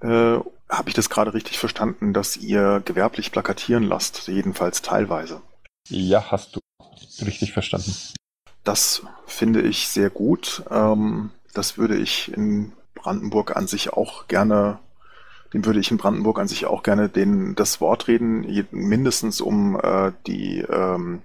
Äh, 0.00 0.38
habe 0.68 0.88
ich 0.88 0.94
das 0.94 1.10
gerade 1.10 1.34
richtig 1.34 1.58
verstanden, 1.58 2.12
dass 2.12 2.36
ihr 2.36 2.82
gewerblich 2.84 3.32
plakatieren 3.32 3.84
lasst, 3.84 4.28
jedenfalls 4.28 4.82
teilweise? 4.82 5.40
Ja, 5.88 6.30
hast 6.30 6.56
du 6.56 6.60
richtig 7.24 7.52
verstanden. 7.52 7.92
Das 8.64 9.02
finde 9.26 9.62
ich 9.62 9.88
sehr 9.88 10.10
gut. 10.10 10.62
Ähm, 10.70 11.30
das 11.54 11.78
würde 11.78 11.96
ich 11.96 12.30
in 12.32 12.72
Brandenburg 12.94 13.56
an 13.56 13.66
sich 13.66 13.92
auch 13.92 14.28
gerne, 14.28 14.78
dem 15.52 15.64
würde 15.64 15.80
ich 15.80 15.90
in 15.90 15.96
Brandenburg 15.96 16.38
an 16.38 16.48
sich 16.48 16.66
auch 16.66 16.82
gerne 16.82 17.08
den, 17.08 17.54
das 17.54 17.80
Wort 17.80 18.08
reden, 18.08 18.66
mindestens 18.70 19.40
um 19.40 19.80
äh, 19.80 20.12
die 20.26 20.60
ähm, 20.60 21.22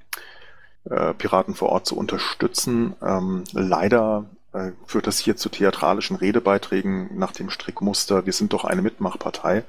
äh, 0.90 1.14
Piraten 1.14 1.56
vor 1.56 1.70
Ort 1.70 1.86
zu 1.86 1.98
unterstützen. 1.98 2.96
Ähm, 3.02 3.44
leider 3.52 4.26
äh, 4.54 4.72
führt 4.86 5.08
das 5.08 5.20
hier 5.20 5.36
zu 5.36 5.50
theatralischen 5.50 6.16
Redebeiträgen 6.16 7.18
nach 7.18 7.32
dem 7.32 7.50
Strickmuster, 7.50 8.26
wir 8.26 8.34
sind 8.34 8.54
doch 8.54 8.66
eine 8.66 8.82
Mitmachpartei. 8.82 9.64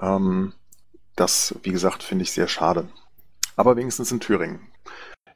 Ähm, 0.00 0.52
das, 1.16 1.54
wie 1.62 1.72
gesagt, 1.72 2.02
finde 2.02 2.22
ich 2.22 2.32
sehr 2.32 2.48
schade. 2.48 2.88
Aber 3.56 3.76
wenigstens 3.76 4.12
in 4.12 4.20
Thüringen. 4.20 4.60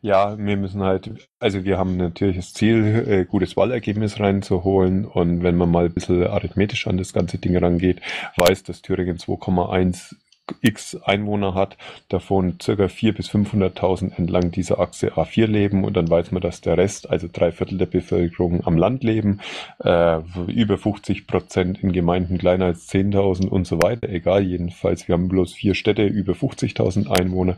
Ja, 0.01 0.39
wir 0.39 0.57
müssen 0.57 0.83
halt, 0.83 1.29
also 1.39 1.65
wir 1.65 1.79
haben 1.79 1.97
natürlich 1.97 2.37
das 2.37 2.53
Ziel, 2.53 3.05
äh, 3.09 3.25
gutes 3.25 3.57
Wahlergebnis 3.57 4.21
reinzuholen. 4.21 5.05
Und 5.05 5.43
wenn 5.43 5.57
man 5.57 5.71
mal 5.71 5.87
ein 5.87 5.93
bisschen 5.95 6.27
arithmetisch 6.27 6.87
an 6.87 6.99
das 6.99 7.13
ganze 7.13 7.39
Ding 7.39 7.57
rangeht, 7.57 8.01
weiß, 8.37 8.63
dass 8.65 8.83
Thüringen 8.83 9.19
2,1 9.19 10.15
x 10.61 10.97
Einwohner 11.05 11.55
hat, 11.55 11.77
davon 12.09 12.59
circa 12.63 12.85
400.000 12.85 13.13
bis 13.13 13.31
500.000 13.31 14.17
entlang 14.17 14.51
dieser 14.51 14.79
Achse 14.79 15.15
A4 15.15 15.47
leben 15.47 15.85
und 15.85 15.97
dann 15.97 16.09
weiß 16.09 16.33
man, 16.33 16.41
dass 16.41 16.61
der 16.61 16.79
Rest, 16.79 17.11
also 17.11 17.29
drei 17.33 17.53
Viertel 17.53 17.79
der 17.79 17.87
Bevölkerung 17.87 18.67
am 18.67 18.77
Land 18.77 19.03
leben, 19.03 19.41
äh, 19.83 20.21
über 20.47 20.79
50 20.79 21.27
Prozent 21.27 21.83
in 21.83 21.93
Gemeinden 21.93 22.39
kleiner 22.39 22.67
als 22.67 22.89
10.000 22.89 23.49
und 23.49 23.67
so 23.67 23.83
weiter, 23.83 24.09
egal 24.09 24.43
jedenfalls, 24.43 25.09
wir 25.09 25.15
haben 25.15 25.29
bloß 25.29 25.55
vier 25.55 25.75
Städte 25.75 26.05
über 26.05 26.33
50.000 26.33 27.09
Einwohner, 27.11 27.57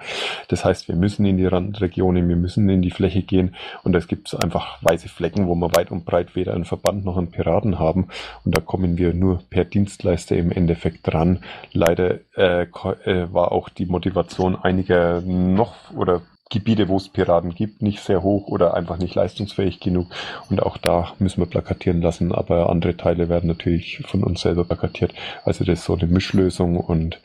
das 0.49 0.65
heißt, 0.65 0.89
wir 0.89 0.97
müssen 0.97 1.27
in 1.27 1.37
die 1.37 1.47
Randregionen, 1.47 2.29
wir 2.29 2.37
müssen 2.37 2.69
in 2.69 2.83
die 2.83 2.91
Fläche 2.91 3.23
gehen 3.23 3.55
und 3.85 3.95
es 3.95 4.09
gibt 4.09 4.35
einfach 4.43 4.83
weiße 4.83 5.09
Flecken, 5.09 5.47
wo 5.47 5.55
wir 5.55 5.75
weit 5.75 5.91
und 5.91 6.05
breit 6.05 6.35
weder 6.35 6.55
einen 6.55 6.65
Verband 6.65 7.05
noch 7.05 7.17
einen 7.17 7.31
Piraten 7.31 7.79
haben 7.79 8.09
und 8.45 8.57
da 8.57 8.61
kommen 8.61 8.97
wir 8.99 9.15
nur 9.15 9.43
per 9.51 9.65
Dienstleister 9.65 10.37
im 10.37 10.51
Endeffekt 10.51 11.07
dran. 11.07 11.41
Leider 11.73 12.19
äh, 12.35 12.67
war 12.85 13.53
auch 13.53 13.69
die 13.69 13.87
Motivation 13.87 14.57
einiger 14.57 15.21
noch 15.21 15.75
oder 15.95 16.23
Gebiete, 16.51 16.89
wo 16.89 16.97
es 16.97 17.11
Piraten 17.11 17.55
gibt, 17.55 17.83
nicht 17.83 18.01
sehr 18.01 18.23
hoch 18.23 18.49
oder 18.49 18.73
einfach 18.73 18.97
nicht 18.97 19.15
leistungsfähig 19.15 19.81
genug. 19.81 20.07
Und 20.49 20.63
auch 20.63 20.79
da 20.79 21.13
müssen 21.19 21.43
wir 21.43 21.47
plakatieren 21.47 22.01
lassen, 22.01 22.33
aber 22.33 22.71
andere 22.71 22.97
Teile 22.97 23.29
werden 23.29 23.49
natürlich 23.49 24.03
von 24.07 24.25
uns 24.25 24.41
selber 24.41 24.65
plakatiert. 24.65 25.13
Also 25.45 25.65
das 25.65 25.81
ist 25.81 25.85
so 25.85 25.95
eine 25.95 26.07
Mischlösung 26.07 26.79
und 26.79 27.21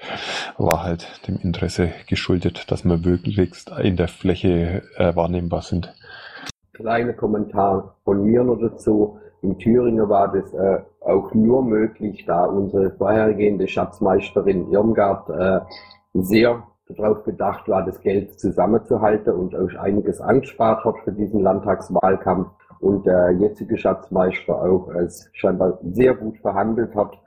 war 0.57 0.83
halt 0.83 1.07
dem 1.27 1.39
Interesse 1.41 1.91
geschuldet, 2.07 2.69
dass 2.69 2.83
wir 2.83 2.97
möglichst 2.97 3.71
in 3.81 3.95
der 3.95 4.09
Fläche 4.09 4.83
äh, 4.97 5.15
wahrnehmbar 5.15 5.61
sind. 5.61 5.93
Kleiner 6.73 7.13
Kommentar 7.13 7.95
von 8.03 8.25
mir 8.25 8.43
noch 8.43 8.59
dazu. 8.59 9.19
In 9.43 9.57
Thüringen 9.57 10.07
war 10.07 10.31
das 10.31 10.53
äh, 10.53 10.79
auch 11.01 11.33
nur 11.33 11.63
möglich, 11.63 12.23
da 12.25 12.45
unsere 12.45 12.91
vorhergehende 12.91 13.67
Schatzmeisterin 13.67 14.71
Irmgard 14.71 15.29
äh, 15.29 15.59
sehr 16.13 16.63
darauf 16.87 17.23
bedacht 17.25 17.67
war, 17.67 17.83
das 17.85 17.99
Geld 17.99 18.39
zusammenzuhalten 18.39 19.33
und 19.33 19.53
auch 19.53 19.75
einiges 19.81 20.21
angespart 20.21 20.85
hat 20.85 20.95
für 21.03 21.11
diesen 21.11 21.41
Landtagswahlkampf 21.41 22.49
und 22.79 23.05
der 23.05 23.31
jetzige 23.31 23.77
Schatzmeister 23.77 24.61
auch 24.61 24.87
als 24.89 25.29
scheinbar 25.33 25.77
sehr 25.91 26.13
gut 26.13 26.37
verhandelt 26.37 26.95
hat. 26.95 27.17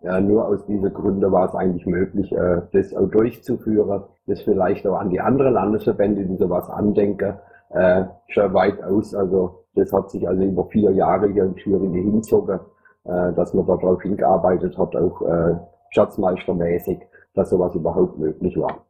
Ja, 0.00 0.18
nur 0.18 0.46
aus 0.46 0.64
diesen 0.64 0.94
Gründen 0.94 1.30
war 1.30 1.46
es 1.46 1.54
eigentlich 1.54 1.84
möglich, 1.84 2.32
äh, 2.32 2.62
das 2.72 2.94
auch 2.94 3.08
durchzuführen, 3.08 4.04
das 4.26 4.40
vielleicht 4.40 4.86
auch 4.86 4.98
an 4.98 5.10
die 5.10 5.20
anderen 5.20 5.52
Landesverbände, 5.52 6.24
die 6.24 6.36
sowas 6.36 6.70
andenken, 6.70 7.34
äh, 7.70 8.04
schon 8.28 8.54
weit 8.54 8.82
aus. 8.82 9.14
Also 9.14 9.64
das 9.74 9.92
hat 9.92 10.10
sich 10.10 10.26
also 10.26 10.42
über 10.42 10.66
vier 10.66 10.90
Jahre 10.92 11.30
hier 11.32 11.44
in 11.44 11.56
Thüringen 11.56 12.10
hinzogen, 12.12 12.60
äh, 13.04 13.32
dass 13.34 13.54
man 13.54 13.66
darauf 13.66 14.02
hingearbeitet 14.02 14.76
hat, 14.78 14.96
auch 14.96 15.22
äh, 15.22 15.56
schatzmeistermäßig, 15.90 16.98
dass 17.34 17.50
sowas 17.50 17.74
überhaupt 17.74 18.18
möglich 18.18 18.56
war. 18.58 18.86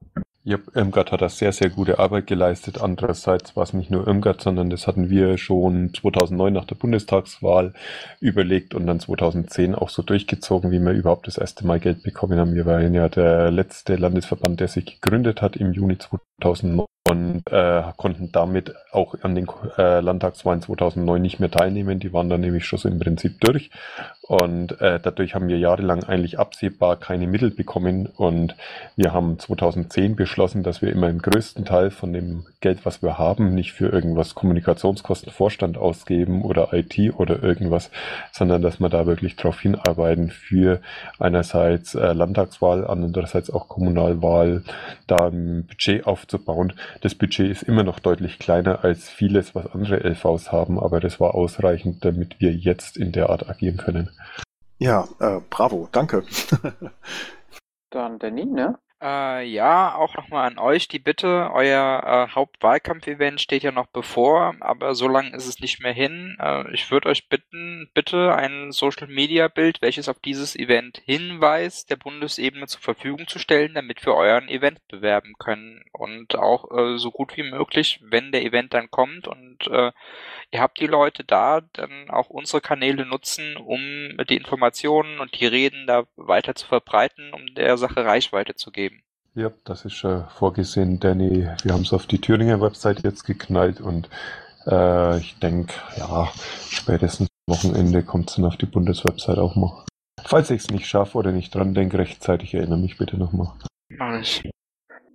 Ja, 0.49 0.59
Irmgard 0.75 1.11
hat 1.11 1.23
da 1.23 1.29
sehr, 1.29 1.51
sehr 1.51 1.71
gute 1.71 1.99
Arbeit 1.99 2.29
geleistet. 2.29 2.81
Andererseits 2.81 3.57
war 3.57 3.65
es 3.65 3.73
nicht 3.73 3.91
nur 3.91 4.07
Irmgard, 4.07 4.41
sondern 4.41 4.71
das 4.71 4.87
hatten 4.87 5.11
wir 5.11 5.39
schon 5.39 5.93
2009 5.93 6.53
nach 6.53 6.65
der 6.67 6.77
Bundestagswahl 6.77 7.75
überlegt 8.21 8.73
und 8.73 8.87
dann 8.87 9.01
2010 9.01 9.75
auch 9.75 9.89
so 9.89 10.03
durchgezogen, 10.03 10.71
wie 10.71 10.79
wir 10.79 10.93
überhaupt 10.93 11.27
das 11.27 11.37
erste 11.37 11.67
Mal 11.67 11.81
Geld 11.81 12.05
bekommen 12.05 12.39
haben. 12.39 12.55
Wir 12.55 12.65
waren 12.65 12.95
ja 12.95 13.09
der 13.09 13.51
letzte 13.51 13.97
Landesverband, 13.97 14.61
der 14.61 14.69
sich 14.69 15.01
gegründet 15.01 15.43
hat 15.43 15.57
im 15.57 15.73
Juni 15.73 15.99
2009 15.99 16.87
und 17.09 17.43
äh, 17.51 17.83
konnten 17.97 18.33
damit 18.33 18.75
auch 18.91 19.15
an 19.23 19.35
den 19.35 19.47
äh, 19.79 20.01
Landtagswahlen 20.01 20.63
2009 20.63 21.23
nicht 21.23 21.41
mehr 21.41 21.51
teilnehmen. 21.51 22.01
Die 22.01 22.13
waren 22.13 22.29
dann 22.29 22.41
nämlich 22.41 22.65
schon 22.65 22.79
so 22.79 22.89
im 22.89 22.99
Prinzip 22.99 23.41
durch 23.41 23.71
und 24.29 24.81
äh, 24.81 24.99
dadurch 25.01 25.37
haben 25.37 25.47
wir 25.47 25.59
jahrelang 25.59 26.03
eigentlich 26.03 26.41
absehbar 26.41 26.97
keine 26.97 27.29
Mittel 27.29 27.51
bekommen 27.53 28.09
und 28.17 28.57
wir 28.97 29.13
haben 29.13 29.39
2010 29.39 30.17
beschlossen, 30.17 30.65
dass 30.65 30.83
wir 30.83 30.91
immer 30.91 31.07
den 31.07 31.23
größten 31.23 31.65
Teil 31.65 31.93
von 31.93 32.13
dem 32.13 32.45
Geld, 32.61 32.85
was 32.85 33.03
wir 33.03 33.19
haben, 33.19 33.55
nicht 33.55 33.73
für 33.73 33.89
irgendwas 33.89 34.35
Kommunikationskosten 34.35 35.33
Vorstand 35.33 35.79
ausgeben 35.79 36.43
oder 36.43 36.73
IT 36.73 36.99
oder 37.17 37.41
irgendwas, 37.41 37.93
sondern 38.33 38.63
dass 38.63 38.81
wir 38.81 38.89
da 38.89 39.07
wirklich 39.07 39.37
darauf 39.37 39.61
hinarbeiten 39.61 40.31
für 40.31 40.81
einerseits 41.21 41.95
äh, 41.95 42.13
Landtagswahl, 42.13 42.85
andererseits 42.85 43.51
auch 43.51 43.69
Kommunalwahl, 43.69 44.65
da 45.07 45.29
ein 45.29 45.67
Budget 45.69 46.05
aufzubauen. 46.05 46.73
Das 47.01 47.15
Budget 47.15 47.51
ist 47.51 47.63
immer 47.63 47.83
noch 47.83 47.99
deutlich 47.99 48.39
kleiner 48.39 48.85
als 48.85 49.09
vieles, 49.09 49.55
was 49.55 49.67
andere 49.67 50.03
LVs 50.03 50.53
haben, 50.53 50.79
aber 50.79 51.01
das 51.01 51.21
war 51.21 51.35
ausreichend, 51.35 52.05
damit 52.05 52.41
wir 52.41 52.53
jetzt 52.53 52.97
in 52.97 53.13
der 53.13 53.31
Art 53.31 53.49
agieren 53.49 53.77
können. 53.77 54.11
Ja, 54.79 55.09
äh, 55.21 55.41
bravo, 55.49 55.89
danke. 55.93 56.25
Dann 57.91 58.19
Danny, 58.19 58.45
ne? 58.45 58.79
Äh, 59.07 59.45
ja, 59.45 59.95
auch 59.95 60.17
nochmal 60.17 60.49
an 60.49 60.59
euch 60.59 60.89
die 60.89 60.99
Bitte. 60.99 61.51
Euer 61.53 62.29
äh, 62.29 62.35
Hauptwahlkampfevent 62.35 63.41
steht 63.41 63.63
ja 63.63 63.71
noch 63.71 63.87
bevor, 63.87 64.57
aber 64.59 64.97
so 64.97 65.07
lange 65.07 65.31
ist 65.37 65.47
es 65.47 65.61
nicht 65.61 65.81
mehr 65.81 65.93
hin. 65.93 66.37
Äh, 66.41 66.75
ich 66.75 66.91
würde 66.91 67.11
euch 67.11 67.29
bitten, 67.29 67.89
bitte 67.95 68.35
ein 68.35 68.73
Social-Media-Bild, 68.73 69.81
welches 69.81 70.09
auf 70.09 70.19
dieses 70.19 70.57
Event 70.57 71.03
hinweist, 71.05 71.89
der 71.89 71.97
Bundesebene 71.97 72.67
zur 72.67 72.81
Verfügung 72.81 73.29
zu 73.29 73.39
stellen, 73.39 73.75
damit 73.75 74.05
wir 74.05 74.15
euren 74.15 74.49
Event 74.49 74.81
bewerben 74.89 75.35
können. 75.39 75.85
Und 75.93 76.35
auch 76.35 76.77
äh, 76.77 76.99
so 76.99 77.13
gut 77.13 77.37
wie 77.37 77.45
möglich, 77.45 78.01
wenn 78.03 78.33
der 78.33 78.43
Event 78.43 78.75
dann 78.75 78.91
kommt 78.91 79.29
und 79.29 79.69
äh, 79.69 79.93
ihr 80.51 80.61
habt 80.61 80.81
die 80.81 80.87
Leute 80.87 81.23
da, 81.23 81.61
dann 81.61 82.11
auch 82.11 82.29
unsere 82.29 82.61
Kanäle 82.61 83.07
nutzen, 83.07 83.57
um 83.57 83.79
die 84.29 84.37
Informationen 84.37 85.21
und 85.21 85.39
die 85.41 85.47
Reden 85.47 85.87
da 85.87 86.07
weiter 86.17 86.57
zu 86.57 86.67
verbreiten, 86.67 87.33
um 87.33 87.55
der 87.55 87.77
Sache 87.79 88.05
Reichweite 88.05 88.55
zu 88.57 88.73
geben. 88.73 88.96
Ja, 89.37 89.51
das 89.65 89.85
ist 89.85 89.93
schon 89.93 90.25
vorgesehen, 90.29 90.99
Danny. 90.99 91.47
Wir 91.63 91.75
haben 91.75 91.83
es 91.83 91.93
auf 91.93 92.07
die 92.07 92.23
Thüringer 92.23 92.59
Website 92.63 93.05
jetzt 93.05 93.25
geknallt 93.25 93.83
und 93.83 94.09
äh, 94.67 95.19
ich 95.19 95.39
denke, 95.41 95.75
ja, 95.99 96.29
spätestens 96.71 97.29
Wochenende 97.47 98.03
kommt 98.03 98.31
es 98.31 98.37
dann 98.37 98.47
auf 98.47 98.57
die 98.57 98.65
Bundeswebsite 98.65 99.43
auch 99.43 99.55
mal. 99.55 99.85
Falls 100.25 100.49
ich 100.49 100.63
es 100.63 100.71
nicht 100.71 100.87
schaffe 100.87 101.19
oder 101.19 101.33
nicht 101.33 101.55
dran 101.55 101.75
denke, 101.75 101.99
rechtzeitig 101.99 102.55
erinnere 102.55 102.79
mich 102.79 102.97
bitte 102.97 103.19
nochmal. 103.19 103.53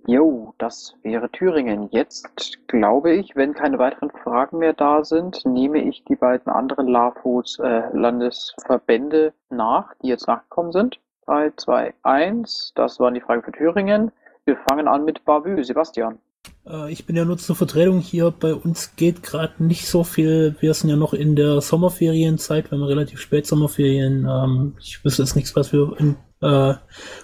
Jo, 0.06 0.54
das 0.58 0.94
wäre 1.02 1.28
Thüringen. 1.28 1.88
Jetzt 1.90 2.68
glaube 2.68 3.12
ich, 3.14 3.34
wenn 3.34 3.54
keine 3.54 3.80
weiteren 3.80 4.12
Fragen 4.22 4.58
mehr 4.58 4.72
da 4.72 5.02
sind, 5.02 5.44
nehme 5.44 5.82
ich 5.82 6.04
die 6.04 6.16
beiden 6.16 6.52
anderen 6.52 6.86
LAFOs 6.86 7.58
äh, 7.58 7.88
Landesverbände 7.92 9.34
nach, 9.50 9.94
die 10.00 10.06
jetzt 10.06 10.28
nachgekommen 10.28 10.70
sind. 10.70 11.00
3, 11.26 11.52
2, 11.56 11.94
1. 12.02 12.72
Das 12.74 12.98
waren 13.00 13.14
die 13.14 13.20
Fragen 13.20 13.42
für 13.42 13.52
Thüringen. 13.52 14.12
Wir 14.44 14.56
fangen 14.68 14.88
an 14.88 15.04
mit 15.04 15.24
Bavü. 15.24 15.62
Sebastian. 15.62 16.18
Äh, 16.66 16.92
ich 16.92 17.06
bin 17.06 17.16
ja 17.16 17.24
nur 17.24 17.38
zur 17.38 17.56
Vertretung 17.56 17.98
hier. 18.00 18.30
Bei 18.30 18.54
uns 18.54 18.96
geht 18.96 19.22
gerade 19.22 19.62
nicht 19.62 19.86
so 19.86 20.04
viel. 20.04 20.56
Wir 20.60 20.74
sind 20.74 20.90
ja 20.90 20.96
noch 20.96 21.14
in 21.14 21.36
der 21.36 21.60
Sommerferienzeit. 21.60 22.70
Wir 22.70 22.78
haben 22.78 22.84
relativ 22.84 23.20
spät 23.20 23.46
Sommerferien. 23.46 24.26
Ähm, 24.28 24.76
ich 24.80 25.04
wüsste 25.04 25.22
jetzt 25.22 25.36
nichts, 25.36 25.54
was 25.56 25.72
wir 25.72 25.96
in 25.98 26.16
äh, 26.40 26.74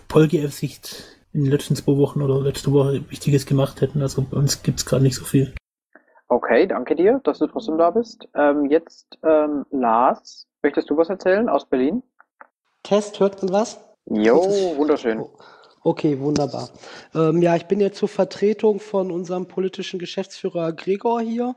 PolGF-Sicht 0.09 1.19
in 1.33 1.45
den 1.45 1.53
letzten 1.53 1.77
zwei 1.77 1.97
Wochen 1.97 2.23
oder 2.23 2.41
letzte 2.41 2.73
Woche 2.73 3.09
Wichtiges 3.11 3.47
gemacht 3.47 3.81
hätten. 3.81 4.01
Also 4.03 4.23
bei 4.23 4.37
uns 4.37 4.63
gibt 4.63 4.79
es 4.79 4.87
gerade 4.87 5.03
nicht 5.03 5.17
so 5.17 5.25
viel. 5.25 5.55
Okay, 6.29 6.67
danke 6.67 6.95
dir, 6.95 7.21
dass 7.25 7.39
du 7.39 7.47
trotzdem 7.47 7.79
da 7.79 7.91
bist. 7.91 8.29
Ähm, 8.35 8.67
jetzt 8.67 9.19
ähm, 9.23 9.65
Lars, 9.71 10.47
möchtest 10.63 10.91
du 10.91 10.97
was 10.97 11.09
erzählen 11.09 11.49
aus 11.49 11.67
Berlin? 11.67 12.03
Test, 12.83 13.19
hört 13.21 13.43
man 13.43 13.53
was? 13.53 13.88
Jo, 14.11 14.75
wunderschön. 14.77 15.25
Okay, 15.83 16.19
wunderbar. 16.19 16.71
Ähm, 17.15 17.43
ja, 17.43 17.57
ich 17.57 17.67
bin 17.67 17.81
jetzt 17.81 17.99
zur 17.99 18.09
Vertretung 18.09 18.81
von 18.81 19.11
unserem 19.11 19.47
politischen 19.47 19.99
Geschäftsführer 19.99 20.73
Gregor 20.73 21.21
hier. 21.21 21.55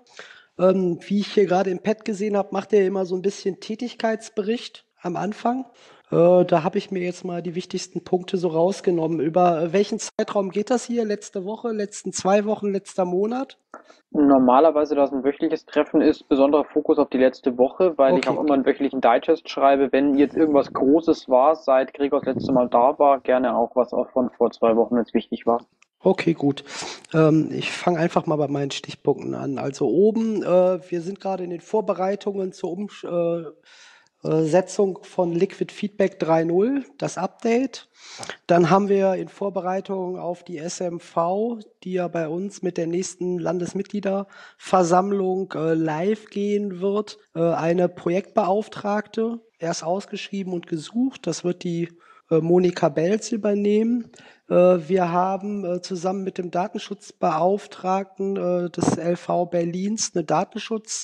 Ähm, 0.59 0.99
wie 1.07 1.21
ich 1.21 1.33
hier 1.33 1.45
gerade 1.45 1.69
im 1.69 1.79
Pad 1.79 2.03
gesehen 2.05 2.35
habe, 2.35 2.49
macht 2.51 2.73
er 2.73 2.85
immer 2.85 3.05
so 3.05 3.15
ein 3.15 3.21
bisschen 3.21 3.59
Tätigkeitsbericht 3.59 4.85
am 5.01 5.15
Anfang. 5.15 5.65
Äh, 6.11 6.45
da 6.45 6.63
habe 6.63 6.77
ich 6.77 6.91
mir 6.91 6.99
jetzt 6.99 7.23
mal 7.23 7.41
die 7.41 7.55
wichtigsten 7.55 8.03
Punkte 8.03 8.37
so 8.37 8.49
rausgenommen. 8.49 9.19
Über 9.19 9.71
welchen 9.71 9.99
Zeitraum 9.99 10.51
geht 10.51 10.69
das 10.69 10.85
hier? 10.85 11.05
Letzte 11.05 11.45
Woche, 11.45 11.71
letzten 11.71 12.11
zwei 12.11 12.45
Wochen, 12.45 12.71
letzter 12.71 13.05
Monat? 13.05 13.57
Normalerweise, 14.13 14.95
da 14.95 15.05
es 15.05 15.13
ein 15.13 15.23
wöchentliches 15.23 15.65
Treffen 15.65 16.01
ist, 16.01 16.27
besonderer 16.27 16.65
Fokus 16.65 16.99
auf 16.99 17.09
die 17.09 17.17
letzte 17.17 17.57
Woche, 17.57 17.97
weil 17.97 18.17
ich 18.17 18.27
Okay. 18.27 18.37
auch 18.37 18.43
immer 18.43 18.55
einen 18.55 18.65
wöchentlichen 18.65 18.99
Digest 18.99 19.49
schreibe. 19.49 19.91
Wenn 19.93 20.17
jetzt 20.17 20.35
irgendwas 20.35 20.73
Großes 20.73 21.29
war, 21.29 21.55
seit 21.55 21.93
Gregor 21.93 22.19
das 22.19 22.35
letzte 22.35 22.51
Mal 22.51 22.67
da 22.67 22.99
war, 22.99 23.21
gerne 23.21 23.55
auch 23.55 23.75
was 23.75 23.93
auch 23.93 24.09
von 24.11 24.29
vor 24.31 24.51
zwei 24.51 24.75
Wochen, 24.75 24.95
wenn 24.95 25.03
es 25.03 25.13
wichtig 25.13 25.45
war. 25.45 25.65
Okay, 26.03 26.33
gut. 26.33 26.63
Ähm, 27.13 27.49
ich 27.53 27.71
fange 27.71 27.99
einfach 27.99 28.25
mal 28.25 28.35
bei 28.35 28.47
meinen 28.47 28.71
Stichpunkten 28.71 29.35
an. 29.35 29.57
Also 29.59 29.87
oben, 29.87 30.41
äh, 30.41 30.79
wir 30.91 31.01
sind 31.01 31.19
gerade 31.21 31.43
in 31.43 31.51
den 31.51 31.61
Vorbereitungen 31.61 32.51
zur 32.53 32.71
Umsetzung 32.71 33.11
äh, 33.11 33.39
äh, 33.47 33.51
Setzung 34.23 34.99
von 35.01 35.33
Liquid 35.33 35.73
Feedback 35.73 36.21
3.0, 36.21 36.83
das 36.97 37.17
Update. 37.17 37.89
Dann 38.45 38.69
haben 38.69 38.87
wir 38.87 39.15
in 39.15 39.29
Vorbereitung 39.29 40.19
auf 40.19 40.43
die 40.43 40.59
SMV, 40.59 41.57
die 41.83 41.93
ja 41.93 42.07
bei 42.07 42.27
uns 42.27 42.61
mit 42.61 42.77
der 42.77 42.85
nächsten 42.87 43.39
Landesmitgliederversammlung 43.39 45.51
äh, 45.53 45.73
live 45.73 46.29
gehen 46.29 46.81
wird, 46.81 47.17
äh, 47.35 47.41
eine 47.41 47.89
Projektbeauftragte, 47.89 49.39
erst 49.57 49.83
ausgeschrieben 49.83 50.53
und 50.53 50.67
gesucht. 50.67 51.25
Das 51.25 51.43
wird 51.43 51.63
die 51.63 51.89
äh, 52.29 52.37
Monika 52.39 52.89
Belz 52.89 53.31
übernehmen. 53.31 54.11
Äh, 54.49 54.77
Wir 54.87 55.11
haben 55.11 55.65
äh, 55.65 55.81
zusammen 55.81 56.23
mit 56.23 56.37
dem 56.37 56.51
Datenschutzbeauftragten 56.51 58.37
äh, 58.37 58.69
des 58.69 58.97
LV 58.97 59.47
Berlins 59.49 60.11
eine 60.13 60.23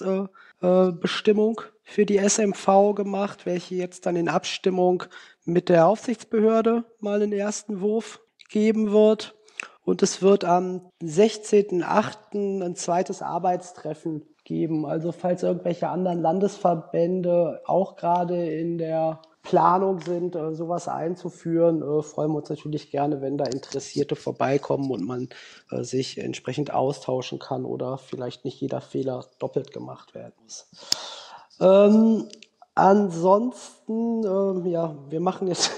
äh, 0.02 0.26
Bestimmung 0.60 1.62
für 1.84 2.06
die 2.06 2.18
SMV 2.18 2.96
gemacht, 2.96 3.46
welche 3.46 3.76
jetzt 3.76 4.06
dann 4.06 4.16
in 4.16 4.28
Abstimmung 4.28 5.04
mit 5.46 5.70
der 5.70 5.88
Aufsichtsbehörde 5.88 6.84
mal 7.00 7.20
den 7.20 7.32
ersten 7.32 7.80
Wurf 7.82 8.20
geben 8.50 8.92
wird. 8.92 9.36
Und 9.84 10.04
es 10.04 10.22
wird 10.22 10.44
am 10.44 10.92
16.08. 11.02 12.62
ein 12.62 12.76
zweites 12.76 13.22
Arbeitstreffen 13.22 14.26
geben. 14.44 14.86
Also 14.86 15.12
falls 15.12 15.44
irgendwelche 15.44 15.88
anderen 15.90 16.22
Landesverbände 16.22 17.62
auch 17.66 17.96
gerade 17.96 18.50
in 18.50 18.78
der 18.78 19.22
Planung 19.48 20.02
sind, 20.02 20.36
äh, 20.36 20.54
sowas 20.54 20.90
einzuführen, 20.90 21.82
äh, 21.82 22.04
freuen 22.04 22.32
wir 22.32 22.40
uns 22.40 22.50
natürlich 22.50 22.92
gerne, 22.92 23.22
wenn 23.22 23.38
da 23.38 23.46
Interessierte 23.46 24.18
vorbeikommen 24.18 24.92
und 24.92 25.06
man 25.06 25.30
äh, 25.72 25.84
sich 25.84 26.18
entsprechend 26.18 26.74
austauschen 26.74 27.40
kann 27.40 27.64
oder 27.64 27.98
vielleicht 27.98 28.44
nicht 28.44 28.60
jeder 28.60 28.82
Fehler 28.82 29.26
doppelt 29.40 29.72
gemacht 29.72 30.14
werden 30.16 30.34
muss. 30.44 30.68
Ähm, 31.62 32.28
ansonsten, 32.76 34.26
ähm, 34.26 34.66
ja, 34.66 34.98
wir 35.10 35.22
machen 35.22 35.48
jetzt, 35.48 35.72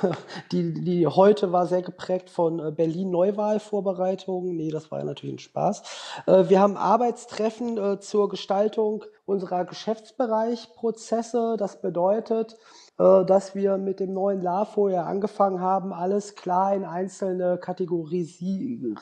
die, 0.52 0.72
die 0.72 1.08
heute 1.08 1.50
war 1.50 1.66
sehr 1.66 1.82
geprägt 1.82 2.30
von 2.30 2.76
Berlin-Neuwahl-Vorbereitungen. 2.76 4.54
Nee, 4.54 4.70
das 4.70 4.92
war 4.92 5.00
ja 5.00 5.04
natürlich 5.04 5.34
ein 5.34 5.40
Spaß. 5.40 5.82
Äh, 6.26 6.48
wir 6.48 6.60
haben 6.60 6.76
Arbeitstreffen 6.76 7.76
äh, 7.76 7.98
zur 7.98 8.28
Gestaltung 8.28 9.04
unserer 9.24 9.64
Geschäftsbereichprozesse. 9.64 11.56
Das 11.58 11.80
bedeutet, 11.80 12.56
dass 12.98 13.54
wir 13.54 13.76
mit 13.76 14.00
dem 14.00 14.14
neuen 14.14 14.40
LAFO 14.40 14.88
ja 14.88 15.04
angefangen 15.04 15.60
haben, 15.60 15.92
alles 15.92 16.34
klar 16.34 16.74
in 16.74 16.84
einzelne 16.84 17.58
Kategorien 17.58 18.98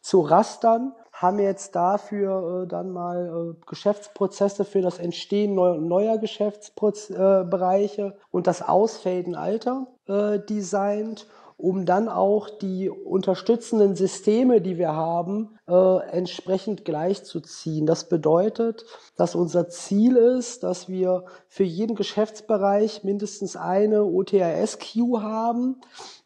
zu 0.00 0.20
rastern, 0.20 0.92
haben 1.12 1.38
jetzt 1.38 1.76
dafür 1.76 2.64
äh, 2.64 2.66
dann 2.66 2.90
mal 2.90 3.54
äh, 3.54 3.64
Geschäftsprozesse 3.66 4.64
für 4.64 4.82
das 4.82 4.98
Entstehen 4.98 5.54
neu 5.54 5.78
neuer 5.78 6.18
Geschäftsbereiche 6.18 8.02
äh, 8.02 8.12
und 8.32 8.48
das 8.48 8.62
Ausfaden 8.62 9.36
alter 9.36 9.86
äh, 10.08 10.40
designt 10.40 11.28
um 11.56 11.86
dann 11.86 12.08
auch 12.08 12.50
die 12.50 12.90
unterstützenden 12.90 13.94
Systeme, 13.94 14.60
die 14.60 14.78
wir 14.78 14.92
haben, 14.92 15.58
äh, 15.68 15.98
entsprechend 16.10 16.84
gleichzuziehen. 16.84 17.86
Das 17.86 18.08
bedeutet, 18.08 18.84
dass 19.16 19.34
unser 19.34 19.68
Ziel 19.68 20.16
ist, 20.16 20.62
dass 20.62 20.88
wir 20.88 21.24
für 21.48 21.64
jeden 21.64 21.94
Geschäftsbereich 21.96 23.04
mindestens 23.04 23.56
eine 23.56 24.04
OTRS-Queue 24.04 25.22
haben, 25.22 25.80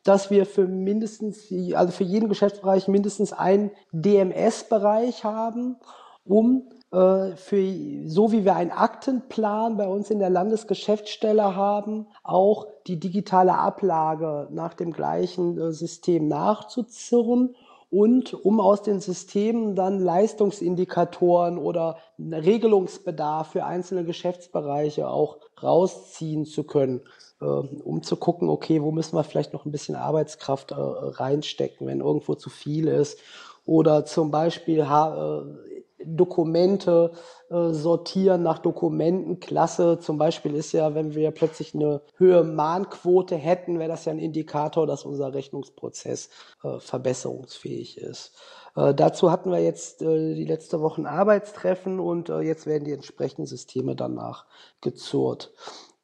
dass 0.04 0.30
wir 0.30 0.46
für 0.46 0.66
mindestens, 0.66 1.52
also 1.74 1.92
für 1.92 2.04
jeden 2.04 2.28
Geschäftsbereich 2.28 2.88
mindestens 2.88 3.32
einen 3.32 3.70
DMS-Bereich 3.92 5.24
haben, 5.24 5.76
um 6.24 6.68
für, 6.90 7.74
so 8.06 8.32
wie 8.32 8.44
wir 8.44 8.54
einen 8.54 8.70
Aktenplan 8.70 9.76
bei 9.76 9.88
uns 9.88 10.10
in 10.10 10.20
der 10.20 10.30
Landesgeschäftsstelle 10.30 11.56
haben, 11.56 12.06
auch 12.22 12.66
die 12.86 13.00
digitale 13.00 13.54
Ablage 13.54 14.48
nach 14.50 14.74
dem 14.74 14.92
gleichen 14.92 15.58
äh, 15.58 15.72
System 15.72 16.28
nachzuzirren 16.28 17.54
und 17.90 18.34
um 18.34 18.60
aus 18.60 18.82
den 18.82 19.00
Systemen 19.00 19.74
dann 19.74 20.00
Leistungsindikatoren 20.00 21.58
oder 21.58 21.98
Regelungsbedarf 22.18 23.52
für 23.52 23.64
einzelne 23.64 24.04
Geschäftsbereiche 24.04 25.08
auch 25.08 25.38
rausziehen 25.62 26.46
zu 26.46 26.64
können, 26.64 27.00
äh, 27.40 27.44
um 27.44 28.02
zu 28.02 28.16
gucken, 28.16 28.48
okay, 28.48 28.82
wo 28.82 28.90
müssen 28.90 29.16
wir 29.16 29.24
vielleicht 29.24 29.52
noch 29.52 29.64
ein 29.64 29.72
bisschen 29.72 29.96
Arbeitskraft 29.96 30.72
äh, 30.72 30.74
reinstecken, 30.76 31.86
wenn 31.86 32.00
irgendwo 32.00 32.34
zu 32.34 32.50
viel 32.50 32.88
ist. 32.88 33.18
Oder 33.64 34.04
zum 34.04 34.30
Beispiel 34.30 34.80
äh, 34.80 35.75
Dokumente 36.06 37.12
äh, 37.50 37.70
sortieren 37.70 38.42
nach 38.42 38.58
Dokumentenklasse. 38.58 39.98
Zum 39.98 40.18
Beispiel 40.18 40.54
ist 40.54 40.72
ja, 40.72 40.94
wenn 40.94 41.14
wir 41.14 41.30
plötzlich 41.32 41.74
eine 41.74 42.02
höhere 42.16 42.44
Mahnquote 42.44 43.36
hätten, 43.36 43.78
wäre 43.78 43.90
das 43.90 44.04
ja 44.04 44.12
ein 44.12 44.18
Indikator, 44.18 44.86
dass 44.86 45.04
unser 45.04 45.34
Rechnungsprozess 45.34 46.30
äh, 46.62 46.78
verbesserungsfähig 46.78 47.98
ist. 47.98 48.32
Äh, 48.76 48.94
dazu 48.94 49.30
hatten 49.30 49.50
wir 49.50 49.60
jetzt 49.60 50.02
äh, 50.02 50.34
die 50.34 50.44
letzte 50.44 50.80
Woche 50.80 51.02
ein 51.02 51.06
Arbeitstreffen 51.06 51.98
und 51.98 52.28
äh, 52.28 52.40
jetzt 52.40 52.66
werden 52.66 52.84
die 52.84 52.92
entsprechenden 52.92 53.46
Systeme 53.46 53.96
danach 53.96 54.46
gezurrt. 54.80 55.52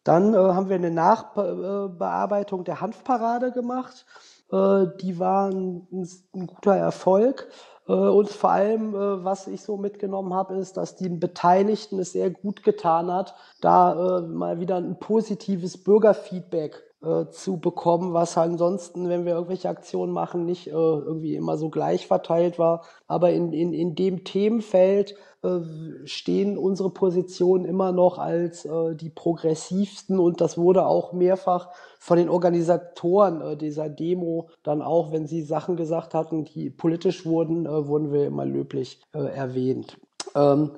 Dann 0.05 0.35
äh, 0.35 0.37
haben 0.37 0.69
wir 0.69 0.77
eine 0.77 0.91
Nachbearbeitung 0.91 2.65
der 2.65 2.81
Hanfparade 2.81 3.53
gemacht. 3.53 4.05
Äh, 4.51 4.87
die 5.01 5.19
war 5.19 5.51
ein, 5.51 5.87
ein, 6.35 6.47
guter 6.47 6.77
Erfolg. 6.77 7.49
Äh, 7.87 7.93
und 7.93 8.29
vor 8.29 8.51
allem, 8.51 8.95
äh, 8.95 9.25
was 9.25 9.47
ich 9.47 9.63
so 9.63 9.77
mitgenommen 9.77 10.35
habe, 10.35 10.55
ist, 10.57 10.77
dass 10.77 10.97
den 10.97 11.21
Beteiligten 11.21 11.99
es 11.99 12.13
sehr 12.13 12.31
gut 12.31 12.63
getan 12.63 13.11
hat, 13.13 13.35
da 13.61 14.19
äh, 14.19 14.23
mal 14.23 14.61
wieder 14.61 14.77
ein 14.77 14.99
positives 14.99 15.83
Bürgerfeedback 15.83 16.83
äh, 17.03 17.29
zu 17.31 17.59
bekommen, 17.59 18.13
was 18.13 18.39
ansonsten, 18.39 19.09
wenn 19.09 19.25
wir 19.25 19.35
irgendwelche 19.35 19.69
Aktionen 19.69 20.13
machen, 20.13 20.45
nicht 20.45 20.69
äh, 20.69 20.71
irgendwie 20.71 21.35
immer 21.35 21.57
so 21.57 21.69
gleich 21.69 22.07
verteilt 22.07 22.59
war. 22.59 22.83
Aber 23.09 23.31
in, 23.33 23.53
in, 23.53 23.73
in 23.73 23.95
dem 23.95 24.25
Themenfeld 24.25 25.17
äh, 25.43 25.61
stehen 26.05 26.57
unsere 26.57 26.91
Positionen 26.91 27.65
immer 27.65 27.91
noch 27.91 28.19
als 28.19 28.65
äh, 28.65 28.95
die 28.95 29.11
progressivsten 29.11 30.21
und 30.21 30.41
das 30.41 30.57
wurde 30.57 30.87
auch 30.87 31.13
mehrfach 31.13 31.71
von 31.99 32.19
den 32.19 32.29
Organisatoren 32.29 33.41
äh, 33.41 33.57
dieser 33.57 33.89
Demo 33.89 34.49
dann 34.63 34.81
auch, 34.81 35.11
wenn 35.11 35.27
sie 35.27 35.43
Sachen 35.43 35.77
gesagt 35.77 36.15
hatten, 36.15 36.45
die 36.45 36.71
politisch 36.71 37.27
wurden, 37.27 37.67
wurden 37.67 38.13
wir 38.13 38.27
immer 38.27 38.45
löblich 38.45 39.01
äh, 39.13 39.19
erwähnt. 39.19 39.97
Ähm, 40.37 40.71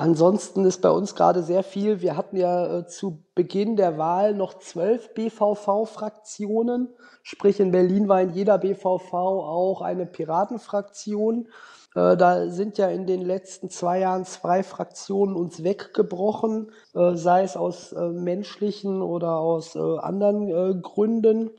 Ansonsten 0.00 0.64
ist 0.64 0.80
bei 0.80 0.90
uns 0.92 1.16
gerade 1.16 1.42
sehr 1.42 1.64
viel. 1.64 2.00
Wir 2.00 2.16
hatten 2.16 2.36
ja 2.36 2.78
äh, 2.78 2.86
zu 2.86 3.24
Beginn 3.34 3.74
der 3.74 3.98
Wahl 3.98 4.32
noch 4.32 4.60
zwölf 4.60 5.12
BVV-Fraktionen. 5.14 6.94
Sprich, 7.24 7.58
in 7.58 7.72
Berlin 7.72 8.06
war 8.06 8.22
in 8.22 8.30
jeder 8.30 8.58
BVV 8.58 9.12
auch 9.12 9.82
eine 9.82 10.06
Piratenfraktion. 10.06 11.48
Äh, 11.96 12.16
da 12.16 12.48
sind 12.48 12.78
ja 12.78 12.86
in 12.86 13.08
den 13.08 13.22
letzten 13.22 13.70
zwei 13.70 13.98
Jahren 13.98 14.24
zwei 14.24 14.62
Fraktionen 14.62 15.34
uns 15.34 15.64
weggebrochen, 15.64 16.70
äh, 16.94 17.16
sei 17.16 17.42
es 17.42 17.56
aus 17.56 17.92
äh, 17.92 18.08
menschlichen 18.10 19.02
oder 19.02 19.40
aus 19.40 19.74
äh, 19.74 19.80
anderen 19.80 20.48
äh, 20.48 20.80
Gründen. 20.80 21.50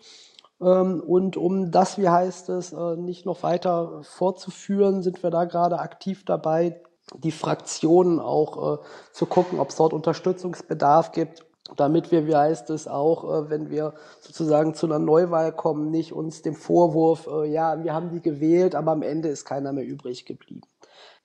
Ähm, 0.62 1.04
und 1.06 1.36
um 1.36 1.72
das, 1.72 1.98
wie 1.98 2.08
heißt 2.08 2.48
es, 2.48 2.72
nicht 2.72 3.26
noch 3.26 3.44
weiter 3.44 4.00
fortzuführen, 4.04 5.04
sind 5.04 5.24
wir 5.24 5.30
da 5.30 5.44
gerade 5.44 5.80
aktiv 5.80 6.24
dabei, 6.24 6.82
die 7.16 7.32
Fraktionen 7.32 8.20
auch 8.20 8.80
äh, 8.80 8.84
zu 9.12 9.26
gucken, 9.26 9.60
ob 9.60 9.70
es 9.70 9.76
dort 9.76 9.94
Unterstützungsbedarf 9.94 11.12
gibt, 11.12 11.46
damit 11.76 12.12
wir, 12.12 12.28
wie 12.28 12.36
heißt 12.36 12.70
es, 12.70 12.88
auch, 12.88 13.24
äh, 13.24 13.50
wenn 13.50 13.70
wir 13.70 13.94
sozusagen 14.22 14.74
zu 14.74 14.86
einer 14.86 15.00
Neuwahl 15.00 15.52
kommen, 15.52 15.92
nicht 15.92 16.14
uns 16.14 16.42
dem 16.42 16.56
Vorwurf, 16.56 17.28
äh, 17.28 17.52
ja, 17.52 17.84
wir 17.84 17.94
haben 17.94 18.10
die 18.10 18.22
gewählt, 18.22 18.76
aber 18.76 18.92
am 18.92 19.02
Ende 19.02 19.30
ist 19.30 19.46
keiner 19.46 19.74
mehr 19.74 19.86
übrig 19.86 20.26
geblieben, 20.26 20.68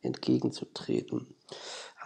entgegenzutreten. 0.02 1.34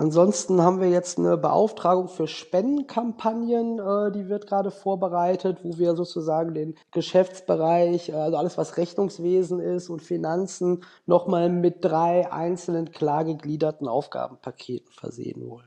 Ansonsten 0.00 0.62
haben 0.62 0.80
wir 0.80 0.88
jetzt 0.88 1.18
eine 1.18 1.36
Beauftragung 1.36 2.06
für 2.06 2.28
Spendenkampagnen, 2.28 3.80
äh, 3.80 4.12
die 4.12 4.28
wird 4.28 4.46
gerade 4.46 4.70
vorbereitet, 4.70 5.58
wo 5.64 5.76
wir 5.76 5.96
sozusagen 5.96 6.54
den 6.54 6.76
Geschäftsbereich, 6.92 8.10
äh, 8.10 8.12
also 8.12 8.36
alles 8.36 8.56
was 8.56 8.76
Rechnungswesen 8.76 9.58
ist 9.58 9.90
und 9.90 10.00
Finanzen, 10.00 10.84
nochmal 11.06 11.48
mit 11.48 11.84
drei 11.84 12.30
einzelnen 12.32 12.92
klar 12.92 13.24
gegliederten 13.24 13.88
Aufgabenpaketen 13.88 14.92
versehen 14.92 15.50
wollen. 15.50 15.66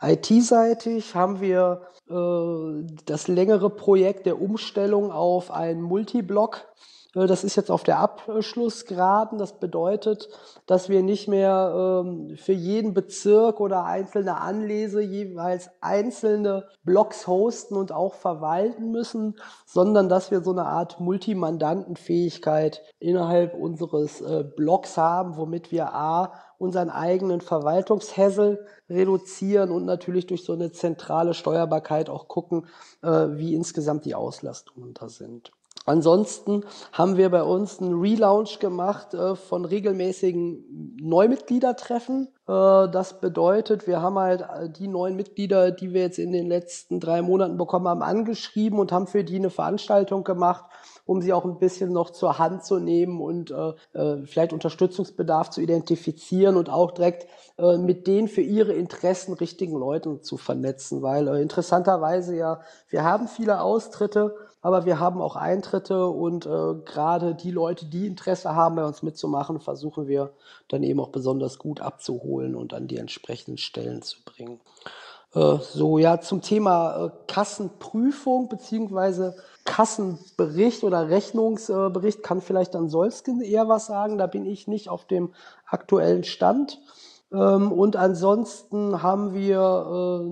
IT-seitig 0.00 1.16
haben 1.16 1.40
wir 1.40 1.82
äh, 2.08 2.86
das 3.04 3.26
längere 3.26 3.68
Projekt 3.68 4.26
der 4.26 4.40
Umstellung 4.40 5.10
auf 5.10 5.50
ein 5.50 5.82
Multiblock 5.82 6.66
das 7.14 7.44
ist 7.44 7.56
jetzt 7.56 7.70
auf 7.70 7.82
der 7.82 7.98
Abschlussgraden. 7.98 9.38
Das 9.38 9.58
bedeutet, 9.58 10.30
dass 10.66 10.88
wir 10.88 11.02
nicht 11.02 11.28
mehr 11.28 12.02
ähm, 12.04 12.36
für 12.36 12.54
jeden 12.54 12.94
Bezirk 12.94 13.60
oder 13.60 13.84
einzelne 13.84 14.40
Anlese 14.40 15.02
jeweils 15.02 15.68
einzelne 15.82 16.68
Blocks 16.84 17.26
hosten 17.26 17.76
und 17.76 17.92
auch 17.92 18.14
verwalten 18.14 18.90
müssen, 18.90 19.36
sondern 19.66 20.08
dass 20.08 20.30
wir 20.30 20.40
so 20.40 20.52
eine 20.52 20.64
Art 20.64 21.00
Multimandantenfähigkeit 21.00 22.82
innerhalb 22.98 23.54
unseres 23.54 24.22
äh, 24.22 24.44
Blocks 24.56 24.96
haben, 24.96 25.36
womit 25.36 25.70
wir 25.70 25.92
A 25.92 26.32
unseren 26.56 26.90
eigenen 26.90 27.40
Verwaltungshässel 27.40 28.64
reduzieren 28.88 29.70
und 29.70 29.84
natürlich 29.84 30.26
durch 30.26 30.44
so 30.44 30.52
eine 30.52 30.70
zentrale 30.72 31.34
Steuerbarkeit 31.34 32.08
auch 32.08 32.28
gucken, 32.28 32.68
äh, 33.02 33.08
wie 33.08 33.54
insgesamt 33.54 34.04
die 34.04 34.14
Auslastungen 34.14 34.94
da 34.94 35.08
sind. 35.08 35.50
Ansonsten 35.84 36.64
haben 36.92 37.16
wir 37.16 37.28
bei 37.30 37.42
uns 37.42 37.80
einen 37.80 38.00
Relaunch 38.00 38.60
gemacht 38.60 39.14
äh, 39.14 39.34
von 39.34 39.64
regelmäßigen 39.64 40.96
Neumitgliedertreffen. 41.00 42.28
Äh, 42.46 42.88
das 42.88 43.20
bedeutet, 43.20 43.88
wir 43.88 44.00
haben 44.00 44.16
halt 44.16 44.42
äh, 44.42 44.70
die 44.70 44.86
neuen 44.86 45.16
Mitglieder, 45.16 45.72
die 45.72 45.92
wir 45.92 46.02
jetzt 46.02 46.20
in 46.20 46.30
den 46.30 46.46
letzten 46.46 47.00
drei 47.00 47.20
Monaten 47.20 47.56
bekommen 47.56 47.88
haben, 47.88 48.02
angeschrieben 48.02 48.78
und 48.78 48.92
haben 48.92 49.08
für 49.08 49.24
die 49.24 49.36
eine 49.36 49.50
Veranstaltung 49.50 50.22
gemacht, 50.22 50.66
um 51.04 51.20
sie 51.20 51.32
auch 51.32 51.44
ein 51.44 51.58
bisschen 51.58 51.92
noch 51.92 52.10
zur 52.10 52.38
Hand 52.38 52.64
zu 52.64 52.78
nehmen 52.78 53.20
und 53.20 53.50
äh, 53.50 53.72
äh 53.98 54.24
vielleicht 54.24 54.52
Unterstützungsbedarf 54.52 55.50
zu 55.50 55.60
identifizieren 55.60 56.56
und 56.56 56.70
auch 56.70 56.92
direkt 56.92 57.26
äh, 57.58 57.76
mit 57.76 58.06
den 58.06 58.28
für 58.28 58.42
ihre 58.42 58.72
Interessen 58.72 59.34
richtigen 59.34 59.76
Leuten 59.76 60.22
zu 60.22 60.36
vernetzen, 60.36 61.02
weil 61.02 61.26
interessanterweise 61.38 62.36
ja, 62.36 62.60
wir 62.88 63.02
haben 63.02 63.26
viele 63.26 63.62
Austritte, 63.62 64.36
aber 64.62 64.86
wir 64.86 65.00
haben 65.00 65.20
auch 65.20 65.34
Eintritte 65.34 66.06
und 66.06 66.46
äh, 66.46 66.74
gerade 66.84 67.34
die 67.34 67.50
Leute, 67.50 67.84
die 67.86 68.06
Interesse 68.06 68.54
haben, 68.54 68.76
bei 68.76 68.84
uns 68.84 69.02
mitzumachen, 69.02 69.60
versuchen 69.60 70.06
wir 70.06 70.30
dann 70.68 70.84
eben 70.84 71.00
auch 71.00 71.08
besonders 71.08 71.58
gut 71.58 71.80
abzuholen 71.80 72.54
und 72.54 72.72
an 72.72 72.86
die 72.86 72.96
entsprechenden 72.96 73.58
Stellen 73.58 74.02
zu 74.02 74.18
bringen. 74.24 74.60
Äh, 75.34 75.56
so, 75.58 75.98
ja, 75.98 76.20
zum 76.20 76.42
Thema 76.42 77.06
äh, 77.06 77.10
Kassenprüfung 77.26 78.48
beziehungsweise 78.48 79.36
Kassenbericht 79.64 80.84
oder 80.84 81.08
Rechnungsbericht 81.08 82.22
kann 82.22 82.40
vielleicht 82.40 82.74
dann 82.74 82.88
Solskin 82.88 83.40
eher 83.40 83.68
was 83.68 83.86
sagen. 83.86 84.16
Da 84.16 84.28
bin 84.28 84.46
ich 84.46 84.68
nicht 84.68 84.88
auf 84.88 85.06
dem 85.06 85.34
aktuellen 85.66 86.24
Stand. 86.24 86.80
Ähm, 87.32 87.72
und 87.72 87.96
ansonsten 87.96 89.02
haben 89.02 89.32
wir 89.32 89.58
äh, 89.60 90.24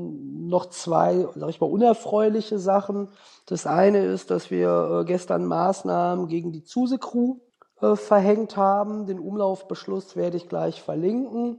noch 0.48 0.66
zwei, 0.66 1.26
sag 1.34 1.48
ich 1.48 1.61
mal, 1.61 1.70
unerfreuliche 1.70 2.59
Sachen. 2.59 3.09
Das 3.46 3.66
eine 3.66 4.05
ist, 4.05 4.30
dass 4.30 4.51
wir 4.51 5.01
äh, 5.01 5.05
gestern 5.05 5.46
Maßnahmen 5.46 6.28
gegen 6.28 6.53
die 6.53 6.62
Zuse-Crew 6.62 7.36
äh, 7.80 7.96
verhängt 7.96 8.57
haben. 8.57 9.07
Den 9.07 9.18
Umlaufbeschluss 9.18 10.14
werde 10.14 10.36
ich 10.36 10.48
gleich 10.48 10.82
verlinken. 10.82 11.59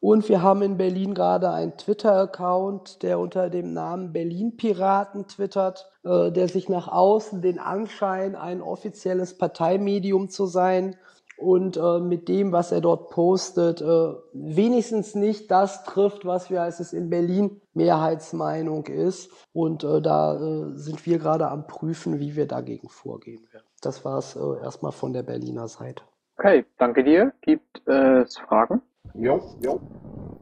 Und 0.00 0.28
wir 0.30 0.42
haben 0.42 0.62
in 0.62 0.78
Berlin 0.78 1.12
gerade 1.12 1.50
einen 1.50 1.76
Twitter-Account, 1.76 3.02
der 3.02 3.18
unter 3.18 3.50
dem 3.50 3.74
Namen 3.74 4.14
Berlin 4.14 4.56
Piraten 4.56 5.28
twittert, 5.28 5.92
der 6.02 6.48
sich 6.48 6.70
nach 6.70 6.88
außen 6.88 7.42
den 7.42 7.58
Anschein, 7.58 8.34
ein 8.34 8.62
offizielles 8.62 9.36
Parteimedium 9.36 10.30
zu 10.30 10.46
sein 10.46 10.96
und 11.40 11.76
äh, 11.76 11.98
mit 11.98 12.28
dem, 12.28 12.52
was 12.52 12.72
er 12.72 12.80
dort 12.80 13.10
postet, 13.10 13.80
äh, 13.80 14.12
wenigstens 14.32 15.14
nicht 15.14 15.50
das 15.50 15.84
trifft, 15.84 16.24
was 16.24 16.50
wir 16.50 16.62
als 16.62 16.80
es 16.80 16.92
in 16.92 17.10
Berlin 17.10 17.60
Mehrheitsmeinung 17.74 18.86
ist. 18.86 19.30
Und 19.52 19.84
äh, 19.84 20.00
da 20.00 20.36
äh, 20.36 20.76
sind 20.76 21.06
wir 21.06 21.18
gerade 21.18 21.48
am 21.48 21.66
Prüfen, 21.66 22.18
wie 22.20 22.36
wir 22.36 22.46
dagegen 22.46 22.88
vorgehen 22.88 23.42
werden. 23.52 23.66
Das 23.80 24.04
war 24.04 24.18
es 24.18 24.36
äh, 24.36 24.62
erstmal 24.62 24.92
von 24.92 25.12
der 25.12 25.22
Berliner 25.22 25.68
Seite. 25.68 26.02
Okay, 26.36 26.64
danke 26.78 27.04
dir. 27.04 27.32
Gibt 27.42 27.86
es 27.86 28.38
Fragen? 28.38 28.82
Jo, 29.14 29.40
jo. 29.62 29.80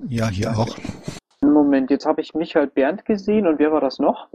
Ja, 0.09 0.28
hier 0.28 0.51
auch. 0.57 0.76
Moment, 1.40 1.90
jetzt 1.90 2.07
habe 2.07 2.20
ich 2.20 2.34
Michael 2.34 2.68
Bernd 2.68 3.05
gesehen 3.05 3.46
und 3.46 3.59
wer 3.59 3.72
war 3.72 3.80
das 3.80 3.99
noch? 3.99 4.28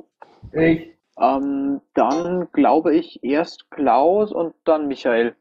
Ich. 0.51 0.93
Ähm, 1.20 1.82
dann 1.93 2.47
glaube 2.53 2.95
ich 2.95 3.24
erst 3.24 3.70
Klaus 3.70 4.32
und 4.32 4.53
dann 4.66 4.88
Michael. 4.88 5.36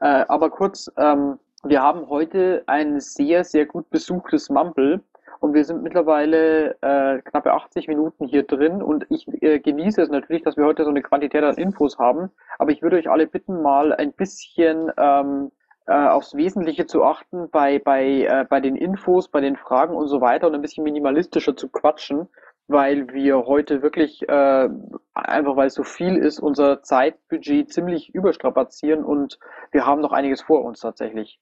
Äh, 0.00 0.24
aber 0.28 0.50
kurz, 0.50 0.90
ähm, 0.96 1.38
wir 1.64 1.82
haben 1.82 2.08
heute 2.08 2.62
ein 2.66 3.00
sehr, 3.00 3.44
sehr 3.44 3.66
gut 3.66 3.90
besuchtes 3.90 4.48
Mumble 4.48 5.00
und 5.40 5.54
wir 5.54 5.64
sind 5.64 5.82
mittlerweile 5.82 6.76
äh, 6.82 7.20
knappe 7.22 7.52
80 7.52 7.88
Minuten 7.88 8.26
hier 8.26 8.44
drin 8.44 8.82
und 8.82 9.06
ich 9.10 9.26
äh, 9.42 9.58
genieße 9.58 10.02
es 10.02 10.08
natürlich, 10.08 10.42
dass 10.42 10.56
wir 10.56 10.64
heute 10.64 10.84
so 10.84 10.90
eine 10.90 11.02
Quantität 11.02 11.42
an 11.42 11.56
Infos 11.56 11.98
haben, 11.98 12.30
aber 12.58 12.70
ich 12.70 12.82
würde 12.82 12.96
euch 12.96 13.10
alle 13.10 13.26
bitten, 13.26 13.62
mal 13.62 13.92
ein 13.92 14.12
bisschen 14.12 14.90
ähm, 14.96 15.50
äh, 15.86 15.92
aufs 15.92 16.34
Wesentliche 16.36 16.86
zu 16.86 17.02
achten 17.02 17.50
bei, 17.50 17.78
bei, 17.78 18.04
äh, 18.04 18.46
bei 18.48 18.60
den 18.60 18.76
Infos, 18.76 19.28
bei 19.28 19.40
den 19.40 19.56
Fragen 19.56 19.96
und 19.96 20.08
so 20.08 20.20
weiter 20.20 20.46
und 20.46 20.54
ein 20.54 20.62
bisschen 20.62 20.84
minimalistischer 20.84 21.56
zu 21.56 21.68
quatschen, 21.68 22.28
weil 22.68 23.12
wir 23.12 23.46
heute 23.46 23.82
wirklich, 23.82 24.28
äh, 24.28 24.68
einfach 25.14 25.56
weil 25.56 25.68
es 25.68 25.74
so 25.74 25.82
viel 25.82 26.16
ist, 26.16 26.38
unser 26.38 26.82
Zeitbudget 26.82 27.72
ziemlich 27.72 28.14
überstrapazieren 28.14 29.04
und 29.04 29.38
wir 29.72 29.86
haben 29.86 30.02
noch 30.02 30.12
einiges 30.12 30.42
vor 30.42 30.64
uns 30.64 30.80
tatsächlich. 30.80 31.40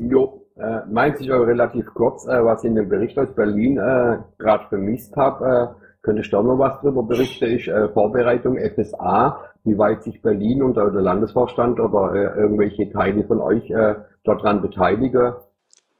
Jo, 0.00 0.46
äh, 0.56 0.80
meint 0.90 1.18
sich 1.18 1.32
aber 1.32 1.46
relativ 1.46 1.86
kurz, 1.94 2.26
äh, 2.26 2.44
was 2.44 2.62
ich 2.62 2.70
in 2.70 2.76
dem 2.76 2.88
Bericht 2.88 3.18
aus 3.18 3.34
Berlin 3.34 3.78
äh, 3.78 4.18
gerade 4.38 4.68
vermisst 4.68 5.16
habe, 5.16 5.74
äh, 5.76 5.84
könnte 6.02 6.22
ich 6.22 6.30
da 6.30 6.42
noch 6.42 6.58
was 6.58 6.80
drüber 6.80 7.02
berichten. 7.02 7.46
Ich 7.46 7.68
äh, 7.68 7.88
Vorbereitung 7.88 8.56
FSA, 8.58 9.40
wie 9.64 9.76
weit 9.78 10.02
sich 10.02 10.22
Berlin 10.22 10.62
und 10.62 10.76
der 10.76 10.90
Landesvorstand 10.90 11.80
oder 11.80 12.14
äh, 12.14 12.40
irgendwelche 12.40 12.90
Teile 12.90 13.24
von 13.24 13.40
euch 13.40 13.70
äh, 13.70 13.96
dort 14.24 14.42
dran 14.42 14.62
beteiligen 14.62 15.34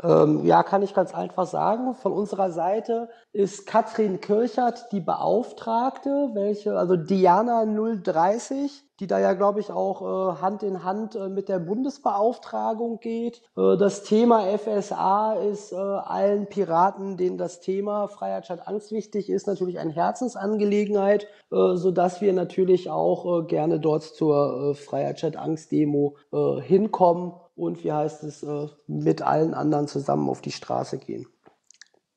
Ähm, 0.03 0.45
ja, 0.45 0.63
kann 0.63 0.83
ich 0.83 0.95
ganz 0.95 1.13
einfach 1.13 1.47
sagen. 1.47 1.95
Von 1.95 2.13
unserer 2.13 2.53
Seite 2.53 3.09
ist 3.33 3.67
Katrin 3.67 4.21
Kirchert 4.21 4.93
die 4.93 5.01
Beauftragte, 5.01 6.31
welche, 6.35 6.79
also 6.79 6.97
Diana 6.97 7.65
030, 7.65 8.85
die 9.01 9.09
da 9.09 9.19
ja, 9.19 9.33
glaube 9.33 9.59
ich, 9.59 9.73
auch 9.73 10.03
äh, 10.03 10.41
Hand 10.41 10.63
in 10.63 10.85
Hand 10.85 11.17
äh, 11.17 11.29
mit 11.29 11.49
der 11.49 11.59
Bundesbeauftragung 11.59 13.01
geht. 13.01 13.43
Äh, 13.57 13.77
das 13.77 14.05
Thema 14.05 14.45
FSA 14.57 15.35
ist 15.35 15.73
äh, 15.73 15.77
allen 15.77 16.47
Piraten, 16.47 17.17
denen 17.17 17.37
das 17.37 17.61
Thema 17.61 18.07
Freiheit 18.07 18.45
statt 18.45 18.67
Angst 18.67 18.93
wichtig 18.93 19.29
ist, 19.29 19.49
natürlich 19.49 19.81
eine 19.81 19.93
Herzensangelegenheit, 19.93 21.27
äh, 21.51 21.75
so 21.75 21.91
dass 21.91 22.21
wir 22.21 22.33
natürlich 22.33 22.89
auch 22.89 23.41
äh, 23.41 23.47
gerne 23.47 23.81
dort 23.81 24.05
zur 24.05 24.77
Freiheit 24.77 25.19
statt 25.19 25.37
Angst 25.37 25.73
Demo 25.73 26.17
hinkommen 26.31 27.33
und, 27.59 27.83
wie 27.85 27.93
heißt 27.93 28.23
es, 28.25 28.43
äh, 28.43 28.69
mit 28.87 29.23
allen 29.23 29.55
anderen 29.55 29.89
zusammen 29.89 30.29
auf 30.29 30.41
die 30.41 30.53
Straße 30.53 30.99
gehen. 30.99 31.27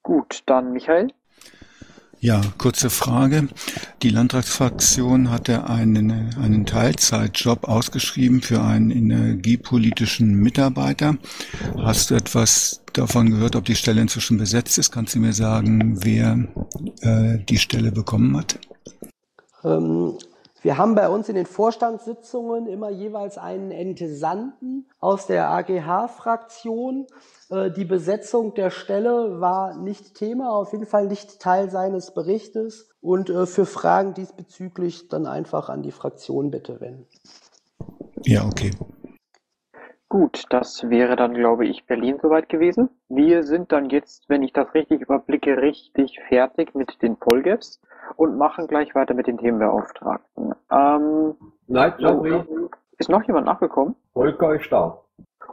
Gut, 0.03 0.43
dann 0.45 0.71
Michael. 0.71 1.09
Ja, 2.23 2.39
kurze 2.59 2.91
Frage. 2.91 3.47
Die 4.03 4.09
Landtagsfraktion 4.09 5.31
hatte 5.31 5.67
einen, 5.67 6.35
einen 6.35 6.67
Teilzeitjob 6.67 7.67
ausgeschrieben 7.67 8.41
für 8.41 8.61
einen 8.61 8.91
energiepolitischen 8.91 10.35
Mitarbeiter. 10.35 11.17
Hast 11.77 12.11
du 12.11 12.15
etwas 12.15 12.83
davon 12.93 13.31
gehört, 13.31 13.55
ob 13.55 13.65
die 13.65 13.75
Stelle 13.75 14.01
inzwischen 14.01 14.37
besetzt 14.37 14.77
ist? 14.77 14.91
Kannst 14.91 15.15
du 15.15 15.19
mir 15.19 15.33
sagen, 15.33 16.03
wer 16.03 16.47
äh, 17.01 17.43
die 17.43 17.57
Stelle 17.57 17.91
bekommen 17.91 18.37
hat? 18.37 18.59
Ähm, 19.63 20.13
wir 20.61 20.77
haben 20.77 20.93
bei 20.93 21.09
uns 21.09 21.27
in 21.27 21.35
den 21.35 21.47
Vorstandssitzungen 21.47 22.67
immer 22.67 22.89
jeweils 22.89 23.37
einen 23.37 23.71
Entsandten 23.71 24.85
aus 24.99 25.25
der 25.25 25.49
AGH-Fraktion. 25.49 27.07
Äh, 27.49 27.71
Die 27.71 27.85
Besetzung 27.85 28.53
der 28.53 28.69
Stelle 28.69 29.41
war 29.41 29.75
nicht 29.75 30.13
Thema, 30.15 30.51
auf 30.51 30.71
jeden 30.71 30.85
Fall 30.85 31.07
nicht 31.07 31.39
Teil 31.39 31.71
seines 31.71 32.13
Berichtes. 32.13 32.89
Und 33.01 33.29
äh, 33.29 33.47
für 33.47 33.65
Fragen 33.65 34.13
diesbezüglich 34.13 35.09
dann 35.09 35.25
einfach 35.25 35.69
an 35.69 35.81
die 35.81 35.91
Fraktion 35.91 36.51
bitte 36.51 36.79
wenden. 36.79 37.07
Ja, 38.23 38.45
okay. 38.45 38.71
Gut, 40.11 40.43
das 40.49 40.89
wäre 40.89 41.15
dann, 41.15 41.33
glaube 41.33 41.65
ich, 41.65 41.85
Berlin 41.85 42.19
soweit 42.21 42.49
gewesen. 42.49 42.89
Wir 43.07 43.43
sind 43.43 43.71
dann 43.71 43.89
jetzt, 43.89 44.27
wenn 44.27 44.43
ich 44.43 44.51
das 44.51 44.73
richtig 44.73 44.99
überblicke, 44.99 45.61
richtig 45.61 46.19
fertig 46.27 46.75
mit 46.75 47.01
den 47.01 47.15
Polgaps 47.15 47.81
und 48.17 48.37
machen 48.37 48.67
gleich 48.67 48.93
weiter 48.93 49.13
mit 49.13 49.27
den 49.27 49.37
Themenbeauftragten. 49.37 50.53
Ähm, 50.69 51.35
Nein, 51.67 51.93
sorry. 51.97 52.43
Ist 52.97 53.09
noch 53.09 53.23
jemand 53.23 53.45
nachgekommen? 53.45 53.95
Volker 54.11 54.53
ist 54.53 54.69
da. 54.69 54.99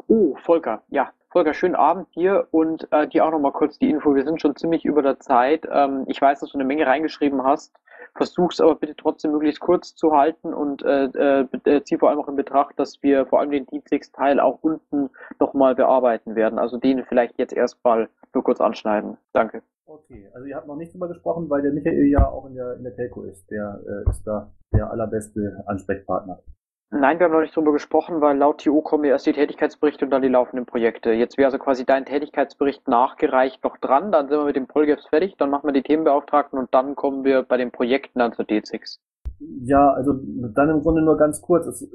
Oh, 0.09 0.35
Volker, 0.43 0.83
ja. 0.89 1.13
Volker, 1.31 1.55
schönen 1.55 1.77
Abend 1.77 2.13
dir 2.17 2.49
und 2.51 2.89
äh, 2.91 3.07
dir 3.07 3.27
auch 3.27 3.31
nochmal 3.31 3.53
kurz 3.53 3.79
die 3.79 3.89
Info. 3.89 4.17
Wir 4.17 4.25
sind 4.25 4.41
schon 4.41 4.57
ziemlich 4.57 4.85
über 4.85 5.03
der 5.03 5.21
Zeit. 5.21 5.69
Ähm, 5.71 6.03
ich 6.09 6.21
weiß, 6.21 6.41
dass 6.41 6.51
du 6.51 6.59
eine 6.59 6.67
Menge 6.67 6.85
reingeschrieben 6.85 7.45
hast. 7.45 7.77
Versuch's 8.17 8.61
aber 8.61 8.75
bitte 8.75 8.97
trotzdem 8.97 9.33
möglichst 9.33 9.61
kurz 9.61 9.95
zu 9.95 10.13
halten 10.13 10.55
und 10.55 10.83
äh, 10.83 11.05
äh, 11.05 11.83
zieh 11.85 11.99
vor 11.99 12.11
allem 12.11 12.19
auch 12.19 12.29
in 12.29 12.37
Betracht, 12.37 12.79
dass 12.79 13.03
wir 13.03 13.27
vor 13.27 13.41
allem 13.41 13.51
den 13.51 13.67
Dienstagsteil 13.67 14.41
auch 14.41 14.59
unten 14.63 15.11
nochmal 15.39 15.75
bearbeiten 15.75 16.35
werden. 16.35 16.59
Also 16.59 16.79
den 16.79 17.05
vielleicht 17.05 17.39
jetzt 17.39 17.53
erstmal 17.53 18.09
nur 18.35 18.45
kurz 18.45 18.61
anschneiden. 18.61 19.17
Danke. 19.33 19.63
Okay, 19.87 20.29
also 20.35 20.47
ihr 20.47 20.57
habt 20.57 20.67
noch 20.67 20.77
nicht 20.77 20.93
drüber 20.93 21.09
gesprochen, 21.09 21.49
weil 21.49 21.63
der 21.63 21.73
Michael 21.73 22.07
ja 22.09 22.29
auch 22.29 22.47
in 22.47 22.55
der, 22.55 22.77
in 22.77 22.85
der 22.85 22.95
Telco 22.95 23.23
ist. 23.23 23.51
Der 23.51 23.81
äh, 23.87 24.11
ist 24.11 24.23
da 24.27 24.53
der 24.73 24.91
allerbeste 24.91 25.65
Ansprechpartner. 25.67 26.43
Nein, 26.91 27.19
wir 27.19 27.27
haben 27.27 27.33
noch 27.33 27.43
nicht 27.43 27.55
drüber 27.55 27.73
gesprochen, 27.73 28.23
weil 28.23 28.39
laut 28.39 28.63
TU 28.63 28.81
kommen 28.81 29.05
ja 29.05 29.11
erst 29.11 29.27
die 29.27 29.35
Tätigkeitsberichte 29.35 30.07
und 30.07 30.11
dann 30.11 30.23
die 30.23 30.29
laufenden 30.29 30.65
Projekte. 30.65 31.13
Jetzt 31.13 31.37
wäre 31.37 31.47
also 31.47 31.59
quasi 31.59 31.85
dein 31.85 32.07
Tätigkeitsbericht 32.07 32.89
nachgereicht 32.89 33.63
noch 33.63 33.77
dran, 33.77 34.11
dann 34.11 34.29
sind 34.29 34.39
wir 34.39 34.47
mit 34.47 34.57
dem 34.57 34.67
Polgaps 34.67 35.07
fertig, 35.07 35.37
dann 35.37 35.51
machen 35.51 35.69
wir 35.69 35.75
die 35.75 35.83
Themenbeauftragten 35.83 36.59
und 36.59 36.73
dann 36.73 36.97
kommen 36.97 37.25
wir 37.25 37.43
bei 37.43 37.59
den 37.59 37.73
Projekten 37.73 38.21
dann 38.21 38.33
zur 38.33 38.47
D6. 38.47 39.01
Ja, 39.41 39.93
also 39.93 40.15
dann 40.55 40.71
im 40.71 40.81
Grunde 40.81 41.03
nur 41.03 41.19
ganz 41.19 41.43
kurz. 41.43 41.67
Es 41.67 41.89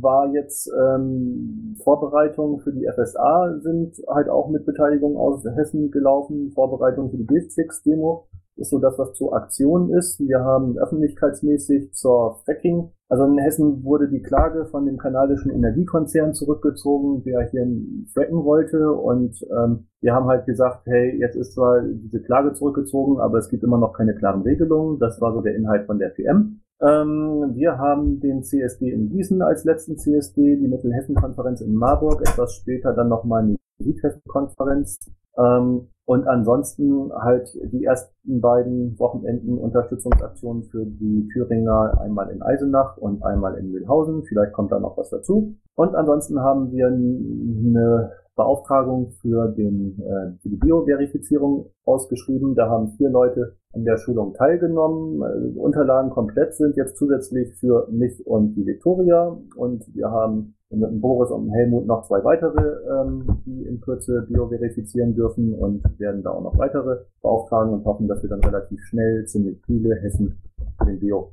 war 0.00 0.32
jetzt 0.34 0.68
ähm, 0.68 1.76
Vorbereitungen 1.82 2.60
für 2.60 2.72
die 2.72 2.86
FSA 2.92 3.60
sind 3.60 3.96
halt 4.08 4.28
auch 4.28 4.50
mit 4.50 4.66
Beteiligung 4.66 5.16
aus 5.16 5.44
Hessen 5.44 5.92
gelaufen. 5.92 6.50
Vorbereitung 6.50 7.10
für 7.10 7.16
die 7.16 7.26
D6-Demo 7.26 8.26
ist 8.60 8.70
so 8.70 8.78
das, 8.78 8.98
was 8.98 9.14
zur 9.14 9.34
Aktion 9.34 9.90
ist. 9.90 10.20
Wir 10.20 10.40
haben 10.40 10.78
öffentlichkeitsmäßig 10.78 11.92
zur 11.94 12.40
Fracking, 12.44 12.90
also 13.10 13.24
in 13.24 13.38
Hessen 13.38 13.82
wurde 13.82 14.08
die 14.08 14.22
Klage 14.22 14.66
von 14.66 14.86
dem 14.86 14.96
kanadischen 14.96 15.50
Energiekonzern 15.50 16.32
zurückgezogen, 16.32 17.24
der 17.24 17.50
hier 17.50 17.66
fracken 18.14 18.44
wollte 18.44 18.92
und 18.92 19.44
ähm, 19.50 19.88
wir 20.00 20.14
haben 20.14 20.26
halt 20.26 20.46
gesagt, 20.46 20.86
hey, 20.86 21.18
jetzt 21.18 21.34
ist 21.34 21.54
zwar 21.54 21.82
diese 21.82 22.22
Klage 22.22 22.52
zurückgezogen, 22.52 23.18
aber 23.20 23.38
es 23.38 23.48
gibt 23.48 23.64
immer 23.64 23.78
noch 23.78 23.94
keine 23.94 24.14
klaren 24.14 24.42
Regelungen. 24.42 25.00
Das 25.00 25.20
war 25.20 25.32
so 25.32 25.40
der 25.40 25.56
Inhalt 25.56 25.86
von 25.86 25.98
der 25.98 26.10
PM. 26.10 26.60
Ähm, 26.80 27.50
wir 27.54 27.78
haben 27.78 28.20
den 28.20 28.44
CSD 28.44 28.90
in 28.90 29.10
Gießen 29.10 29.42
als 29.42 29.64
letzten 29.64 29.98
CSD, 29.98 30.56
die 30.56 30.68
Mittelhessen-Konferenz 30.68 31.60
in 31.60 31.74
Marburg, 31.74 32.20
etwas 32.22 32.54
später 32.54 32.92
dann 32.94 33.08
nochmal 33.08 33.42
eine 33.42 33.56
Südhessen-Konferenz. 33.84 35.10
Ähm, 35.36 35.88
und 36.04 36.26
ansonsten 36.26 37.12
halt 37.12 37.48
die 37.72 37.84
ersten 37.84 38.40
beiden 38.40 38.98
Wochenenden 38.98 39.58
Unterstützungsaktionen 39.58 40.64
für 40.64 40.84
die 40.84 41.28
Thüringer 41.32 42.00
einmal 42.00 42.30
in 42.30 42.42
Eisenach 42.42 42.96
und 42.96 43.22
einmal 43.22 43.56
in 43.56 43.70
Mühlhausen. 43.70 44.24
Vielleicht 44.24 44.52
kommt 44.52 44.72
da 44.72 44.80
noch 44.80 44.96
was 44.96 45.10
dazu. 45.10 45.54
Und 45.76 45.94
ansonsten 45.94 46.40
haben 46.40 46.72
wir 46.72 46.88
eine 46.88 48.10
Beauftragung 48.34 49.10
für, 49.20 49.48
den, 49.48 50.00
äh, 50.00 50.32
für 50.40 50.48
die 50.48 50.56
Bio-Verifizierung 50.56 51.70
ausgeschrieben. 51.84 52.54
Da 52.54 52.68
haben 52.68 52.88
vier 52.96 53.10
Leute 53.10 53.56
an 53.72 53.84
der 53.84 53.96
Schulung 53.98 54.34
teilgenommen. 54.34 55.22
Äh, 55.22 55.58
Unterlagen 55.58 56.10
komplett 56.10 56.54
sind 56.54 56.76
jetzt 56.76 56.96
zusätzlich 56.96 57.54
für 57.54 57.86
mich 57.90 58.26
und 58.26 58.54
die 58.54 58.66
Viktoria. 58.66 59.38
Und 59.56 59.94
wir 59.94 60.10
haben 60.10 60.56
mit 60.70 60.90
dem 60.90 61.00
Boris 61.00 61.30
und 61.30 61.46
dem 61.46 61.52
Helmut 61.52 61.86
noch 61.86 62.02
zwei 62.06 62.22
weitere, 62.22 62.60
ähm, 62.88 63.42
die 63.44 63.66
in 63.66 63.80
Kürze 63.80 64.22
Bio 64.28 64.48
verifizieren 64.48 65.14
dürfen 65.14 65.54
und 65.54 65.82
werden 65.98 66.22
da 66.22 66.30
auch 66.30 66.42
noch 66.42 66.56
weitere 66.58 66.98
beauftragen 67.22 67.72
und 67.72 67.84
hoffen, 67.84 68.06
dass 68.06 68.22
wir 68.22 68.30
dann 68.30 68.42
relativ 68.44 68.80
schnell 68.84 69.24
ziemlich 69.26 69.60
viele 69.66 69.96
Hessen 69.96 70.40
für 70.78 70.86
den 70.86 71.00
Bio 71.00 71.32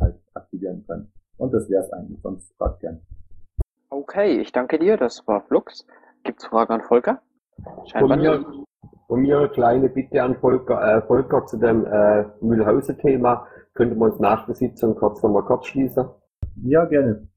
halt 0.00 0.14
aktivieren 0.34 0.84
können. 0.86 1.12
Und 1.36 1.52
das 1.52 1.68
wäre 1.68 1.84
es 1.84 1.92
eigentlich, 1.92 2.20
sonst 2.22 2.52
fragt 2.56 2.80
gern. 2.80 3.00
Okay, 3.90 4.40
ich 4.40 4.52
danke 4.52 4.78
dir, 4.78 4.96
das 4.96 5.26
war 5.26 5.42
Flux. 5.42 5.86
Gibt's 6.24 6.46
Fragen 6.46 6.72
an 6.72 6.82
Volker? 6.82 7.20
Von 7.62 7.86
Scheinbar 7.86 8.16
mir, 8.16 8.38
nicht. 8.38 8.64
von 9.06 9.20
mir 9.20 9.38
eine 9.38 9.48
kleine 9.48 9.88
Bitte 9.88 10.22
an 10.22 10.36
Volker, 10.36 10.96
äh, 10.96 11.02
Volker 11.02 11.44
zu 11.46 11.58
dem 11.58 11.84
äh, 11.84 12.24
Mühlhause-Thema. 12.40 13.46
Könnten 13.74 13.98
wir 13.98 14.06
uns 14.06 14.18
nach 14.18 14.46
der 14.46 14.54
Sitzung 14.54 14.94
kurz 14.94 15.22
nochmal 15.22 15.44
kurz 15.44 15.66
schließen? 15.66 16.06
Ja, 16.62 16.84
gerne. 16.86 17.28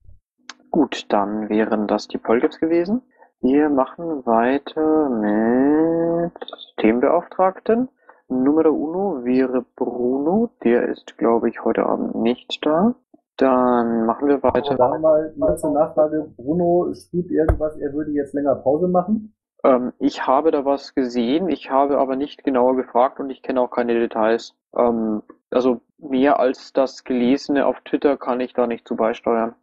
Gut, 0.72 1.06
dann 1.10 1.50
wären 1.50 1.88
das 1.88 2.08
die 2.08 2.18
Polgaps 2.18 2.60
gewesen. 2.60 3.02
Wir 3.42 3.70
machen 3.70 4.26
weiter 4.26 5.10
mit 5.10 6.34
Themenbeauftragten. 6.78 7.90
Numero 8.30 8.72
uno 8.72 9.26
wäre 9.26 9.66
Bruno. 9.76 10.50
Der 10.64 10.88
ist, 10.88 11.18
glaube 11.18 11.50
ich, 11.50 11.64
heute 11.66 11.86
Abend 11.86 12.16
nicht 12.16 12.66
da. 12.66 12.96
Dann 13.36 14.06
machen 14.06 14.30
wir 14.30 14.42
weiter. 14.44 14.76
Da 14.76 14.98
mal 14.98 15.34
eine 15.36 15.46
kurze 15.46 15.72
Nachfrage. 15.74 16.32
Bruno 16.38 16.94
schrieb 16.94 17.30
irgendwas, 17.32 17.76
er 17.78 17.92
würde 17.92 18.12
jetzt 18.12 18.34
länger 18.34 18.56
Pause 18.56 18.88
machen. 18.88 19.34
Ähm, 19.66 19.92
ich 20.00 20.26
habe 20.26 20.52
da 20.52 20.64
was 20.64 20.96
gesehen, 20.96 21.50
ich 21.50 21.70
habe 21.70 21.98
aber 21.98 22.16
nicht 22.16 22.44
genauer 22.44 22.76
gefragt 22.78 23.20
und 23.20 23.30
ich 23.30 23.42
kenne 23.42 23.60
auch 23.60 23.72
keine 23.72 24.00
Details. 24.00 24.56
Ähm, 24.78 25.22
also 25.50 25.82
mehr 25.98 26.40
als 26.40 26.72
das 26.74 27.04
Gelesene 27.04 27.66
auf 27.66 27.82
Twitter 27.82 28.18
kann 28.18 28.40
ich 28.40 28.54
da 28.54 28.68
nicht 28.68 28.88
zu 28.88 28.96
beisteuern. 28.96 29.56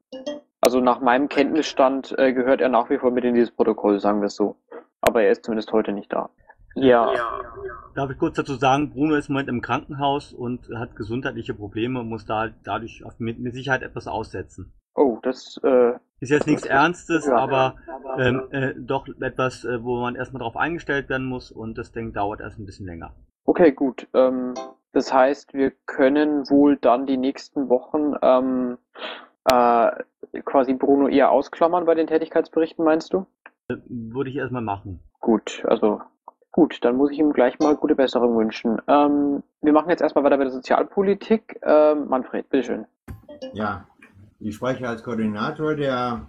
Also 0.61 0.81
nach 0.81 1.01
meinem 1.01 1.29
Kenntnisstand 1.29 2.15
äh, 2.19 2.33
gehört 2.33 2.61
er 2.61 2.69
nach 2.69 2.91
wie 2.91 2.99
vor 2.99 3.11
mit 3.11 3.25
in 3.25 3.35
dieses 3.35 3.51
Protokoll, 3.53 4.01
sagen 4.01 4.21
wir 4.21 4.27
es 4.27 4.37
so. 4.37 4.57
Aber 5.01 5.23
er 5.23 5.31
ist 5.31 5.45
zumindest 5.45 5.73
heute 5.73 5.93
nicht 5.93 6.13
da. 6.13 6.31
Ja. 6.75 7.13
Darf 7.95 8.11
ich 8.11 8.19
kurz 8.19 8.37
dazu 8.37 8.55
sagen, 8.55 8.91
Bruno 8.91 9.15
ist 9.17 9.29
im 9.29 9.35
Moment 9.35 9.49
im 9.49 9.61
Krankenhaus 9.61 10.33
und 10.33 10.69
hat 10.77 10.97
gesundheitliche 10.97 11.55
Probleme 11.55 12.01
und 12.01 12.09
muss 12.09 12.27
da 12.27 12.49
dadurch 12.65 13.05
auf, 13.05 13.19
mit, 13.19 13.39
mit 13.39 13.55
Sicherheit 13.55 13.83
etwas 13.83 14.07
aussetzen. 14.07 14.73
Oh, 14.95 15.19
das 15.23 15.61
äh, 15.63 15.93
Ist 16.21 16.31
jetzt 16.31 16.47
nichts 16.47 16.67
Ernstes, 16.67 17.27
Ja. 17.27 17.37
aber 17.37 17.77
ähm, 18.19 18.43
äh, 18.51 18.75
doch 18.77 19.07
etwas, 19.21 19.65
äh, 19.65 19.83
wo 19.83 20.01
man 20.01 20.17
erstmal 20.17 20.41
drauf 20.43 20.57
eingestellt 20.57 21.09
werden 21.09 21.27
muss 21.27 21.51
und 21.53 21.79
das 21.79 21.93
Ding 21.93 22.13
dauert 22.13 22.41
erst 22.41 22.59
ein 22.59 22.67
bisschen 22.67 22.87
länger. 22.87 23.15
Okay, 23.45 23.73
gut. 23.73 24.09
Ähm, 24.15 24.55
das 24.93 25.13
heißt, 25.13 25.55
wir 25.55 25.73
können 25.87 26.49
wohl 26.51 26.77
dann 26.77 27.07
die 27.07 27.17
nächsten 27.17 27.69
Wochen 27.69 28.15
ähm, 28.23 28.79
äh, 29.51 30.43
quasi 30.43 30.75
Bruno 30.75 31.09
eher 31.09 31.31
ausklammern 31.31 31.85
bei 31.85 31.95
den 31.95 32.07
Tätigkeitsberichten, 32.07 32.85
meinst 32.85 33.13
du? 33.13 33.27
Würde 33.69 34.31
ich 34.31 34.37
erstmal 34.37 34.63
machen. 34.63 35.01
Gut, 35.21 35.63
also 35.67 36.01
gut, 36.53 36.83
dann 36.85 36.97
muss 36.97 37.11
ich 37.11 37.19
ihm 37.19 37.33
gleich 37.33 37.59
mal 37.59 37.77
gute 37.77 37.95
Besserung 37.95 38.37
wünschen. 38.39 38.81
Ähm, 38.89 39.43
wir 39.61 39.73
machen 39.73 39.91
jetzt 39.91 40.01
erstmal 40.01 40.25
weiter 40.25 40.39
bei 40.39 40.45
der 40.45 40.53
Sozialpolitik. 40.53 41.61
Ähm, 41.63 42.09
Manfred, 42.09 42.49
bitteschön. 42.49 42.87
Ja, 43.53 43.87
ich 44.41 44.55
spreche 44.55 44.89
als 44.89 45.03
Koordinator 45.03 45.75
der 45.75 46.27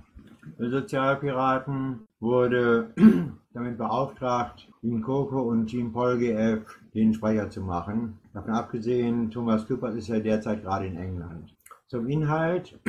Sozialpiraten. 0.57 2.07
wurde 2.19 2.93
damit 3.53 3.77
beauftragt, 3.77 4.67
Team 4.81 5.01
Coco 5.01 5.41
und 5.41 5.67
Team 5.67 5.93
PolGF 5.93 6.65
den 6.93 7.13
Sprecher 7.13 7.49
zu 7.49 7.61
machen. 7.61 8.19
Davon 8.33 8.53
abgesehen, 8.53 9.31
Thomas 9.31 9.65
Küppert 9.67 9.95
ist 9.95 10.07
ja 10.07 10.19
derzeit 10.19 10.63
gerade 10.63 10.87
in 10.87 10.97
England. 10.97 11.55
Zum 11.89 12.07
Inhalt. 12.07 12.79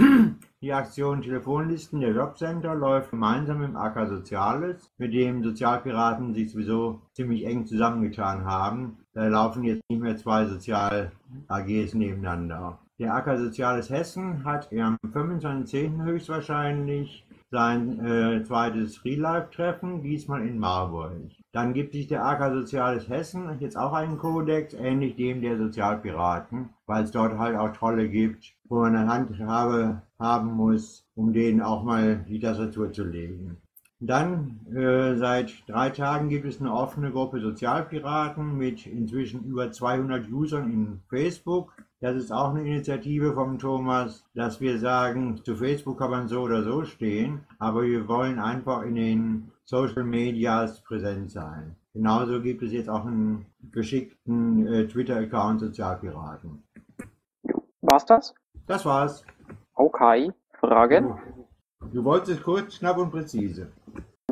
Die 0.60 0.74
Aktion 0.74 1.22
Telefonlisten 1.22 2.00
der 2.00 2.10
Jobcenter 2.10 2.74
läuft 2.74 3.12
gemeinsam 3.12 3.62
dem 3.62 3.74
AK 3.74 4.06
Soziales, 4.06 4.90
mit 4.98 5.14
dem 5.14 5.42
Sozialpiraten 5.42 6.34
sich 6.34 6.52
sowieso 6.52 7.00
ziemlich 7.14 7.46
eng 7.46 7.64
zusammengetan 7.64 8.44
haben. 8.44 8.98
Da 9.14 9.26
laufen 9.26 9.64
jetzt 9.64 9.80
nicht 9.88 10.02
mehr 10.02 10.18
zwei 10.18 10.44
Sozial-AGs 10.44 11.94
nebeneinander. 11.94 12.78
Der 12.98 13.14
AK 13.14 13.38
Soziales 13.38 13.88
Hessen 13.88 14.44
hat 14.44 14.70
am 14.74 14.98
25.10. 15.02 16.04
höchstwahrscheinlich 16.04 17.26
sein 17.50 18.04
äh, 18.04 18.44
zweites 18.44 19.02
Real-Life-Treffen, 19.02 20.02
diesmal 20.02 20.46
in 20.46 20.58
Marburg. 20.58 21.30
Dann 21.52 21.74
gibt 21.74 21.94
sich 21.94 22.06
der 22.06 22.24
AK 22.24 22.52
Soziales 22.52 23.08
Hessen 23.08 23.58
jetzt 23.58 23.76
auch 23.76 23.92
einen 23.92 24.18
Kodex, 24.18 24.72
ähnlich 24.72 25.16
dem 25.16 25.42
der 25.42 25.58
Sozialpiraten, 25.58 26.70
weil 26.86 27.04
es 27.04 27.10
dort 27.10 27.38
halt 27.38 27.56
auch 27.56 27.72
Trolle 27.72 28.08
gibt, 28.08 28.54
wo 28.68 28.80
man 28.80 28.94
eine 28.94 29.12
Handhabe 29.12 30.02
haben 30.18 30.52
muss, 30.52 31.04
um 31.16 31.32
denen 31.32 31.60
auch 31.60 31.82
mal 31.82 32.24
die 32.28 32.38
Tastatur 32.38 32.92
zu 32.92 33.04
legen. 33.04 33.56
Dann 34.02 34.64
äh, 34.74 35.16
seit 35.16 35.68
drei 35.68 35.90
Tagen 35.90 36.30
gibt 36.30 36.46
es 36.46 36.58
eine 36.58 36.72
offene 36.72 37.10
Gruppe 37.10 37.40
Sozialpiraten 37.40 38.56
mit 38.56 38.86
inzwischen 38.86 39.44
über 39.44 39.72
200 39.72 40.30
Usern 40.30 40.72
in 40.72 41.00
Facebook. 41.10 41.74
Das 42.00 42.16
ist 42.16 42.32
auch 42.32 42.54
eine 42.54 42.66
Initiative 42.66 43.34
vom 43.34 43.58
Thomas, 43.58 44.24
dass 44.34 44.60
wir 44.62 44.78
sagen, 44.78 45.42
zu 45.44 45.54
Facebook 45.54 45.98
kann 45.98 46.12
man 46.12 46.28
so 46.28 46.40
oder 46.40 46.62
so 46.62 46.84
stehen, 46.84 47.40
aber 47.58 47.82
wir 47.82 48.08
wollen 48.08 48.38
einfach 48.38 48.84
in 48.84 48.94
den 48.94 49.50
Social 49.70 50.02
Medias 50.02 50.82
präsent 50.82 51.30
sein. 51.30 51.76
Genauso 51.94 52.42
gibt 52.42 52.60
es 52.64 52.72
jetzt 52.72 52.88
auch 52.88 53.06
einen 53.06 53.46
geschickten 53.70 54.66
äh, 54.66 54.88
Twitter-Account 54.88 55.60
Sozialpiraten. 55.60 56.64
War's 57.80 58.04
das? 58.04 58.34
Das 58.66 58.84
war's. 58.84 59.24
Okay. 59.74 60.32
Fragen? 60.58 61.14
Du 61.92 62.02
wolltest 62.02 62.42
kurz, 62.42 62.80
knapp 62.80 62.98
und 62.98 63.12
präzise. 63.12 63.70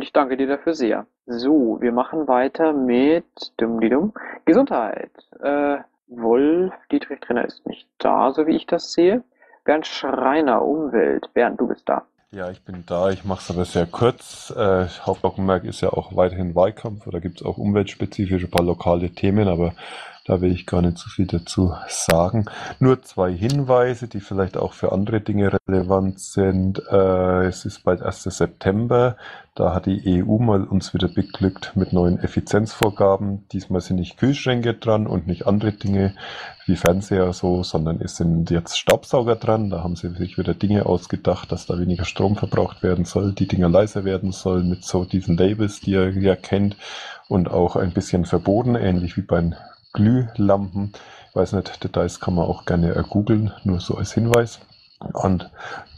Ich 0.00 0.12
danke 0.12 0.36
dir 0.36 0.48
dafür 0.48 0.74
sehr. 0.74 1.06
So, 1.26 1.80
wir 1.80 1.92
machen 1.92 2.26
weiter 2.26 2.72
mit 2.72 3.52
dumm, 3.58 3.80
die 3.80 3.90
dumm. 3.90 4.12
Gesundheit. 4.44 5.12
Äh, 5.38 5.78
Wolf 6.08 6.74
Dietrich 6.90 7.20
Trainer 7.20 7.44
ist 7.44 7.64
nicht 7.64 7.88
da, 7.98 8.32
so 8.32 8.48
wie 8.48 8.56
ich 8.56 8.66
das 8.66 8.92
sehe. 8.92 9.22
Bernd 9.64 9.86
Schreiner, 9.86 10.62
Umwelt. 10.62 11.30
Bernd, 11.32 11.60
du 11.60 11.68
bist 11.68 11.88
da. 11.88 12.08
Ja, 12.30 12.50
ich 12.50 12.60
bin 12.62 12.84
da. 12.84 13.10
Ich 13.10 13.24
mache 13.24 13.40
es 13.40 13.50
aber 13.50 13.64
sehr 13.64 13.86
kurz. 13.86 14.50
Äh, 14.50 14.86
Hauptaugenmerk 14.86 15.64
ist 15.64 15.80
ja 15.80 15.90
auch 15.90 16.14
weiterhin 16.14 16.54
Wahlkampf. 16.54 17.08
Da 17.10 17.20
gibt 17.20 17.40
es 17.40 17.46
auch 17.46 17.56
umweltspezifische 17.56 18.48
paar 18.48 18.64
lokale 18.64 19.10
Themen, 19.10 19.48
aber 19.48 19.74
da 20.28 20.42
will 20.42 20.52
ich 20.52 20.66
gar 20.66 20.82
nicht 20.82 20.98
so 20.98 21.08
viel 21.08 21.26
dazu 21.26 21.74
sagen. 21.88 22.44
Nur 22.80 23.00
zwei 23.00 23.32
Hinweise, 23.32 24.08
die 24.08 24.20
vielleicht 24.20 24.58
auch 24.58 24.74
für 24.74 24.92
andere 24.92 25.22
Dinge 25.22 25.56
relevant 25.66 26.20
sind. 26.20 26.82
Äh, 26.90 27.46
es 27.46 27.64
ist 27.64 27.82
bald 27.82 28.02
1. 28.02 28.24
September. 28.24 29.16
Da 29.54 29.74
hat 29.74 29.86
die 29.86 30.22
EU 30.22 30.36
mal 30.38 30.64
uns 30.64 30.92
wieder 30.92 31.08
beglückt 31.08 31.72
mit 31.76 31.94
neuen 31.94 32.18
Effizienzvorgaben. 32.18 33.48
Diesmal 33.52 33.80
sind 33.80 33.96
nicht 33.96 34.18
Kühlschränke 34.18 34.74
dran 34.74 35.06
und 35.06 35.26
nicht 35.26 35.46
andere 35.46 35.72
Dinge 35.72 36.14
wie 36.66 36.76
Fernseher 36.76 37.32
so, 37.32 37.62
sondern 37.62 37.98
es 38.02 38.16
sind 38.16 38.50
jetzt 38.50 38.78
Staubsauger 38.78 39.34
dran. 39.34 39.70
Da 39.70 39.82
haben 39.82 39.96
sie 39.96 40.10
sich 40.10 40.36
wieder 40.36 40.52
Dinge 40.52 40.84
ausgedacht, 40.84 41.50
dass 41.50 41.64
da 41.64 41.78
weniger 41.78 42.04
Strom 42.04 42.36
verbraucht 42.36 42.82
werden 42.82 43.06
soll, 43.06 43.32
die 43.32 43.48
Dinger 43.48 43.70
leiser 43.70 44.04
werden 44.04 44.32
sollen 44.32 44.68
mit 44.68 44.84
so 44.84 45.06
diesen 45.06 45.38
Labels, 45.38 45.80
die 45.80 45.92
ihr 45.92 46.10
ja 46.10 46.36
kennt 46.36 46.76
und 47.28 47.50
auch 47.50 47.76
ein 47.76 47.92
bisschen 47.92 48.26
verboten, 48.26 48.74
ähnlich 48.74 49.16
wie 49.16 49.22
bei 49.22 49.52
Glühlampen. 49.92 50.92
Ich 51.30 51.36
weiß 51.36 51.52
nicht, 51.52 51.82
Details 51.82 52.20
kann 52.20 52.34
man 52.34 52.46
auch 52.46 52.64
gerne 52.64 52.92
googeln, 53.08 53.52
nur 53.64 53.80
so 53.80 53.96
als 53.96 54.12
Hinweis. 54.12 54.60
Und 55.12 55.48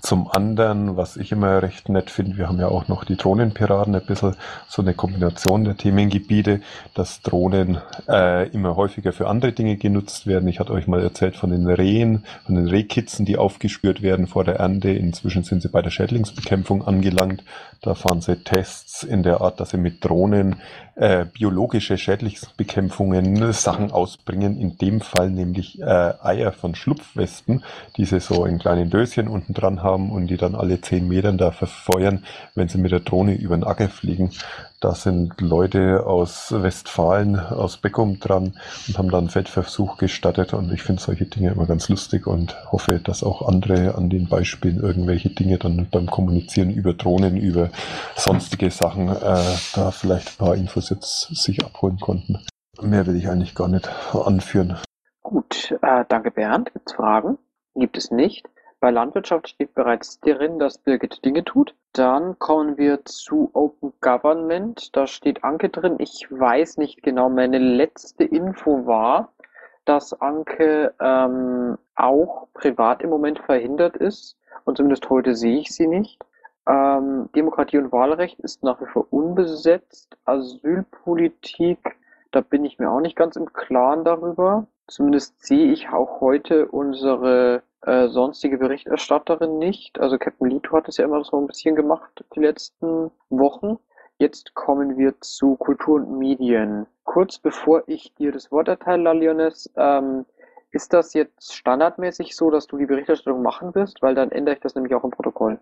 zum 0.02 0.30
anderen, 0.30 0.96
was 0.96 1.16
ich 1.16 1.32
immer 1.32 1.62
recht 1.62 1.88
nett 1.88 2.10
finde, 2.10 2.36
wir 2.36 2.48
haben 2.48 2.60
ja 2.60 2.68
auch 2.68 2.88
noch 2.88 3.04
die 3.04 3.16
Drohnenpiraten, 3.16 3.94
ein 3.94 4.04
bisschen 4.04 4.36
so 4.68 4.82
eine 4.82 4.92
Kombination 4.92 5.64
der 5.64 5.76
Themengebiete, 5.76 6.60
dass 6.94 7.22
Drohnen 7.22 7.78
äh, 8.08 8.48
immer 8.50 8.76
häufiger 8.76 9.12
für 9.12 9.26
andere 9.26 9.52
Dinge 9.52 9.76
genutzt 9.76 10.26
werden. 10.26 10.48
Ich 10.48 10.60
hatte 10.60 10.74
euch 10.74 10.86
mal 10.86 11.00
erzählt 11.00 11.36
von 11.36 11.50
den 11.50 11.66
Rehen, 11.66 12.24
von 12.44 12.56
den 12.56 12.68
Rehkitzen, 12.68 13.24
die 13.24 13.38
aufgespürt 13.38 14.02
werden 14.02 14.26
vor 14.26 14.44
der 14.44 14.56
Ernte. 14.56 14.90
Inzwischen 14.90 15.44
sind 15.44 15.62
sie 15.62 15.68
bei 15.68 15.80
der 15.80 15.90
Schädlingsbekämpfung 15.90 16.86
angelangt. 16.86 17.42
Da 17.80 17.94
fahren 17.94 18.20
sie 18.20 18.36
Tests 18.36 19.02
in 19.02 19.22
der 19.22 19.40
Art, 19.40 19.60
dass 19.60 19.70
sie 19.70 19.78
mit 19.78 20.04
Drohnen 20.04 20.56
äh, 20.96 21.24
biologische 21.24 21.96
Schädlingsbekämpfungen 21.96 23.52
Sachen 23.52 23.90
ausbringen. 23.90 24.60
In 24.60 24.76
dem 24.76 25.00
Fall 25.00 25.30
nämlich 25.30 25.80
äh, 25.80 25.84
Eier 25.84 26.52
von 26.52 26.74
Schlupfwespen, 26.74 27.64
die 27.96 28.04
sie 28.04 28.20
so 28.20 28.44
in 28.44 28.58
kleinen 28.58 28.90
Döschen 28.90 29.28
unten 29.28 29.54
dran 29.54 29.82
haben 29.82 30.10
und 30.10 30.26
die 30.26 30.36
dann 30.36 30.54
alle 30.54 30.80
zehn 30.80 31.08
Metern 31.08 31.38
da 31.38 31.50
verfeuern, 31.50 32.24
wenn 32.54 32.68
sie 32.68 32.78
mit 32.78 32.92
der 32.92 33.00
Drohne 33.00 33.34
über 33.34 33.56
den 33.56 33.64
Acker 33.64 33.88
fliegen. 33.88 34.30
Da 34.80 34.94
sind 34.94 35.38
Leute 35.42 36.06
aus 36.06 36.54
Westfalen, 36.56 37.38
aus 37.38 37.76
Beckum 37.76 38.18
dran 38.18 38.54
und 38.88 38.96
haben 38.96 39.10
da 39.10 39.18
einen 39.18 39.28
Feldversuch 39.28 39.98
gestattet 39.98 40.54
und 40.54 40.72
ich 40.72 40.82
finde 40.82 41.02
solche 41.02 41.26
Dinge 41.26 41.50
immer 41.50 41.66
ganz 41.66 41.90
lustig 41.90 42.26
und 42.26 42.56
hoffe, 42.72 42.98
dass 42.98 43.22
auch 43.22 43.46
andere 43.46 43.94
an 43.94 44.08
den 44.08 44.26
Beispielen 44.26 44.80
irgendwelche 44.80 45.28
Dinge 45.28 45.58
dann 45.58 45.86
beim 45.90 46.06
Kommunizieren 46.06 46.70
über 46.70 46.94
Drohnen, 46.94 47.36
über 47.36 47.68
sonstige 48.16 48.70
Sachen 48.70 49.10
äh, 49.10 49.56
da 49.74 49.90
vielleicht 49.90 50.28
ein 50.28 50.46
paar 50.46 50.54
Infos 50.54 50.88
jetzt 50.88 51.28
sich 51.34 51.62
abholen 51.62 52.00
konnten. 52.00 52.38
Mehr 52.80 53.06
will 53.06 53.16
ich 53.16 53.28
eigentlich 53.28 53.54
gar 53.54 53.68
nicht 53.68 53.86
anführen. 54.14 54.78
Gut, 55.22 55.76
äh, 55.82 56.06
danke 56.08 56.30
Bernd. 56.30 56.72
Gibt's 56.72 56.94
Fragen? 56.94 57.36
Gibt 57.74 57.98
es 57.98 58.10
nicht. 58.10 58.48
Bei 58.80 58.90
Landwirtschaft 58.90 59.50
steht 59.50 59.74
bereits 59.74 60.20
drin, 60.20 60.58
dass 60.58 60.78
Birgit 60.78 61.22
Dinge 61.22 61.44
tut. 61.44 61.74
Dann 61.92 62.38
kommen 62.38 62.78
wir 62.78 63.04
zu 63.04 63.50
Open 63.52 63.92
Government. 64.00 64.96
Da 64.96 65.06
steht 65.06 65.44
Anke 65.44 65.68
drin. 65.68 65.96
Ich 65.98 66.26
weiß 66.30 66.78
nicht 66.78 67.02
genau. 67.02 67.28
Meine 67.28 67.58
letzte 67.58 68.24
Info 68.24 68.86
war, 68.86 69.32
dass 69.84 70.18
Anke 70.22 70.94
ähm, 70.98 71.76
auch 71.94 72.48
privat 72.54 73.02
im 73.02 73.10
Moment 73.10 73.40
verhindert 73.40 73.98
ist. 73.98 74.38
Und 74.64 74.78
zumindest 74.78 75.10
heute 75.10 75.34
sehe 75.34 75.58
ich 75.58 75.74
sie 75.74 75.86
nicht. 75.86 76.24
Ähm, 76.66 77.28
Demokratie 77.36 77.76
und 77.76 77.92
Wahlrecht 77.92 78.40
ist 78.40 78.62
nach 78.62 78.80
wie 78.80 78.86
vor 78.86 79.06
unbesetzt. 79.10 80.16
Asylpolitik, 80.24 81.98
da 82.30 82.40
bin 82.40 82.64
ich 82.64 82.78
mir 82.78 82.90
auch 82.90 83.00
nicht 83.00 83.16
ganz 83.16 83.36
im 83.36 83.52
Klaren 83.52 84.04
darüber. 84.04 84.66
Zumindest 84.86 85.44
sehe 85.44 85.72
ich 85.72 85.88
auch 85.88 86.20
heute 86.20 86.68
unsere 86.68 87.62
äh, 87.82 88.08
sonstige 88.08 88.58
Berichterstatterin 88.58 89.58
nicht. 89.58 90.00
Also 90.00 90.18
Captain 90.18 90.50
Lito 90.50 90.72
hat 90.72 90.88
es 90.88 90.96
ja 90.96 91.04
immer 91.04 91.22
so 91.24 91.38
ein 91.38 91.46
bisschen 91.46 91.76
gemacht 91.76 92.24
die 92.34 92.40
letzten 92.40 93.10
Wochen. 93.28 93.78
Jetzt 94.18 94.54
kommen 94.54 94.98
wir 94.98 95.18
zu 95.20 95.56
Kultur 95.56 95.96
und 95.96 96.18
Medien. 96.18 96.86
Kurz 97.04 97.38
bevor 97.38 97.84
ich 97.86 98.14
dir 98.14 98.32
das 98.32 98.52
Wort 98.52 98.68
erteile, 98.68 99.12
Lioness, 99.14 99.70
ähm, 99.76 100.26
ist 100.72 100.92
das 100.92 101.14
jetzt 101.14 101.54
standardmäßig 101.54 102.36
so, 102.36 102.50
dass 102.50 102.66
du 102.66 102.76
die 102.76 102.86
Berichterstattung 102.86 103.42
machen 103.42 103.74
wirst? 103.74 104.02
Weil 104.02 104.14
dann 104.14 104.30
ändere 104.30 104.56
ich 104.56 104.60
das 104.60 104.74
nämlich 104.74 104.94
auch 104.94 105.04
im 105.04 105.10
Protokoll. 105.10 105.58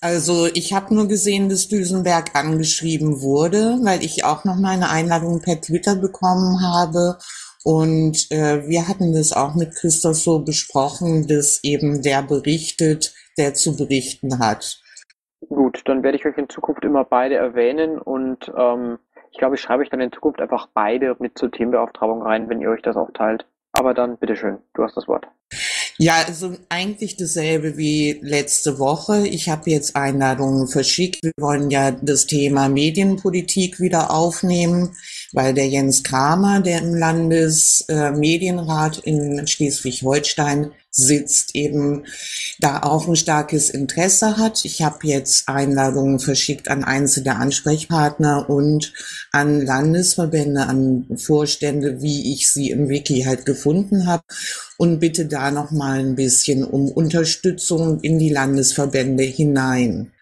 Also 0.00 0.46
ich 0.54 0.72
habe 0.72 0.94
nur 0.94 1.08
gesehen, 1.08 1.48
dass 1.48 1.68
Düsenberg 1.68 2.36
angeschrieben 2.36 3.20
wurde, 3.20 3.78
weil 3.82 4.04
ich 4.04 4.24
auch 4.24 4.44
noch 4.44 4.56
mal 4.56 4.70
eine 4.70 4.90
Einladung 4.90 5.40
per 5.40 5.60
Twitter 5.60 5.96
bekommen 5.96 6.62
habe. 6.62 7.18
Und 7.64 8.30
äh, 8.30 8.66
wir 8.68 8.86
hatten 8.86 9.12
das 9.12 9.32
auch 9.32 9.56
mit 9.56 9.74
Christoph 9.74 10.16
so 10.16 10.38
besprochen, 10.44 11.26
dass 11.26 11.62
eben 11.64 12.02
der 12.02 12.22
berichtet, 12.22 13.12
der 13.36 13.54
zu 13.54 13.76
berichten 13.76 14.38
hat. 14.38 14.80
Gut, 15.48 15.82
dann 15.86 16.02
werde 16.02 16.16
ich 16.16 16.26
euch 16.26 16.38
in 16.38 16.48
Zukunft 16.48 16.84
immer 16.84 17.04
beide 17.04 17.34
erwähnen 17.34 17.98
und 17.98 18.52
ähm, 18.56 18.98
ich 19.32 19.38
glaube, 19.38 19.56
ich 19.56 19.60
schreibe 19.60 19.82
euch 19.82 19.90
dann 19.90 20.00
in 20.00 20.12
Zukunft 20.12 20.40
einfach 20.40 20.68
beide 20.74 21.16
mit 21.18 21.38
zur 21.38 21.50
Themenbeauftragung 21.50 22.22
rein, 22.22 22.48
wenn 22.48 22.60
ihr 22.60 22.70
euch 22.70 22.82
das 22.82 22.96
auch 22.96 23.10
teilt. 23.12 23.46
Aber 23.72 23.94
dann 23.94 24.16
bitteschön, 24.18 24.58
du 24.74 24.82
hast 24.82 24.96
das 24.96 25.08
Wort. 25.08 25.26
Ja, 26.00 26.22
also 26.26 26.56
eigentlich 26.68 27.16
dasselbe 27.16 27.76
wie 27.76 28.20
letzte 28.22 28.78
Woche. 28.78 29.26
Ich 29.26 29.48
habe 29.48 29.68
jetzt 29.68 29.96
Einladungen 29.96 30.68
verschickt. 30.68 31.18
Wir 31.24 31.32
wollen 31.38 31.72
ja 31.72 31.90
das 31.90 32.26
Thema 32.26 32.68
Medienpolitik 32.68 33.80
wieder 33.80 34.12
aufnehmen, 34.12 34.94
weil 35.32 35.54
der 35.54 35.68
Jens 35.68 36.02
Kramer, 36.02 36.60
der 36.60 36.82
im 36.82 36.94
Landesmedienrat 36.94 38.98
äh, 38.98 39.10
in 39.10 39.46
Schleswig-Holstein 39.46 40.72
sitzt, 40.90 41.54
eben 41.54 42.04
da 42.58 42.82
auch 42.82 43.06
ein 43.06 43.16
starkes 43.16 43.70
Interesse 43.70 44.36
hat. 44.36 44.64
Ich 44.64 44.82
habe 44.82 45.06
jetzt 45.06 45.48
Einladungen 45.48 46.18
verschickt 46.18 46.68
an 46.68 46.82
einzelne 46.82 47.36
Ansprechpartner 47.36 48.48
und 48.48 48.92
an 49.30 49.64
Landesverbände, 49.64 50.62
an 50.62 51.06
Vorstände, 51.16 52.02
wie 52.02 52.32
ich 52.32 52.50
sie 52.50 52.70
im 52.70 52.88
Wiki 52.88 53.22
halt 53.22 53.44
gefunden 53.44 54.06
habe 54.06 54.24
und 54.78 54.98
bitte 54.98 55.26
da 55.26 55.50
noch 55.50 55.70
mal 55.70 56.00
ein 56.00 56.16
bisschen 56.16 56.64
um 56.64 56.90
Unterstützung 56.90 58.00
in 58.00 58.18
die 58.18 58.30
Landesverbände 58.30 59.24
hinein. 59.24 60.12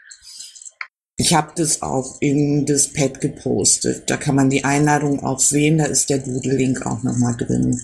Ich 1.18 1.34
habe 1.34 1.52
das 1.56 1.82
auch 1.82 2.20
in 2.20 2.66
das 2.66 2.92
Pad 2.92 3.20
gepostet. 3.20 4.10
Da 4.10 4.16
kann 4.16 4.34
man 4.34 4.50
die 4.50 4.64
Einladung 4.64 5.24
auch 5.24 5.38
sehen. 5.38 5.78
Da 5.78 5.86
ist 5.86 6.10
der 6.10 6.18
Doodle-Link 6.18 6.84
auch 6.84 7.02
nochmal 7.02 7.34
drin. 7.36 7.80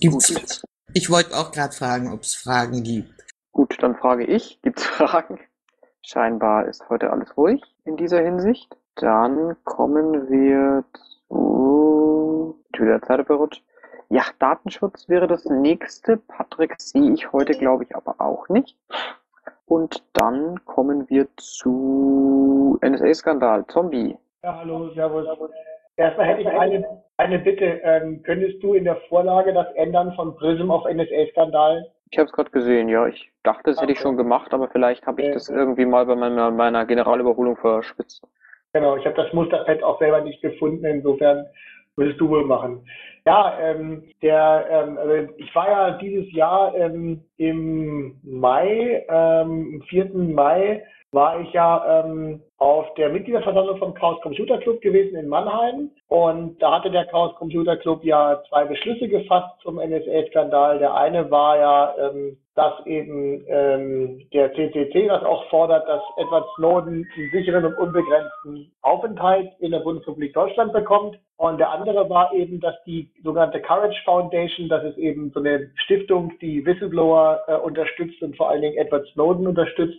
Gibt's, 0.00 0.62
ich 0.92 1.08
wollte 1.08 1.34
auch 1.36 1.52
gerade 1.52 1.72
fragen, 1.74 2.12
ob 2.12 2.22
es 2.22 2.34
Fragen 2.34 2.82
gibt. 2.82 3.14
Gut, 3.52 3.76
dann 3.80 3.96
frage 3.96 4.24
ich. 4.24 4.60
Gibt 4.62 4.78
es 4.78 4.84
Fragen? 4.86 5.40
Scheinbar 6.02 6.66
ist 6.66 6.82
heute 6.90 7.10
alles 7.10 7.34
ruhig 7.36 7.62
in 7.84 7.96
dieser 7.96 8.20
Hinsicht. 8.20 8.76
Dann 8.96 9.56
kommen 9.64 10.28
wir 10.28 10.84
zu. 11.28 12.58
Wieder 12.78 13.02
Zeit 13.02 13.26
verrutscht. 13.26 13.62
Ja, 14.08 14.24
Datenschutz 14.38 15.08
wäre 15.08 15.26
das 15.26 15.44
nächste. 15.44 16.16
Patrick 16.16 16.74
sehe 16.80 17.12
ich 17.12 17.30
heute, 17.30 17.52
glaube 17.52 17.84
ich, 17.84 17.94
aber 17.94 18.20
auch 18.20 18.48
nicht. 18.48 18.76
Und 19.70 20.02
dann 20.14 20.58
kommen 20.64 21.08
wir 21.08 21.28
zu 21.36 22.76
NSA-Skandal. 22.82 23.64
Zombie. 23.68 24.16
Ja, 24.42 24.56
hallo, 24.56 24.90
servus. 24.94 25.24
Erstmal 25.96 26.26
hätte 26.26 26.40
ich 26.40 26.48
eine, 26.48 26.84
eine 27.18 27.38
Bitte. 27.38 27.80
Ähm, 27.84 28.20
könntest 28.24 28.60
du 28.64 28.74
in 28.74 28.82
der 28.82 28.96
Vorlage 29.08 29.52
das 29.52 29.68
ändern 29.76 30.12
von 30.14 30.34
Prism 30.34 30.72
auf 30.72 30.84
NSA-Skandal? 30.92 31.86
Ich 32.10 32.18
habe 32.18 32.26
es 32.26 32.32
gerade 32.32 32.50
gesehen, 32.50 32.88
ja. 32.88 33.06
Ich 33.06 33.30
dachte, 33.44 33.70
das 33.70 33.80
hätte 33.80 33.92
ich 33.92 34.00
schon 34.00 34.16
gemacht, 34.16 34.52
aber 34.52 34.66
vielleicht 34.70 35.06
habe 35.06 35.22
ich 35.22 35.32
das 35.32 35.48
irgendwie 35.48 35.86
mal 35.86 36.04
bei 36.04 36.16
meiner, 36.16 36.50
meiner 36.50 36.84
Generalüberholung 36.84 37.56
verschwitzt. 37.56 38.26
Genau, 38.72 38.96
ich 38.96 39.04
habe 39.04 39.14
das 39.14 39.32
Musterpad 39.32 39.84
auch 39.84 40.00
selber 40.00 40.20
nicht 40.20 40.42
gefunden. 40.42 40.84
Insofern 40.84 41.46
würdest 41.96 42.20
du 42.20 42.28
wohl 42.28 42.44
machen. 42.44 42.84
Ja, 43.26 43.58
ähm, 43.60 44.04
der, 44.22 44.66
ähm, 44.70 44.98
also 44.98 45.32
ich 45.36 45.54
war 45.54 45.68
ja 45.68 45.90
dieses 45.98 46.32
Jahr 46.32 46.74
ähm, 46.74 47.22
im 47.36 48.18
Mai, 48.22 49.04
ähm, 49.08 49.80
am 49.80 49.82
4. 49.88 50.10
Mai, 50.14 50.82
war 51.12 51.40
ich 51.40 51.52
ja 51.52 52.04
ähm, 52.04 52.40
auf 52.58 52.94
der 52.94 53.08
Mitgliederversammlung 53.08 53.78
vom 53.78 53.94
Chaos 53.94 54.20
Computer 54.22 54.58
Club 54.58 54.80
gewesen 54.80 55.16
in 55.16 55.28
Mannheim. 55.28 55.90
Und 56.08 56.60
da 56.62 56.76
hatte 56.76 56.90
der 56.90 57.06
Chaos 57.06 57.34
Computer 57.36 57.76
Club 57.76 58.04
ja 58.04 58.40
zwei 58.48 58.64
Beschlüsse 58.64 59.08
gefasst 59.08 59.60
zum 59.62 59.76
NSA-Skandal. 59.76 60.78
Der 60.78 60.94
eine 60.94 61.30
war 61.30 61.58
ja, 61.58 61.94
ähm, 61.98 62.36
dass 62.54 62.86
eben 62.86 63.44
ähm, 63.48 64.28
der 64.32 64.52
CCC 64.52 65.08
das 65.08 65.24
auch 65.24 65.48
fordert, 65.48 65.88
dass 65.88 66.02
Edward 66.16 66.46
Snowden 66.56 67.06
einen 67.16 67.30
sicheren 67.32 67.64
und 67.64 67.78
unbegrenzten 67.78 68.70
Aufenthalt 68.82 69.50
in 69.58 69.72
der 69.72 69.80
Bundesrepublik 69.80 70.32
Deutschland 70.32 70.72
bekommt. 70.72 71.18
Und 71.40 71.56
der 71.56 71.70
andere 71.70 72.10
war 72.10 72.34
eben, 72.34 72.60
dass 72.60 72.74
die 72.84 73.10
sogenannte 73.24 73.62
Courage 73.62 73.96
Foundation, 74.04 74.68
das 74.68 74.84
ist 74.84 74.98
eben 74.98 75.30
so 75.32 75.40
eine 75.40 75.70
Stiftung, 75.76 76.34
die 76.42 76.66
Whistleblower 76.66 77.40
äh, 77.46 77.54
unterstützt 77.54 78.20
und 78.20 78.36
vor 78.36 78.50
allen 78.50 78.60
Dingen 78.60 78.76
Edward 78.76 79.06
Snowden 79.14 79.46
unterstützt, 79.46 79.96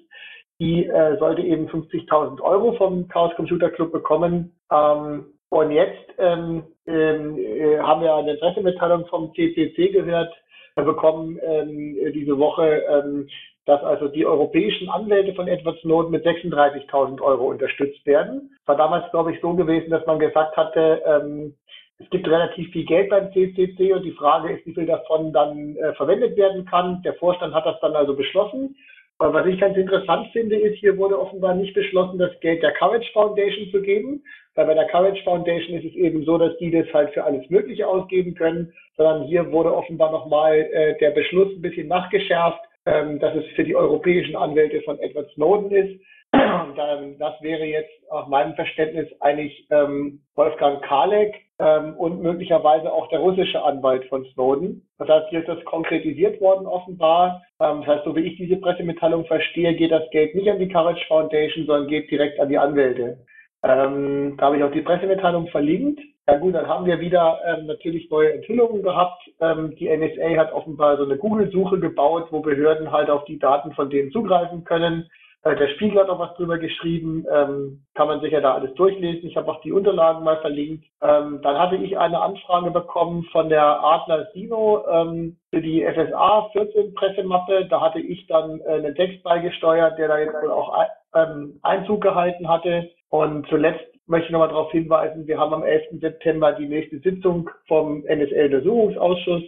die 0.59 0.85
äh, 0.85 1.18
sollte 1.18 1.41
eben 1.41 1.68
50.000 1.68 2.39
Euro 2.41 2.73
vom 2.73 3.07
Chaos 3.07 3.34
Computer 3.35 3.72
Club 3.72 3.91
bekommen. 3.91 4.55
Ähm, 4.72 5.34
und 5.49 5.72
jetzt 5.72 6.13
ähm, 6.19 6.61
ähm, 6.85 7.39
äh, 7.39 7.80
haben 7.80 8.01
wir 8.01 8.13
eine 8.13 8.35
Pressemitteilung 8.35 9.07
vom 9.07 9.34
CCC 9.34 9.89
gehört, 9.93 10.31
bekommen 10.76 11.39
ähm, 11.41 11.97
diese 12.13 12.38
Woche, 12.38 12.84
ähm, 12.88 13.27
dass 13.65 13.83
also 13.83 14.07
die 14.07 14.25
europäischen 14.25 14.89
Anwälte 14.89 15.33
von 15.33 15.47
Edward 15.47 15.79
Snowden 15.79 16.11
mit 16.11 16.25
36.000 16.25 17.21
Euro 17.21 17.49
unterstützt 17.49 18.05
werden. 18.05 18.51
War 18.65 18.75
damals, 18.75 19.09
glaube 19.11 19.33
ich, 19.33 19.41
so 19.41 19.53
gewesen, 19.53 19.91
dass 19.91 20.05
man 20.05 20.19
gesagt 20.19 20.57
hatte, 20.57 21.01
ähm, 21.05 21.55
es 21.99 22.09
gibt 22.09 22.27
relativ 22.27 22.71
viel 22.71 22.85
Geld 22.85 23.09
beim 23.09 23.31
CCC 23.31 23.93
und 23.93 24.03
die 24.03 24.13
Frage 24.13 24.53
ist, 24.53 24.65
wie 24.65 24.73
viel 24.73 24.88
davon 24.88 25.31
dann 25.31 25.75
äh, 25.75 25.93
verwendet 25.93 26.35
werden 26.35 26.65
kann. 26.65 27.01
Der 27.03 27.13
Vorstand 27.13 27.53
hat 27.53 27.65
das 27.65 27.79
dann 27.79 27.95
also 27.95 28.15
beschlossen 28.15 28.75
aber 29.21 29.35
was 29.35 29.45
ich 29.45 29.59
ganz 29.59 29.77
interessant 29.77 30.29
finde, 30.33 30.55
ist, 30.55 30.79
hier 30.79 30.97
wurde 30.97 31.19
offenbar 31.19 31.53
nicht 31.53 31.75
beschlossen, 31.75 32.17
das 32.17 32.31
Geld 32.39 32.63
der 32.63 32.73
Courage 32.73 33.07
Foundation 33.13 33.69
zu 33.69 33.79
geben, 33.79 34.23
weil 34.55 34.65
bei 34.65 34.73
der 34.73 34.88
Courage 34.88 35.21
Foundation 35.23 35.77
ist 35.77 35.85
es 35.85 35.93
eben 35.93 36.25
so, 36.25 36.39
dass 36.39 36.57
die 36.57 36.71
das 36.71 36.91
halt 36.91 37.13
für 37.13 37.23
alles 37.23 37.47
Mögliche 37.51 37.88
ausgeben 37.88 38.33
können, 38.33 38.73
sondern 38.97 39.27
hier 39.27 39.51
wurde 39.51 39.75
offenbar 39.75 40.11
nochmal 40.11 40.55
äh, 40.55 40.97
der 40.97 41.11
Beschluss 41.11 41.49
ein 41.49 41.61
bisschen 41.61 41.88
nachgeschärft, 41.88 42.61
ähm, 42.85 43.19
dass 43.19 43.35
es 43.35 43.45
für 43.55 43.63
die 43.63 43.75
europäischen 43.75 44.35
Anwälte 44.35 44.81
von 44.81 44.99
Edward 44.99 45.29
Snowden 45.31 45.71
ist. 45.71 46.01
Das 46.31 47.41
wäre 47.41 47.65
jetzt 47.65 47.91
nach 48.09 48.27
meinem 48.27 48.55
Verständnis 48.55 49.07
eigentlich 49.19 49.67
ähm, 49.69 50.21
Wolfgang 50.35 50.81
Kalek 50.81 51.35
ähm, 51.59 51.95
und 51.97 52.21
möglicherweise 52.21 52.91
auch 52.91 53.09
der 53.09 53.19
russische 53.19 53.61
Anwalt 53.61 54.05
von 54.05 54.25
Snowden. 54.33 54.87
Das 54.97 55.09
heißt, 55.09 55.29
hier 55.29 55.39
ist 55.39 55.49
das 55.49 55.63
konkretisiert 55.65 56.39
worden 56.39 56.67
offenbar. 56.67 57.43
Ähm, 57.59 57.81
das 57.81 57.87
heißt, 57.87 58.05
so 58.05 58.15
wie 58.15 58.21
ich 58.21 58.37
diese 58.37 58.57
Pressemitteilung 58.57 59.25
verstehe, 59.25 59.75
geht 59.75 59.91
das 59.91 60.09
Geld 60.11 60.33
nicht 60.33 60.49
an 60.49 60.59
die 60.59 60.69
Courage 60.69 61.05
Foundation, 61.07 61.65
sondern 61.65 61.87
geht 61.87 62.09
direkt 62.09 62.39
an 62.39 62.49
die 62.49 62.57
Anwälte. 62.57 63.17
Ähm, 63.63 64.35
da 64.38 64.47
habe 64.47 64.57
ich 64.57 64.63
auch 64.63 64.71
die 64.71 64.81
Pressemitteilung 64.81 65.47
verlinkt. 65.47 66.01
Ja 66.27 66.38
gut, 66.38 66.55
dann 66.55 66.67
haben 66.67 66.85
wir 66.85 66.99
wieder 66.99 67.39
ähm, 67.45 67.65
natürlich 67.65 68.09
neue 68.09 68.33
Enthüllungen 68.33 68.83
gehabt. 68.83 69.21
Ähm, 69.39 69.75
die 69.75 69.89
NSA 69.89 70.38
hat 70.38 70.53
offenbar 70.53 70.97
so 70.97 71.03
eine 71.03 71.17
Google-Suche 71.17 71.79
gebaut, 71.79 72.27
wo 72.31 72.41
Behörden 72.41 72.91
halt 72.91 73.09
auf 73.09 73.25
die 73.25 73.39
Daten 73.39 73.73
von 73.73 73.89
denen 73.89 74.11
zugreifen 74.11 74.63
können. 74.63 75.09
Äh, 75.43 75.55
der 75.55 75.69
Spiegel 75.69 75.99
hat 75.99 76.09
auch 76.09 76.19
was 76.19 76.35
drüber 76.35 76.59
geschrieben, 76.59 77.25
ähm, 77.31 77.83
kann 77.95 78.07
man 78.07 78.21
sich 78.21 78.31
ja 78.31 78.41
da 78.41 78.53
alles 78.53 78.73
durchlesen. 78.75 79.27
Ich 79.27 79.35
habe 79.35 79.51
auch 79.51 79.61
die 79.61 79.71
Unterlagen 79.71 80.23
mal 80.23 80.38
verlinkt. 80.38 80.85
Ähm, 81.01 81.39
dann 81.41 81.57
hatte 81.57 81.77
ich 81.77 81.97
eine 81.97 82.21
Anfrage 82.21 82.69
bekommen 82.69 83.23
von 83.31 83.49
der 83.49 83.83
Adler 83.83 84.27
Sino 84.33 84.85
ähm, 84.88 85.38
für 85.49 85.61
die 85.61 85.83
FSA 85.83 86.49
14 86.53 86.93
Pressemappe. 86.93 87.65
Da 87.65 87.81
hatte 87.81 87.99
ich 87.99 88.27
dann 88.27 88.61
äh, 88.61 88.73
einen 88.73 88.95
Text 88.95 89.23
beigesteuert, 89.23 89.97
der 89.97 90.07
da 90.07 90.19
jetzt 90.19 90.41
wohl 90.41 90.51
auch 90.51 90.73
ähm, 91.15 91.59
Einzug 91.63 92.01
gehalten 92.01 92.47
hatte. 92.47 92.89
Und 93.11 93.45
zuletzt 93.49 93.85
möchte 94.07 94.27
ich 94.27 94.31
nochmal 94.31 94.47
darauf 94.47 94.71
hinweisen, 94.71 95.27
wir 95.27 95.38
haben 95.38 95.53
am 95.53 95.63
11. 95.63 95.99
September 95.99 96.53
die 96.53 96.67
nächste 96.67 96.99
Sitzung 96.99 97.49
vom 97.67 98.05
NSL-Untersuchungsausschuss 98.05 99.43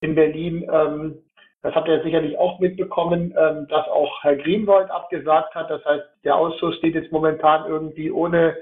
in 0.00 0.14
Berlin. 0.14 0.68
Ähm, 0.72 1.18
das 1.62 1.74
habt 1.74 1.88
ihr 1.88 2.02
sicherlich 2.02 2.38
auch 2.38 2.60
mitbekommen, 2.60 3.34
ähm, 3.36 3.66
dass 3.68 3.86
auch 3.88 4.22
Herr 4.22 4.36
Greenwald 4.36 4.90
abgesagt 4.90 5.54
hat. 5.56 5.70
Das 5.70 5.84
heißt, 5.84 6.04
der 6.24 6.36
Ausschuss 6.36 6.76
steht 6.76 6.94
jetzt 6.94 7.10
momentan 7.10 7.68
irgendwie 7.68 8.12
ohne 8.12 8.56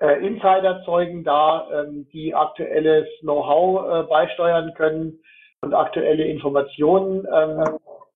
äh, 0.00 0.26
Insiderzeugen 0.26 1.22
da, 1.22 1.68
ähm, 1.72 2.08
die 2.12 2.34
aktuelles 2.34 3.06
Know-how 3.20 3.86
äh, 3.86 4.08
beisteuern 4.08 4.74
können 4.74 5.20
und 5.60 5.74
aktuelle 5.74 6.24
Informationen. 6.24 7.24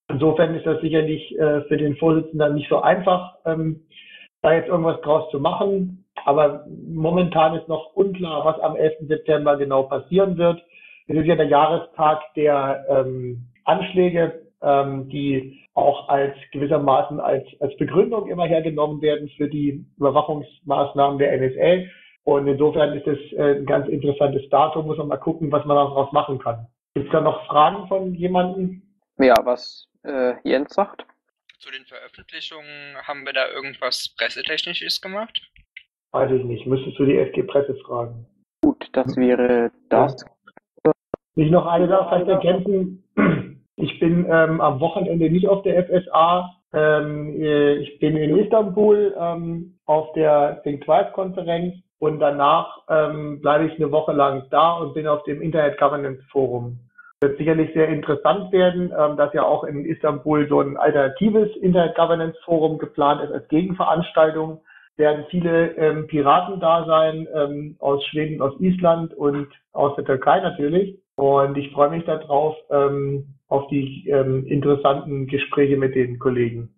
Insofern 0.09 0.57
ist 0.57 0.67
das 0.67 0.81
sicherlich 0.81 1.39
äh, 1.39 1.63
für 1.63 1.77
den 1.77 1.97
Vorsitzenden 1.97 2.55
nicht 2.55 2.69
so 2.69 2.81
einfach, 2.81 3.37
da 4.47 4.55
jetzt 4.55 4.69
irgendwas 4.69 5.01
draus 5.01 5.31
zu 5.31 5.41
machen. 5.41 6.05
Aber 6.25 6.65
momentan 6.89 7.57
ist 7.57 7.69
noch 7.69 7.95
unklar, 7.95 8.45
was 8.45 8.59
am 8.61 8.77
11. 8.77 9.09
September 9.09 9.57
genau 9.57 9.83
passieren 9.85 10.39
wird. 10.39 10.63
Es 11.09 11.17
ist 11.17 11.27
ja 11.27 11.37
der 11.37 11.47
Jahrestag 11.47 12.21
der 12.35 12.85
ähm, 12.89 13.47
Anschläge, 13.65 14.43
ähm, 14.63 15.09
die 15.09 15.61
auch 15.75 16.09
als 16.09 16.35
gewissermaßen 16.53 17.21
als, 17.21 17.45
als 17.61 17.77
Begründung 17.77 18.29
immer 18.29 18.47
hergenommen 18.47 19.03
werden 19.03 19.29
für 19.37 19.49
die 19.49 19.85
Überwachungsmaßnahmen 19.99 21.19
der 21.19 21.39
NSA. 21.39 21.89
Und 22.25 22.49
insofern 22.49 22.97
ist 22.97 23.07
es 23.07 23.19
äh, 23.35 23.59
ein 23.59 23.67
ganz 23.67 23.89
interessantes 23.89 24.49
Datum, 24.49 24.87
muss 24.87 24.99
man 24.99 25.09
mal 25.09 25.17
gucken, 25.17 25.53
was 25.53 25.65
man 25.65 25.77
daraus 25.77 26.11
machen 26.13 26.39
kann. 26.39 26.67
Gibt 26.95 27.07
es 27.07 27.13
da 27.13 27.21
noch 27.21 27.47
Fragen 27.47 27.87
von 27.89 28.15
jemandem? 28.15 28.83
Ja, 29.19 29.37
was 29.45 29.89
äh, 30.03 30.35
Jens 30.43 30.75
sagt? 30.75 31.05
Zu 31.59 31.71
den 31.71 31.87
Veröffentlichungen 31.87 32.97
haben 33.03 33.25
wir 33.25 33.33
da 33.33 33.49
irgendwas 33.49 34.15
Pressetechnisches 34.19 35.01
gemacht? 35.01 35.41
Weiß 36.13 36.31
ich 36.31 36.45
nicht. 36.45 36.67
Müsstest 36.67 36.99
du 36.99 37.07
die 37.07 37.19
FG 37.19 37.45
Presse 37.45 37.75
fragen. 37.77 38.27
Gut, 38.63 38.89
das 38.93 39.17
wäre 39.17 39.71
das. 39.89 40.25
Nicht 41.35 41.51
noch 41.51 41.67
eine 41.67 41.89
Sache 41.89 42.09
vielleicht 42.09 42.29
ergänzen. 42.29 43.03
Ich 43.79 44.01
bin 44.01 44.25
ähm, 44.31 44.61
am 44.63 44.81
Wochenende 44.81 45.29
nicht 45.29 45.47
auf 45.47 45.63
der 45.63 45.85
FSA. 45.85 46.51
Ähm, 46.73 47.41
äh, 47.41 47.75
ich 47.75 47.99
bin 47.99 48.17
in 48.17 48.39
Istanbul 48.39 49.15
ähm, 49.19 49.79
auf 49.85 50.13
der 50.15 50.63
Think 50.63 50.83
Twice 50.85 51.13
Konferenz 51.13 51.75
und 51.99 52.19
danach 52.19 52.83
ähm, 52.89 53.41
bleibe 53.41 53.67
ich 53.67 53.77
eine 53.77 53.93
Woche 53.93 54.13
lang 54.13 54.45
da 54.51 54.79
und 54.79 54.95
bin 54.95 55.07
auf 55.07 55.23
dem 55.25 55.43
Internet 55.43 55.79
Governance 55.79 56.23
Forum. 56.31 56.79
Wird 57.23 57.39
sicherlich 57.39 57.73
sehr 57.73 57.89
interessant 57.89 58.53
werden, 58.53 58.93
ähm, 58.97 59.17
dass 59.17 59.33
ja 59.33 59.43
auch 59.43 59.65
in 59.65 59.87
Istanbul 59.87 60.47
so 60.49 60.61
ein 60.61 60.77
alternatives 60.77 61.57
Internet 61.57 61.95
Governance 61.95 62.39
Forum 62.45 62.77
geplant 62.77 63.23
ist 63.23 63.33
als 63.33 63.49
Gegenveranstaltung. 63.49 64.61
Werden 64.99 65.25
viele 65.31 65.77
ähm, 65.77 66.07
Piraten 66.07 66.61
da 66.61 66.85
sein, 66.87 67.27
ähm, 67.35 67.77
aus 67.79 68.05
Schweden, 68.07 68.43
aus 68.43 68.53
Island 68.61 69.15
und 69.15 69.49
aus 69.73 69.97
der 69.97 70.05
Türkei 70.05 70.41
natürlich. 70.41 70.99
Und 71.17 71.57
ich 71.57 71.73
freue 71.73 71.91
mich 71.91 72.05
darauf, 72.05 72.55
ähm, 72.71 73.27
auf 73.49 73.67
die 73.69 74.09
ähm, 74.09 74.47
interessanten 74.47 75.27
Gespräche 75.27 75.77
mit 75.77 75.95
den 75.95 76.19
Kollegen. 76.19 76.76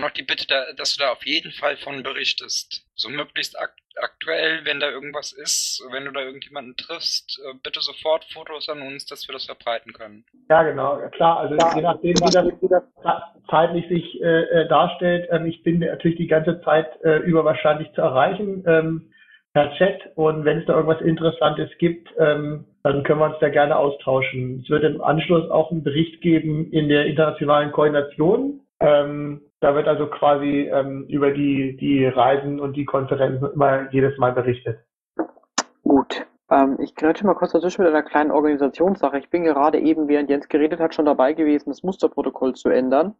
Noch 0.00 0.10
die 0.10 0.22
Bitte, 0.22 0.46
dass 0.76 0.96
du 0.96 1.02
da 1.02 1.12
auf 1.12 1.24
jeden 1.24 1.52
Fall 1.52 1.76
von 1.76 2.02
berichtest. 2.02 2.86
So 2.94 3.08
möglichst 3.08 3.58
ak 3.58 3.74
aktuell, 4.02 4.64
wenn 4.64 4.80
da 4.80 4.88
irgendwas 4.88 5.32
ist, 5.32 5.82
wenn 5.92 6.04
du 6.04 6.12
da 6.12 6.20
irgendjemanden 6.20 6.76
triffst, 6.76 7.38
äh, 7.44 7.54
bitte 7.62 7.80
sofort 7.80 8.24
Fotos 8.32 8.68
an 8.68 8.82
uns, 8.82 9.04
dass 9.04 9.28
wir 9.28 9.32
das 9.34 9.44
verbreiten 9.44 9.92
können. 9.92 10.24
Ja, 10.48 10.62
genau, 10.62 10.98
ja, 11.00 11.08
klar. 11.10 11.40
Also 11.40 11.54
je 11.74 11.82
nachdem, 11.82 12.14
wie 12.14 12.30
das, 12.30 12.46
wie 12.46 12.68
das 12.68 12.82
zeitlich 13.50 13.86
sich 13.88 14.22
äh, 14.22 14.42
äh, 14.42 14.68
darstellt, 14.68 15.28
ähm, 15.30 15.46
ich 15.46 15.62
bin 15.62 15.80
natürlich 15.80 16.16
die 16.16 16.28
ganze 16.28 16.62
Zeit 16.62 16.88
äh, 17.04 17.18
über 17.18 17.44
wahrscheinlich 17.44 17.92
zu 17.92 18.00
erreichen 18.00 18.64
ähm, 18.66 19.12
per 19.52 19.72
Chat. 19.76 20.00
Und 20.14 20.44
wenn 20.44 20.60
es 20.60 20.66
da 20.66 20.74
irgendwas 20.74 21.02
Interessantes 21.02 21.70
gibt, 21.78 22.08
ähm, 22.18 22.64
dann 22.82 23.02
können 23.02 23.20
wir 23.20 23.26
uns 23.26 23.40
da 23.40 23.48
gerne 23.48 23.76
austauschen. 23.76 24.60
Es 24.62 24.70
wird 24.70 24.84
im 24.84 25.02
Anschluss 25.02 25.50
auch 25.50 25.70
einen 25.70 25.82
Bericht 25.82 26.22
geben 26.22 26.70
in 26.72 26.88
der 26.88 27.06
internationalen 27.06 27.72
Koordination. 27.72 28.60
Ähm, 28.80 29.42
da 29.60 29.74
wird 29.74 29.86
also 29.88 30.06
quasi 30.06 30.70
ähm, 30.72 31.04
über 31.08 31.30
die, 31.30 31.76
die 31.76 32.06
Reisen 32.06 32.60
und 32.60 32.76
die 32.76 32.84
Konferenzen 32.84 33.50
immer 33.52 33.90
jedes 33.92 34.16
Mal 34.18 34.32
berichtet. 34.32 34.80
Gut. 35.82 36.26
Ähm, 36.50 36.78
ich 36.80 36.94
grätsche 36.94 37.26
mal 37.26 37.34
kurz 37.34 37.52
dazwischen 37.52 37.82
mit 37.82 37.90
einer 37.90 38.02
kleinen 38.02 38.30
Organisationssache. 38.30 39.18
Ich 39.18 39.30
bin 39.30 39.44
gerade 39.44 39.78
eben, 39.78 40.08
während 40.08 40.30
Jens 40.30 40.48
geredet 40.48 40.80
hat, 40.80 40.94
schon 40.94 41.04
dabei 41.04 41.34
gewesen, 41.34 41.70
das 41.70 41.82
Musterprotokoll 41.82 42.54
zu 42.54 42.70
ändern. 42.70 43.14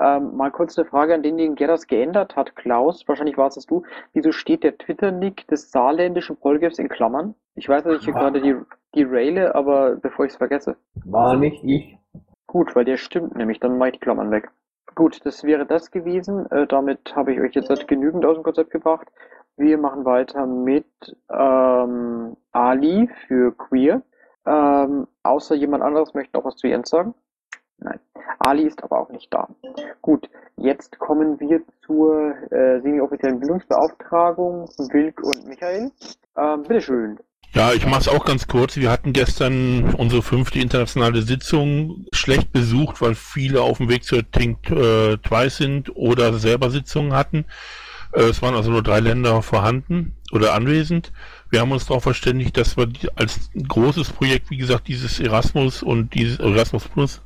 Ähm, 0.00 0.34
mal 0.36 0.50
kurz 0.50 0.78
eine 0.78 0.88
Frage 0.88 1.14
an 1.14 1.22
denjenigen, 1.22 1.56
der 1.56 1.68
das 1.68 1.86
geändert 1.86 2.34
hat. 2.34 2.56
Klaus, 2.56 3.06
wahrscheinlich 3.06 3.36
warst 3.36 3.58
es 3.58 3.66
du. 3.66 3.84
Wieso 4.14 4.32
steht 4.32 4.64
der 4.64 4.78
Twitter-Nick 4.78 5.46
des 5.48 5.70
saarländischen 5.70 6.36
Polgefs 6.36 6.78
in 6.78 6.88
Klammern? 6.88 7.34
Ich 7.54 7.68
weiß, 7.68 7.84
dass 7.84 7.98
ich 7.98 8.04
hier 8.04 8.14
gerade 8.14 8.40
die, 8.40 8.56
die 8.94 9.04
raile, 9.04 9.54
aber 9.54 9.96
bevor 9.96 10.24
ich 10.24 10.32
es 10.32 10.38
vergesse. 10.38 10.76
War 11.04 11.36
nicht 11.36 11.62
ich. 11.62 11.98
Gut, 12.46 12.74
weil 12.74 12.86
der 12.86 12.96
stimmt 12.96 13.36
nämlich, 13.36 13.60
dann 13.60 13.76
mache 13.76 13.90
ich 13.90 13.94
die 13.94 14.00
Klammern 14.00 14.30
weg. 14.30 14.50
Gut, 14.94 15.24
das 15.24 15.44
wäre 15.44 15.66
das 15.66 15.90
gewesen. 15.90 16.50
Äh, 16.50 16.66
damit 16.66 17.14
habe 17.16 17.32
ich 17.32 17.40
euch 17.40 17.54
jetzt 17.54 17.70
halt 17.70 17.88
genügend 17.88 18.24
aus 18.24 18.36
dem 18.36 18.42
Konzept 18.42 18.70
gebracht. 18.70 19.08
Wir 19.56 19.78
machen 19.78 20.04
weiter 20.04 20.46
mit 20.46 20.86
ähm, 21.30 22.36
Ali 22.52 23.08
für 23.26 23.56
Queer. 23.56 24.02
Ähm, 24.44 25.06
außer 25.22 25.54
jemand 25.54 25.82
anderes 25.82 26.14
möchte 26.14 26.36
noch 26.36 26.44
was 26.44 26.56
zu 26.56 26.66
Jens 26.66 26.90
sagen? 26.90 27.14
Nein. 27.78 28.00
Ali 28.38 28.64
ist 28.64 28.82
aber 28.82 28.98
auch 28.98 29.10
nicht 29.10 29.32
da. 29.32 29.48
Gut, 30.00 30.28
jetzt 30.56 30.98
kommen 30.98 31.38
wir 31.40 31.62
zur 31.86 32.34
äh, 32.50 32.80
semi-offiziellen 32.80 33.40
Bildungsbeauftragung 33.40 34.68
Wilk 34.92 35.22
und 35.22 35.46
Michael. 35.46 35.90
Ähm, 36.36 36.62
bitteschön. 36.62 37.18
Ja, 37.54 37.74
ich 37.74 37.84
mache 37.84 38.00
es 38.00 38.08
auch 38.08 38.24
ganz 38.24 38.46
kurz. 38.46 38.76
Wir 38.76 38.90
hatten 38.90 39.12
gestern 39.12 39.94
unsere 39.94 40.22
fünfte 40.22 40.58
internationale 40.58 41.20
Sitzung 41.20 42.06
schlecht 42.10 42.50
besucht, 42.50 43.02
weil 43.02 43.14
viele 43.14 43.60
auf 43.60 43.76
dem 43.76 43.90
Weg 43.90 44.04
zur 44.04 44.28
Think 44.30 44.70
äh, 44.70 45.18
Twice 45.18 45.58
sind 45.58 45.94
oder 45.94 46.32
selber 46.38 46.70
Sitzungen 46.70 47.12
hatten. 47.12 47.44
Äh, 48.12 48.22
es 48.22 48.40
waren 48.40 48.54
also 48.54 48.70
nur 48.70 48.82
drei 48.82 49.00
Länder 49.00 49.42
vorhanden 49.42 50.16
oder 50.32 50.54
anwesend. 50.54 51.12
Wir 51.50 51.60
haben 51.60 51.72
uns 51.72 51.84
darauf 51.84 52.04
verständigt, 52.04 52.56
dass 52.56 52.78
wir 52.78 52.88
als 53.16 53.50
großes 53.68 54.10
Projekt, 54.10 54.48
wie 54.48 54.56
gesagt, 54.56 54.88
dieses 54.88 55.20
Erasmus 55.20 55.82
und 55.82 56.14
dieses 56.14 56.38
Erasmus 56.38 56.88
Plus 56.88 57.20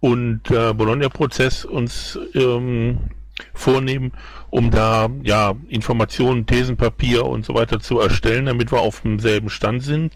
und 0.00 0.50
äh, 0.50 0.72
Bologna-Prozess 0.72 1.66
uns 1.66 2.18
ähm, 2.34 3.10
vornehmen, 3.54 4.12
um 4.50 4.70
da 4.70 5.08
ja 5.22 5.54
Informationen, 5.68 6.46
Thesenpapier 6.46 7.26
und 7.26 7.44
so 7.44 7.54
weiter 7.54 7.80
zu 7.80 8.00
erstellen, 8.00 8.46
damit 8.46 8.72
wir 8.72 8.80
auf 8.80 9.00
demselben 9.00 9.50
Stand 9.50 9.82
sind. 9.82 10.12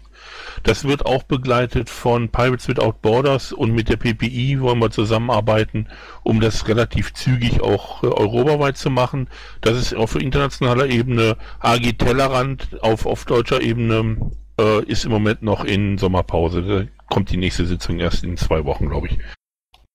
Das 0.63 0.85
wird 0.85 1.05
auch 1.05 1.23
begleitet 1.23 1.89
von 1.89 2.29
Pirates 2.29 2.67
Without 2.67 2.95
Borders 3.01 3.51
und 3.51 3.73
mit 3.73 3.89
der 3.89 3.97
PPI 3.97 4.61
wollen 4.61 4.79
wir 4.79 4.91
zusammenarbeiten, 4.91 5.87
um 6.23 6.39
das 6.39 6.67
relativ 6.67 7.13
zügig 7.13 7.61
auch 7.61 8.03
äh, 8.03 8.07
europaweit 8.07 8.77
zu 8.77 8.89
machen. 8.89 9.29
Das 9.61 9.77
ist 9.77 9.93
auf 9.95 10.15
internationaler 10.15 10.87
Ebene 10.87 11.37
AG 11.59 11.97
Tellerrand, 11.97 12.81
auf, 12.81 13.05
auf 13.05 13.25
deutscher 13.25 13.61
Ebene 13.61 14.31
äh, 14.59 14.83
ist 14.85 15.05
im 15.05 15.11
Moment 15.11 15.41
noch 15.43 15.65
in 15.65 15.97
Sommerpause. 15.97 16.61
Da 16.61 17.05
kommt 17.13 17.31
die 17.31 17.37
nächste 17.37 17.65
Sitzung 17.65 17.99
erst 17.99 18.23
in 18.23 18.37
zwei 18.37 18.65
Wochen, 18.65 18.89
glaube 18.89 19.07
ich. 19.07 19.19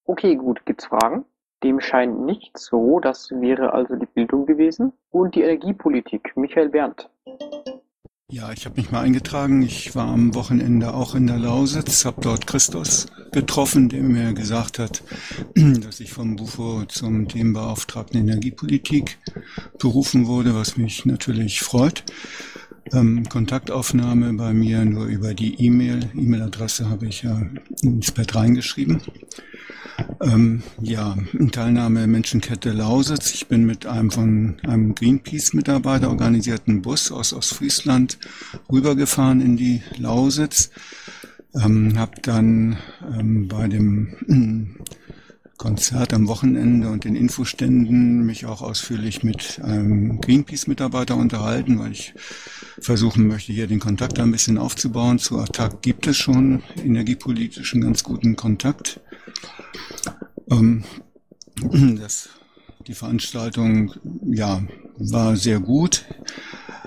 Okay, 0.05 0.37
gut. 0.37 0.65
Gibt's 0.65 0.87
Fragen? 0.87 1.25
Dem 1.63 1.81
scheint 1.81 2.21
nicht 2.25 2.57
so. 2.57 3.01
Das 3.01 3.31
wäre 3.31 3.73
also 3.73 3.97
die 3.97 4.07
Bildung 4.07 4.47
gewesen. 4.47 4.93
Und 5.11 5.35
die 5.35 5.43
Energiepolitik. 5.43 6.37
Michael 6.37 6.69
Berndt. 6.69 7.09
Ja, 8.31 8.53
ich 8.53 8.67
habe 8.67 8.79
mich 8.79 8.91
mal 8.91 9.01
eingetragen. 9.01 9.63
Ich 9.63 9.95
war 9.95 10.07
am 10.07 10.35
Wochenende 10.35 10.93
auch 10.93 11.15
in 11.15 11.27
der 11.27 11.39
Lausitz, 11.39 12.05
habe 12.05 12.21
dort 12.21 12.47
Christus 12.47 13.07
getroffen, 13.33 13.89
der 13.89 14.03
mir 14.03 14.35
gesagt 14.35 14.79
hat, 14.79 15.03
dass 15.55 16.01
ich 16.01 16.13
vom 16.13 16.37
Bufo 16.37 16.85
zum 16.85 17.27
Themenbeauftragten 17.27 18.21
Energiepolitik 18.21 19.19
berufen 19.79 20.27
wurde, 20.27 20.55
was 20.55 20.77
mich 20.77 21.07
natürlich 21.07 21.63
freut. 21.63 22.05
Ähm, 22.93 23.29
Kontaktaufnahme 23.29 24.33
bei 24.35 24.53
mir 24.53 24.85
nur 24.85 25.07
über 25.07 25.35
die 25.35 25.55
E-Mail. 25.65 26.11
E-Mail-Adresse 26.15 26.89
habe 26.89 27.07
ich 27.07 27.23
ja 27.23 27.43
ins 27.83 28.11
Bett 28.13 28.35
reingeschrieben. 28.35 29.03
Ähm, 30.21 30.63
ja, 30.81 31.17
Teilnahme 31.53 32.07
Menschenkette 32.07 32.71
Lausitz. 32.71 33.35
Ich 33.35 33.49
bin 33.49 33.67
mit 33.67 33.87
einem 33.87 34.11
von 34.11 34.57
einem 34.63 34.95
Greenpeace-Mitarbeiter 34.95 36.09
organisierten 36.09 36.83
Bus 36.83 37.11
aus 37.11 37.33
Ostfriesland 37.33 38.19
rübergefahren 38.71 39.41
in 39.41 39.57
die 39.57 39.83
Lausitz. 39.97 40.71
Ähm, 41.55 41.99
habe 41.99 42.21
dann 42.23 42.79
ähm, 43.19 43.49
bei 43.49 43.69
dem 43.69 44.77
Konzert 45.59 46.15
am 46.15 46.29
Wochenende 46.29 46.89
und 46.89 47.05
den 47.05 47.17
Infoständen 47.17 48.25
mich 48.25 48.47
auch 48.47 48.63
ausführlich 48.63 49.25
mit 49.25 49.61
einem 49.63 50.21
Greenpeace-Mitarbeiter 50.21 51.17
unterhalten, 51.17 51.81
weil 51.81 51.93
ich 51.93 52.15
versuchen 52.81 53.27
möchte, 53.27 53.53
hier 53.53 53.67
den 53.67 53.81
Kontakt 53.81 54.21
ein 54.21 54.31
bisschen 54.31 54.57
aufzubauen. 54.57 55.19
Zu 55.19 55.39
Attac 55.39 55.83
gibt 55.83 56.07
es 56.07 56.17
schon 56.17 56.63
energiepolitischen 56.77 57.81
ganz 57.81 58.05
guten 58.05 58.37
Kontakt. 58.37 59.01
Ähm, 60.51 60.85
das, 61.99 62.29
die 62.89 62.95
Veranstaltung, 62.95 63.93
ja, 64.27 64.63
war 64.97 65.37
sehr 65.37 65.61
gut. 65.61 66.07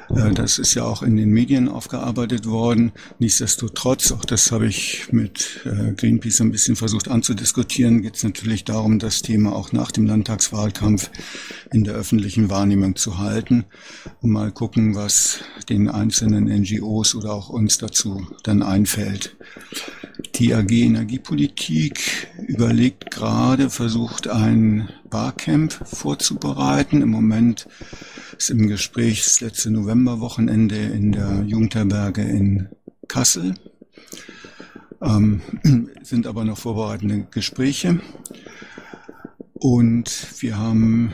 Äh, 0.09 0.33
das 0.33 0.57
ist 0.57 0.73
ja 0.73 0.83
auch 0.83 1.03
in 1.03 1.15
den 1.15 1.29
Medien 1.29 1.69
aufgearbeitet 1.69 2.47
worden. 2.47 2.91
Nichtsdestotrotz, 3.19 4.11
auch 4.11 4.25
das 4.25 4.51
habe 4.51 4.67
ich 4.67 5.11
mit 5.11 5.61
äh, 5.65 5.93
Greenpeace 5.93 6.41
ein 6.41 6.51
bisschen 6.51 6.75
versucht 6.75 7.07
anzudiskutieren, 7.07 8.01
geht 8.01 8.15
es 8.15 8.23
natürlich 8.23 8.63
darum, 8.63 8.97
das 8.97 9.21
Thema 9.21 9.55
auch 9.55 9.71
nach 9.71 9.91
dem 9.91 10.07
Landtagswahlkampf 10.07 11.11
in 11.71 11.83
der 11.83 11.93
öffentlichen 11.93 12.49
Wahrnehmung 12.49 12.95
zu 12.95 13.19
halten 13.19 13.65
und 14.21 14.31
mal 14.31 14.51
gucken, 14.51 14.95
was 14.95 15.41
den 15.69 15.87
einzelnen 15.87 16.45
NGOs 16.45 17.13
oder 17.13 17.31
auch 17.33 17.49
uns 17.49 17.77
dazu 17.77 18.27
dann 18.43 18.63
einfällt. 18.63 19.35
Die 20.35 20.53
AG 20.53 20.71
Energiepolitik 20.71 22.29
überlegt 22.47 23.11
gerade, 23.11 23.69
versucht 23.69 24.27
ein 24.27 24.89
Barcamp 25.09 25.73
vorzubereiten. 25.73 27.01
Im 27.01 27.09
Moment 27.09 27.67
ist 28.37 28.49
im 28.49 28.67
Gespräch 28.67 29.23
das 29.23 29.41
letzte 29.41 29.71
Novemberwochenende 29.71 30.77
in 30.77 31.11
der 31.11 31.43
Jugendherberge 31.45 32.23
in 32.23 32.69
Kassel. 33.07 33.55
Ähm, 35.01 35.41
sind 36.01 36.27
aber 36.27 36.45
noch 36.45 36.57
vorbereitende 36.57 37.27
Gespräche. 37.29 37.99
Und 39.53 40.27
wir 40.39 40.57
haben 40.57 41.13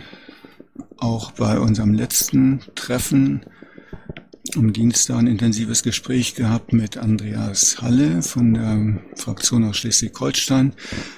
auch 0.97 1.31
bei 1.31 1.59
unserem 1.59 1.93
letzten 1.93 2.61
Treffen 2.75 3.41
am 4.55 4.71
Dienstag 4.71 5.17
ein 5.17 5.27
intensives 5.27 5.83
Gespräch 5.83 6.35
gehabt 6.35 6.71
mit 6.71 6.97
Andreas 6.97 7.81
Halle 7.81 8.21
von 8.21 8.53
der 8.53 8.99
Fraktion 9.15 9.63
aus 9.63 9.77
Schleswig-Holstein. 9.77 10.73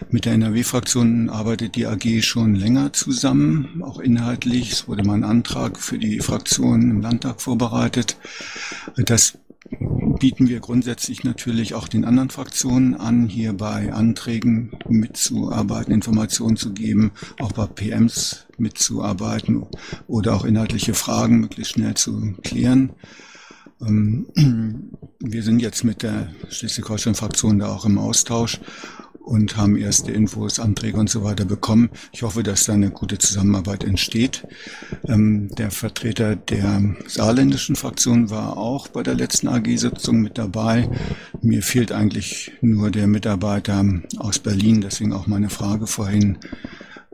Mit 0.09 0.25
der 0.25 0.33
NRW-Fraktion 0.33 1.29
arbeitet 1.29 1.75
die 1.75 1.85
AG 1.85 2.23
schon 2.23 2.55
länger 2.55 2.93
zusammen, 2.93 3.83
auch 3.83 3.99
inhaltlich. 3.99 4.71
Es 4.71 4.87
wurde 4.87 5.03
mal 5.03 5.15
ein 5.15 5.23
Antrag 5.23 5.79
für 5.79 5.97
die 5.97 6.19
Fraktion 6.19 6.89
im 6.89 7.01
Landtag 7.01 7.41
vorbereitet. 7.41 8.17
Das 8.95 9.37
bieten 10.19 10.49
wir 10.49 10.59
grundsätzlich 10.59 11.23
natürlich 11.23 11.73
auch 11.73 11.87
den 11.87 12.05
anderen 12.05 12.29
Fraktionen 12.29 12.95
an, 12.95 13.27
hier 13.27 13.53
bei 13.53 13.93
Anträgen 13.93 14.71
mitzuarbeiten, 14.87 15.93
Informationen 15.93 16.57
zu 16.57 16.73
geben, 16.73 17.11
auch 17.39 17.53
bei 17.53 17.65
PMs 17.65 18.45
mitzuarbeiten 18.57 19.65
oder 20.07 20.35
auch 20.35 20.43
inhaltliche 20.43 20.93
Fragen 20.93 21.39
möglichst 21.39 21.73
schnell 21.73 21.95
zu 21.95 22.35
klären. 22.43 22.91
Ähm, 23.81 24.27
wir 25.19 25.43
sind 25.43 25.61
jetzt 25.61 25.83
mit 25.83 26.03
der 26.03 26.29
Schleswig-Holstein-Fraktion 26.49 27.59
da 27.59 27.69
auch 27.69 27.85
im 27.85 27.97
Austausch 27.97 28.59
und 29.29 29.57
haben 29.57 29.77
erste 29.77 30.11
Infos, 30.11 30.59
Anträge 30.59 30.97
und 30.97 31.07
so 31.07 31.23
weiter 31.23 31.45
bekommen. 31.45 31.91
Ich 32.11 32.23
hoffe, 32.23 32.41
dass 32.41 32.65
da 32.65 32.73
eine 32.73 32.89
gute 32.89 33.19
Zusammenarbeit 33.19 33.83
entsteht. 33.83 34.47
Ähm, 35.07 35.49
der 35.55 35.69
Vertreter 35.69 36.35
der 36.35 36.95
saarländischen 37.05 37.75
Fraktion 37.75 38.31
war 38.31 38.57
auch 38.57 38.87
bei 38.87 39.03
der 39.03 39.13
letzten 39.13 39.47
AG-Sitzung 39.47 40.21
mit 40.21 40.39
dabei. 40.39 40.89
Mir 41.43 41.61
fehlt 41.61 41.91
eigentlich 41.91 42.53
nur 42.61 42.89
der 42.89 43.05
Mitarbeiter 43.05 43.85
aus 44.17 44.39
Berlin, 44.39 44.81
deswegen 44.81 45.13
auch 45.13 45.27
meine 45.27 45.49
Frage 45.49 45.85
vorhin 45.85 46.39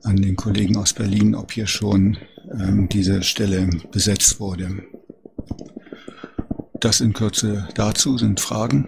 an 0.04 0.16
den 0.16 0.38
Kollegen 0.38 0.78
aus 0.78 0.94
Berlin, 0.94 1.36
ob 1.36 1.52
hier 1.52 1.68
schon 1.68 2.18
ähm, 2.50 2.88
diese 2.88 3.24
Stelle 3.24 3.70
besetzt 3.92 4.40
wurde. 4.40 4.84
das 6.80 7.02
in 7.02 7.12
Kürze 7.12 7.68
dazu. 7.76 8.18
Sind 8.18 8.40
Fragen? 8.40 8.88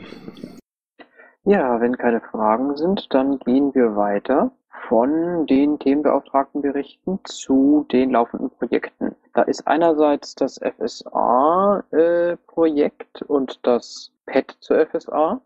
Ja, 1.49 1.79
wenn 1.79 1.97
keine 1.97 2.19
Fragen 2.19 2.75
sind, 2.75 3.13
dann 3.13 3.39
gehen 3.39 3.73
wir 3.73 3.95
weiter 3.95 4.51
von 4.89 5.47
den 5.47 5.79
Themenbeauftragtenberichten 5.79 7.21
zu 7.23 7.87
den 7.89 8.09
laufenden 8.09 8.49
Projekten. 8.49 9.15
Da 9.33 9.43
ist 9.43 9.65
einerseits 9.65 10.35
das 10.35 10.59
FSA-Projekt 10.59 13.21
äh, 13.21 13.25
und 13.27 13.65
das 13.65 14.11
PET 14.25 14.57
zur 14.59 14.85
FSA, 14.87 15.39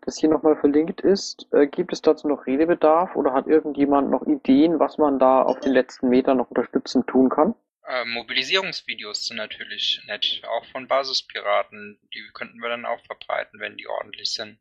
das 0.00 0.18
hier 0.18 0.28
nochmal 0.28 0.56
verlinkt 0.56 1.02
ist. 1.02 1.46
Äh, 1.52 1.68
gibt 1.68 1.92
es 1.92 2.02
dazu 2.02 2.26
noch 2.26 2.46
Redebedarf 2.46 3.14
oder 3.14 3.32
hat 3.32 3.46
irgendjemand 3.46 4.10
noch 4.10 4.26
Ideen, 4.26 4.80
was 4.80 4.98
man 4.98 5.20
da 5.20 5.42
auf 5.42 5.60
den 5.60 5.72
letzten 5.72 6.08
Metern 6.08 6.38
noch 6.38 6.50
unterstützend 6.50 7.06
tun 7.06 7.28
kann? 7.28 7.54
Äh, 7.86 8.04
Mobilisierungsvideos 8.06 9.26
sind 9.26 9.36
natürlich 9.36 10.02
nett, 10.08 10.42
auch 10.48 10.64
von 10.72 10.88
Basispiraten. 10.88 12.00
Die 12.12 12.28
könnten 12.32 12.58
wir 12.58 12.70
dann 12.70 12.86
auch 12.86 12.98
verbreiten, 13.06 13.60
wenn 13.60 13.76
die 13.76 13.86
ordentlich 13.86 14.32
sind. 14.32 14.58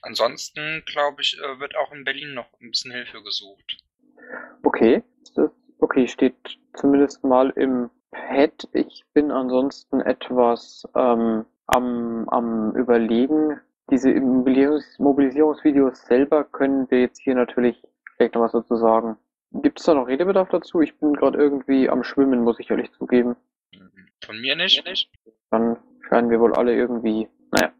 Ansonsten, 0.00 0.82
glaube 0.86 1.22
ich, 1.22 1.38
äh, 1.38 1.60
wird 1.60 1.76
auch 1.76 1.92
in 1.92 2.04
Berlin 2.04 2.34
noch 2.34 2.48
ein 2.60 2.70
bisschen 2.70 2.92
Hilfe 2.92 3.22
gesucht. 3.22 3.76
Okay, 4.62 5.02
das, 5.34 5.50
okay, 5.78 6.08
steht 6.08 6.58
zumindest 6.74 7.22
mal 7.24 7.50
im 7.50 7.90
Pad. 8.10 8.68
Ich 8.72 9.04
bin 9.12 9.30
ansonsten 9.30 10.00
etwas 10.00 10.84
ähm, 10.94 11.44
am, 11.66 12.28
am 12.28 12.74
Überlegen. 12.76 13.60
Diese 13.90 14.12
Mobilisierungs 14.12 14.98
Mobilisierungsvideos 14.98 16.02
selber 16.06 16.44
können 16.44 16.90
wir 16.90 17.00
jetzt 17.00 17.20
hier 17.20 17.34
natürlich 17.34 17.82
vielleicht 18.16 18.34
noch 18.34 18.42
was 18.42 18.52
dazu 18.52 18.76
sagen. 18.76 19.16
Gibt 19.50 19.80
es 19.80 19.86
da 19.86 19.94
noch 19.94 20.06
Redebedarf 20.06 20.48
dazu? 20.48 20.80
Ich 20.80 20.96
bin 20.98 21.12
gerade 21.12 21.38
irgendwie 21.38 21.90
am 21.90 22.04
Schwimmen, 22.04 22.42
muss 22.42 22.58
ich 22.58 22.70
ehrlich 22.70 22.90
zugeben. 22.92 23.36
Von 24.24 24.40
mir 24.40 24.56
nicht. 24.56 24.82
Dann 25.50 25.76
scheinen 26.08 26.30
wir 26.30 26.40
wohl 26.40 26.54
alle 26.54 26.74
irgendwie. 26.74 27.28
Naja. 27.50 27.72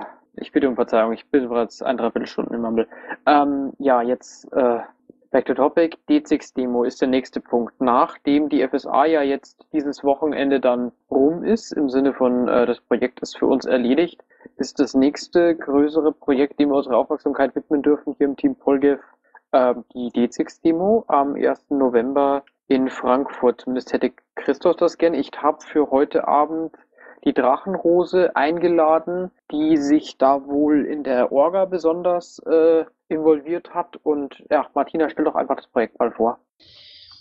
Äh, 0.00 0.04
ich 0.40 0.52
bitte 0.52 0.68
um 0.68 0.74
Verzeihung, 0.74 1.12
ich 1.12 1.26
bin 1.30 1.48
bereits 1.48 1.82
ein 1.82 1.96
Dreiviertelstunden 1.96 2.54
im 2.54 2.62
Mumble. 2.62 2.88
Ähm, 3.26 3.72
ja, 3.78 4.02
jetzt 4.02 4.50
äh, 4.52 4.80
back 5.30 5.46
to 5.46 5.54
topic. 5.54 5.96
D6-Demo 6.08 6.84
ist 6.84 7.00
der 7.00 7.08
nächste 7.08 7.40
Punkt. 7.40 7.80
Nachdem 7.80 8.48
die 8.48 8.66
FSA 8.66 9.06
ja 9.06 9.22
jetzt 9.22 9.66
dieses 9.72 10.02
Wochenende 10.04 10.60
dann 10.60 10.92
rum 11.10 11.44
ist, 11.44 11.72
im 11.72 11.88
Sinne 11.88 12.14
von 12.14 12.48
äh, 12.48 12.66
das 12.66 12.80
Projekt 12.80 13.20
ist 13.20 13.38
für 13.38 13.46
uns 13.46 13.64
erledigt, 13.66 14.22
ist 14.56 14.80
das 14.80 14.94
nächste 14.94 15.54
größere 15.54 16.12
Projekt, 16.12 16.58
dem 16.58 16.70
wir 16.70 16.76
unsere 16.76 16.96
Aufmerksamkeit 16.96 17.54
widmen 17.54 17.82
dürfen, 17.82 18.14
hier 18.18 18.26
im 18.26 18.36
Team 18.36 18.56
Polgev, 18.56 19.00
äh, 19.52 19.74
die 19.94 20.10
D6-Demo 20.10 21.04
am 21.08 21.34
1. 21.34 21.70
November 21.70 22.44
in 22.68 22.88
Frankfurt. 22.88 23.62
Zumindest 23.62 23.92
hätte 23.92 24.12
Christoph 24.34 24.76
das 24.76 24.98
gern. 24.98 25.14
Ich 25.14 25.30
habe 25.36 25.58
für 25.60 25.90
heute 25.90 26.28
Abend 26.28 26.74
die 27.24 27.34
Drachenrose 27.34 28.34
eingeladen, 28.36 29.30
die 29.50 29.76
sich 29.76 30.18
da 30.18 30.46
wohl 30.46 30.84
in 30.86 31.04
der 31.04 31.32
Orga 31.32 31.64
besonders 31.64 32.38
äh, 32.40 32.84
involviert 33.08 33.74
hat. 33.74 33.96
Und 34.02 34.42
ja, 34.50 34.68
Martina, 34.74 35.08
stell 35.10 35.24
doch 35.24 35.34
einfach 35.34 35.56
das 35.56 35.66
Projekt 35.66 35.98
mal 35.98 36.12
vor. 36.12 36.38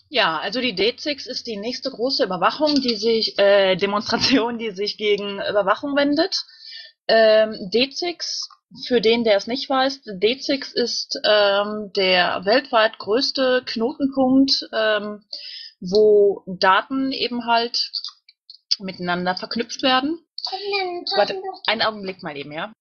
Ja, 0.10 0.38
also 0.38 0.62
die 0.62 0.74
D6 0.74 1.28
ist 1.28 1.48
die 1.48 1.58
nächste 1.58 1.92
große 1.92 2.24
Überwachung, 2.24 2.76
die 2.76 2.96
sich, 2.96 3.38
äh, 3.38 3.76
Demonstration, 3.76 4.58
die 4.58 4.72
sich 4.72 4.98
gegen 4.98 5.42
Überwachung 5.50 5.96
wendet. 5.96 6.46
Ähm, 7.10 7.52
D6, 7.74 8.48
für 8.86 9.02
den, 9.02 9.24
der 9.24 9.38
es 9.38 9.48
nicht 9.48 9.70
weiß, 9.70 10.04
D6 10.06 10.74
ist 10.76 11.20
ähm, 11.26 11.92
der 11.96 12.42
weltweit 12.46 13.00
größte 13.00 13.64
Knotenpunkt, 13.66 14.70
ähm, 14.74 15.24
wo 15.80 16.44
Daten 16.48 17.12
eben 17.12 17.46
halt 17.46 17.92
miteinander 18.80 19.36
verknüpft 19.36 19.84
werden. 19.84 20.20
Warte, 21.16 21.42
einen 21.68 21.82
Augenblick 21.82 22.24
mal 22.24 22.38
eben, 22.38 22.52
ja. 22.52 22.72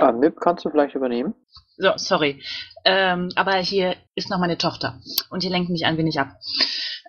Ah, 0.00 0.12
Nip, 0.12 0.40
kannst 0.40 0.64
du 0.64 0.70
vielleicht 0.70 0.94
übernehmen? 0.94 1.34
So, 1.76 1.92
sorry. 1.96 2.42
Ähm, 2.84 3.30
aber 3.36 3.56
hier 3.56 3.96
ist 4.14 4.30
noch 4.30 4.38
meine 4.38 4.58
Tochter 4.58 5.00
und 5.30 5.42
die 5.42 5.48
lenkt 5.48 5.70
mich 5.70 5.84
ein 5.86 5.96
wenig 5.96 6.18
ab. 6.18 6.36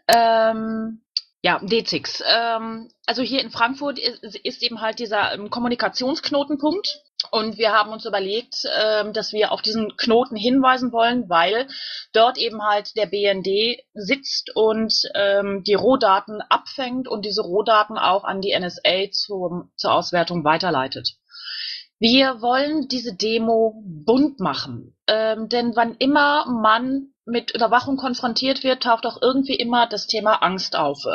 Ähm, 0.07 1.01
ja, 1.41 1.57
D6. 1.57 2.23
Ähm, 2.25 2.89
also 3.05 3.21
hier 3.21 3.41
in 3.41 3.51
Frankfurt 3.51 3.99
ist, 3.99 4.23
ist 4.43 4.63
eben 4.63 4.81
halt 4.81 4.99
dieser 4.99 5.33
ähm, 5.33 5.49
Kommunikationsknotenpunkt. 5.49 7.01
Und 7.31 7.57
wir 7.57 7.71
haben 7.71 7.91
uns 7.91 8.05
überlegt, 8.05 8.65
ähm, 8.81 9.13
dass 9.13 9.33
wir 9.33 9.51
auf 9.51 9.61
diesen 9.61 9.95
Knoten 9.97 10.35
hinweisen 10.35 10.91
wollen, 10.91 11.29
weil 11.29 11.67
dort 12.13 12.37
eben 12.37 12.61
halt 12.63 12.95
der 12.95 13.05
BND 13.05 13.79
sitzt 13.93 14.55
und 14.55 14.93
ähm, 15.15 15.63
die 15.63 15.73
Rohdaten 15.73 16.41
abfängt 16.41 17.07
und 17.07 17.25
diese 17.25 17.41
Rohdaten 17.41 17.97
auch 17.97 18.23
an 18.23 18.41
die 18.41 18.57
NSA 18.57 19.11
zur 19.11 19.69
Auswertung 19.83 20.43
weiterleitet. 20.43 21.15
Wir 21.99 22.41
wollen 22.41 22.87
diese 22.87 23.15
Demo 23.15 23.81
bunt 23.85 24.39
machen, 24.39 24.95
ähm, 25.07 25.47
denn 25.49 25.75
wann 25.75 25.95
immer 25.95 26.45
man 26.49 27.13
mit 27.25 27.55
Überwachung 27.55 27.95
konfrontiert 27.95 28.63
wird, 28.63 28.83
taucht 28.83 29.05
auch 29.05 29.21
irgendwie 29.21 29.55
immer 29.55 29.87
das 29.87 30.07
Thema 30.07 30.43
Angst 30.43 30.75
auf. 30.75 31.05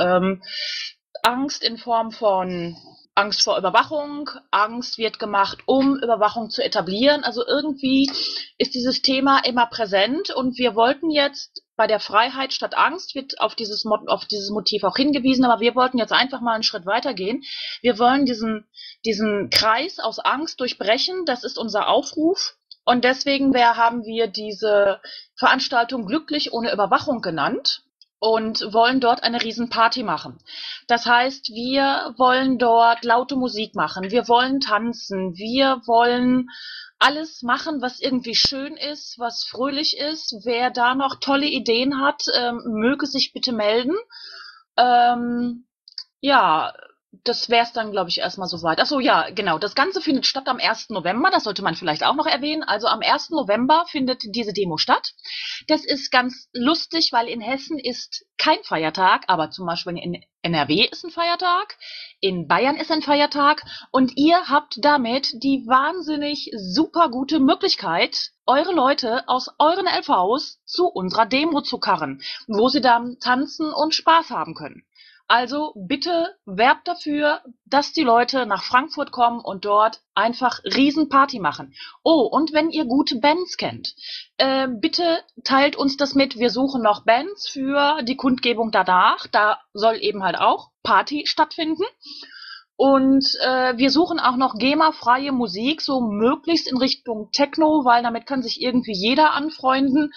Angst 1.23 1.63
in 1.63 1.77
Form 1.77 2.11
von 2.11 2.77
Angst 3.19 3.43
vor 3.43 3.59
Überwachung, 3.59 4.31
Angst 4.53 4.97
wird 4.97 5.19
gemacht, 5.19 5.59
um 5.67 5.97
Überwachung 5.97 6.51
zu 6.51 6.63
etablieren. 6.63 7.25
Also 7.25 7.45
irgendwie 7.45 8.09
ist 8.59 8.75
dieses 8.75 9.03
Thema 9.03 9.41
immer 9.45 9.67
präsent 9.67 10.31
und 10.31 10.57
wir 10.57 10.77
wollten 10.77 11.11
jetzt 11.11 11.65
bei 11.75 11.89
der 11.89 11.99
Freiheit 11.99 12.53
statt 12.53 12.77
Angst 12.77 13.17
wird 13.17 13.41
auf 13.41 13.57
dieses, 13.57 13.85
auf 13.87 14.25
dieses 14.27 14.51
Motiv 14.51 14.85
auch 14.85 14.97
hingewiesen, 14.97 15.45
aber 15.45 15.61
wir 15.61 15.75
wollten 15.75 15.99
jetzt 15.99 16.13
einfach 16.13 16.41
mal 16.41 16.55
einen 16.55 16.63
Schritt 16.63 16.87
weitergehen. 16.87 17.43
Wir 17.83 17.99
wollen 17.99 18.25
diesen, 18.25 18.69
diesen 19.05 19.51
Kreis 19.51 19.99
aus 19.99 20.21
Angst 20.21 20.61
durchbrechen. 20.61 21.25
Das 21.25 21.43
ist 21.43 21.59
unser 21.59 21.89
Aufruf. 21.89 22.57
Und 22.85 23.03
deswegen 23.03 23.53
haben 23.57 24.05
wir 24.05 24.29
diese 24.29 25.01
Veranstaltung 25.35 26.07
Glücklich 26.07 26.53
ohne 26.53 26.73
Überwachung 26.73 27.21
genannt 27.21 27.83
und 28.21 28.73
wollen 28.73 29.01
dort 29.01 29.23
eine 29.23 29.43
Riesenparty 29.43 30.03
machen. 30.03 30.39
Das 30.87 31.07
heißt, 31.07 31.51
wir 31.51 32.15
wollen 32.17 32.59
dort 32.59 33.05
laute 33.05 33.37
Musik 33.37 33.75
machen, 33.75 34.11
wir 34.11 34.29
wollen 34.29 34.61
tanzen, 34.61 35.37
wir 35.37 35.83
wollen 35.87 36.49
alles 36.99 37.43
machen, 37.43 37.81
was 37.81 38.01
irgendwie 38.01 38.35
schön 38.35 38.77
ist, 38.77 39.19
was 39.19 39.45
fröhlich 39.45 39.97
ist. 39.97 40.35
Wer 40.45 40.71
da 40.71 40.95
noch 40.95 41.21
tolle 41.21 41.47
Ideen 41.47 42.01
hat, 42.01 42.23
ähm, 42.35 42.61
möge 42.67 43.07
sich 43.07 43.33
bitte 43.33 43.53
melden. 43.53 43.95
Ähm, 44.77 45.67
ja, 46.21 46.73
das 47.25 47.49
wäre 47.49 47.65
es 47.65 47.73
dann, 47.73 47.91
glaube 47.91 48.11
ich, 48.11 48.19
erstmal 48.19 48.49
soweit. 48.49 48.81
Achso, 48.81 49.01
ja, 49.01 49.31
genau. 49.31 49.59
Das 49.59 49.75
Ganze 49.75 50.03
findet 50.03 50.27
statt 50.27 50.47
am 50.47 50.59
1. 50.59 50.91
November. 50.91 51.31
Das 51.31 51.45
sollte 51.45 51.63
man 51.63 51.75
vielleicht 51.75 52.05
auch 52.05 52.15
noch 52.15 52.27
erwähnen. 52.27 52.63
Also 52.63 52.87
am 52.87 53.01
1. 53.01 53.31
November 53.31 53.87
findet 53.89 54.23
diese 54.25 54.53
Demo 54.53 54.77
statt. 54.77 55.13
Das 55.69 55.85
ist 55.85 56.11
ganz 56.11 56.49
lustig, 56.53 57.11
weil 57.13 57.29
in 57.29 57.41
Hessen 57.41 57.79
ist 57.79 58.27
kein 58.37 58.63
Feiertag, 58.63 59.25
aber 59.27 59.51
zum 59.51 59.67
Beispiel 59.67 59.97
in 59.97 60.23
NRW 60.43 60.87
ist 60.91 61.05
ein 61.05 61.11
Feiertag, 61.11 61.77
in 62.21 62.47
Bayern 62.47 62.77
ist 62.77 62.91
ein 62.91 63.03
Feiertag 63.03 63.65
und 63.91 64.13
ihr 64.17 64.49
habt 64.49 64.77
damit 64.83 65.43
die 65.43 65.65
wahnsinnig 65.67 66.51
super 66.57 67.11
gute 67.11 67.41
Möglichkeit, 67.41 68.31
eure 68.47 68.73
Leute 68.73 69.29
aus 69.29 69.51
euren 69.59 69.87
LVs 69.87 70.61
zu 70.65 70.87
unserer 70.87 71.27
Demo 71.27 71.61
zu 71.63 71.79
karren, 71.79 72.23
wo 72.47 72.69
sie 72.69 72.81
dann 72.81 73.19
tanzen 73.19 73.73
und 73.73 73.95
Spaß 73.95 74.31
haben 74.31 74.55
können. 74.55 74.85
Also 75.31 75.75
bitte 75.77 76.35
werbt 76.47 76.89
dafür, 76.89 77.43
dass 77.67 77.93
die 77.93 78.03
Leute 78.03 78.47
nach 78.47 78.65
Frankfurt 78.65 79.13
kommen 79.13 79.41
und 79.41 79.67
dort 79.67 80.01
einfach 80.15 80.61
Riesenparty 80.65 81.39
machen. 81.39 81.75
Oh, 82.03 82.23
und 82.23 82.55
wenn 82.55 82.71
ihr 82.71 82.87
gute 82.87 83.17
Bands 83.17 83.59
kennt, 83.59 83.95
äh, 84.39 84.67
bitte 84.69 85.19
teilt 85.45 85.77
uns 85.77 85.99
das 85.99 86.15
mit. 86.15 86.39
Wir 86.39 86.49
suchen 86.49 86.81
noch 86.81 87.05
Bands 87.05 87.47
für 87.47 88.03
die 88.05 88.17
Kundgebung 88.17 88.71
danach. 88.71 89.27
Da 89.27 89.61
soll 89.75 89.99
eben 90.01 90.25
halt 90.25 90.39
auch 90.39 90.71
Party 90.83 91.27
stattfinden. 91.27 91.85
Und 92.77 93.27
äh, 93.45 93.77
wir 93.77 93.91
suchen 93.91 94.21
auch 94.21 94.37
noch 94.37 94.57
GEMA-freie 94.57 95.33
Musik, 95.33 95.83
so 95.83 96.01
möglichst 96.01 96.71
in 96.71 96.79
Richtung 96.79 97.31
Techno, 97.33 97.85
weil 97.85 98.03
damit 98.03 98.25
kann 98.25 98.43
sich 98.43 98.63
irgendwie 98.63 98.95
jeder 98.95 99.35
anfreunden. 99.35 100.13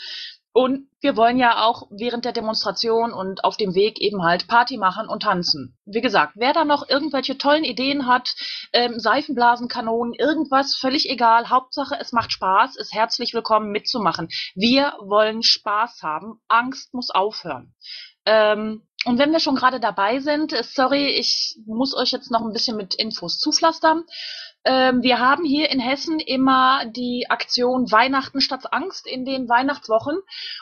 Und 0.54 0.90
wir 1.00 1.16
wollen 1.16 1.38
ja 1.38 1.64
auch 1.64 1.88
während 1.92 2.26
der 2.26 2.34
Demonstration 2.34 3.14
und 3.14 3.46
auf 3.46 3.56
dem 3.56 3.74
Weg 3.74 4.02
eben 4.02 4.22
halt 4.24 4.48
Party 4.48 4.78
machen 4.78 5.08
und 5.08 5.24
tanzen. 5.24 5.78
Wie 5.86 6.02
gesagt, 6.02 6.34
wer 6.36 6.52
da 6.52 6.66
noch 6.66 6.90
irgendwelche 6.90 7.38
tollen 7.38 7.64
Ideen 7.64 8.06
hat, 8.06 8.36
ähm, 8.74 9.00
Seifenblasenkanonen, 9.00 10.14
irgendwas, 10.14 10.76
völlig 10.76 11.10
egal. 11.10 11.50
Hauptsache, 11.50 11.98
es 12.00 12.12
macht 12.12 12.34
Spaß, 12.34 12.76
ist 12.76 12.94
herzlich 12.94 13.34
willkommen 13.34 13.72
mitzumachen. 13.72 14.28
Wir 14.54 14.94
wollen 15.00 15.42
Spaß 15.42 16.04
haben. 16.04 16.42
Angst 16.50 16.94
muss 16.94 17.12
aufhören. 17.12 17.74
Ähm, 18.26 18.86
und 19.06 19.18
wenn 19.18 19.32
wir 19.32 19.40
schon 19.40 19.56
gerade 19.56 19.80
dabei 19.80 20.20
sind, 20.20 20.54
äh, 20.54 20.64
sorry, 20.64 21.08
ich 21.08 21.58
muss 21.66 21.96
euch 21.96 22.12
jetzt 22.12 22.30
noch 22.30 22.42
ein 22.42 22.54
bisschen 22.54 22.78
mit 22.78 22.94
Infos 22.94 23.40
zupflastern. 23.40 24.04
Ähm, 24.64 25.02
wir 25.02 25.20
haben 25.20 25.44
hier 25.44 25.70
in 25.72 25.80
Hessen 25.80 26.20
immer 26.20 26.86
die 26.86 27.26
Aktion 27.30 27.92
Weihnachten 27.92 28.42
statt 28.42 28.72
Angst 28.72 29.08
in 29.08 29.26
den 29.26 29.50
Weihnachtswochen. 29.50 30.20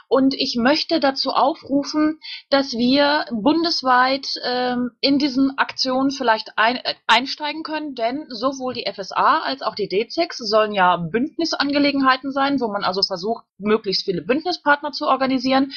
Und 0.07 0.33
ich 0.33 0.55
möchte 0.55 0.99
dazu 0.99 1.31
aufrufen, 1.31 2.19
dass 2.49 2.73
wir 2.73 3.25
bundesweit 3.31 4.27
ähm, 4.43 4.91
in 5.01 5.19
diesen 5.19 5.57
Aktionen 5.57 6.11
vielleicht 6.11 6.57
ein, 6.57 6.77
äh, 6.77 6.95
einsteigen 7.07 7.63
können, 7.63 7.95
denn 7.95 8.25
sowohl 8.29 8.73
die 8.73 8.89
FSA 8.91 9.39
als 9.39 9.61
auch 9.61 9.75
die 9.75 9.89
DZEX 9.89 10.37
sollen 10.37 10.73
ja 10.73 10.95
Bündnisangelegenheiten 10.97 12.31
sein, 12.31 12.59
wo 12.61 12.69
man 12.69 12.83
also 12.83 13.01
versucht, 13.01 13.43
möglichst 13.57 14.05
viele 14.05 14.21
Bündnispartner 14.21 14.91
zu 14.91 15.07
organisieren. 15.07 15.71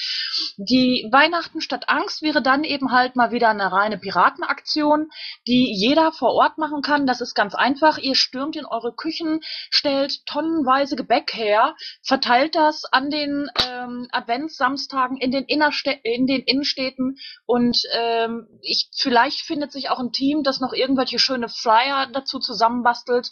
Die 0.57 1.09
Weihnachten 1.11 1.61
statt 1.61 1.89
Angst 1.89 2.23
wäre 2.23 2.43
dann 2.43 2.63
eben 2.63 2.93
halt 2.93 3.17
mal 3.17 3.33
wieder 3.33 3.49
eine 3.49 3.73
reine 3.73 3.99
Piratenaktion, 3.99 5.11
die 5.47 5.73
jeder 5.73 6.13
vor 6.13 6.33
Ort 6.35 6.59
machen 6.59 6.83
kann. 6.83 7.07
Das 7.07 7.21
ist 7.21 7.35
ganz 7.35 7.55
einfach. 7.55 7.99
Ihr 7.99 8.12
stürmt 8.15 8.57
in 8.57 8.67
eure 8.67 8.95
Küchen, 8.95 9.41
stellt 9.71 10.25
tonnenweise 10.27 10.97
Gebäck 10.97 11.35
her, 11.35 11.75
verteilt 12.03 12.55
das 12.55 12.85
an 12.85 13.11
den 13.11 13.49
ähm, 13.67 14.09
Adventssamstagen 14.13 15.17
in 15.17 15.31
den, 15.31 15.45
Innerstä 15.45 15.93
in 16.03 16.27
den 16.27 16.43
Innenstädten 16.43 17.19
und 17.47 17.83
ähm, 17.95 18.49
ich, 18.63 18.91
vielleicht 18.97 19.41
findet 19.41 19.73
sich 19.73 19.91
auch 19.91 19.99
ein 19.99 20.13
Team, 20.13 20.43
das 20.43 20.61
noch 20.61 20.73
irgendwelche 20.73 21.19
schöne 21.19 21.49
Flyer 21.49 22.09
dazu 22.13 22.39
zusammenbastelt. 22.39 23.31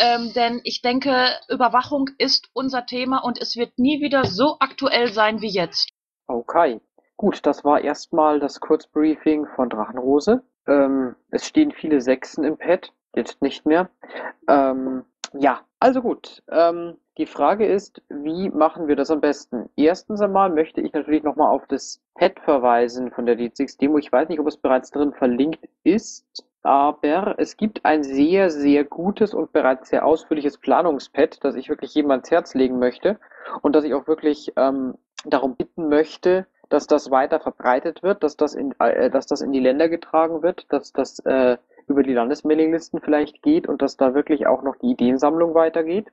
Ähm, 0.00 0.32
denn 0.34 0.60
ich 0.64 0.82
denke, 0.82 1.28
Überwachung 1.48 2.10
ist 2.18 2.48
unser 2.52 2.86
Thema 2.86 3.18
und 3.18 3.40
es 3.40 3.56
wird 3.56 3.78
nie 3.78 4.00
wieder 4.00 4.24
so 4.24 4.56
aktuell 4.60 5.12
sein 5.12 5.40
wie 5.40 5.50
jetzt. 5.50 5.90
Okay. 6.26 6.80
Gut, 7.16 7.44
das 7.44 7.64
war 7.64 7.82
erstmal 7.82 8.40
das 8.40 8.60
Kurzbriefing 8.60 9.46
von 9.54 9.68
Drachenrose. 9.68 10.42
Ähm, 10.66 11.16
es 11.30 11.46
stehen 11.46 11.70
viele 11.70 12.00
Sechsen 12.00 12.44
im 12.44 12.56
Pad, 12.56 12.94
jetzt 13.14 13.42
nicht 13.42 13.66
mehr. 13.66 13.90
Ähm, 14.48 15.04
ja, 15.38 15.60
also 15.78 16.02
gut. 16.02 16.42
Ähm, 16.50 16.96
die 17.18 17.26
Frage 17.26 17.66
ist, 17.66 18.02
wie 18.08 18.48
machen 18.50 18.88
wir 18.88 18.96
das 18.96 19.10
am 19.10 19.20
besten? 19.20 19.68
Erstens 19.76 20.20
einmal 20.20 20.50
möchte 20.50 20.80
ich 20.80 20.92
natürlich 20.92 21.22
nochmal 21.22 21.54
auf 21.54 21.66
das 21.66 22.00
Pad 22.14 22.40
verweisen 22.40 23.10
von 23.10 23.26
der 23.26 23.38
D6-Demo. 23.38 23.98
Ich 23.98 24.10
weiß 24.10 24.28
nicht, 24.28 24.40
ob 24.40 24.46
es 24.46 24.56
bereits 24.56 24.90
drin 24.90 25.12
verlinkt 25.12 25.68
ist, 25.84 26.44
aber 26.62 27.34
es 27.38 27.56
gibt 27.56 27.84
ein 27.84 28.02
sehr, 28.02 28.50
sehr 28.50 28.84
gutes 28.84 29.34
und 29.34 29.52
bereits 29.52 29.90
sehr 29.90 30.04
ausführliches 30.04 30.58
Planungspad, 30.58 31.42
das 31.44 31.54
ich 31.54 31.68
wirklich 31.68 31.94
jedem 31.94 32.10
ans 32.10 32.30
Herz 32.30 32.54
legen 32.54 32.78
möchte 32.78 33.18
und 33.62 33.74
das 33.74 33.84
ich 33.84 33.94
auch 33.94 34.06
wirklich 34.06 34.52
ähm, 34.56 34.94
darum 35.24 35.56
bitten 35.56 35.88
möchte, 35.88 36.46
dass 36.68 36.86
das 36.86 37.10
weiter 37.10 37.40
verbreitet 37.40 38.02
wird, 38.02 38.22
dass 38.22 38.36
das 38.36 38.54
in, 38.54 38.74
äh, 38.78 39.10
dass 39.10 39.26
das 39.26 39.40
in 39.40 39.52
die 39.52 39.60
Länder 39.60 39.88
getragen 39.88 40.42
wird, 40.42 40.66
dass 40.72 40.92
das 40.92 41.18
äh, 41.20 41.58
über 41.90 42.02
die 42.02 42.14
Landesmailinglisten 42.14 43.00
vielleicht 43.00 43.42
geht 43.42 43.68
und 43.68 43.82
dass 43.82 43.96
da 43.96 44.14
wirklich 44.14 44.46
auch 44.46 44.62
noch 44.62 44.76
die 44.76 44.92
Ideensammlung 44.92 45.54
weitergeht. 45.54 46.06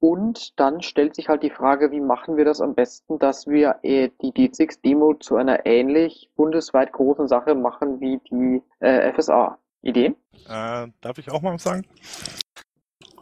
Und 0.00 0.58
dann 0.58 0.80
stellt 0.80 1.14
sich 1.14 1.28
halt 1.28 1.42
die 1.42 1.50
Frage, 1.50 1.90
wie 1.90 2.00
machen 2.00 2.38
wir 2.38 2.46
das 2.46 2.62
am 2.62 2.74
besten, 2.74 3.18
dass 3.18 3.46
wir 3.46 3.76
äh, 3.82 4.08
die 4.22 4.32
D6-Demo 4.32 5.14
zu 5.14 5.36
einer 5.36 5.66
ähnlich 5.66 6.30
bundesweit 6.36 6.92
großen 6.92 7.28
Sache 7.28 7.54
machen 7.54 8.00
wie 8.00 8.18
die 8.30 8.62
äh, 8.80 9.12
FSA. 9.12 9.58
Ideen? 9.82 10.14
Äh, 10.46 10.88
darf 11.00 11.18
ich 11.18 11.30
auch 11.30 11.42
mal 11.42 11.54
was 11.54 11.62
sagen? 11.62 11.86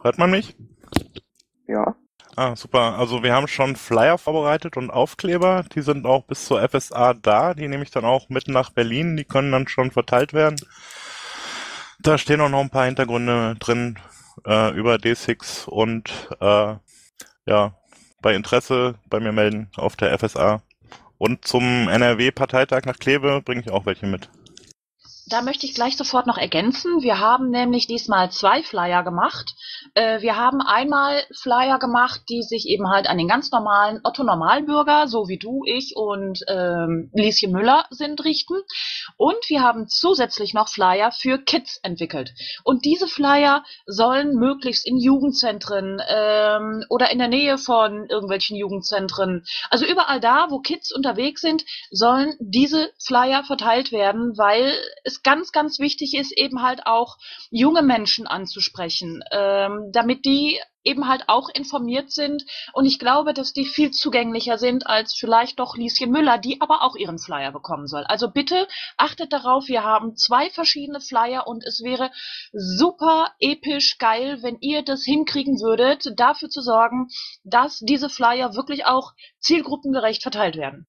Hört 0.01 0.17
man 0.17 0.31
mich? 0.31 0.55
Ja. 1.67 1.95
Ah, 2.35 2.55
super. 2.55 2.97
Also 2.97 3.23
wir 3.23 3.33
haben 3.33 3.47
schon 3.47 3.75
Flyer 3.75 4.17
vorbereitet 4.17 4.77
und 4.77 4.91
Aufkleber. 4.91 5.65
Die 5.75 5.81
sind 5.81 6.05
auch 6.05 6.23
bis 6.23 6.45
zur 6.45 6.61
FSA 6.67 7.13
da. 7.13 7.53
Die 7.53 7.67
nehme 7.67 7.83
ich 7.83 7.91
dann 7.91 8.05
auch 8.05 8.29
mit 8.29 8.47
nach 8.47 8.69
Berlin. 8.69 9.17
Die 9.17 9.25
können 9.25 9.51
dann 9.51 9.67
schon 9.67 9.91
verteilt 9.91 10.33
werden. 10.33 10.55
Da 12.01 12.17
stehen 12.17 12.39
auch 12.39 12.49
noch 12.49 12.61
ein 12.61 12.69
paar 12.69 12.85
Hintergründe 12.85 13.55
drin 13.59 13.99
äh, 14.45 14.73
über 14.73 14.95
D6 14.95 15.65
und 15.65 16.29
äh, 16.39 16.75
ja, 17.45 17.73
bei 18.21 18.35
Interesse 18.35 18.95
bei 19.09 19.19
mir 19.19 19.33
melden 19.33 19.69
auf 19.75 19.95
der 19.95 20.17
FSA. 20.17 20.61
Und 21.17 21.45
zum 21.45 21.89
NRW-Parteitag 21.89 22.85
nach 22.85 22.97
Kleve 22.97 23.41
bringe 23.43 23.61
ich 23.61 23.71
auch 23.71 23.85
welche 23.85 24.07
mit. 24.07 24.29
Da 25.29 25.43
möchte 25.43 25.67
ich 25.67 25.75
gleich 25.75 25.95
sofort 25.95 26.25
noch 26.25 26.39
ergänzen. 26.39 27.03
Wir 27.03 27.19
haben 27.19 27.51
nämlich 27.51 27.85
diesmal 27.85 28.31
zwei 28.31 28.63
Flyer 28.63 29.03
gemacht. 29.03 29.53
Äh, 29.93 30.21
wir 30.21 30.35
haben 30.35 30.59
einmal 30.59 31.21
Flyer 31.39 31.77
gemacht, 31.77 32.21
die 32.29 32.41
sich 32.41 32.67
eben 32.67 32.89
halt 32.89 33.07
an 33.07 33.19
den 33.19 33.27
ganz 33.27 33.51
normalen 33.51 33.99
Otto 34.03 34.23
Normalbürger, 34.23 35.07
so 35.07 35.27
wie 35.27 35.37
du, 35.37 35.63
ich 35.65 35.95
und 35.95 36.39
ähm, 36.47 37.11
Lieschen 37.13 37.51
Müller 37.51 37.85
sind, 37.91 38.25
richten. 38.25 38.55
Und 39.17 39.37
wir 39.49 39.61
haben 39.61 39.87
zusätzlich 39.87 40.55
noch 40.55 40.67
Flyer 40.67 41.11
für 41.11 41.37
Kids 41.37 41.79
entwickelt. 41.83 42.33
Und 42.63 42.83
diese 42.83 43.07
Flyer 43.07 43.63
sollen 43.85 44.33
möglichst 44.33 44.87
in 44.87 44.97
Jugendzentren 44.97 46.01
ähm, 46.09 46.85
oder 46.89 47.11
in 47.11 47.19
der 47.19 47.27
Nähe 47.27 47.59
von 47.59 48.07
irgendwelchen 48.07 48.57
Jugendzentren, 48.57 49.45
also 49.69 49.85
überall 49.85 50.19
da, 50.19 50.47
wo 50.49 50.59
Kids 50.59 50.91
unterwegs 50.91 51.41
sind, 51.41 51.65
sollen 51.91 52.33
diese 52.39 52.89
Flyer 52.97 53.43
verteilt 53.43 53.91
werden, 53.91 54.35
weil 54.35 54.73
es 55.03 55.18
ganz, 55.23 55.51
ganz 55.51 55.79
wichtig 55.79 56.15
ist, 56.15 56.31
eben 56.37 56.61
halt 56.61 56.85
auch 56.85 57.17
junge 57.49 57.81
Menschen 57.81 58.27
anzusprechen, 58.27 59.23
ähm, 59.31 59.89
damit 59.91 60.25
die 60.25 60.59
eben 60.83 61.07
halt 61.07 61.25
auch 61.27 61.49
informiert 61.53 62.11
sind. 62.11 62.43
Und 62.73 62.85
ich 62.85 62.99
glaube, 62.99 63.33
dass 63.33 63.53
die 63.53 63.65
viel 63.65 63.91
zugänglicher 63.91 64.57
sind 64.57 64.87
als 64.87 65.15
vielleicht 65.17 65.59
doch 65.59 65.75
Lieschen 65.75 66.11
Müller, 66.11 66.37
die 66.37 66.61
aber 66.61 66.83
auch 66.83 66.95
ihren 66.95 67.19
Flyer 67.19 67.51
bekommen 67.51 67.87
soll. 67.87 68.03
Also 68.05 68.31
bitte 68.31 68.67
achtet 68.97 69.33
darauf, 69.33 69.67
wir 69.67 69.83
haben 69.83 70.15
zwei 70.15 70.49
verschiedene 70.49 71.01
Flyer 71.01 71.47
und 71.47 71.65
es 71.65 71.83
wäre 71.83 72.11
super 72.53 73.31
episch 73.39 73.97
geil, 73.97 74.39
wenn 74.41 74.57
ihr 74.61 74.83
das 74.83 75.03
hinkriegen 75.03 75.59
würdet, 75.59 76.13
dafür 76.17 76.49
zu 76.49 76.61
sorgen, 76.61 77.07
dass 77.43 77.79
diese 77.79 78.09
Flyer 78.09 78.55
wirklich 78.55 78.85
auch 78.85 79.13
zielgruppengerecht 79.39 80.21
verteilt 80.21 80.55
werden. 80.55 80.87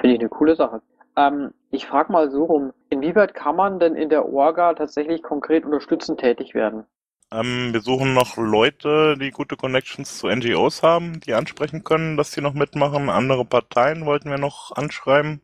Finde 0.00 0.14
ich 0.14 0.20
eine 0.20 0.28
coole 0.28 0.56
Sache. 0.56 0.82
Ähm, 1.18 1.52
ich 1.70 1.86
frage 1.86 2.12
mal 2.12 2.30
so 2.30 2.44
rum, 2.44 2.72
inwieweit 2.90 3.34
kann 3.34 3.56
man 3.56 3.80
denn 3.80 3.96
in 3.96 4.08
der 4.08 4.26
Orga 4.26 4.74
tatsächlich 4.74 5.22
konkret 5.22 5.64
unterstützend 5.64 6.20
tätig 6.20 6.54
werden? 6.54 6.84
Ähm, 7.32 7.74
wir 7.74 7.80
suchen 7.80 8.14
noch 8.14 8.36
Leute, 8.36 9.18
die 9.18 9.32
gute 9.32 9.56
Connections 9.56 10.16
zu 10.16 10.28
NGOs 10.28 10.82
haben, 10.82 11.20
die 11.20 11.34
ansprechen 11.34 11.82
können, 11.82 12.16
dass 12.16 12.30
sie 12.30 12.40
noch 12.40 12.54
mitmachen. 12.54 13.10
Andere 13.10 13.44
Parteien 13.44 14.06
wollten 14.06 14.30
wir 14.30 14.38
noch 14.38 14.74
anschreiben. 14.76 15.42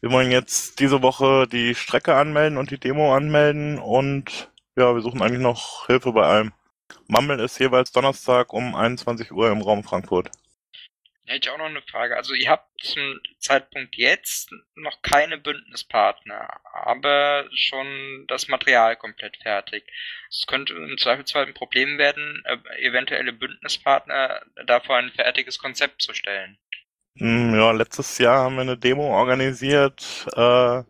Wir 0.00 0.12
wollen 0.12 0.30
jetzt 0.30 0.78
diese 0.78 1.02
Woche 1.02 1.48
die 1.48 1.74
Strecke 1.74 2.14
anmelden 2.14 2.56
und 2.56 2.70
die 2.70 2.78
Demo 2.78 3.14
anmelden 3.14 3.78
und 3.78 4.50
ja, 4.76 4.94
wir 4.94 5.02
suchen 5.02 5.20
eigentlich 5.20 5.42
noch 5.42 5.86
Hilfe 5.86 6.12
bei 6.12 6.22
allem. 6.22 6.52
Mammel 7.08 7.40
ist 7.40 7.58
jeweils 7.58 7.90
Donnerstag 7.92 8.52
um 8.52 8.74
21 8.74 9.32
Uhr 9.32 9.50
im 9.50 9.62
Raum 9.62 9.82
Frankfurt. 9.82 10.30
Hätte 11.26 11.48
ich 11.48 11.50
auch 11.50 11.58
noch 11.58 11.66
eine 11.66 11.82
Frage. 11.82 12.16
Also 12.16 12.34
ihr 12.34 12.48
habt 12.48 12.68
zum 12.80 13.18
Zeitpunkt 13.38 13.96
jetzt 13.96 14.50
noch 14.76 15.02
keine 15.02 15.38
Bündnispartner, 15.38 16.60
aber 16.72 17.46
schon 17.52 18.24
das 18.28 18.46
Material 18.46 18.96
komplett 18.96 19.36
fertig. 19.38 19.84
Es 20.30 20.46
könnte 20.46 20.74
im 20.74 20.96
Zweifelsfall 20.98 21.46
ein 21.46 21.54
Problem 21.54 21.98
werden, 21.98 22.42
äh, 22.44 22.58
eventuelle 22.80 23.32
Bündnispartner 23.32 24.42
dafür 24.66 24.96
ein 24.96 25.10
fertiges 25.10 25.58
Konzept 25.58 26.02
zu 26.02 26.14
stellen. 26.14 26.58
Hm, 27.18 27.54
ja, 27.54 27.72
letztes 27.72 28.18
Jahr 28.18 28.44
haben 28.44 28.54
wir 28.54 28.62
eine 28.62 28.78
Demo 28.78 29.18
organisiert. 29.18 30.26
Äh, 30.36 30.82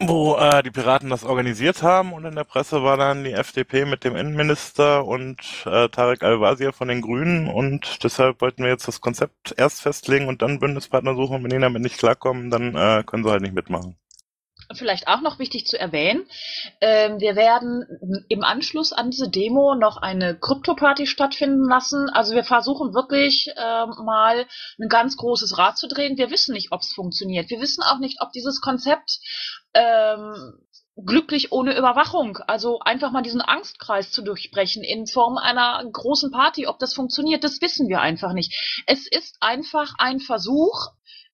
wo 0.00 0.36
äh, 0.36 0.62
die 0.62 0.70
Piraten 0.70 1.10
das 1.10 1.24
organisiert 1.24 1.82
haben 1.82 2.12
und 2.12 2.24
in 2.24 2.34
der 2.34 2.44
Presse 2.44 2.82
war 2.82 2.96
dann 2.96 3.22
die 3.22 3.32
FDP 3.32 3.84
mit 3.84 4.02
dem 4.02 4.16
Innenminister 4.16 5.06
und 5.06 5.38
äh, 5.66 5.88
Tarek 5.88 6.22
Al-Wazir 6.22 6.72
von 6.72 6.88
den 6.88 7.02
Grünen 7.02 7.48
und 7.48 8.02
deshalb 8.02 8.40
wollten 8.40 8.62
wir 8.62 8.70
jetzt 8.70 8.88
das 8.88 9.02
Konzept 9.02 9.54
erst 9.58 9.82
festlegen 9.82 10.26
und 10.28 10.40
dann 10.40 10.58
Bündnispartner 10.58 11.14
suchen. 11.14 11.42
Wenn 11.42 11.50
die 11.50 11.58
damit 11.58 11.82
nicht 11.82 11.98
klarkommen, 11.98 12.50
dann 12.50 12.74
äh, 12.74 13.04
können 13.04 13.24
sie 13.24 13.30
halt 13.30 13.42
nicht 13.42 13.54
mitmachen 13.54 13.96
vielleicht 14.74 15.08
auch 15.08 15.20
noch 15.20 15.38
wichtig 15.38 15.66
zu 15.66 15.78
erwähnen, 15.78 16.26
ähm, 16.80 17.20
wir 17.20 17.36
werden 17.36 17.84
im 18.28 18.44
Anschluss 18.44 18.92
an 18.92 19.10
diese 19.10 19.28
Demo 19.28 19.74
noch 19.74 19.96
eine 19.96 20.38
Krypto-Party 20.38 21.06
stattfinden 21.06 21.68
lassen. 21.68 22.08
Also 22.10 22.34
wir 22.34 22.44
versuchen 22.44 22.94
wirklich 22.94 23.48
ähm, 23.56 23.90
mal 24.04 24.46
ein 24.78 24.88
ganz 24.88 25.16
großes 25.16 25.58
Rad 25.58 25.78
zu 25.78 25.88
drehen. 25.88 26.18
Wir 26.18 26.30
wissen 26.30 26.52
nicht, 26.52 26.72
ob 26.72 26.80
es 26.80 26.92
funktioniert. 26.92 27.50
Wir 27.50 27.60
wissen 27.60 27.82
auch 27.82 27.98
nicht, 27.98 28.18
ob 28.20 28.32
dieses 28.32 28.60
Konzept 28.60 29.18
ähm, 29.74 30.60
glücklich 30.96 31.52
ohne 31.52 31.76
Überwachung, 31.76 32.38
also 32.46 32.80
einfach 32.80 33.10
mal 33.10 33.22
diesen 33.22 33.40
Angstkreis 33.40 34.10
zu 34.10 34.22
durchbrechen 34.22 34.82
in 34.84 35.06
Form 35.06 35.38
einer 35.38 35.82
großen 35.90 36.30
Party, 36.30 36.66
ob 36.66 36.78
das 36.78 36.94
funktioniert, 36.94 37.44
das 37.44 37.60
wissen 37.60 37.88
wir 37.88 38.00
einfach 38.00 38.32
nicht. 38.32 38.82
Es 38.86 39.06
ist 39.06 39.36
einfach 39.40 39.94
ein 39.98 40.20
Versuch, 40.20 40.88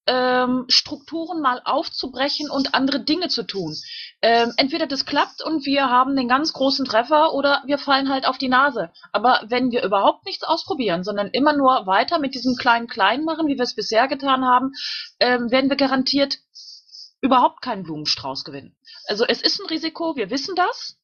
ähm, 0.06 0.66
Strukturen 0.68 1.40
mal 1.40 1.60
aufzubrechen 1.64 2.48
und 2.48 2.74
andere 2.74 3.00
Dinge 3.00 3.28
zu 3.28 3.42
tun. 3.42 3.74
Ähm, 4.22 4.52
entweder 4.56 4.86
das 4.86 5.04
klappt 5.04 5.42
und 5.42 5.66
wir 5.66 5.90
haben 5.90 6.14
den 6.14 6.28
ganz 6.28 6.52
großen 6.52 6.84
Treffer 6.84 7.34
oder 7.34 7.62
wir 7.66 7.78
fallen 7.78 8.08
halt 8.08 8.26
auf 8.26 8.38
die 8.38 8.48
Nase. 8.48 8.90
Aber 9.12 9.42
wenn 9.48 9.72
wir 9.72 9.82
überhaupt 9.82 10.24
nichts 10.24 10.44
ausprobieren, 10.44 11.02
sondern 11.02 11.28
immer 11.28 11.56
nur 11.56 11.86
weiter 11.86 12.20
mit 12.20 12.34
diesem 12.34 12.54
kleinen 12.56 12.86
Klein 12.86 13.24
machen, 13.24 13.48
wie 13.48 13.56
wir 13.56 13.64
es 13.64 13.74
bisher 13.74 14.06
getan 14.06 14.44
haben, 14.44 14.72
ähm, 15.18 15.50
werden 15.50 15.70
wir 15.70 15.76
garantiert 15.76 16.38
überhaupt 17.20 17.62
keinen 17.62 17.82
Blumenstrauß 17.82 18.44
gewinnen. 18.44 18.76
Also 19.06 19.24
es 19.26 19.42
ist 19.42 19.60
ein 19.60 19.66
Risiko, 19.66 20.16
wir 20.16 20.30
wissen 20.30 20.54
das. 20.54 20.98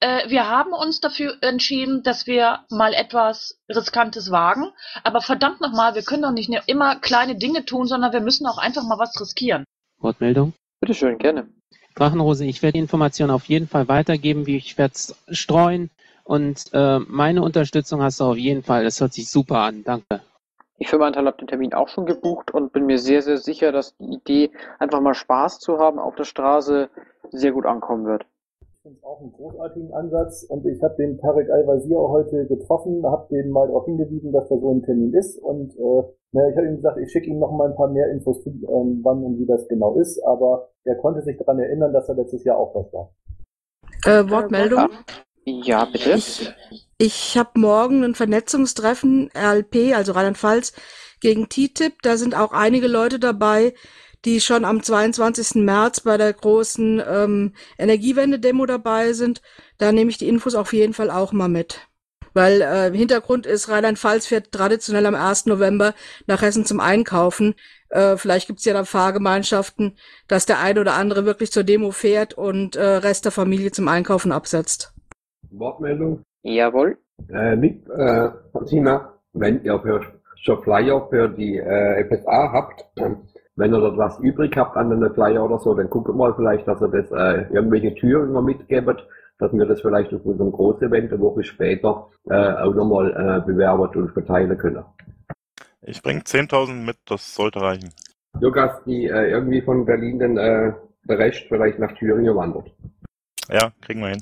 Äh, 0.00 0.28
wir 0.28 0.48
haben 0.48 0.72
uns 0.72 1.00
dafür 1.00 1.36
entschieden, 1.40 2.02
dass 2.02 2.26
wir 2.26 2.64
mal 2.70 2.92
etwas 2.92 3.58
Riskantes 3.68 4.30
wagen. 4.30 4.72
Aber 5.04 5.20
verdammt 5.20 5.60
nochmal, 5.60 5.94
wir 5.94 6.02
können 6.02 6.22
doch 6.22 6.32
nicht 6.32 6.48
nur 6.48 6.62
immer 6.66 6.96
kleine 6.96 7.36
Dinge 7.36 7.64
tun, 7.64 7.86
sondern 7.86 8.12
wir 8.12 8.20
müssen 8.20 8.46
auch 8.46 8.58
einfach 8.58 8.82
mal 8.84 8.98
was 8.98 9.18
riskieren. 9.20 9.64
Wortmeldung? 9.98 10.52
Bitteschön, 10.80 11.18
gerne. 11.18 11.48
Drachenrose, 11.94 12.44
ich 12.44 12.62
werde 12.62 12.74
die 12.74 12.80
Information 12.80 13.30
auf 13.30 13.46
jeden 13.46 13.68
Fall 13.68 13.88
weitergeben, 13.88 14.46
wie 14.46 14.56
ich 14.56 14.76
werde 14.76 14.92
es 14.94 15.16
streuen 15.30 15.90
und 16.26 16.64
äh, 16.72 16.98
meine 16.98 17.42
Unterstützung 17.42 18.02
hast 18.02 18.20
du 18.20 18.24
auf 18.24 18.36
jeden 18.36 18.64
Fall. 18.64 18.82
Das 18.82 19.00
hört 19.00 19.14
sich 19.14 19.30
super 19.30 19.60
an. 19.60 19.84
Danke. 19.84 20.20
Ich 20.78 20.88
für 20.88 20.98
meinen 20.98 21.14
Teil 21.14 21.26
habe 21.26 21.38
den 21.38 21.48
Termin 21.48 21.72
auch 21.72 21.88
schon 21.88 22.04
gebucht 22.04 22.52
und 22.52 22.72
bin 22.72 22.84
mir 22.84 22.98
sehr, 22.98 23.22
sehr 23.22 23.38
sicher, 23.38 23.72
dass 23.72 23.96
die 23.96 24.14
Idee, 24.14 24.50
einfach 24.78 25.00
mal 25.00 25.14
Spaß 25.14 25.58
zu 25.58 25.78
haben 25.78 25.98
auf 25.98 26.14
der 26.16 26.24
Straße, 26.24 26.90
sehr 27.30 27.52
gut 27.52 27.64
ankommen 27.64 28.04
wird. 28.04 28.26
Ich 28.60 28.82
finde 28.82 28.98
es 28.98 29.04
auch 29.04 29.20
einen 29.20 29.32
großartigen 29.32 29.92
Ansatz 29.94 30.44
und 30.44 30.66
ich 30.66 30.82
habe 30.82 30.94
den 30.96 31.18
Tarek 31.18 31.50
Al-Wazir 31.50 31.98
auch 31.98 32.10
heute 32.10 32.46
getroffen, 32.46 33.04
habe 33.04 33.34
dem 33.34 33.50
mal 33.50 33.66
darauf 33.66 33.86
hingewiesen, 33.86 34.32
dass 34.32 34.48
da 34.48 34.56
so 34.58 34.70
ein 34.70 34.82
Termin 34.82 35.14
ist 35.14 35.38
und 35.38 35.74
äh, 35.76 36.02
na, 36.32 36.48
ich 36.48 36.56
habe 36.56 36.66
ihm 36.66 36.76
gesagt, 36.76 36.98
ich 36.98 37.10
schicke 37.10 37.30
ihm 37.30 37.38
noch 37.38 37.50
mal 37.52 37.70
ein 37.70 37.76
paar 37.76 37.88
mehr 37.88 38.10
Infos 38.10 38.42
zu, 38.42 38.50
ähm, 38.50 39.00
wann 39.02 39.24
und 39.24 39.38
wie 39.38 39.46
das 39.46 39.66
genau 39.68 39.96
ist, 39.96 40.22
aber 40.24 40.68
er 40.84 40.96
konnte 40.96 41.22
sich 41.22 41.38
daran 41.38 41.58
erinnern, 41.58 41.92
dass 41.92 42.08
er 42.08 42.16
letztes 42.16 42.44
Jahr 42.44 42.58
auch 42.58 42.74
was 42.74 42.92
war. 42.92 43.10
Äh, 44.04 44.30
Wortmeldung? 44.30 44.78
Ja, 44.78 44.88
bitte. 45.84 46.14
Ich, 46.14 46.52
ich 46.98 47.38
habe 47.38 47.58
morgen 47.58 48.04
ein 48.04 48.14
Vernetzungstreffen 48.14 49.30
RLP, 49.34 49.94
also 49.94 50.12
Rheinland-Pfalz, 50.12 50.72
gegen 51.20 51.48
TTIP. 51.48 52.02
Da 52.02 52.16
sind 52.16 52.34
auch 52.34 52.52
einige 52.52 52.88
Leute 52.88 53.18
dabei, 53.18 53.74
die 54.24 54.40
schon 54.40 54.64
am 54.64 54.82
22. 54.82 55.62
März 55.62 56.00
bei 56.00 56.16
der 56.16 56.32
großen 56.32 57.00
ähm, 57.08 57.54
Energiewende-Demo 57.78 58.66
dabei 58.66 59.12
sind. 59.12 59.40
Da 59.78 59.92
nehme 59.92 60.10
ich 60.10 60.18
die 60.18 60.28
Infos 60.28 60.56
auf 60.56 60.72
jeden 60.72 60.94
Fall 60.94 61.10
auch 61.10 61.32
mal 61.32 61.48
mit. 61.48 61.80
Weil 62.34 62.60
äh, 62.60 62.96
Hintergrund 62.96 63.46
ist, 63.46 63.68
Rheinland-Pfalz 63.68 64.26
fährt 64.26 64.50
traditionell 64.52 65.06
am 65.06 65.14
1. 65.14 65.46
November 65.46 65.94
nach 66.26 66.42
Hessen 66.42 66.66
zum 66.66 66.80
Einkaufen. 66.80 67.54
Äh, 67.88 68.16
vielleicht 68.16 68.48
gibt's 68.48 68.64
ja 68.64 68.74
da 68.74 68.84
Fahrgemeinschaften, 68.84 69.96
dass 70.26 70.44
der 70.44 70.58
eine 70.58 70.80
oder 70.80 70.94
andere 70.94 71.24
wirklich 71.24 71.52
zur 71.52 71.62
Demo 71.62 71.92
fährt 71.92 72.34
und 72.34 72.74
äh, 72.74 72.82
Rest 72.84 73.24
der 73.24 73.32
Familie 73.32 73.70
zum 73.70 73.86
Einkaufen 73.86 74.32
absetzt. 74.32 74.92
Wortmeldung? 75.58 76.22
Jawohl. 76.42 76.98
Äh, 77.28 77.56
Nick, 77.56 77.88
äh, 77.88 78.30
Martina, 78.52 79.14
wenn 79.32 79.62
ihr 79.62 79.78
für, 79.80 80.00
schon 80.36 80.62
Flyer 80.62 81.06
für 81.10 81.28
die 81.28 81.58
äh, 81.58 82.04
FSA 82.04 82.52
habt, 82.52 82.84
wenn 83.56 83.72
ihr 83.72 83.80
dort 83.80 83.96
was 83.96 84.18
übrig 84.20 84.56
habt 84.56 84.76
an 84.76 84.90
den 84.90 85.14
Flyer 85.14 85.44
oder 85.44 85.58
so, 85.58 85.74
dann 85.74 85.90
guckt 85.90 86.14
mal 86.14 86.34
vielleicht, 86.34 86.68
dass 86.68 86.80
ihr 86.80 86.88
das 86.88 87.10
äh, 87.10 87.52
irgendwelche 87.52 87.94
Türen 87.94 88.32
mal 88.32 88.42
mitgebt, 88.42 89.06
dass 89.38 89.52
wir 89.52 89.66
das 89.66 89.80
vielleicht 89.80 90.12
auf 90.14 90.24
unserem 90.24 90.52
Großevent 90.52 91.12
eine 91.12 91.20
Woche 91.20 91.42
später 91.42 92.08
äh, 92.28 92.34
auch 92.34 92.74
nochmal 92.74 93.10
äh, 93.10 93.46
bewerben 93.46 93.80
und 93.82 94.12
verteilen 94.12 94.56
können. 94.58 94.84
Ich 95.82 96.02
bringe 96.02 96.20
10.000 96.20 96.84
mit, 96.84 96.96
das 97.06 97.34
sollte 97.34 97.60
reichen. 97.60 97.92
Lukas, 98.40 98.82
die 98.84 99.06
äh, 99.06 99.30
irgendwie 99.30 99.62
von 99.62 99.84
Berlin 99.86 100.18
den, 100.18 100.36
äh, 100.36 100.72
der 101.04 101.18
Rest 101.18 101.44
vielleicht 101.48 101.78
nach 101.78 101.92
Thüringen 101.92 102.34
wandert. 102.34 102.70
Ja, 103.48 103.72
kriegen 103.80 104.00
wir 104.00 104.08
hin. 104.08 104.20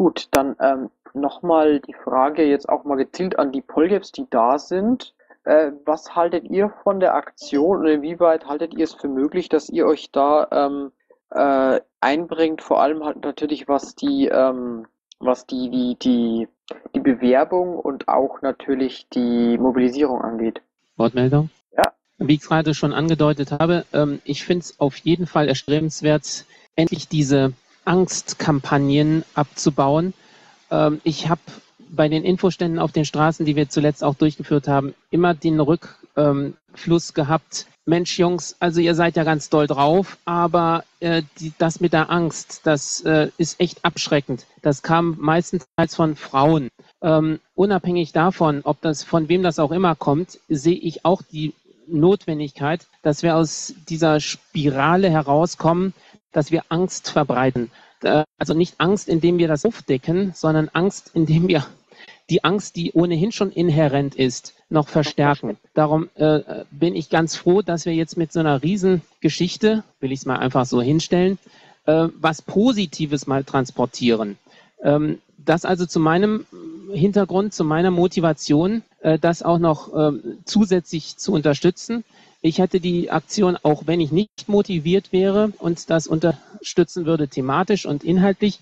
Gut, 0.00 0.28
dann 0.30 0.56
ähm, 0.60 0.88
nochmal 1.12 1.78
die 1.80 1.92
Frage 1.92 2.42
jetzt 2.42 2.70
auch 2.70 2.84
mal 2.84 2.96
gezielt 2.96 3.38
an 3.38 3.52
die 3.52 3.60
Polgaps, 3.60 4.12
die 4.12 4.26
da 4.30 4.58
sind. 4.58 5.12
Äh, 5.44 5.72
was 5.84 6.16
haltet 6.16 6.44
ihr 6.48 6.70
von 6.84 7.00
der 7.00 7.12
Aktion 7.12 7.80
und 7.80 7.86
inwieweit 7.86 8.46
haltet 8.46 8.72
ihr 8.72 8.84
es 8.84 8.94
für 8.94 9.08
möglich, 9.08 9.50
dass 9.50 9.68
ihr 9.68 9.84
euch 9.84 10.10
da 10.10 10.48
ähm, 10.52 10.92
äh, 11.28 11.82
einbringt, 12.00 12.62
vor 12.62 12.80
allem 12.80 13.04
halt 13.04 13.22
natürlich 13.22 13.68
was 13.68 13.94
die 13.94 14.28
ähm, 14.28 14.86
was 15.18 15.44
die, 15.44 15.68
die, 15.68 15.98
die, 16.00 16.48
die 16.94 17.00
Bewerbung 17.00 17.78
und 17.78 18.08
auch 18.08 18.40
natürlich 18.40 19.06
die 19.10 19.58
Mobilisierung 19.58 20.22
angeht. 20.22 20.62
Wortmeldung? 20.96 21.50
Ja. 21.76 21.92
Wie 22.16 22.36
ich 22.36 22.40
gerade 22.40 22.72
schon 22.72 22.94
angedeutet 22.94 23.52
habe, 23.52 23.84
ähm, 23.92 24.22
ich 24.24 24.44
finde 24.46 24.60
es 24.60 24.80
auf 24.80 24.96
jeden 24.96 25.26
Fall 25.26 25.46
erstrebenswert, 25.46 26.46
endlich 26.74 27.06
diese 27.06 27.52
Angstkampagnen 27.84 29.24
abzubauen. 29.34 30.14
Ähm, 30.70 31.00
ich 31.04 31.28
habe 31.28 31.40
bei 31.90 32.08
den 32.08 32.24
Infoständen 32.24 32.78
auf 32.78 32.92
den 32.92 33.04
Straßen, 33.04 33.44
die 33.44 33.56
wir 33.56 33.68
zuletzt 33.68 34.04
auch 34.04 34.14
durchgeführt 34.14 34.68
haben, 34.68 34.94
immer 35.10 35.34
den 35.34 35.58
Rückfluss 35.60 37.14
gehabt. 37.14 37.66
Mensch, 37.86 38.18
Jungs, 38.18 38.56
also 38.60 38.80
ihr 38.80 38.94
seid 38.94 39.16
ja 39.16 39.24
ganz 39.24 39.48
doll 39.48 39.66
drauf, 39.66 40.18
aber 40.24 40.84
äh, 41.00 41.22
die, 41.38 41.52
das 41.58 41.80
mit 41.80 41.92
der 41.92 42.10
Angst, 42.10 42.60
das 42.64 43.00
äh, 43.00 43.30
ist 43.36 43.58
echt 43.58 43.84
abschreckend. 43.84 44.46
Das 44.62 44.82
kam 44.82 45.16
meistens 45.18 45.66
von 45.88 46.14
Frauen. 46.14 46.68
Ähm, 47.02 47.40
unabhängig 47.54 48.12
davon, 48.12 48.60
ob 48.64 48.80
das 48.82 49.02
von 49.02 49.28
wem 49.28 49.42
das 49.42 49.58
auch 49.58 49.72
immer 49.72 49.96
kommt, 49.96 50.38
sehe 50.48 50.76
ich 50.76 51.04
auch 51.04 51.22
die 51.22 51.54
Notwendigkeit, 51.88 52.86
dass 53.02 53.22
wir 53.22 53.36
aus 53.36 53.74
dieser 53.88 54.20
Spirale 54.20 55.10
herauskommen, 55.10 55.92
dass 56.32 56.50
wir 56.50 56.64
Angst 56.68 57.10
verbreiten. 57.10 57.70
Äh, 58.02 58.24
also 58.38 58.54
nicht 58.54 58.74
Angst, 58.78 59.08
indem 59.08 59.38
wir 59.38 59.48
das 59.48 59.64
aufdecken, 59.64 60.32
sondern 60.34 60.68
Angst, 60.72 61.10
indem 61.14 61.48
wir 61.48 61.66
die 62.30 62.44
Angst, 62.44 62.76
die 62.76 62.92
ohnehin 62.92 63.32
schon 63.32 63.50
inhärent 63.50 64.14
ist, 64.14 64.54
noch 64.68 64.88
verstärken. 64.88 65.58
Darum 65.74 66.08
äh, 66.14 66.64
bin 66.70 66.94
ich 66.94 67.10
ganz 67.10 67.34
froh, 67.36 67.60
dass 67.60 67.86
wir 67.86 67.94
jetzt 67.94 68.16
mit 68.16 68.32
so 68.32 68.38
einer 68.40 68.62
Riesengeschichte, 68.62 69.82
will 69.98 70.12
ich 70.12 70.20
es 70.20 70.26
mal 70.26 70.38
einfach 70.38 70.64
so 70.64 70.80
hinstellen, 70.80 71.38
äh, 71.86 72.08
was 72.20 72.42
Positives 72.42 73.26
mal 73.26 73.42
transportieren. 73.42 74.38
Ähm, 74.82 75.18
das 75.38 75.64
also 75.64 75.86
zu 75.86 75.98
meinem 75.98 76.46
Hintergrund, 76.92 77.52
zu 77.52 77.64
meiner 77.64 77.90
Motivation, 77.90 78.82
äh, 79.00 79.18
das 79.18 79.42
auch 79.42 79.58
noch 79.58 79.92
äh, 79.94 80.12
zusätzlich 80.44 81.16
zu 81.16 81.32
unterstützen. 81.32 82.04
Ich 82.42 82.58
hätte 82.58 82.80
die 82.80 83.10
Aktion, 83.10 83.56
auch 83.62 83.82
wenn 83.86 84.00
ich 84.00 84.12
nicht 84.12 84.48
motiviert 84.48 85.12
wäre 85.12 85.52
und 85.58 85.90
das 85.90 86.06
unterstützen 86.06 87.04
würde, 87.04 87.28
thematisch 87.28 87.84
und 87.84 88.02
inhaltlich, 88.02 88.60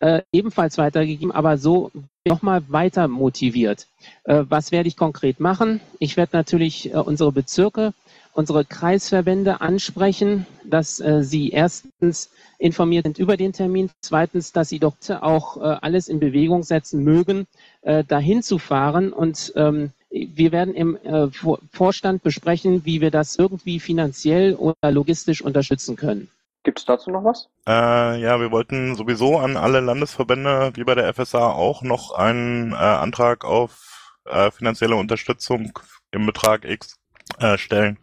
äh, 0.00 0.22
ebenfalls 0.32 0.78
weitergegeben, 0.78 1.30
aber 1.30 1.58
so 1.58 1.90
nochmal 2.26 2.62
weiter 2.68 3.06
motiviert. 3.06 3.86
Äh, 4.24 4.44
was 4.48 4.72
werde 4.72 4.88
ich 4.88 4.96
konkret 4.96 5.38
machen? 5.40 5.80
Ich 5.98 6.16
werde 6.16 6.36
natürlich 6.36 6.92
äh, 6.92 6.96
unsere 6.96 7.32
Bezirke, 7.32 7.92
unsere 8.32 8.64
Kreisverbände 8.64 9.60
ansprechen, 9.60 10.46
dass 10.64 11.00
äh, 11.00 11.22
sie 11.22 11.50
erstens 11.50 12.30
informiert 12.58 13.04
sind 13.04 13.18
über 13.18 13.36
den 13.36 13.52
Termin, 13.52 13.90
zweitens, 14.00 14.52
dass 14.52 14.68
sie 14.70 14.78
dort 14.78 15.10
auch 15.22 15.56
äh, 15.58 15.60
alles 15.60 16.08
in 16.08 16.18
Bewegung 16.18 16.62
setzen 16.62 17.04
mögen, 17.04 17.46
äh, 17.82 18.02
dahin 18.04 18.42
zu 18.42 18.58
fahren 18.58 19.12
und 19.12 19.52
ähm, 19.56 19.92
wir 20.10 20.52
werden 20.52 20.74
im 20.74 20.96
äh, 20.96 21.28
Vorstand 21.72 22.22
besprechen, 22.22 22.84
wie 22.84 23.00
wir 23.00 23.10
das 23.10 23.36
irgendwie 23.36 23.80
finanziell 23.80 24.54
oder 24.54 24.90
logistisch 24.90 25.42
unterstützen 25.42 25.96
können. 25.96 26.28
Gibt 26.62 26.80
es 26.80 26.84
dazu 26.84 27.10
noch 27.10 27.24
was? 27.24 27.48
Äh, 27.66 28.20
ja, 28.20 28.38
wir 28.40 28.50
wollten 28.50 28.94
sowieso 28.94 29.38
an 29.38 29.56
alle 29.56 29.80
Landesverbände, 29.80 30.72
wie 30.74 30.84
bei 30.84 30.94
der 30.94 31.14
FSA, 31.14 31.52
auch 31.52 31.82
noch 31.82 32.12
einen 32.12 32.72
äh, 32.72 32.76
Antrag 32.76 33.44
auf 33.44 34.18
äh, 34.26 34.50
finanzielle 34.50 34.96
Unterstützung 34.96 35.72
im 36.10 36.26
Betrag 36.26 36.64
X 36.64 36.96
äh, 37.38 37.56
stellen. 37.56 37.98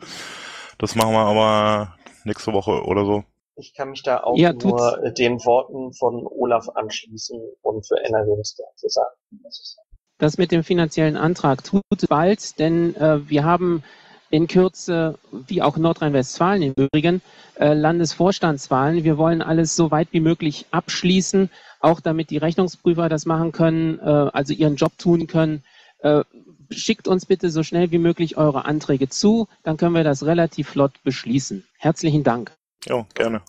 Das 0.79 0.95
machen 0.95 1.13
wir 1.13 1.19
aber 1.19 1.95
nächste 2.23 2.53
Woche 2.53 2.83
oder 2.83 3.05
so. 3.05 3.23
Ich 3.55 3.73
kann 3.73 3.89
mich 3.89 4.03
da 4.03 4.23
auch 4.23 4.37
Ja, 4.37 4.53
nur 4.53 4.59
tut's. 4.59 5.13
den 5.17 5.43
Worten 5.43 5.93
von 5.93 6.25
Olaf 6.27 6.69
anschließen 6.69 7.39
und 7.61 7.87
für 7.87 8.03
NRW 8.03 8.35
dazu 8.37 8.87
sagen. 8.87 9.15
ich 9.31 9.55
sagen. 9.55 9.86
Das 10.17 10.37
mit 10.37 10.51
dem 10.51 10.63
finanziellen 10.63 11.15
Antrag 11.15 11.63
tut 11.63 11.83
es 11.95 12.07
bald, 12.07 12.59
denn 12.59 12.95
äh, 12.95 13.29
wir 13.29 13.43
haben 13.43 13.83
in 14.29 14.47
Kürze, 14.47 15.17
wie 15.31 15.61
auch 15.61 15.77
Nordrhein-Westfalen 15.77 16.61
im 16.61 16.73
Übrigen, 16.75 17.21
äh, 17.59 17.73
Landesvorstandswahlen. 17.73 19.03
Wir 19.03 19.17
wollen 19.17 19.41
alles 19.41 19.75
so 19.75 19.91
weit 19.91 20.09
wie 20.11 20.19
möglich 20.19 20.65
abschließen, 20.71 21.49
auch 21.79 22.01
damit 22.01 22.29
die 22.29 22.37
Rechnungsprüfer 22.37 23.09
das 23.09 23.25
machen 23.25 23.51
können, 23.51 23.99
äh, 23.99 24.03
also 24.03 24.53
ihren 24.53 24.75
Job 24.75 24.97
tun 24.97 25.27
können. 25.27 25.63
Äh, 25.99 26.23
schickt 26.71 27.07
uns 27.07 27.25
bitte 27.25 27.49
so 27.49 27.63
schnell 27.63 27.91
wie 27.91 27.99
möglich 27.99 28.37
eure 28.37 28.65
Anträge 28.65 29.07
zu, 29.07 29.47
dann 29.63 29.77
können 29.77 29.95
wir 29.95 30.03
das 30.03 30.25
relativ 30.25 30.69
flott 30.69 30.91
beschließen. 31.03 31.65
Herzlichen 31.77 32.23
Dank. 32.23 32.51
Jo, 32.85 33.05
gerne. 33.13 33.41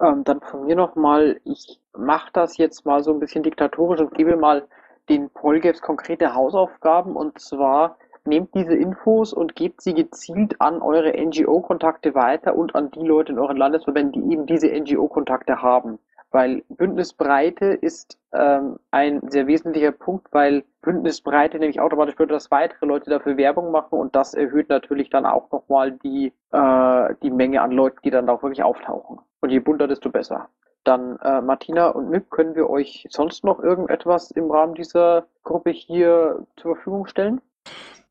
Ähm, 0.00 0.24
dann 0.24 0.40
von 0.40 0.66
mir 0.66 0.76
nochmal, 0.76 1.40
ich 1.44 1.78
mache 1.96 2.30
das 2.32 2.56
jetzt 2.56 2.86
mal 2.86 3.02
so 3.02 3.12
ein 3.12 3.20
bisschen 3.20 3.42
diktatorisch 3.42 4.00
und 4.00 4.14
gebe 4.14 4.36
mal 4.36 4.66
den 5.10 5.28
Polgaps 5.28 5.82
konkrete 5.82 6.34
Hausaufgaben 6.34 7.16
und 7.16 7.38
zwar 7.40 7.98
nehmt 8.24 8.54
diese 8.54 8.74
Infos 8.74 9.32
und 9.32 9.56
gebt 9.56 9.82
sie 9.82 9.94
gezielt 9.94 10.60
an 10.60 10.80
eure 10.82 11.12
NGO-Kontakte 11.12 12.14
weiter 12.14 12.54
und 12.54 12.74
an 12.74 12.90
die 12.92 13.04
Leute 13.04 13.32
in 13.32 13.38
euren 13.38 13.56
Landesverbänden, 13.56 14.22
die 14.22 14.32
eben 14.32 14.46
diese 14.46 14.68
NGO-Kontakte 14.68 15.62
haben. 15.62 15.98
Weil 16.30 16.62
Bündnisbreite 16.68 17.66
ist 17.66 18.18
ähm, 18.32 18.78
ein 18.92 19.20
sehr 19.30 19.48
wesentlicher 19.48 19.90
Punkt, 19.90 20.28
weil 20.30 20.62
Bündnisbreite 20.82 21.58
nämlich 21.58 21.80
automatisch 21.80 22.14
bedeutet, 22.14 22.36
dass 22.36 22.50
weitere 22.52 22.86
Leute 22.86 23.10
dafür 23.10 23.36
Werbung 23.36 23.72
machen 23.72 23.98
und 23.98 24.14
das 24.14 24.34
erhöht 24.34 24.68
natürlich 24.68 25.10
dann 25.10 25.26
auch 25.26 25.50
nochmal 25.50 25.90
die, 25.90 26.32
äh, 26.52 27.14
die 27.22 27.32
Menge 27.32 27.62
an 27.62 27.72
Leuten, 27.72 27.98
die 28.04 28.10
dann 28.10 28.28
auch 28.28 28.44
wirklich 28.44 28.62
auftauchen. 28.62 29.18
Und 29.40 29.50
je 29.50 29.58
bunter, 29.58 29.88
desto 29.88 30.10
besser. 30.10 30.48
Dann, 30.84 31.18
äh, 31.18 31.40
Martina 31.40 31.88
und 31.88 32.08
Mick, 32.08 32.30
können 32.30 32.54
wir 32.54 32.70
euch 32.70 33.06
sonst 33.10 33.44
noch 33.44 33.60
irgendetwas 33.60 34.30
im 34.30 34.50
Rahmen 34.50 34.74
dieser 34.74 35.26
Gruppe 35.44 35.70
hier 35.70 36.46
zur 36.56 36.76
Verfügung 36.76 37.06
stellen? 37.06 37.40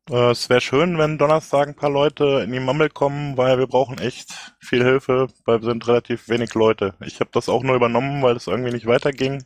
Äh, 0.08 0.30
es 0.30 0.48
wäre 0.48 0.60
schön, 0.60 0.98
wenn 0.98 1.18
Donnerstag 1.18 1.68
ein 1.68 1.76
paar 1.76 1.90
Leute 1.90 2.42
in 2.44 2.52
die 2.52 2.60
Mammel 2.60 2.88
kommen, 2.88 3.36
weil 3.36 3.58
wir 3.58 3.66
brauchen 3.66 3.98
echt 3.98 4.54
viel 4.60 4.84
Hilfe, 4.84 5.28
weil 5.44 5.60
wir 5.60 5.68
sind 5.68 5.86
relativ 5.88 6.28
wenig 6.28 6.54
Leute. 6.54 6.94
Ich 7.00 7.20
habe 7.20 7.30
das 7.32 7.48
auch 7.48 7.62
nur 7.62 7.76
übernommen, 7.76 8.22
weil 8.22 8.36
es 8.36 8.46
irgendwie 8.46 8.72
nicht 8.72 8.86
weiterging. 8.86 9.44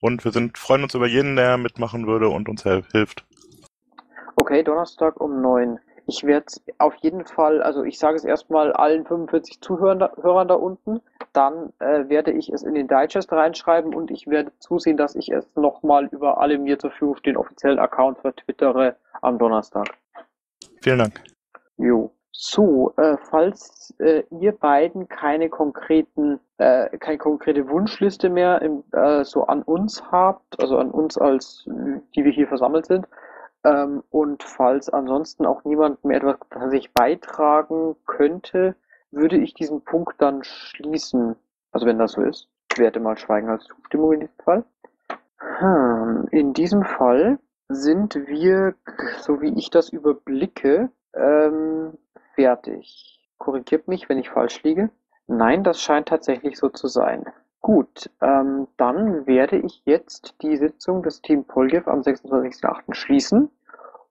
Und 0.00 0.24
wir 0.24 0.32
sind, 0.32 0.58
freuen 0.58 0.82
uns 0.82 0.94
über 0.94 1.06
jeden, 1.06 1.36
der 1.36 1.56
mitmachen 1.58 2.06
würde 2.08 2.28
und 2.28 2.48
uns 2.48 2.64
hilft. 2.64 3.24
Okay, 4.36 4.64
Donnerstag 4.64 5.20
um 5.20 5.40
neun. 5.40 5.78
Ich 6.06 6.24
werde 6.24 6.46
auf 6.78 6.94
jeden 6.96 7.24
Fall, 7.24 7.62
also 7.62 7.84
ich 7.84 7.98
sage 7.98 8.16
es 8.16 8.24
erstmal 8.24 8.72
allen 8.72 9.06
45 9.06 9.60
Zuhörern 9.60 10.00
da, 10.00 10.12
Hörern 10.20 10.48
da 10.48 10.54
unten, 10.54 11.00
dann 11.32 11.72
äh, 11.78 12.08
werde 12.08 12.32
ich 12.32 12.50
es 12.50 12.62
in 12.62 12.74
den 12.74 12.88
Digest 12.88 13.32
reinschreiben 13.32 13.94
und 13.94 14.10
ich 14.10 14.26
werde 14.26 14.52
zusehen, 14.58 14.96
dass 14.96 15.14
ich 15.14 15.30
es 15.30 15.54
nochmal 15.56 16.06
über 16.06 16.38
alle 16.38 16.58
mir 16.58 16.78
zur 16.78 16.90
Verfügung 16.90 17.16
stehenden 17.16 17.42
offiziellen 17.42 17.78
Accounts 17.78 18.20
vertwittere 18.20 18.96
am 19.20 19.38
Donnerstag. 19.38 19.86
Vielen 20.82 20.98
Dank. 20.98 21.20
Jo. 21.76 22.12
So, 22.34 22.94
äh, 22.96 23.18
falls 23.30 23.94
äh, 23.98 24.24
ihr 24.40 24.52
beiden 24.52 25.06
keine 25.08 25.50
konkreten, 25.50 26.40
äh, 26.56 26.96
keine 26.98 27.18
konkrete 27.18 27.68
Wunschliste 27.68 28.30
mehr 28.30 28.62
im, 28.62 28.82
äh, 28.92 29.22
so 29.22 29.44
an 29.44 29.62
uns 29.62 30.02
habt, 30.10 30.60
also 30.60 30.78
an 30.78 30.90
uns 30.90 31.18
als, 31.18 31.64
die 31.66 32.24
wir 32.24 32.32
hier 32.32 32.48
versammelt 32.48 32.86
sind, 32.86 33.06
ähm, 33.64 34.02
und 34.10 34.42
falls 34.42 34.88
ansonsten 34.88 35.46
auch 35.46 35.64
niemand 35.64 36.04
mehr 36.04 36.18
etwas 36.18 36.36
tatsächlich 36.50 36.92
beitragen 36.92 37.96
könnte, 38.06 38.74
würde 39.10 39.36
ich 39.36 39.54
diesen 39.54 39.82
Punkt 39.82 40.20
dann 40.20 40.42
schließen. 40.42 41.36
Also 41.70 41.86
wenn 41.86 41.98
das 41.98 42.12
so 42.12 42.22
ist. 42.22 42.48
Werde 42.76 43.00
mal 43.00 43.18
Schweigen 43.18 43.48
als 43.48 43.64
Zustimmung 43.64 44.12
in 44.14 44.20
diesem 44.20 44.38
Fall. 44.44 44.64
Hm, 45.38 46.28
in 46.30 46.52
diesem 46.54 46.84
Fall 46.84 47.38
sind 47.68 48.14
wir, 48.26 48.74
so 49.20 49.40
wie 49.40 49.56
ich 49.58 49.70
das 49.70 49.90
überblicke, 49.90 50.90
ähm, 51.14 51.98
fertig. 52.34 53.28
Korrigiert 53.38 53.88
mich, 53.88 54.08
wenn 54.08 54.18
ich 54.18 54.30
falsch 54.30 54.62
liege. 54.62 54.90
Nein, 55.26 55.64
das 55.64 55.80
scheint 55.80 56.08
tatsächlich 56.08 56.58
so 56.58 56.68
zu 56.68 56.88
sein. 56.88 57.26
Gut, 57.62 58.10
ähm, 58.20 58.66
dann 58.76 59.24
werde 59.24 59.56
ich 59.56 59.82
jetzt 59.84 60.34
die 60.42 60.56
Sitzung 60.56 61.04
des 61.04 61.22
Team 61.22 61.44
Poljev 61.44 61.88
am 61.88 62.00
26.08. 62.00 62.92
schließen 62.92 63.50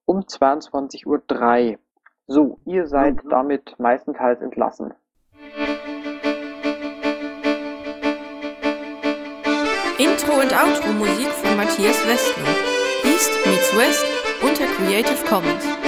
um 0.06 0.22
22.03 0.22 1.74
Uhr. 1.74 1.80
So, 2.28 2.60
ihr 2.66 2.88
seid 2.88 3.20
damit 3.30 3.78
meistenteils 3.78 4.42
entlassen. 4.42 4.94
Intro 9.98 10.34
und 10.40 10.54
Outro 10.54 10.94
Musik 10.94 11.28
von 11.28 11.58
Matthias 11.58 12.08
Westner. 12.08 12.56
East 13.04 13.32
meets 13.46 13.76
West 13.78 14.06
unter 14.42 14.66
Creative 14.78 15.26
Commons. 15.28 15.81